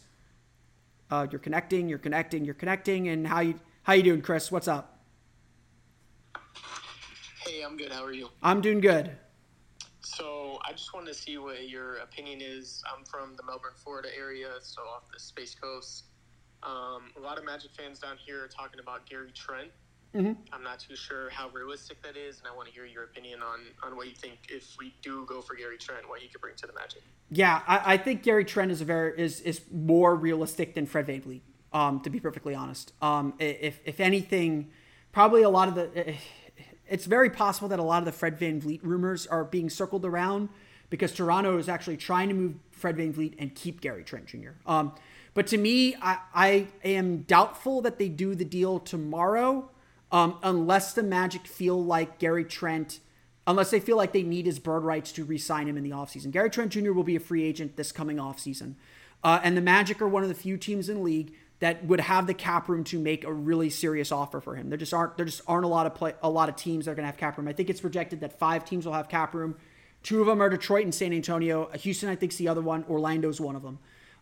uh, 1.09 1.27
you're 1.29 1.39
connecting, 1.39 1.89
you're 1.89 1.97
connecting, 1.99 2.45
you're 2.45 2.53
connecting, 2.53 3.09
and 3.09 3.27
how 3.27 3.41
you 3.41 3.59
how 3.83 3.93
you 3.93 4.03
doing, 4.03 4.21
Chris? 4.21 4.49
What's 4.51 4.69
up? 4.69 4.99
Hey, 7.45 7.61
I'm 7.61 7.75
good. 7.75 7.91
How 7.91 8.05
are 8.05 8.13
you? 8.13 8.29
I'm 8.41 8.61
doing 8.61 8.79
good. 8.79 9.11
So 9.99 10.59
I 10.63 10.71
just 10.71 10.93
wanted 10.93 11.07
to 11.07 11.13
see 11.13 11.37
what 11.37 11.67
your 11.67 11.97
opinion 11.97 12.39
is. 12.41 12.81
I'm 12.87 13.03
from 13.03 13.35
the 13.35 13.43
Melbourne, 13.43 13.73
Florida 13.75 14.07
area, 14.17 14.51
so 14.61 14.81
off 14.83 15.11
the 15.11 15.19
Space 15.19 15.53
Coast. 15.53 16.05
Um, 16.63 17.11
a 17.17 17.19
lot 17.19 17.37
of 17.37 17.43
Magic 17.43 17.71
fans 17.71 17.99
down 17.99 18.15
here 18.25 18.45
are 18.45 18.47
talking 18.47 18.79
about 18.79 19.05
Gary 19.09 19.31
Trent 19.33 19.71
Mm-hmm. 20.15 20.33
I'm 20.51 20.63
not 20.63 20.79
too 20.79 20.95
sure 20.95 21.29
how 21.29 21.49
realistic 21.49 22.01
that 22.03 22.17
is, 22.17 22.39
and 22.39 22.47
I 22.47 22.55
want 22.55 22.67
to 22.67 22.73
hear 22.73 22.85
your 22.85 23.05
opinion 23.05 23.41
on, 23.41 23.59
on 23.81 23.95
what 23.95 24.07
you 24.07 24.13
think 24.15 24.39
if 24.49 24.75
we 24.77 24.93
do 25.01 25.25
go 25.25 25.41
for 25.41 25.55
Gary 25.55 25.77
Trent, 25.77 26.07
what 26.09 26.19
he 26.19 26.27
could 26.27 26.41
bring 26.41 26.55
to 26.55 26.67
the 26.67 26.73
Magic. 26.73 27.01
Yeah, 27.29 27.61
I, 27.65 27.93
I 27.93 27.97
think 27.97 28.21
Gary 28.21 28.43
Trent 28.43 28.71
is 28.71 28.81
a 28.81 28.85
very 28.85 29.17
is 29.17 29.39
is 29.41 29.61
more 29.71 30.15
realistic 30.15 30.73
than 30.73 30.85
Fred 30.85 31.07
VanVleet. 31.07 31.41
Um, 31.73 32.01
to 32.01 32.09
be 32.09 32.19
perfectly 32.19 32.53
honest, 32.53 32.91
um, 33.01 33.33
if 33.39 33.79
if 33.85 34.01
anything, 34.01 34.71
probably 35.13 35.43
a 35.43 35.49
lot 35.49 35.69
of 35.69 35.75
the, 35.75 36.15
it's 36.89 37.05
very 37.05 37.29
possible 37.29 37.69
that 37.69 37.79
a 37.79 37.83
lot 37.83 37.99
of 37.99 38.05
the 38.05 38.11
Fred 38.11 38.37
VanVleet 38.37 38.81
rumors 38.83 39.25
are 39.25 39.45
being 39.45 39.69
circled 39.69 40.05
around 40.05 40.49
because 40.89 41.13
Toronto 41.13 41.57
is 41.57 41.69
actually 41.69 41.95
trying 41.95 42.27
to 42.27 42.35
move 42.35 42.55
Fred 42.71 42.97
VanVleet 42.97 43.35
and 43.39 43.55
keep 43.55 43.79
Gary 43.79 44.03
Trent 44.03 44.25
Jr. 44.27 44.49
Um, 44.65 44.93
but 45.33 45.47
to 45.47 45.57
me, 45.57 45.95
I, 46.01 46.17
I 46.33 46.67
am 46.83 47.21
doubtful 47.21 47.81
that 47.83 47.97
they 47.97 48.09
do 48.09 48.35
the 48.35 48.43
deal 48.43 48.77
tomorrow 48.79 49.70
um, 50.11 50.37
unless 50.43 50.93
the 50.93 51.03
Magic 51.03 51.47
feel 51.47 51.83
like 51.83 52.19
Gary 52.19 52.43
Trent, 52.43 52.99
unless 53.47 53.71
they 53.71 53.79
feel 53.79 53.97
like 53.97 54.11
they 54.11 54.23
need 54.23 54.45
his 54.45 54.59
bird 54.59 54.83
rights 54.83 55.11
to 55.13 55.23
re 55.23 55.37
sign 55.37 55.67
him 55.67 55.77
in 55.77 55.83
the 55.83 55.91
offseason. 55.91 56.31
Gary 56.31 56.49
Trent 56.49 56.71
Jr. 56.71 56.91
will 56.91 57.03
be 57.03 57.15
a 57.15 57.19
free 57.19 57.43
agent 57.43 57.77
this 57.77 57.91
coming 57.91 58.17
offseason. 58.17 58.75
Uh, 59.23 59.39
and 59.43 59.55
the 59.55 59.61
Magic 59.61 60.01
are 60.01 60.07
one 60.07 60.23
of 60.23 60.29
the 60.29 60.35
few 60.35 60.57
teams 60.57 60.89
in 60.89 60.97
the 60.97 61.01
league 61.01 61.33
that 61.59 61.85
would 61.85 61.99
have 61.99 62.25
the 62.25 62.33
cap 62.33 62.67
room 62.67 62.83
to 62.83 62.99
make 62.99 63.23
a 63.23 63.31
really 63.31 63.69
serious 63.69 64.11
offer 64.11 64.41
for 64.41 64.55
him. 64.55 64.69
There 64.69 64.77
just 64.77 64.93
aren't 64.93 65.15
there 65.15 65.25
just 65.25 65.41
aren't 65.47 65.63
a 65.63 65.67
lot 65.67 65.85
of 65.85 65.95
play 65.95 66.13
a 66.21 66.29
lot 66.29 66.49
of 66.49 66.55
teams 66.55 66.85
that 66.85 66.91
are 66.91 66.95
going 66.95 67.03
to 67.03 67.07
have 67.07 67.17
cap 67.17 67.37
room. 67.37 67.47
I 67.47 67.53
think 67.53 67.69
it's 67.69 67.81
projected 67.81 68.19
that 68.21 68.37
five 68.37 68.65
teams 68.65 68.85
will 68.85 68.93
have 68.93 69.07
cap 69.07 69.33
room. 69.33 69.55
Two 70.03 70.19
of 70.19 70.27
them 70.27 70.41
are 70.41 70.49
Detroit 70.49 70.83
and 70.83 70.93
San 70.93 71.13
Antonio. 71.13 71.69
Houston, 71.75 72.09
I 72.09 72.15
think, 72.15 72.31
is 72.31 72.39
the 72.39 72.47
other 72.47 72.61
one. 72.61 72.83
Orlando's 72.89 73.39
one 73.39 73.55
of 73.55 73.61
them. 73.61 73.77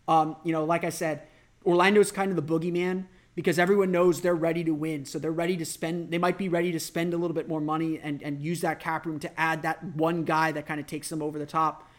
Um, 0.09 0.35
you 0.43 0.51
know, 0.51 0.65
like 0.65 0.83
I 0.83 0.89
said, 0.89 1.23
Orlando's 1.65 2.11
kind 2.11 2.29
of 2.29 2.35
the 2.35 2.43
boogeyman 2.43 3.05
because 3.39 3.57
everyone 3.57 3.89
knows 3.89 4.19
they're 4.19 4.35
ready 4.35 4.65
to 4.65 4.73
win. 4.73 5.05
So 5.05 5.17
they're 5.17 5.31
ready 5.31 5.55
to 5.55 5.65
spend, 5.65 6.11
they 6.11 6.17
might 6.17 6.37
be 6.37 6.49
ready 6.49 6.73
to 6.73 6.79
spend 6.79 7.13
a 7.13 7.17
little 7.17 7.33
bit 7.33 7.47
more 7.47 7.61
money 7.61 7.97
and, 7.97 8.21
and 8.21 8.41
use 8.41 8.59
that 8.59 8.81
cap 8.81 9.05
room 9.05 9.17
to 9.19 9.39
add 9.39 9.61
that 9.61 9.81
one 9.95 10.25
guy 10.25 10.51
that 10.51 10.65
kind 10.65 10.77
of 10.77 10.87
takes 10.87 11.07
them 11.07 11.21
over 11.21 11.39
the 11.39 11.45
top. 11.45 11.89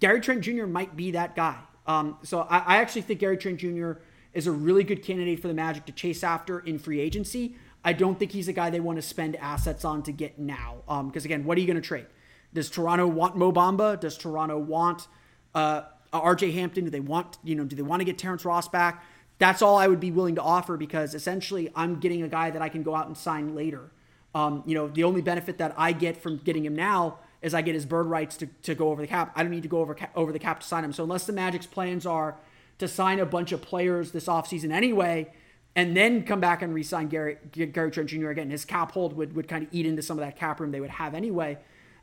Gary 0.00 0.20
Trent 0.20 0.40
Jr. 0.40 0.66
might 0.66 0.96
be 0.96 1.12
that 1.12 1.36
guy. 1.36 1.56
Um, 1.86 2.16
so 2.24 2.40
I, 2.40 2.58
I 2.58 2.76
actually 2.78 3.02
think 3.02 3.20
Gary 3.20 3.36
Trent 3.36 3.60
Jr. 3.60 3.92
is 4.34 4.48
a 4.48 4.50
really 4.50 4.82
good 4.82 5.04
candidate 5.04 5.38
for 5.38 5.46
the 5.46 5.54
Magic 5.54 5.86
to 5.86 5.92
chase 5.92 6.24
after 6.24 6.58
in 6.58 6.80
free 6.80 6.98
agency. 6.98 7.54
I 7.84 7.92
don't 7.92 8.18
think 8.18 8.32
he's 8.32 8.48
a 8.48 8.52
guy 8.52 8.68
they 8.70 8.80
want 8.80 8.96
to 8.96 9.02
spend 9.02 9.36
assets 9.36 9.84
on 9.84 10.02
to 10.02 10.10
get 10.10 10.40
now. 10.40 10.78
Because 10.88 11.24
um, 11.24 11.28
again, 11.28 11.44
what 11.44 11.56
are 11.58 11.60
you 11.60 11.68
going 11.68 11.80
to 11.80 11.80
trade? 11.80 12.06
Does 12.52 12.68
Toronto 12.68 13.06
want 13.06 13.36
Mo 13.36 13.52
Bamba? 13.52 14.00
Does 14.00 14.18
Toronto 14.18 14.58
want 14.58 15.06
uh, 15.54 15.82
RJ 16.12 16.54
Hampton? 16.54 16.86
Do 16.86 16.90
they 16.90 16.98
want, 16.98 17.38
you 17.44 17.54
know, 17.54 17.62
do 17.62 17.76
they 17.76 17.82
want 17.82 18.00
to 18.00 18.04
get 18.04 18.18
Terrence 18.18 18.44
Ross 18.44 18.66
back? 18.66 19.04
That's 19.38 19.62
all 19.62 19.76
I 19.76 19.86
would 19.86 20.00
be 20.00 20.10
willing 20.10 20.34
to 20.34 20.42
offer 20.42 20.76
because 20.76 21.14
essentially 21.14 21.70
I'm 21.74 22.00
getting 22.00 22.22
a 22.22 22.28
guy 22.28 22.50
that 22.50 22.60
I 22.60 22.68
can 22.68 22.82
go 22.82 22.94
out 22.94 23.06
and 23.06 23.16
sign 23.16 23.54
later. 23.54 23.90
Um, 24.34 24.62
you 24.66 24.74
know, 24.74 24.88
the 24.88 25.04
only 25.04 25.22
benefit 25.22 25.58
that 25.58 25.74
I 25.76 25.92
get 25.92 26.16
from 26.16 26.38
getting 26.38 26.64
him 26.64 26.74
now 26.74 27.18
is 27.40 27.54
I 27.54 27.62
get 27.62 27.74
his 27.74 27.86
bird 27.86 28.06
rights 28.06 28.36
to, 28.38 28.46
to 28.64 28.74
go 28.74 28.90
over 28.90 29.00
the 29.00 29.06
cap. 29.06 29.32
I 29.36 29.42
don't 29.42 29.52
need 29.52 29.62
to 29.62 29.68
go 29.68 29.78
over 29.78 29.96
over 30.14 30.32
the 30.32 30.38
cap 30.38 30.60
to 30.60 30.66
sign 30.66 30.84
him. 30.84 30.92
So 30.92 31.04
unless 31.04 31.24
the 31.24 31.32
Magic's 31.32 31.66
plans 31.66 32.04
are 32.04 32.36
to 32.78 32.88
sign 32.88 33.20
a 33.20 33.26
bunch 33.26 33.52
of 33.52 33.62
players 33.62 34.12
this 34.12 34.26
offseason 34.26 34.72
anyway, 34.72 35.32
and 35.76 35.96
then 35.96 36.24
come 36.24 36.40
back 36.40 36.62
and 36.62 36.74
re-sign 36.74 37.08
Gary, 37.08 37.38
Gary 37.52 37.90
Trent 37.90 38.08
Jr. 38.08 38.30
again, 38.30 38.50
his 38.50 38.64
cap 38.64 38.92
hold 38.92 39.12
would, 39.16 39.36
would 39.36 39.46
kind 39.46 39.64
of 39.64 39.68
eat 39.72 39.86
into 39.86 40.02
some 40.02 40.18
of 40.18 40.24
that 40.24 40.36
cap 40.36 40.58
room 40.58 40.72
they 40.72 40.80
would 40.80 40.90
have 40.90 41.14
anyway 41.14 41.58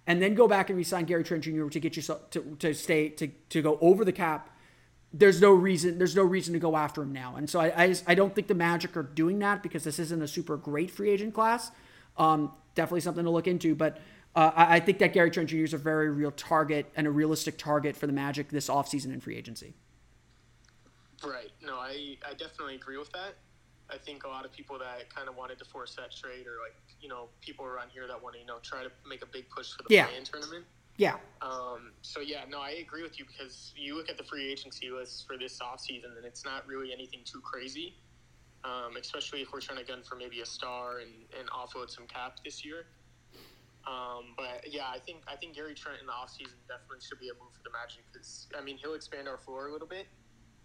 and 0.07 0.21
then 0.21 0.35
go 0.35 0.47
back 0.47 0.69
and 0.69 0.77
resign 0.77 1.05
Gary 1.05 1.23
Trent 1.23 1.43
Jr. 1.43 1.67
to 1.67 1.79
get 1.79 1.95
you 1.95 2.03
to, 2.31 2.41
to 2.59 2.73
stay 2.73 3.09
to, 3.09 3.27
to 3.49 3.61
go 3.61 3.77
over 3.81 4.05
the 4.05 4.11
cap. 4.11 4.49
There's 5.17 5.39
no 5.39 5.51
reason. 5.51 5.97
There's 5.97 6.15
no 6.15 6.23
reason 6.23 6.53
to 6.53 6.59
go 6.59 6.75
after 6.75 7.01
him 7.01 7.13
now, 7.13 7.35
and 7.37 7.49
so 7.49 7.59
I 7.59 7.83
I, 7.83 7.95
I 8.07 8.15
don't 8.15 8.35
think 8.35 8.47
the 8.47 8.55
Magic 8.55 8.97
are 8.97 9.03
doing 9.03 9.39
that 9.39 9.63
because 9.63 9.85
this 9.85 9.97
isn't 9.97 10.21
a 10.21 10.27
super 10.27 10.57
great 10.57 10.91
free 10.91 11.09
agent 11.09 11.33
class. 11.33 11.71
Um, 12.17 12.51
definitely 12.75 13.01
something 13.01 13.23
to 13.23 13.29
look 13.29 13.47
into, 13.47 13.75
but 13.75 13.97
uh, 14.35 14.51
I, 14.53 14.75
I, 14.75 14.79
think 14.81 14.99
that 14.99 15.13
Gary 15.13 15.31
Trent 15.31 15.49
Jr. 15.49 15.57
is 15.57 15.73
a 15.73 15.77
very 15.77 16.09
real 16.09 16.31
target 16.31 16.91
and 16.95 17.07
a 17.07 17.11
realistic 17.11 17.57
target 17.57 17.95
for 17.95 18.07
the 18.07 18.13
Magic 18.13 18.49
this 18.49 18.67
offseason 18.67 19.13
in 19.13 19.21
free 19.21 19.37
agency. 19.37 19.73
Right. 21.23 21.51
No, 21.61 21.75
I 21.75 22.17
I 22.27 22.33
definitely 22.33 22.75
agree 22.75 22.97
with 22.97 23.11
that. 23.13 23.35
I 23.89 23.97
think 23.97 24.25
a 24.25 24.27
lot 24.27 24.45
of 24.45 24.51
people 24.51 24.77
that 24.79 25.13
kind 25.13 25.29
of 25.29 25.37
wanted 25.37 25.59
to 25.59 25.65
force 25.65 25.95
that 25.95 26.13
trade 26.15 26.47
or 26.47 26.57
like 26.63 26.75
you 26.99 27.07
know 27.07 27.29
people 27.39 27.65
around 27.65 27.89
here 27.93 28.07
that 28.07 28.21
want 28.21 28.35
to 28.35 28.41
you 28.41 28.45
know 28.45 28.57
try 28.61 28.83
to 28.83 28.91
make 29.07 29.23
a 29.23 29.27
big 29.27 29.49
push 29.49 29.71
for 29.71 29.83
the 29.87 29.93
yeah. 29.93 30.07
play-in 30.07 30.25
tournament. 30.25 30.65
Yeah. 30.97 31.15
Um, 31.41 31.91
so 32.01 32.21
yeah, 32.21 32.45
no, 32.49 32.61
I 32.61 32.71
agree 32.71 33.03
with 33.03 33.19
you 33.19 33.25
because 33.25 33.73
you 33.75 33.95
look 33.95 34.09
at 34.09 34.17
the 34.17 34.23
free 34.23 34.51
agency 34.51 34.89
list 34.89 35.27
for 35.27 35.37
this 35.37 35.59
offseason 35.59 36.15
and 36.17 36.25
it's 36.25 36.45
not 36.45 36.65
really 36.67 36.93
anything 36.93 37.19
too 37.25 37.41
crazy. 37.41 37.95
Um, 38.63 38.97
especially 38.99 39.41
if 39.41 39.53
we're 39.53 39.61
trying 39.61 39.77
to 39.77 39.85
gun 39.85 40.01
for 40.01 40.15
maybe 40.15 40.41
a 40.41 40.45
star 40.45 40.99
and, 40.99 41.11
and 41.37 41.47
offload 41.51 41.91
some 41.91 42.07
cap 42.07 42.37
this 42.43 42.65
year. 42.65 42.87
Um, 43.85 44.33
but 44.35 44.65
yeah, 44.67 44.87
I 44.89 44.97
think 44.97 45.21
I 45.27 45.35
think 45.35 45.53
Gary 45.53 45.75
Trent 45.75 45.99
in 46.01 46.07
the 46.07 46.13
offseason 46.13 46.57
definitely 46.67 47.05
should 47.07 47.19
be 47.19 47.29
a 47.29 47.33
move 47.33 47.53
for 47.53 47.61
the 47.63 47.69
Magic 47.69 48.03
because 48.11 48.47
I 48.57 48.63
mean 48.63 48.77
he'll 48.77 48.95
expand 48.95 49.27
our 49.27 49.37
floor 49.37 49.67
a 49.67 49.71
little 49.71 49.87
bit, 49.87 50.07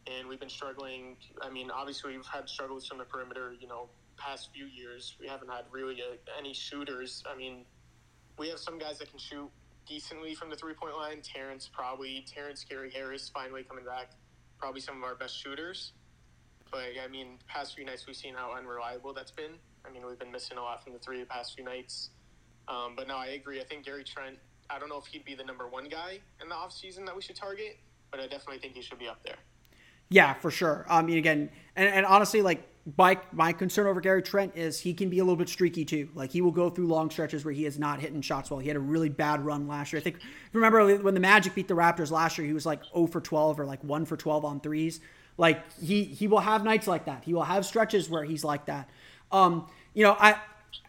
and 0.06 0.26
we've 0.26 0.40
been 0.40 0.48
struggling. 0.48 1.16
I 1.42 1.50
mean, 1.50 1.70
obviously 1.70 2.16
we've 2.16 2.24
had 2.24 2.48
struggles 2.48 2.86
from 2.86 2.96
the 2.96 3.04
perimeter, 3.04 3.54
you 3.60 3.68
know, 3.68 3.90
past 4.16 4.48
few 4.54 4.64
years. 4.64 5.16
We 5.20 5.28
haven't 5.28 5.50
had 5.50 5.64
really 5.70 6.00
a, 6.00 6.16
any 6.38 6.54
shooters. 6.54 7.22
I 7.30 7.36
mean, 7.36 7.66
we 8.38 8.48
have 8.48 8.58
some 8.58 8.78
guys 8.78 8.98
that 9.00 9.10
can 9.10 9.18
shoot 9.18 9.50
decently 9.90 10.34
from 10.34 10.48
the 10.48 10.56
three 10.56 10.72
point 10.72 10.96
line. 10.96 11.20
Terrence 11.20 11.68
probably 11.70 12.24
Terrence 12.32 12.64
Gary 12.64 12.90
Harris 12.90 13.28
finally 13.28 13.64
coming 13.64 13.84
back, 13.84 14.12
probably 14.58 14.80
some 14.80 14.96
of 14.96 15.02
our 15.02 15.16
best 15.16 15.36
shooters. 15.36 15.92
But 16.70 16.84
I 17.04 17.08
mean, 17.08 17.38
past 17.48 17.74
few 17.74 17.84
nights 17.84 18.06
we've 18.06 18.16
seen 18.16 18.34
how 18.34 18.54
unreliable 18.56 19.12
that's 19.12 19.32
been. 19.32 19.52
I 19.84 19.90
mean, 19.90 20.06
we've 20.06 20.18
been 20.18 20.30
missing 20.30 20.56
a 20.56 20.62
lot 20.62 20.82
from 20.84 20.92
the 20.92 21.00
three 21.00 21.18
the 21.18 21.26
past 21.26 21.56
few 21.56 21.64
nights. 21.64 22.10
Um, 22.68 22.94
but 22.96 23.08
no, 23.08 23.16
I 23.16 23.28
agree. 23.28 23.60
I 23.60 23.64
think 23.64 23.84
Gary 23.84 24.04
Trent. 24.04 24.36
I 24.70 24.78
don't 24.78 24.88
know 24.88 24.98
if 24.98 25.06
he'd 25.06 25.24
be 25.24 25.34
the 25.34 25.42
number 25.42 25.66
one 25.66 25.88
guy 25.88 26.20
in 26.40 26.48
the 26.48 26.54
offseason 26.54 27.04
that 27.06 27.16
we 27.16 27.22
should 27.22 27.34
target, 27.34 27.76
but 28.12 28.20
I 28.20 28.28
definitely 28.28 28.58
think 28.58 28.74
he 28.74 28.82
should 28.82 29.00
be 29.00 29.08
up 29.08 29.24
there. 29.24 29.38
Yeah, 30.08 30.34
for 30.34 30.52
sure. 30.52 30.86
I 30.88 31.02
mean, 31.02 31.18
again, 31.18 31.50
and, 31.74 31.88
and 31.88 32.06
honestly, 32.06 32.40
like 32.42 32.62
my 32.96 33.18
my 33.32 33.52
concern 33.52 33.86
over 33.86 34.00
Gary 34.00 34.22
Trent 34.22 34.56
is 34.56 34.80
he 34.80 34.94
can 34.94 35.10
be 35.10 35.18
a 35.18 35.24
little 35.24 35.36
bit 35.36 35.48
streaky 35.48 35.84
too. 35.84 36.08
Like 36.14 36.30
he 36.30 36.40
will 36.40 36.50
go 36.50 36.70
through 36.70 36.86
long 36.86 37.10
stretches 37.10 37.44
where 37.44 37.52
he 37.52 37.66
is 37.66 37.78
not 37.78 38.00
hitting 38.00 38.22
shots 38.22 38.50
well. 38.50 38.58
He 38.58 38.68
had 38.68 38.76
a 38.76 38.80
really 38.80 39.08
bad 39.08 39.44
run 39.44 39.68
last 39.68 39.92
year. 39.92 40.00
I 40.00 40.02
think 40.02 40.18
remember 40.52 40.96
when 40.98 41.14
the 41.14 41.20
Magic 41.20 41.54
beat 41.54 41.68
the 41.68 41.74
Raptors 41.74 42.10
last 42.10 42.38
year, 42.38 42.46
he 42.46 42.54
was 42.54 42.64
like 42.64 42.82
0 42.94 43.06
for 43.08 43.20
12 43.20 43.60
or 43.60 43.66
like 43.66 43.84
1 43.84 44.04
for 44.06 44.16
12 44.16 44.44
on 44.44 44.60
threes. 44.60 45.00
Like 45.36 45.62
he 45.80 46.04
he 46.04 46.26
will 46.26 46.40
have 46.40 46.64
nights 46.64 46.86
like 46.86 47.04
that. 47.04 47.24
He 47.24 47.34
will 47.34 47.44
have 47.44 47.66
stretches 47.66 48.08
where 48.08 48.24
he's 48.24 48.44
like 48.44 48.66
that. 48.66 48.88
Um, 49.30 49.66
you 49.94 50.04
know, 50.04 50.16
I 50.18 50.36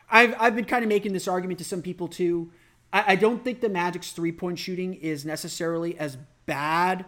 I've 0.09 0.35
I've 0.39 0.55
been 0.55 0.65
kind 0.65 0.83
of 0.83 0.89
making 0.89 1.13
this 1.13 1.27
argument 1.27 1.59
to 1.59 1.65
some 1.65 1.81
people 1.81 2.07
too. 2.07 2.51
I, 2.93 3.13
I 3.13 3.15
don't 3.15 3.43
think 3.43 3.61
the 3.61 3.69
Magic's 3.69 4.11
three 4.11 4.31
point 4.31 4.59
shooting 4.59 4.93
is 4.93 5.25
necessarily 5.25 5.97
as 5.97 6.17
bad 6.45 7.05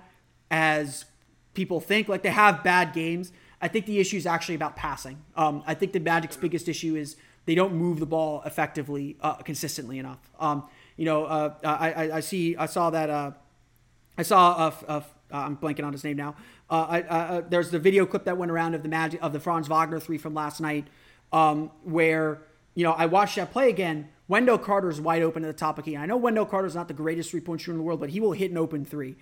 as 0.51 1.05
people 1.53 1.79
think. 1.79 2.07
Like 2.07 2.23
they 2.23 2.29
have 2.29 2.63
bad 2.63 2.93
games. 2.93 3.31
I 3.63 3.69
think 3.69 3.85
the 3.85 3.97
issue 3.97 4.17
is 4.17 4.25
actually 4.25 4.55
about 4.55 4.75
passing. 4.75 5.23
Um, 5.37 5.63
I 5.65 5.73
think 5.73 5.93
the 5.93 6.01
Magic's 6.01 6.35
biggest 6.35 6.67
issue 6.67 6.97
is 6.97 7.15
they 7.45 7.55
don't 7.55 7.73
move 7.73 8.01
the 8.01 8.05
ball 8.05 8.43
effectively, 8.45 9.15
uh, 9.21 9.35
consistently 9.35 9.99
enough. 9.99 10.19
Um, 10.37 10.67
you 10.97 11.05
know, 11.05 11.23
uh, 11.23 11.53
I, 11.63 12.11
I, 12.11 12.19
see, 12.19 12.57
I 12.57 12.65
saw 12.65 12.89
that, 12.89 13.09
uh, 13.09 13.31
I 14.17 14.23
saw, 14.23 14.73
uh, 14.89 15.01
I'm 15.31 15.55
blanking 15.55 15.85
on 15.85 15.93
his 15.93 16.03
name 16.03 16.17
now. 16.17 16.35
Uh, 16.69 16.85
I, 16.89 17.01
uh, 17.03 17.41
there's 17.47 17.71
the 17.71 17.79
video 17.79 18.05
clip 18.05 18.25
that 18.25 18.37
went 18.37 18.51
around 18.51 18.75
of 18.75 18.83
the 18.83 18.89
Magic 18.89 19.23
of 19.23 19.31
the 19.31 19.39
Franz 19.39 19.69
Wagner 19.69 19.99
three 20.01 20.17
from 20.17 20.33
last 20.33 20.59
night, 20.59 20.87
um, 21.31 21.71
where 21.83 22.41
you 22.75 22.83
know 22.83 22.91
I 22.91 23.05
watched 23.05 23.37
that 23.37 23.51
play 23.51 23.69
again. 23.69 24.09
Wendell 24.27 24.57
Carter's 24.57 24.99
wide 24.99 25.21
open 25.21 25.45
at 25.45 25.47
the 25.47 25.53
top 25.53 25.77
of 25.77 25.85
key. 25.85 25.95
I 25.95 26.05
know 26.05 26.17
Wendell 26.17 26.45
Carter's 26.45 26.75
not 26.75 26.87
the 26.87 26.93
greatest 26.93 27.31
three 27.31 27.41
point 27.41 27.61
shooter 27.61 27.71
in 27.71 27.77
the 27.77 27.83
world, 27.83 27.99
but 27.99 28.09
he 28.09 28.19
will 28.19 28.33
hit 28.33 28.51
an 28.51 28.57
open 28.57 28.83
three 28.83 29.15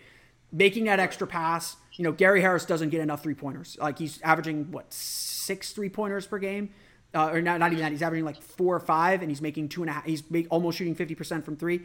making 0.51 0.85
that 0.85 0.99
extra 0.99 1.27
pass. 1.27 1.77
You 1.93 2.03
know, 2.03 2.11
Gary 2.11 2.41
Harris 2.41 2.65
doesn't 2.65 2.89
get 2.89 3.01
enough 3.01 3.21
three 3.21 3.33
pointers. 3.33 3.77
Like 3.79 3.99
he's 3.99 4.21
averaging 4.21 4.71
what 4.71 4.91
six 4.93 5.71
three 5.71 5.89
pointers 5.89 6.25
per 6.25 6.39
game, 6.39 6.69
uh, 7.13 7.29
or 7.29 7.41
not, 7.41 7.59
not 7.59 7.71
even 7.71 7.83
that. 7.83 7.91
He's 7.91 8.01
averaging 8.01 8.25
like 8.25 8.41
four 8.41 8.75
or 8.75 8.79
five, 8.79 9.21
and 9.21 9.29
he's 9.29 9.41
making 9.41 9.69
two 9.69 9.81
and 9.81 9.89
a 9.89 9.93
half. 9.93 10.05
He's 10.05 10.29
make, 10.29 10.47
almost 10.49 10.77
shooting 10.77 10.95
fifty 10.95 11.15
percent 11.15 11.45
from 11.45 11.57
three. 11.57 11.81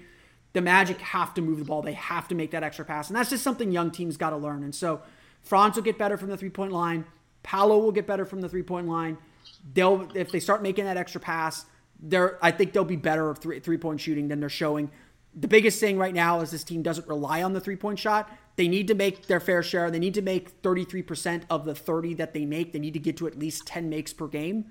The 0.52 0.60
Magic 0.62 1.00
have 1.00 1.34
to 1.34 1.42
move 1.42 1.58
the 1.58 1.64
ball. 1.64 1.82
They 1.82 1.92
have 1.92 2.28
to 2.28 2.34
make 2.34 2.52
that 2.52 2.62
extra 2.62 2.84
pass, 2.84 3.08
and 3.08 3.16
that's 3.16 3.30
just 3.30 3.42
something 3.42 3.72
young 3.72 3.90
teams 3.90 4.16
got 4.16 4.30
to 4.30 4.36
learn. 4.36 4.62
And 4.62 4.74
so, 4.74 5.02
Franz 5.42 5.76
will 5.76 5.82
get 5.82 5.98
better 5.98 6.16
from 6.16 6.28
the 6.28 6.36
three 6.36 6.50
point 6.50 6.72
line. 6.72 7.04
Paolo 7.42 7.78
will 7.78 7.92
get 7.92 8.06
better 8.06 8.24
from 8.24 8.40
the 8.40 8.48
three 8.48 8.62
point 8.62 8.88
line. 8.88 9.18
They'll 9.74 10.08
if 10.14 10.30
they 10.30 10.40
start 10.40 10.62
making 10.62 10.84
that 10.84 10.96
extra 10.96 11.20
pass, 11.20 11.66
they're 12.00 12.38
I 12.42 12.50
think 12.50 12.72
they'll 12.72 12.84
be 12.84 12.96
better 12.96 13.34
three 13.34 13.60
three 13.60 13.78
point 13.78 14.00
shooting 14.00 14.28
than 14.28 14.40
they're 14.40 14.48
showing. 14.48 14.90
The 15.38 15.48
biggest 15.48 15.78
thing 15.80 15.98
right 15.98 16.14
now 16.14 16.40
is 16.40 16.50
this 16.50 16.64
team 16.64 16.82
doesn't 16.82 17.06
rely 17.06 17.42
on 17.42 17.52
the 17.52 17.60
three 17.60 17.76
point 17.76 17.98
shot. 17.98 18.30
They 18.56 18.68
need 18.68 18.88
to 18.88 18.94
make 18.94 19.26
their 19.26 19.38
fair 19.38 19.62
share. 19.62 19.90
They 19.90 19.98
need 19.98 20.14
to 20.14 20.22
make 20.22 20.62
33% 20.62 21.42
of 21.50 21.66
the 21.66 21.74
30 21.74 22.14
that 22.14 22.32
they 22.32 22.46
make. 22.46 22.72
They 22.72 22.78
need 22.78 22.94
to 22.94 22.98
get 22.98 23.18
to 23.18 23.26
at 23.26 23.38
least 23.38 23.66
10 23.66 23.90
makes 23.90 24.14
per 24.14 24.28
game, 24.28 24.70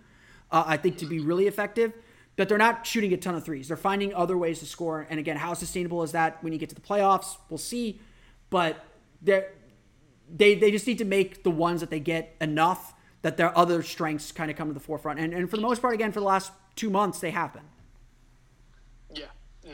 uh, 0.51 0.63
I 0.65 0.77
think, 0.77 0.97
to 0.97 1.05
be 1.05 1.19
really 1.19 1.45
effective. 1.45 1.93
But 2.35 2.49
they're 2.49 2.57
not 2.57 2.85
shooting 2.85 3.13
a 3.13 3.17
ton 3.17 3.35
of 3.35 3.45
threes. 3.45 3.67
They're 3.67 3.77
finding 3.77 4.13
other 4.13 4.37
ways 4.37 4.59
to 4.59 4.65
score. 4.65 5.05
And 5.07 5.19
again, 5.19 5.37
how 5.37 5.53
sustainable 5.53 6.01
is 6.01 6.11
that 6.13 6.43
when 6.43 6.51
you 6.51 6.57
get 6.57 6.69
to 6.69 6.75
the 6.75 6.81
playoffs? 6.81 7.37
We'll 7.49 7.59
see. 7.59 8.01
But 8.49 8.83
they 9.21 10.55
they 10.55 10.71
just 10.71 10.87
need 10.87 10.97
to 10.97 11.05
make 11.05 11.43
the 11.43 11.51
ones 11.51 11.81
that 11.81 11.89
they 11.89 11.99
get 11.99 12.35
enough 12.41 12.93
that 13.21 13.37
their 13.37 13.57
other 13.57 13.83
strengths 13.83 14.31
kind 14.31 14.51
of 14.51 14.57
come 14.57 14.67
to 14.67 14.73
the 14.73 14.79
forefront. 14.79 15.19
And 15.19 15.33
and 15.33 15.49
for 15.49 15.55
the 15.55 15.61
most 15.61 15.81
part, 15.81 15.93
again, 15.93 16.11
for 16.11 16.19
the 16.19 16.25
last 16.25 16.51
two 16.75 16.89
months, 16.89 17.19
they 17.19 17.31
have 17.31 17.53
been. 17.53 17.63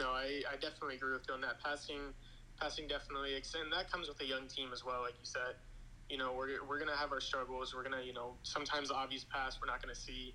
No, 0.02 0.10
I, 0.10 0.42
I 0.50 0.58
definitely 0.58 0.96
agree 0.96 1.14
with 1.14 1.30
you 1.30 1.36
on 1.36 1.42
that. 1.42 1.62
Passing 1.64 2.18
passing 2.60 2.88
definitely, 2.88 3.36
and 3.36 3.72
that 3.72 3.92
comes 3.92 4.08
with 4.08 4.20
a 4.22 4.26
young 4.26 4.48
team 4.48 4.70
as 4.74 4.84
well. 4.84 5.02
Like 5.02 5.14
you 5.14 5.26
said, 5.26 5.62
you 6.10 6.18
know, 6.18 6.34
we're, 6.34 6.66
we're 6.68 6.80
gonna 6.80 6.98
have 6.98 7.12
our 7.12 7.22
struggles. 7.22 7.74
We're 7.76 7.84
gonna, 7.84 8.02
you 8.04 8.14
know, 8.14 8.34
sometimes 8.42 8.90
the 8.90 8.96
obvious 8.96 9.24
pass 9.24 9.60
we're 9.62 9.68
not 9.68 9.82
gonna 9.82 9.96
see, 9.96 10.34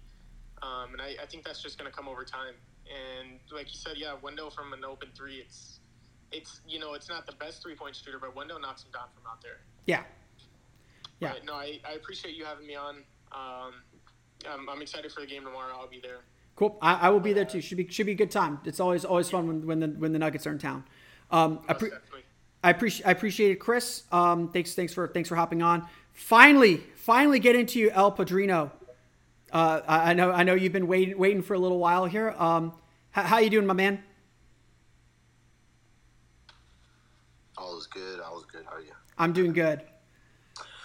um, 0.62 0.93
and 0.93 1.03
I, 1.03 1.17
I 1.23 1.27
think 1.27 1.45
that's 1.45 1.62
just 1.62 1.79
gonna 1.79 1.91
come 1.91 2.07
over 2.07 2.25
time. 2.25 2.55
And 2.87 3.41
like 3.51 3.67
you 3.67 3.79
said, 3.79 3.95
yeah, 3.97 4.14
Wendell 4.23 4.51
from 4.51 4.73
an 4.73 4.85
open 4.85 5.09
three, 5.17 5.37
it's 5.37 5.81
it's 6.31 6.61
you 6.67 6.79
know 6.79 6.95
it's 6.95 7.09
not 7.09 7.27
the 7.27 7.35
best 7.35 7.61
three 7.61 7.75
point 7.75 7.97
shooter, 7.97 8.19
but 8.21 8.37
Wendell 8.37 8.61
knocks 8.61 8.85
him 8.85 8.93
down 8.93 9.09
from 9.14 9.25
out 9.29 9.43
there. 9.43 9.67
Yeah. 9.87 10.03
Yeah. 11.19 11.33
But 11.33 11.45
no, 11.45 11.55
I, 11.55 11.81
I 11.89 11.95
appreciate 11.95 12.37
you 12.37 12.45
having 12.45 12.67
me 12.67 12.77
on. 12.77 13.03
Um, 13.33 13.73
I'm, 14.49 14.69
I'm 14.69 14.83
excited 14.83 15.11
for 15.11 15.21
the 15.21 15.27
game 15.27 15.43
tomorrow. 15.45 15.75
I'll 15.75 15.89
be 15.89 16.01
there. 16.01 16.21
Cool. 16.57 16.79
I, 16.81 16.95
I 16.95 17.11
will 17.11 17.21
be 17.21 17.33
there 17.33 17.45
too. 17.45 17.61
Should 17.61 17.77
be 17.77 17.87
should 17.89 18.07
be 18.07 18.13
a 18.13 18.17
good 18.17 18.31
time. 18.31 18.61
It's 18.65 18.81
always 18.81 19.05
always 19.05 19.29
fun 19.31 19.47
when, 19.47 19.67
when 19.67 19.81
the 19.81 19.89
when 19.89 20.13
the 20.13 20.19
Nuggets 20.19 20.47
are 20.47 20.53
in 20.53 20.59
town. 20.59 20.85
Um, 21.31 21.61
I, 21.69 21.75
pre- 21.75 21.91
I 22.65 22.71
appreciate 22.71 23.07
I 23.07 23.11
appreciate 23.11 23.51
it, 23.51 23.57
Chris. 23.57 24.05
Um, 24.11 24.51
thanks 24.51 24.75
thanks 24.75 24.95
for 24.95 25.07
thanks 25.09 25.29
for 25.29 25.37
hopping 25.37 25.63
on. 25.63 25.87
Finally, 26.15 26.79
finally 26.95 27.39
get 27.39 27.57
into 27.57 27.79
you, 27.79 27.91
El 27.91 28.11
Padrino. 28.11 28.71
Uh, 29.53 29.83
I, 29.87 30.11
I 30.11 30.15
know 30.15 30.33
I 30.33 30.43
know 30.45 30.55
you've 30.55 30.73
been 30.73 30.87
waiting 30.87 31.19
waiting 31.19 31.43
for 31.43 31.55
a 31.55 31.59
little 31.59 31.79
while 31.79 32.07
here. 32.07 32.35
Um, 32.39 32.73
how, 33.11 33.23
how 33.23 33.39
you 33.39 33.51
doing, 33.51 33.67
my 33.67 33.75
man? 33.75 34.03
All 37.59 37.77
is 37.79 37.87
good. 37.87 38.21
All 38.21 38.39
is 38.39 38.47
good. 38.47 38.65
How 38.65 38.77
are 38.77 38.81
you? 38.81 38.93
I'm 39.19 39.33
doing 39.33 39.53
good. 39.53 39.83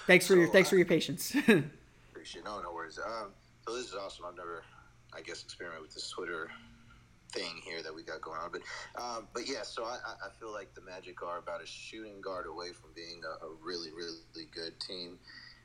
Thanks 0.08 0.28
for 0.28 0.34
So, 0.34 0.40
your 0.40 0.48
thanks 0.50 0.70
for 0.70 0.76
uh, 0.76 0.80
your 0.80 0.86
patience. 0.88 1.36
Appreciate. 2.12 2.46
No, 2.46 2.62
no 2.62 2.74
worries. 2.74 3.00
Um, 3.00 3.32
so 3.68 3.76
this 3.76 3.88
is 3.88 3.96
awesome. 3.96 4.26
I've 4.26 4.36
never, 4.36 4.64
I 5.16 5.22
guess, 5.22 5.44
experiment 5.44 5.82
with 5.82 5.94
this 5.94 6.10
Twitter 6.10 6.50
thing 7.32 7.62
here 7.64 7.82
that 7.82 7.94
we 7.94 8.04
got 8.04 8.22
going 8.22 8.40
on. 8.40 8.52
But, 8.52 8.62
um, 9.02 9.28
but 9.34 9.48
yeah. 9.48 9.64
So 9.64 9.84
I, 9.84 9.98
I 10.26 10.30
feel 10.40 10.52
like 10.52 10.74
the 10.74 10.82
Magic 10.82 11.22
are 11.24 11.40
about 11.40 11.62
a 11.64 11.66
shooting 11.66 12.22
guard 12.22 12.46
away 12.46 12.74
from 12.74 12.92
being 12.96 13.22
a, 13.24 13.46
a 13.46 13.50
really, 13.64 13.90
really 13.92 14.48
good 14.54 14.80
team. 14.80 15.18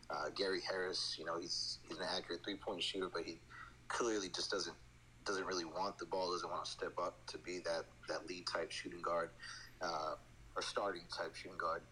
Uh, 0.08 0.30
Gary 0.36 0.60
Harris, 0.68 1.16
you 1.18 1.24
know, 1.24 1.38
he's 1.40 1.78
he's 1.88 1.98
an 1.98 2.06
accurate 2.16 2.44
three 2.44 2.54
point 2.56 2.82
shooter, 2.82 3.08
but 3.12 3.22
he 3.24 3.40
clearly 3.88 4.28
just 4.28 4.50
doesn't 4.50 4.76
doesn't 5.24 5.44
really 5.44 5.64
want 5.64 5.98
the 5.98 6.06
ball, 6.06 6.32
doesn't 6.32 6.50
want 6.50 6.64
to 6.64 6.70
step 6.70 6.92
up 7.02 7.26
to 7.26 7.38
be 7.38 7.58
that 7.64 7.84
that 8.08 8.26
lead 8.28 8.46
type 8.46 8.70
shooting 8.70 9.02
guard 9.02 9.30
uh, 9.82 10.14
or 10.54 10.62
starting 10.62 11.02
type 11.16 11.34
shooting 11.34 11.58
guard. 11.58 11.82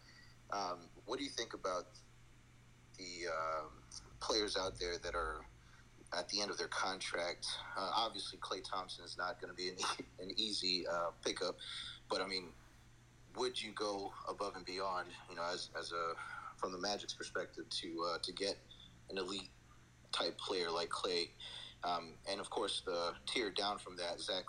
Um, 0.52 0.78
what 1.07 1.18
do 1.18 1.24
you 1.24 1.30
think 1.30 1.55
about 1.55 1.86
the 2.96 3.28
um, 3.28 3.70
players 4.20 4.57
out 4.57 4.78
there 4.78 4.98
that 5.02 5.14
are 5.16 5.44
at 6.17 6.29
the 6.29 6.41
end 6.41 6.51
of 6.51 6.59
their 6.59 6.69
contract? 6.69 7.47
Uh, 7.77 7.91
obviously, 7.95 8.39
Klay 8.39 8.62
Thompson 8.62 9.05
is 9.05 9.17
not 9.17 9.41
going 9.41 9.51
to 9.51 9.57
be 9.57 9.69
an, 9.69 9.77
an 10.21 10.31
easy 10.37 10.87
uh, 10.87 11.11
pickup, 11.25 11.57
but 12.09 12.21
I 12.21 12.27
mean, 12.27 12.49
would 13.37 13.61
you 13.61 13.73
go 13.73 14.12
above 14.29 14.57
and 14.57 14.65
beyond, 14.65 15.09
you 15.29 15.37
know, 15.37 15.43
as, 15.53 15.71
as 15.79 15.93
a 15.93 16.15
from 16.57 16.73
the 16.73 16.79
Magic's 16.79 17.15
perspective 17.15 17.69
to 17.69 18.07
uh, 18.12 18.19
to 18.23 18.33
get 18.33 18.57
an 19.11 19.19
elite 19.19 19.51
type 20.12 20.39
player 20.39 20.71
like 20.71 20.89
Klay? 20.89 21.29
Um, 21.83 22.15
and 22.31 22.41
of 22.41 22.49
course, 22.49 22.83
the 22.87 23.12
tier 23.27 23.51
down 23.51 23.79
from 23.79 23.97
that, 23.97 24.21
Zach 24.21 24.45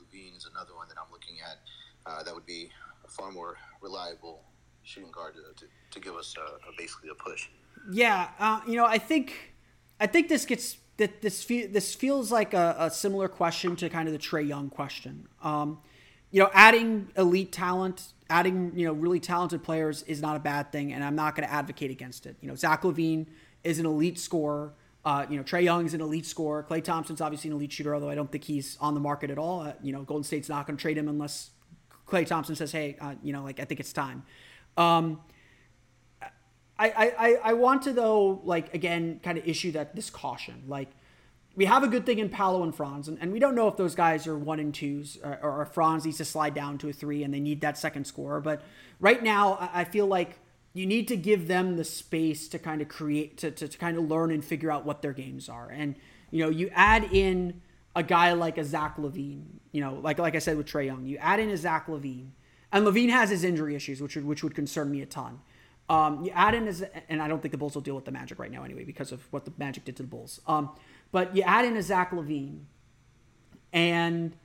LaVine 0.00 0.36
is 0.36 0.48
another 0.50 0.74
one 0.74 0.88
that 0.88 0.96
I'm 0.98 1.10
looking 1.12 1.36
at. 1.40 1.58
Uh, 2.06 2.22
that 2.22 2.34
would 2.34 2.46
be 2.46 2.70
a 3.04 3.08
far 3.08 3.30
more 3.30 3.56
reliable 3.80 4.42
shooting 4.82 5.10
guard 5.12 5.34
to, 5.34 5.64
to, 5.64 5.70
to 5.90 6.00
give 6.00 6.14
us 6.14 6.34
uh, 6.38 6.56
a, 6.68 6.72
basically 6.76 7.10
a 7.10 7.14
push. 7.14 7.48
Yeah, 7.90 8.30
uh, 8.38 8.60
you 8.66 8.76
know, 8.76 8.86
I 8.86 8.98
think 8.98 9.54
I 10.00 10.06
think 10.06 10.28
this 10.28 10.44
gets 10.44 10.78
that 11.00 11.22
this 11.22 11.42
fe- 11.42 11.66
this 11.66 11.94
feels 11.94 12.30
like 12.30 12.52
a, 12.52 12.76
a 12.78 12.90
similar 12.90 13.26
question 13.26 13.74
to 13.74 13.88
kind 13.88 14.06
of 14.06 14.12
the 14.12 14.18
Trae 14.18 14.46
Young 14.46 14.68
question. 14.68 15.26
Um, 15.42 15.78
you 16.30 16.42
know, 16.42 16.50
adding 16.52 17.08
elite 17.16 17.52
talent, 17.52 18.12
adding 18.28 18.72
you 18.76 18.86
know 18.86 18.92
really 18.92 19.18
talented 19.18 19.62
players 19.62 20.02
is 20.02 20.20
not 20.20 20.36
a 20.36 20.38
bad 20.38 20.70
thing, 20.70 20.92
and 20.92 21.02
I'm 21.02 21.16
not 21.16 21.34
going 21.34 21.48
to 21.48 21.52
advocate 21.52 21.90
against 21.90 22.26
it. 22.26 22.36
You 22.42 22.48
know, 22.48 22.54
Zach 22.54 22.82
LaVine 22.82 23.26
is 23.64 23.78
an 23.78 23.86
elite 23.86 24.18
scorer. 24.18 24.74
Uh, 25.02 25.24
you 25.30 25.38
know, 25.38 25.42
Trae 25.42 25.64
Young 25.64 25.86
is 25.86 25.94
an 25.94 26.02
elite 26.02 26.26
scorer. 26.26 26.66
Klay 26.68 26.84
Thompson's 26.84 27.22
obviously 27.22 27.48
an 27.48 27.56
elite 27.56 27.72
shooter, 27.72 27.94
although 27.94 28.10
I 28.10 28.14
don't 28.14 28.30
think 28.30 28.44
he's 28.44 28.76
on 28.78 28.92
the 28.92 29.00
market 29.00 29.30
at 29.30 29.38
all. 29.38 29.62
Uh, 29.62 29.72
you 29.82 29.92
know, 29.92 30.02
Golden 30.02 30.24
State's 30.24 30.50
not 30.50 30.66
going 30.66 30.76
to 30.76 30.82
trade 30.82 30.98
him 30.98 31.08
unless 31.08 31.48
Klay 32.06 32.26
Thompson 32.26 32.54
says, 32.54 32.72
"Hey, 32.72 32.98
uh, 33.00 33.14
you 33.22 33.32
know, 33.32 33.42
like 33.42 33.58
I 33.58 33.64
think 33.64 33.80
it's 33.80 33.94
time." 33.94 34.22
Um, 34.76 35.20
I, 36.88 37.14
I, 37.18 37.38
I 37.44 37.52
want 37.52 37.82
to 37.82 37.92
though 37.92 38.40
like 38.44 38.74
again 38.74 39.20
kind 39.22 39.36
of 39.38 39.46
issue 39.46 39.72
that 39.72 39.94
this 39.94 40.10
caution. 40.10 40.64
Like 40.66 40.88
we 41.56 41.64
have 41.66 41.82
a 41.82 41.88
good 41.88 42.06
thing 42.06 42.18
in 42.18 42.28
Paolo 42.28 42.62
and 42.62 42.74
Franz 42.74 43.08
and, 43.08 43.18
and 43.20 43.32
we 43.32 43.38
don't 43.38 43.54
know 43.54 43.68
if 43.68 43.76
those 43.76 43.94
guys 43.94 44.26
are 44.26 44.38
one 44.38 44.60
and 44.60 44.74
twos 44.74 45.18
or, 45.22 45.38
or 45.42 45.66
Franz 45.66 46.04
needs 46.04 46.18
to 46.18 46.24
slide 46.24 46.54
down 46.54 46.78
to 46.78 46.88
a 46.88 46.92
three 46.92 47.22
and 47.22 47.34
they 47.34 47.40
need 47.40 47.60
that 47.60 47.76
second 47.76 48.06
scorer 48.06 48.40
but 48.40 48.62
right 48.98 49.22
now 49.22 49.54
I, 49.54 49.80
I 49.80 49.84
feel 49.84 50.06
like 50.06 50.38
you 50.72 50.86
need 50.86 51.08
to 51.08 51.16
give 51.16 51.48
them 51.48 51.76
the 51.76 51.84
space 51.84 52.48
to 52.48 52.58
kind 52.58 52.80
of 52.80 52.88
create 52.88 53.36
to, 53.38 53.50
to, 53.50 53.66
to 53.66 53.78
kind 53.78 53.98
of 53.98 54.08
learn 54.08 54.30
and 54.30 54.44
figure 54.44 54.70
out 54.70 54.86
what 54.86 55.02
their 55.02 55.12
games 55.12 55.48
are. 55.48 55.68
And 55.68 55.96
you 56.30 56.44
know 56.44 56.50
you 56.50 56.70
add 56.72 57.12
in 57.12 57.60
a 57.94 58.02
guy 58.02 58.32
like 58.32 58.56
a 58.56 58.64
Zach 58.64 58.96
LaVine 58.96 59.44
you 59.72 59.80
know 59.80 59.94
like 59.94 60.18
like 60.18 60.34
I 60.34 60.38
said 60.38 60.56
with 60.56 60.66
Trae 60.66 60.86
Young 60.86 61.04
you 61.04 61.16
add 61.18 61.40
in 61.40 61.50
a 61.50 61.56
Zach 61.56 61.86
LaVine 61.88 62.28
and 62.72 62.86
LaVine 62.86 63.10
has 63.10 63.30
his 63.30 63.42
injury 63.42 63.74
issues 63.74 64.00
which 64.00 64.14
would, 64.14 64.24
which 64.24 64.44
would 64.44 64.54
concern 64.54 64.90
me 64.90 65.02
a 65.02 65.06
ton 65.06 65.40
um, 65.90 66.24
you 66.24 66.30
add 66.30 66.54
in 66.54 66.68
as, 66.68 66.84
and 67.08 67.20
I 67.20 67.26
don't 67.26 67.42
think 67.42 67.50
the 67.50 67.58
Bulls 67.58 67.74
will 67.74 67.82
deal 67.82 67.96
with 67.96 68.04
the 68.04 68.12
Magic 68.12 68.38
right 68.38 68.50
now 68.50 68.62
anyway 68.62 68.84
because 68.84 69.10
of 69.10 69.20
what 69.32 69.44
the 69.44 69.52
Magic 69.58 69.84
did 69.84 69.96
to 69.96 70.04
the 70.04 70.08
Bulls. 70.08 70.40
Um, 70.46 70.70
but 71.10 71.34
you 71.34 71.42
add 71.42 71.64
in 71.64 71.76
a 71.76 71.82
Zach 71.82 72.12
LaVine, 72.12 72.60
and 73.72 74.36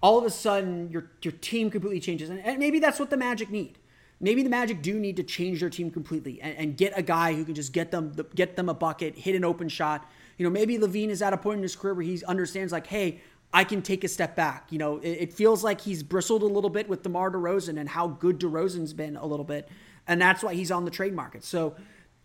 all 0.00 0.16
of 0.16 0.24
a 0.24 0.30
sudden 0.30 0.90
your 0.90 1.10
your 1.20 1.32
team 1.32 1.70
completely 1.70 1.98
changes, 1.98 2.30
and, 2.30 2.38
and 2.38 2.58
maybe 2.60 2.78
that's 2.78 3.00
what 3.00 3.10
the 3.10 3.16
Magic 3.16 3.50
need. 3.50 3.78
Maybe 4.20 4.44
the 4.44 4.50
Magic 4.50 4.80
do 4.80 4.94
need 5.00 5.16
to 5.16 5.24
change 5.24 5.58
their 5.58 5.70
team 5.70 5.90
completely 5.90 6.40
and, 6.40 6.56
and 6.56 6.76
get 6.76 6.92
a 6.94 7.02
guy 7.02 7.34
who 7.34 7.44
can 7.44 7.56
just 7.56 7.72
get 7.72 7.90
them 7.90 8.12
the, 8.12 8.22
get 8.22 8.54
them 8.54 8.68
a 8.68 8.74
bucket, 8.74 9.18
hit 9.18 9.34
an 9.34 9.44
open 9.44 9.68
shot. 9.68 10.08
You 10.38 10.44
know, 10.44 10.50
maybe 10.50 10.78
LaVine 10.78 11.08
is 11.08 11.20
at 11.20 11.32
a 11.32 11.36
point 11.36 11.56
in 11.56 11.62
his 11.64 11.74
career 11.74 11.94
where 11.94 12.04
he 12.04 12.24
understands 12.26 12.72
like, 12.72 12.86
hey, 12.86 13.20
I 13.52 13.64
can 13.64 13.82
take 13.82 14.04
a 14.04 14.08
step 14.08 14.36
back. 14.36 14.68
You 14.70 14.78
know, 14.78 14.98
it, 14.98 15.10
it 15.10 15.32
feels 15.32 15.64
like 15.64 15.80
he's 15.80 16.04
bristled 16.04 16.42
a 16.42 16.46
little 16.46 16.70
bit 16.70 16.88
with 16.88 17.02
DeMar 17.02 17.32
DeRozan 17.32 17.80
and 17.80 17.88
how 17.88 18.06
good 18.06 18.38
DeRozan's 18.38 18.92
been 18.92 19.16
a 19.16 19.26
little 19.26 19.44
bit 19.44 19.68
and 20.06 20.20
that's 20.20 20.42
why 20.42 20.54
he's 20.54 20.70
on 20.70 20.84
the 20.84 20.90
trade 20.90 21.14
market. 21.14 21.44
So, 21.44 21.74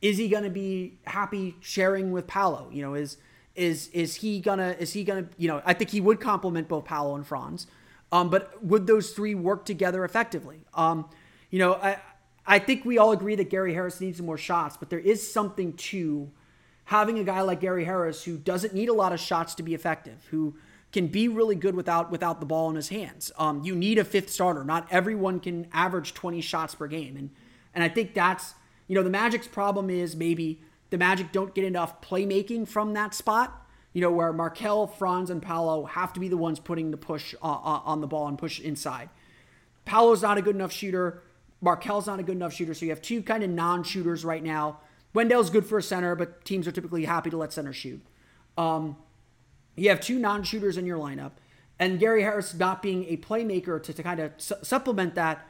is 0.01 0.17
he 0.17 0.28
going 0.28 0.43
to 0.43 0.49
be 0.49 0.99
happy 1.05 1.55
sharing 1.59 2.11
with 2.11 2.28
Paolo? 2.28 2.69
You 2.71 2.82
know, 2.82 2.93
is 2.93 3.17
is 3.55 3.88
is 3.89 4.15
he 4.15 4.39
gonna 4.39 4.75
is 4.80 4.93
he 4.93 5.03
gonna 5.03 5.28
you 5.38 5.47
know? 5.47 5.61
I 5.65 5.73
think 5.73 5.89
he 5.89 6.01
would 6.01 6.19
complement 6.19 6.67
both 6.67 6.86
Paolo 6.86 7.15
and 7.15 7.25
Franz, 7.25 7.67
um, 8.11 8.30
but 8.30 8.63
would 8.63 8.88
those 8.88 9.11
three 9.11 9.36
work 9.36 9.65
together 9.65 10.05
effectively? 10.05 10.59
Um, 10.73 11.09
you 11.49 11.59
know, 11.59 11.73
I 11.73 11.97
I 12.45 12.59
think 12.59 12.86
we 12.86 12.97
all 12.97 13.11
agree 13.11 13.36
that 13.36 13.49
Gary 13.49 13.73
Harris 13.73 13.99
needs 13.99 14.21
more 14.21 14.38
shots, 14.38 14.78
but 14.78 14.89
there 14.89 14.99
is 14.99 15.32
something 15.32 15.73
to 15.73 16.32
having 16.86 17.19
a 17.19 17.23
guy 17.23 17.41
like 17.41 17.59
Gary 17.59 17.84
Harris 17.84 18.23
who 18.23 18.38
doesn't 18.38 18.73
need 18.73 18.88
a 18.88 18.93
lot 18.93 19.11
of 19.11 19.19
shots 19.19 19.53
to 19.55 19.63
be 19.63 19.73
effective, 19.73 20.25
who 20.32 20.55
can 20.93 21.07
be 21.07 21.28
really 21.28 21.55
good 21.55 21.75
without 21.75 22.09
without 22.09 22.39
the 22.39 22.45
ball 22.45 22.69
in 22.69 22.75
his 22.75 22.89
hands. 22.89 23.32
Um, 23.38 23.63
you 23.63 23.75
need 23.75 23.97
a 23.97 24.05
fifth 24.05 24.30
starter. 24.30 24.63
Not 24.63 24.88
everyone 24.89 25.39
can 25.41 25.67
average 25.73 26.13
20 26.13 26.39
shots 26.41 26.75
per 26.75 26.88
game, 26.88 27.17
and 27.17 27.30
and 27.78 27.84
I 27.84 27.89
think 27.89 28.15
that's, 28.15 28.55
you 28.88 28.95
know, 28.95 29.03
the 29.03 29.11
Magic's 29.11 29.45
problem 29.45 29.91
is 29.91 30.15
maybe 30.15 30.63
the 30.89 30.97
Magic 30.97 31.32
don't 31.32 31.53
get 31.53 31.63
enough 31.63 32.01
playmaking 32.01 32.67
from 32.67 32.93
that 32.93 33.13
spot, 33.13 33.67
you 33.93 34.01
know, 34.01 34.09
where 34.09 34.34
Markelle, 34.34 34.88
Franz, 34.88 35.30
and 35.30 35.43
Paolo 35.43 35.86
have 35.86 36.11
to 36.13 36.19
be 36.19 36.28
the 36.28 36.38
ones 36.38 36.59
putting 36.59 36.89
the 36.89 36.97
push 36.97 37.36
uh, 37.36 37.45
uh, 37.45 37.82
on 37.86 38.01
the 38.01 38.07
ball 38.07 38.28
and 38.28 38.36
push 38.36 38.59
inside. 38.59 39.09
Paolo's 39.86 40.23
not 40.23 40.39
a 40.39 40.41
good 40.41 40.55
enough 40.55 40.71
shooter. 40.71 41.21
Markelle's 41.61 42.07
not 42.07 42.19
a 42.19 42.23
good 42.23 42.36
enough 42.36 42.51
shooter. 42.51 42.74
So 42.74 42.83
you 42.83 42.89
have 42.89 43.01
two 43.04 43.21
kind 43.21 43.43
of 43.43 43.51
non 43.51 43.83
shooters 43.83 44.25
right 44.25 44.43
now. 44.43 44.79
Wendell's 45.13 45.51
good 45.51 45.67
for 45.67 45.78
a 45.78 45.83
center, 45.83 46.16
but 46.16 46.45
teams 46.45 46.67
are 46.67 46.71
typically 46.71 47.05
happy 47.05 47.29
to 47.29 47.37
let 47.37 47.54
center 47.54 47.74
shoot. 47.74 48.01
Um, 48.58 48.97
you 49.75 49.89
have 49.89 49.99
two 49.99 50.17
non 50.17 50.41
shooters 50.41 50.78
in 50.78 50.87
your 50.87 50.97
lineup. 50.97 51.33
And 51.78 51.99
Gary 51.99 52.24
Harris 52.24 52.55
not 52.55 52.82
being 52.82 53.05
a 53.05 53.17
playmaker 53.17 53.83
to, 53.83 53.93
to 53.93 54.01
kind 54.01 54.20
of 54.20 54.32
su- 54.37 54.55
supplement 54.63 55.13
that 55.13 55.46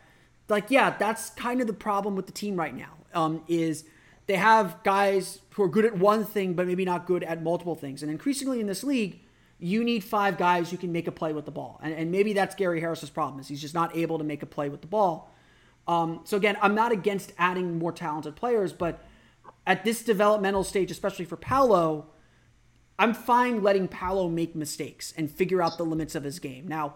like 0.49 0.69
yeah 0.69 0.95
that's 0.98 1.30
kind 1.32 1.61
of 1.61 1.68
the 1.68 1.74
problem 1.74 2.15
with 2.15 2.26
the 2.26 2.32
team 2.32 2.56
right 2.56 2.76
now 2.76 2.94
um, 3.14 3.44
is 3.48 3.86
they 4.28 4.36
have 4.36 4.82
guys 4.84 5.40
who 5.52 5.64
are 5.64 5.69
good 5.69 5.86
at 5.86 5.98
one 5.98 6.26
thing 6.26 6.53
but 6.53 6.68
maybe 6.68 6.86
not 6.86 7.07
good 7.07 7.24
at 7.24 7.41
multiple 7.41 7.76
things. 7.76 8.03
And 8.03 8.11
increasingly 8.11 8.60
in 8.60 8.68
this 8.68 8.84
league 8.84 9.22
you 9.60 9.84
need 9.84 10.03
five 10.03 10.38
guys 10.38 10.69
who 10.69 10.78
can 10.78 10.91
make 10.91 11.07
a 11.07 11.11
play 11.11 11.34
with 11.34 11.45
the 11.45 11.52
ball. 11.52 11.80
And, 11.82 11.94
and 11.94 12.11
maybe 12.11 12.34
that's 12.34 12.56
gary 12.56 12.80
harris's 12.80 13.10
problem 13.10 13.40
is 13.40 13.48
he's 13.48 13.61
just 13.61 13.74
not 13.74 13.95
able 13.95 14.18
to 14.18 14.24
make 14.24 14.44
a 14.44 14.45
play 14.45 14.69
with 14.69 14.82
the 14.82 14.88
ball. 14.88 15.34
Um, 15.88 16.22
so 16.26 16.38
again 16.38 16.57
i'm 16.61 16.76
not 16.76 16.91
against 16.91 17.34
adding 17.38 17.80
more 17.80 17.91
talented 17.91 18.36
players 18.36 18.74
but 18.74 19.06
at 19.65 19.86
this 19.86 20.03
developmental 20.03 20.65
stage 20.65 20.91
especially 20.91 21.24
for 21.24 21.38
paolo 21.38 22.07
i'm 22.99 23.14
fine 23.14 23.64
letting 23.64 23.88
paolo 23.88 24.28
make 24.28 24.53
mistakes 24.53 25.14
and 25.15 25.32
figure 25.32 25.61
out 25.61 25.78
the 25.78 25.86
limits 25.86 26.14
of 26.14 26.24
his 26.26 26.40
game. 26.40 26.68
Now 26.68 26.95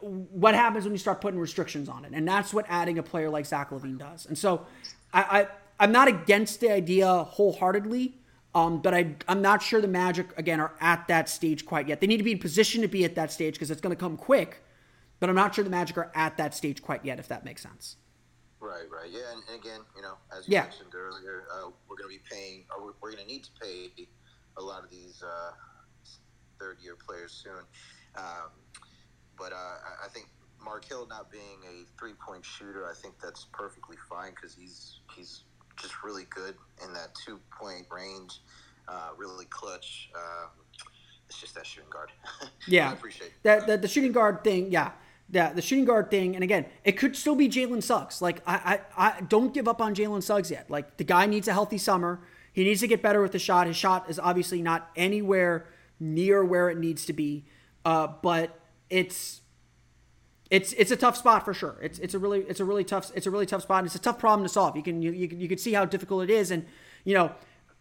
what 0.00 0.54
happens 0.54 0.84
when 0.84 0.92
you 0.92 0.98
start 0.98 1.20
putting 1.20 1.40
restrictions 1.40 1.88
on 1.88 2.04
it, 2.04 2.12
and 2.14 2.26
that's 2.26 2.52
what 2.54 2.66
adding 2.68 2.98
a 2.98 3.02
player 3.02 3.30
like 3.30 3.46
Zach 3.46 3.70
LaVine 3.70 3.98
does. 3.98 4.26
And 4.26 4.36
so, 4.36 4.66
I, 5.12 5.48
I 5.78 5.84
am 5.84 5.92
not 5.92 6.08
against 6.08 6.60
the 6.60 6.70
idea 6.70 7.24
wholeheartedly, 7.24 8.18
um, 8.54 8.80
but 8.82 8.94
I 8.94 9.16
I'm 9.28 9.42
not 9.42 9.62
sure 9.62 9.80
the 9.80 9.88
Magic 9.88 10.26
again 10.38 10.60
are 10.60 10.74
at 10.80 11.08
that 11.08 11.28
stage 11.28 11.64
quite 11.64 11.88
yet. 11.88 12.00
They 12.00 12.06
need 12.06 12.18
to 12.18 12.24
be 12.24 12.32
in 12.32 12.38
position 12.38 12.82
to 12.82 12.88
be 12.88 13.04
at 13.04 13.14
that 13.14 13.32
stage 13.32 13.54
because 13.54 13.70
it's 13.70 13.80
going 13.80 13.94
to 13.94 14.00
come 14.00 14.16
quick, 14.16 14.62
but 15.20 15.28
I'm 15.28 15.36
not 15.36 15.54
sure 15.54 15.64
the 15.64 15.70
Magic 15.70 15.96
are 15.98 16.10
at 16.14 16.36
that 16.36 16.54
stage 16.54 16.82
quite 16.82 17.04
yet. 17.04 17.18
If 17.18 17.28
that 17.28 17.44
makes 17.44 17.62
sense. 17.62 17.96
Right, 18.58 18.90
right, 18.90 19.10
yeah, 19.12 19.20
and, 19.32 19.42
and 19.52 19.60
again, 19.62 19.80
you 19.94 20.02
know, 20.02 20.14
as 20.36 20.48
you 20.48 20.54
Yeah. 20.54 20.62
mentioned 20.62 20.94
earlier, 20.94 21.44
uh, 21.54 21.70
we're 21.86 21.96
going 21.96 22.10
to 22.10 22.16
be 22.18 22.22
paying, 22.28 22.64
or 22.74 22.86
we're, 22.86 22.92
we're 23.00 23.12
going 23.12 23.22
to 23.22 23.30
need 23.30 23.44
to 23.44 23.50
pay 23.60 24.08
a 24.56 24.62
lot 24.62 24.82
of 24.82 24.90
these 24.90 25.22
uh, 25.22 25.52
third-year 26.58 26.96
players 27.06 27.32
soon. 27.32 27.62
Um, 28.16 28.50
but 29.38 29.52
uh, 29.52 29.56
I- 30.04 30.08
think 30.08 30.28
Markelle 30.62 31.06
not 31.06 31.30
being 31.30 31.58
a 31.68 31.84
three 31.98 32.14
point 32.14 32.44
shooter, 32.44 32.86
I 32.90 32.94
think 32.94 33.14
that's 33.22 33.46
perfectly 33.52 33.96
fine 34.08 34.30
because 34.30 34.54
he's 34.54 35.00
he's 35.14 35.42
just 35.80 36.02
really 36.02 36.24
good 36.30 36.54
in 36.84 36.92
that 36.94 37.14
two 37.14 37.38
point 37.50 37.86
range, 37.90 38.40
uh, 38.88 39.10
really 39.16 39.44
clutch. 39.46 40.10
Uh, 40.16 40.46
it's 41.28 41.40
just 41.40 41.54
that 41.54 41.66
shooting 41.66 41.90
guard. 41.90 42.10
Yeah, 42.68 42.90
I 42.90 42.92
appreciate 42.94 43.32
that. 43.44 43.66
The, 43.66 43.76
the 43.76 43.88
shooting 43.88 44.10
guard 44.12 44.42
thing. 44.42 44.72
Yeah, 44.72 44.90
yeah, 45.30 45.52
the 45.52 45.62
shooting 45.62 45.84
guard 45.84 46.10
thing. 46.10 46.34
And 46.34 46.42
again, 46.42 46.66
it 46.84 46.92
could 46.92 47.14
still 47.14 47.36
be 47.36 47.48
Jalen 47.48 47.82
Suggs. 47.82 48.20
Like 48.20 48.40
I, 48.46 48.80
I, 48.96 49.08
I 49.16 49.20
don't 49.22 49.54
give 49.54 49.68
up 49.68 49.80
on 49.80 49.94
Jalen 49.94 50.22
Suggs 50.22 50.50
yet. 50.50 50.68
Like 50.70 50.96
the 50.96 51.04
guy 51.04 51.26
needs 51.26 51.46
a 51.46 51.52
healthy 51.52 51.78
summer. 51.78 52.20
He 52.52 52.64
needs 52.64 52.80
to 52.80 52.88
get 52.88 53.02
better 53.02 53.22
with 53.22 53.32
the 53.32 53.38
shot. 53.38 53.66
His 53.68 53.76
shot 53.76 54.08
is 54.10 54.18
obviously 54.18 54.62
not 54.62 54.90
anywhere 54.96 55.66
near 56.00 56.44
where 56.44 56.70
it 56.70 56.78
needs 56.78 57.04
to 57.06 57.12
be. 57.12 57.44
Uh, 57.84 58.08
but 58.22 58.58
it's 58.90 59.40
it's 60.50 60.72
it's 60.74 60.90
a 60.90 60.96
tough 60.96 61.16
spot 61.16 61.44
for 61.44 61.52
sure. 61.52 61.76
It's 61.82 61.98
it's 61.98 62.14
a 62.14 62.18
really 62.18 62.40
it's 62.40 62.60
a 62.60 62.64
really 62.64 62.84
tough 62.84 63.10
it's 63.14 63.26
a 63.26 63.30
really 63.30 63.46
tough 63.46 63.62
spot. 63.62 63.80
And 63.80 63.86
it's 63.86 63.96
a 63.96 64.00
tough 64.00 64.18
problem 64.18 64.44
to 64.44 64.48
solve. 64.48 64.76
You 64.76 64.82
can 64.82 65.02
you 65.02 65.12
you 65.12 65.28
can, 65.28 65.40
you 65.40 65.48
can 65.48 65.58
see 65.58 65.72
how 65.72 65.84
difficult 65.84 66.24
it 66.24 66.30
is. 66.30 66.50
And 66.50 66.66
you 67.04 67.14
know, 67.14 67.32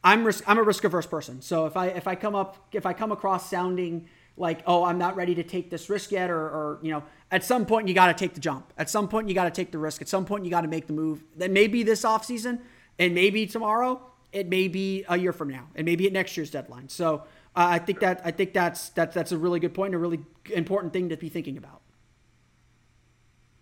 I'm 0.04 0.24
risk 0.24 0.44
I'm 0.48 0.58
a 0.58 0.64
risk 0.64 0.84
averse 0.84 1.06
person. 1.06 1.42
So 1.42 1.66
if 1.68 1.78
I 1.78 1.88
if 1.88 2.08
I 2.08 2.16
come 2.16 2.36
up 2.36 2.68
if 2.72 2.86
I 2.86 2.94
come 2.94 3.12
across 3.12 3.50
sounding 3.50 4.08
like 4.38 4.64
oh 4.66 4.84
I'm 4.84 4.98
not 4.98 5.16
ready 5.16 5.36
to 5.36 5.44
take 5.44 5.70
this 5.70 5.90
risk 5.90 6.12
yet 6.12 6.30
or 6.30 6.42
or 6.42 6.80
you 6.82 6.92
know 6.92 7.04
at 7.32 7.44
some 7.44 7.66
point 7.66 7.88
you 7.88 7.94
got 7.94 8.08
to 8.08 8.14
take 8.14 8.34
the 8.34 8.42
jump. 8.42 8.74
At 8.78 8.90
some 8.90 9.08
point 9.08 9.30
you 9.30 9.36
got 9.36 9.46
to 9.46 9.52
take 9.52 9.72
the 9.72 9.78
risk. 9.78 10.02
At 10.02 10.10
some 10.10 10.26
point 10.26 10.44
you 10.44 10.52
got 10.52 10.62
to 10.62 10.68
make 10.68 10.88
the 10.88 10.94
move. 10.94 11.24
That 11.38 11.52
may 11.52 11.68
be 11.68 11.84
this 11.84 12.04
offseason 12.04 12.62
and 12.98 13.14
maybe 13.14 13.46
tomorrow. 13.46 14.02
It 14.32 14.50
may 14.50 14.68
be 14.68 15.06
a 15.08 15.18
year 15.18 15.32
from 15.32 15.50
now. 15.50 15.68
It 15.76 15.86
may 15.86 15.96
be 15.96 16.08
at 16.08 16.14
next 16.14 16.36
year's 16.36 16.52
deadline. 16.52 16.90
So 16.90 17.24
uh, 17.56 17.68
I 17.72 17.80
think 17.80 18.00
that 18.02 18.22
I 18.24 18.32
think 18.32 18.54
that's 18.54 18.90
that's 18.90 19.16
that's 19.16 19.32
a 19.32 19.38
really 19.38 19.60
good 19.60 19.74
point. 19.74 19.94
A 19.94 19.98
really 19.98 20.20
important 20.54 20.94
thing 20.94 21.10
to 21.10 21.18
be 21.18 21.30
thinking 21.30 21.58
about 21.58 21.82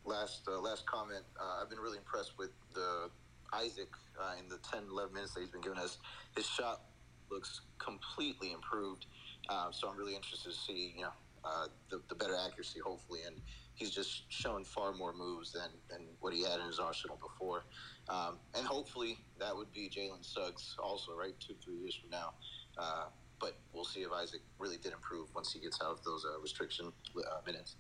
last 0.06 0.48
uh, 0.48 0.60
last 0.60 0.86
comment. 0.86 1.24
Uh, 1.40 1.62
I've 1.62 1.70
been 1.70 1.80
really 1.80 1.98
impressed 1.98 2.34
with 2.38 2.52
the 2.74 3.10
Isaac 3.54 3.90
uh, 4.20 4.34
in 4.40 4.50
the 4.50 4.58
10, 4.72 4.84
11 4.92 5.14
minutes 5.14 5.34
that 5.34 5.42
he's 5.42 5.50
been 5.50 5.62
giving 5.62 5.80
us. 5.80 5.98
His 6.36 6.46
shot 6.46 6.82
looks 7.30 7.62
completely 7.78 8.52
improved. 8.52 9.06
Uh, 9.50 9.72
so 9.72 9.90
I'm 9.90 9.98
really 9.98 10.16
interested 10.16 10.52
to 10.52 10.58
see, 10.58 10.94
you 10.96 11.04
know, 11.04 11.12
uh, 11.44 11.68
the, 11.90 12.02
the 12.10 12.16
better 12.16 12.36
accuracy, 12.36 12.80
hopefully. 12.80 13.20
And 13.28 13.36
he's 13.76 13.92
just 13.92 14.32
shown 14.32 14.64
far 14.64 14.94
more 14.94 15.14
moves 15.14 15.52
than, 15.52 15.70
than 15.90 16.08
what 16.20 16.34
he 16.34 16.44
had 16.44 16.60
in 16.60 16.68
his 16.68 16.80
arsenal 16.80 17.18
before. 17.22 17.66
Um, 18.10 18.38
and 18.56 18.66
hopefully 18.66 19.18
that 19.40 19.56
would 19.56 19.72
be 19.72 19.90
Jalen 19.90 20.24
Suggs 20.24 20.76
also, 20.82 21.12
right? 21.18 21.34
Two, 21.40 21.56
three 21.64 21.76
years 21.76 21.96
from 21.96 22.10
now. 22.10 22.34
Uh, 22.78 23.06
but 23.44 23.56
we'll 23.74 23.84
see 23.84 24.00
if 24.00 24.12
Isaac 24.14 24.40
really 24.58 24.78
did 24.78 24.94
improve 24.94 25.28
once 25.36 25.52
he 25.52 25.60
gets 25.60 25.82
out 25.82 25.92
of 25.92 26.04
those 26.06 26.26
restriction 26.42 26.94
minutes. 27.46 27.76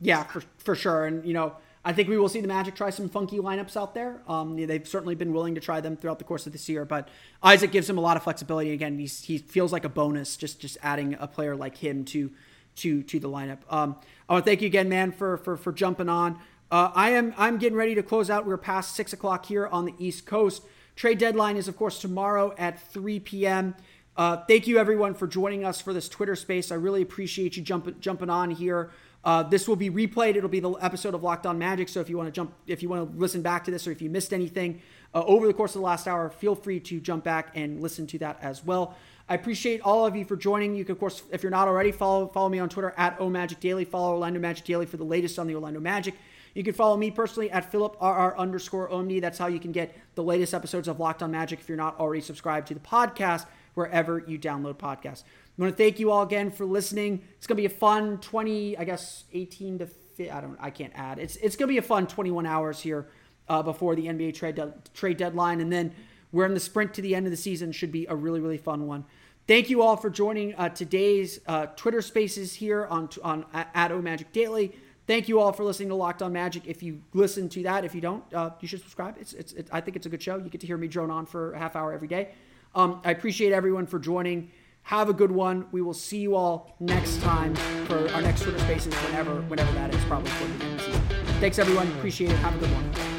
Yeah, 0.00 0.22
for, 0.24 0.42
for 0.58 0.74
sure. 0.74 1.06
And, 1.06 1.24
you 1.24 1.32
know, 1.32 1.56
I 1.82 1.94
think 1.94 2.10
we 2.10 2.18
will 2.18 2.28
see 2.28 2.42
the 2.42 2.48
Magic 2.48 2.74
try 2.74 2.90
some 2.90 3.08
funky 3.08 3.38
lineups 3.38 3.74
out 3.74 3.94
there. 3.94 4.20
Um, 4.28 4.54
they've 4.56 4.86
certainly 4.86 5.14
been 5.14 5.32
willing 5.32 5.54
to 5.54 5.62
try 5.62 5.80
them 5.80 5.96
throughout 5.96 6.18
the 6.18 6.24
course 6.24 6.46
of 6.46 6.52
this 6.52 6.68
year, 6.68 6.84
but 6.84 7.08
Isaac 7.42 7.72
gives 7.72 7.88
him 7.88 7.96
a 7.96 8.02
lot 8.02 8.18
of 8.18 8.22
flexibility. 8.22 8.72
Again, 8.72 8.98
he's, 8.98 9.24
he 9.24 9.38
feels 9.38 9.72
like 9.72 9.86
a 9.86 9.88
bonus 9.88 10.36
just 10.36 10.60
just 10.60 10.76
adding 10.82 11.16
a 11.18 11.26
player 11.26 11.56
like 11.56 11.78
him 11.78 12.04
to 12.06 12.30
to 12.76 13.02
to 13.04 13.18
the 13.18 13.28
lineup. 13.28 13.58
Um, 13.70 13.96
I 14.28 14.34
want 14.34 14.44
to 14.44 14.50
thank 14.50 14.60
you 14.60 14.66
again, 14.66 14.88
man, 14.88 15.12
for 15.12 15.38
for 15.38 15.56
for 15.56 15.72
jumping 15.72 16.08
on. 16.08 16.38
Uh, 16.70 16.90
I 16.94 17.10
am 17.10 17.32
I'm 17.38 17.58
getting 17.58 17.78
ready 17.78 17.94
to 17.94 18.02
close 18.02 18.28
out. 18.28 18.44
We're 18.44 18.58
past 18.58 18.94
six 18.94 19.12
o'clock 19.12 19.46
here 19.46 19.66
on 19.66 19.86
the 19.86 19.94
East 19.98 20.26
Coast. 20.26 20.62
Trade 20.94 21.18
deadline 21.18 21.56
is 21.56 21.68
of 21.68 21.76
course 21.76 22.00
tomorrow 22.00 22.54
at 22.58 22.80
3 22.92 23.20
p.m. 23.20 23.74
Uh, 24.18 24.36
thank 24.48 24.66
you 24.66 24.78
everyone 24.78 25.14
for 25.14 25.28
joining 25.28 25.64
us 25.64 25.80
for 25.80 25.92
this 25.92 26.08
Twitter 26.08 26.34
space. 26.34 26.72
I 26.72 26.74
really 26.74 27.02
appreciate 27.02 27.56
you 27.56 27.62
jumping 27.62 28.00
jumping 28.00 28.28
on 28.28 28.50
here. 28.50 28.90
Uh, 29.24 29.44
this 29.44 29.68
will 29.68 29.76
be 29.76 29.90
replayed. 29.90 30.34
It'll 30.34 30.48
be 30.48 30.58
the 30.58 30.72
episode 30.72 31.14
of 31.14 31.22
Locked 31.22 31.46
On 31.46 31.56
Magic. 31.56 31.88
So 31.88 32.00
if 32.00 32.10
you 32.10 32.16
want 32.16 32.26
to 32.26 32.32
jump, 32.32 32.52
if 32.66 32.82
you 32.82 32.88
want 32.88 33.12
to 33.12 33.16
listen 33.16 33.42
back 33.42 33.64
to 33.66 33.70
this, 33.70 33.86
or 33.86 33.92
if 33.92 34.02
you 34.02 34.10
missed 34.10 34.32
anything 34.32 34.82
uh, 35.14 35.22
over 35.22 35.46
the 35.46 35.54
course 35.54 35.76
of 35.76 35.82
the 35.82 35.86
last 35.86 36.08
hour, 36.08 36.28
feel 36.30 36.56
free 36.56 36.80
to 36.80 36.98
jump 36.98 37.22
back 37.22 37.52
and 37.54 37.80
listen 37.80 38.08
to 38.08 38.18
that 38.18 38.40
as 38.42 38.64
well. 38.64 38.96
I 39.28 39.36
appreciate 39.36 39.82
all 39.82 40.04
of 40.04 40.16
you 40.16 40.24
for 40.24 40.36
joining. 40.36 40.74
You 40.74 40.84
can, 40.84 40.94
of 40.94 40.98
course, 40.98 41.22
if 41.30 41.44
you're 41.44 41.50
not 41.50 41.68
already, 41.68 41.92
follow 41.92 42.26
follow 42.26 42.48
me 42.48 42.58
on 42.58 42.68
Twitter 42.68 42.94
at 42.96 43.16
OMagicDaily. 43.20 43.86
Follow 43.86 44.14
Orlando 44.14 44.40
Magic 44.40 44.64
Daily 44.64 44.86
for 44.86 44.96
the 44.96 45.04
latest 45.04 45.38
on 45.38 45.46
the 45.46 45.54
Orlando 45.54 45.78
Magic. 45.78 46.14
You 46.54 46.64
can 46.64 46.74
follow 46.74 46.96
me 46.96 47.12
personally 47.12 47.52
at 47.52 47.70
PhilipRR 47.70 48.36
underscore 48.36 48.90
Omni. 48.90 49.20
That's 49.20 49.38
how 49.38 49.46
you 49.46 49.60
can 49.60 49.70
get 49.70 49.96
the 50.16 50.24
latest 50.24 50.54
episodes 50.54 50.88
of 50.88 50.98
Locked 50.98 51.22
On 51.22 51.30
Magic 51.30 51.60
if 51.60 51.68
you're 51.68 51.78
not 51.78 52.00
already 52.00 52.20
subscribed 52.20 52.66
to 52.66 52.74
the 52.74 52.80
podcast 52.80 53.46
wherever 53.78 54.24
you 54.26 54.36
download 54.36 54.74
podcasts. 54.74 55.22
I 55.22 55.62
want 55.62 55.76
to 55.76 55.76
thank 55.76 56.00
you 56.00 56.10
all 56.10 56.22
again 56.22 56.50
for 56.50 56.66
listening. 56.66 57.22
It's 57.36 57.46
gonna 57.46 57.56
be 57.56 57.66
a 57.66 57.70
fun 57.70 58.18
20, 58.18 58.76
I 58.76 58.84
guess 58.84 59.24
18 59.32 59.78
to 59.78 59.88
I 60.32 60.40
don't 60.40 60.58
I 60.60 60.70
can't 60.70 60.92
add. 60.96 61.20
It's 61.20 61.36
it's 61.36 61.54
gonna 61.54 61.68
be 61.68 61.78
a 61.78 61.82
fun 61.82 62.08
21 62.08 62.44
hours 62.44 62.80
here 62.80 63.08
uh, 63.48 63.62
before 63.62 63.94
the 63.94 64.06
NBA 64.06 64.34
trade 64.34 64.56
de- 64.56 64.74
trade 64.94 65.16
deadline, 65.16 65.60
and 65.60 65.72
then 65.72 65.94
we're 66.32 66.44
in 66.44 66.54
the 66.54 66.60
sprint 66.60 66.92
to 66.94 67.02
the 67.02 67.14
end 67.14 67.26
of 67.26 67.30
the 67.30 67.36
season. 67.36 67.70
Should 67.70 67.92
be 67.92 68.04
a 68.06 68.16
really 68.16 68.40
really 68.40 68.58
fun 68.58 68.88
one. 68.88 69.04
Thank 69.46 69.70
you 69.70 69.80
all 69.80 69.96
for 69.96 70.10
joining 70.10 70.56
uh, 70.56 70.70
today's 70.70 71.38
uh, 71.46 71.66
Twitter 71.76 72.02
Spaces 72.02 72.54
here 72.54 72.84
on 72.86 73.08
on 73.22 73.46
at 73.54 73.92
O 73.92 74.02
Magic 74.02 74.32
Daily. 74.32 74.72
Thank 75.06 75.28
you 75.28 75.40
all 75.40 75.52
for 75.52 75.64
listening 75.64 75.88
to 75.90 75.94
Locked 75.94 76.20
On 76.20 76.32
Magic. 76.32 76.64
If 76.66 76.82
you 76.82 77.00
listen 77.14 77.48
to 77.50 77.62
that, 77.62 77.84
if 77.84 77.94
you 77.94 78.00
don't, 78.00 78.22
uh, 78.34 78.50
you 78.60 78.68
should 78.68 78.80
subscribe. 78.80 79.16
It's, 79.18 79.32
it's, 79.32 79.54
it, 79.54 79.66
I 79.72 79.80
think 79.80 79.96
it's 79.96 80.04
a 80.04 80.10
good 80.10 80.22
show. 80.22 80.36
You 80.36 80.50
get 80.50 80.60
to 80.60 80.66
hear 80.66 80.76
me 80.76 80.86
drone 80.86 81.10
on 81.10 81.24
for 81.24 81.54
a 81.54 81.58
half 81.58 81.76
hour 81.76 81.94
every 81.94 82.08
day. 82.08 82.34
Um, 82.74 83.00
I 83.04 83.10
appreciate 83.10 83.52
everyone 83.52 83.86
for 83.86 83.98
joining. 83.98 84.50
Have 84.82 85.08
a 85.08 85.12
good 85.12 85.30
one. 85.30 85.66
We 85.70 85.82
will 85.82 85.94
see 85.94 86.18
you 86.18 86.34
all 86.34 86.74
next 86.80 87.20
time 87.20 87.54
for 87.86 88.08
our 88.12 88.22
next 88.22 88.42
Twitter 88.42 88.58
Spaces, 88.60 88.94
whenever, 88.94 89.42
whenever 89.42 89.72
that 89.72 89.94
is, 89.94 90.02
probably 90.04 90.30
for 90.30 90.46
the 90.46 90.78
season. 90.78 91.02
Thanks, 91.40 91.58
everyone. 91.58 91.88
Appreciate 91.98 92.30
it. 92.30 92.36
Have 92.36 92.54
a 92.54 92.58
good 92.58 92.70
one. 92.70 93.18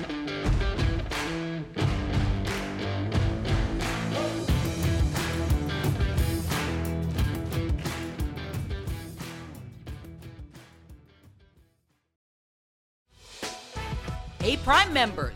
Hey, 14.42 14.58
Prime 14.58 14.92
members, 14.92 15.36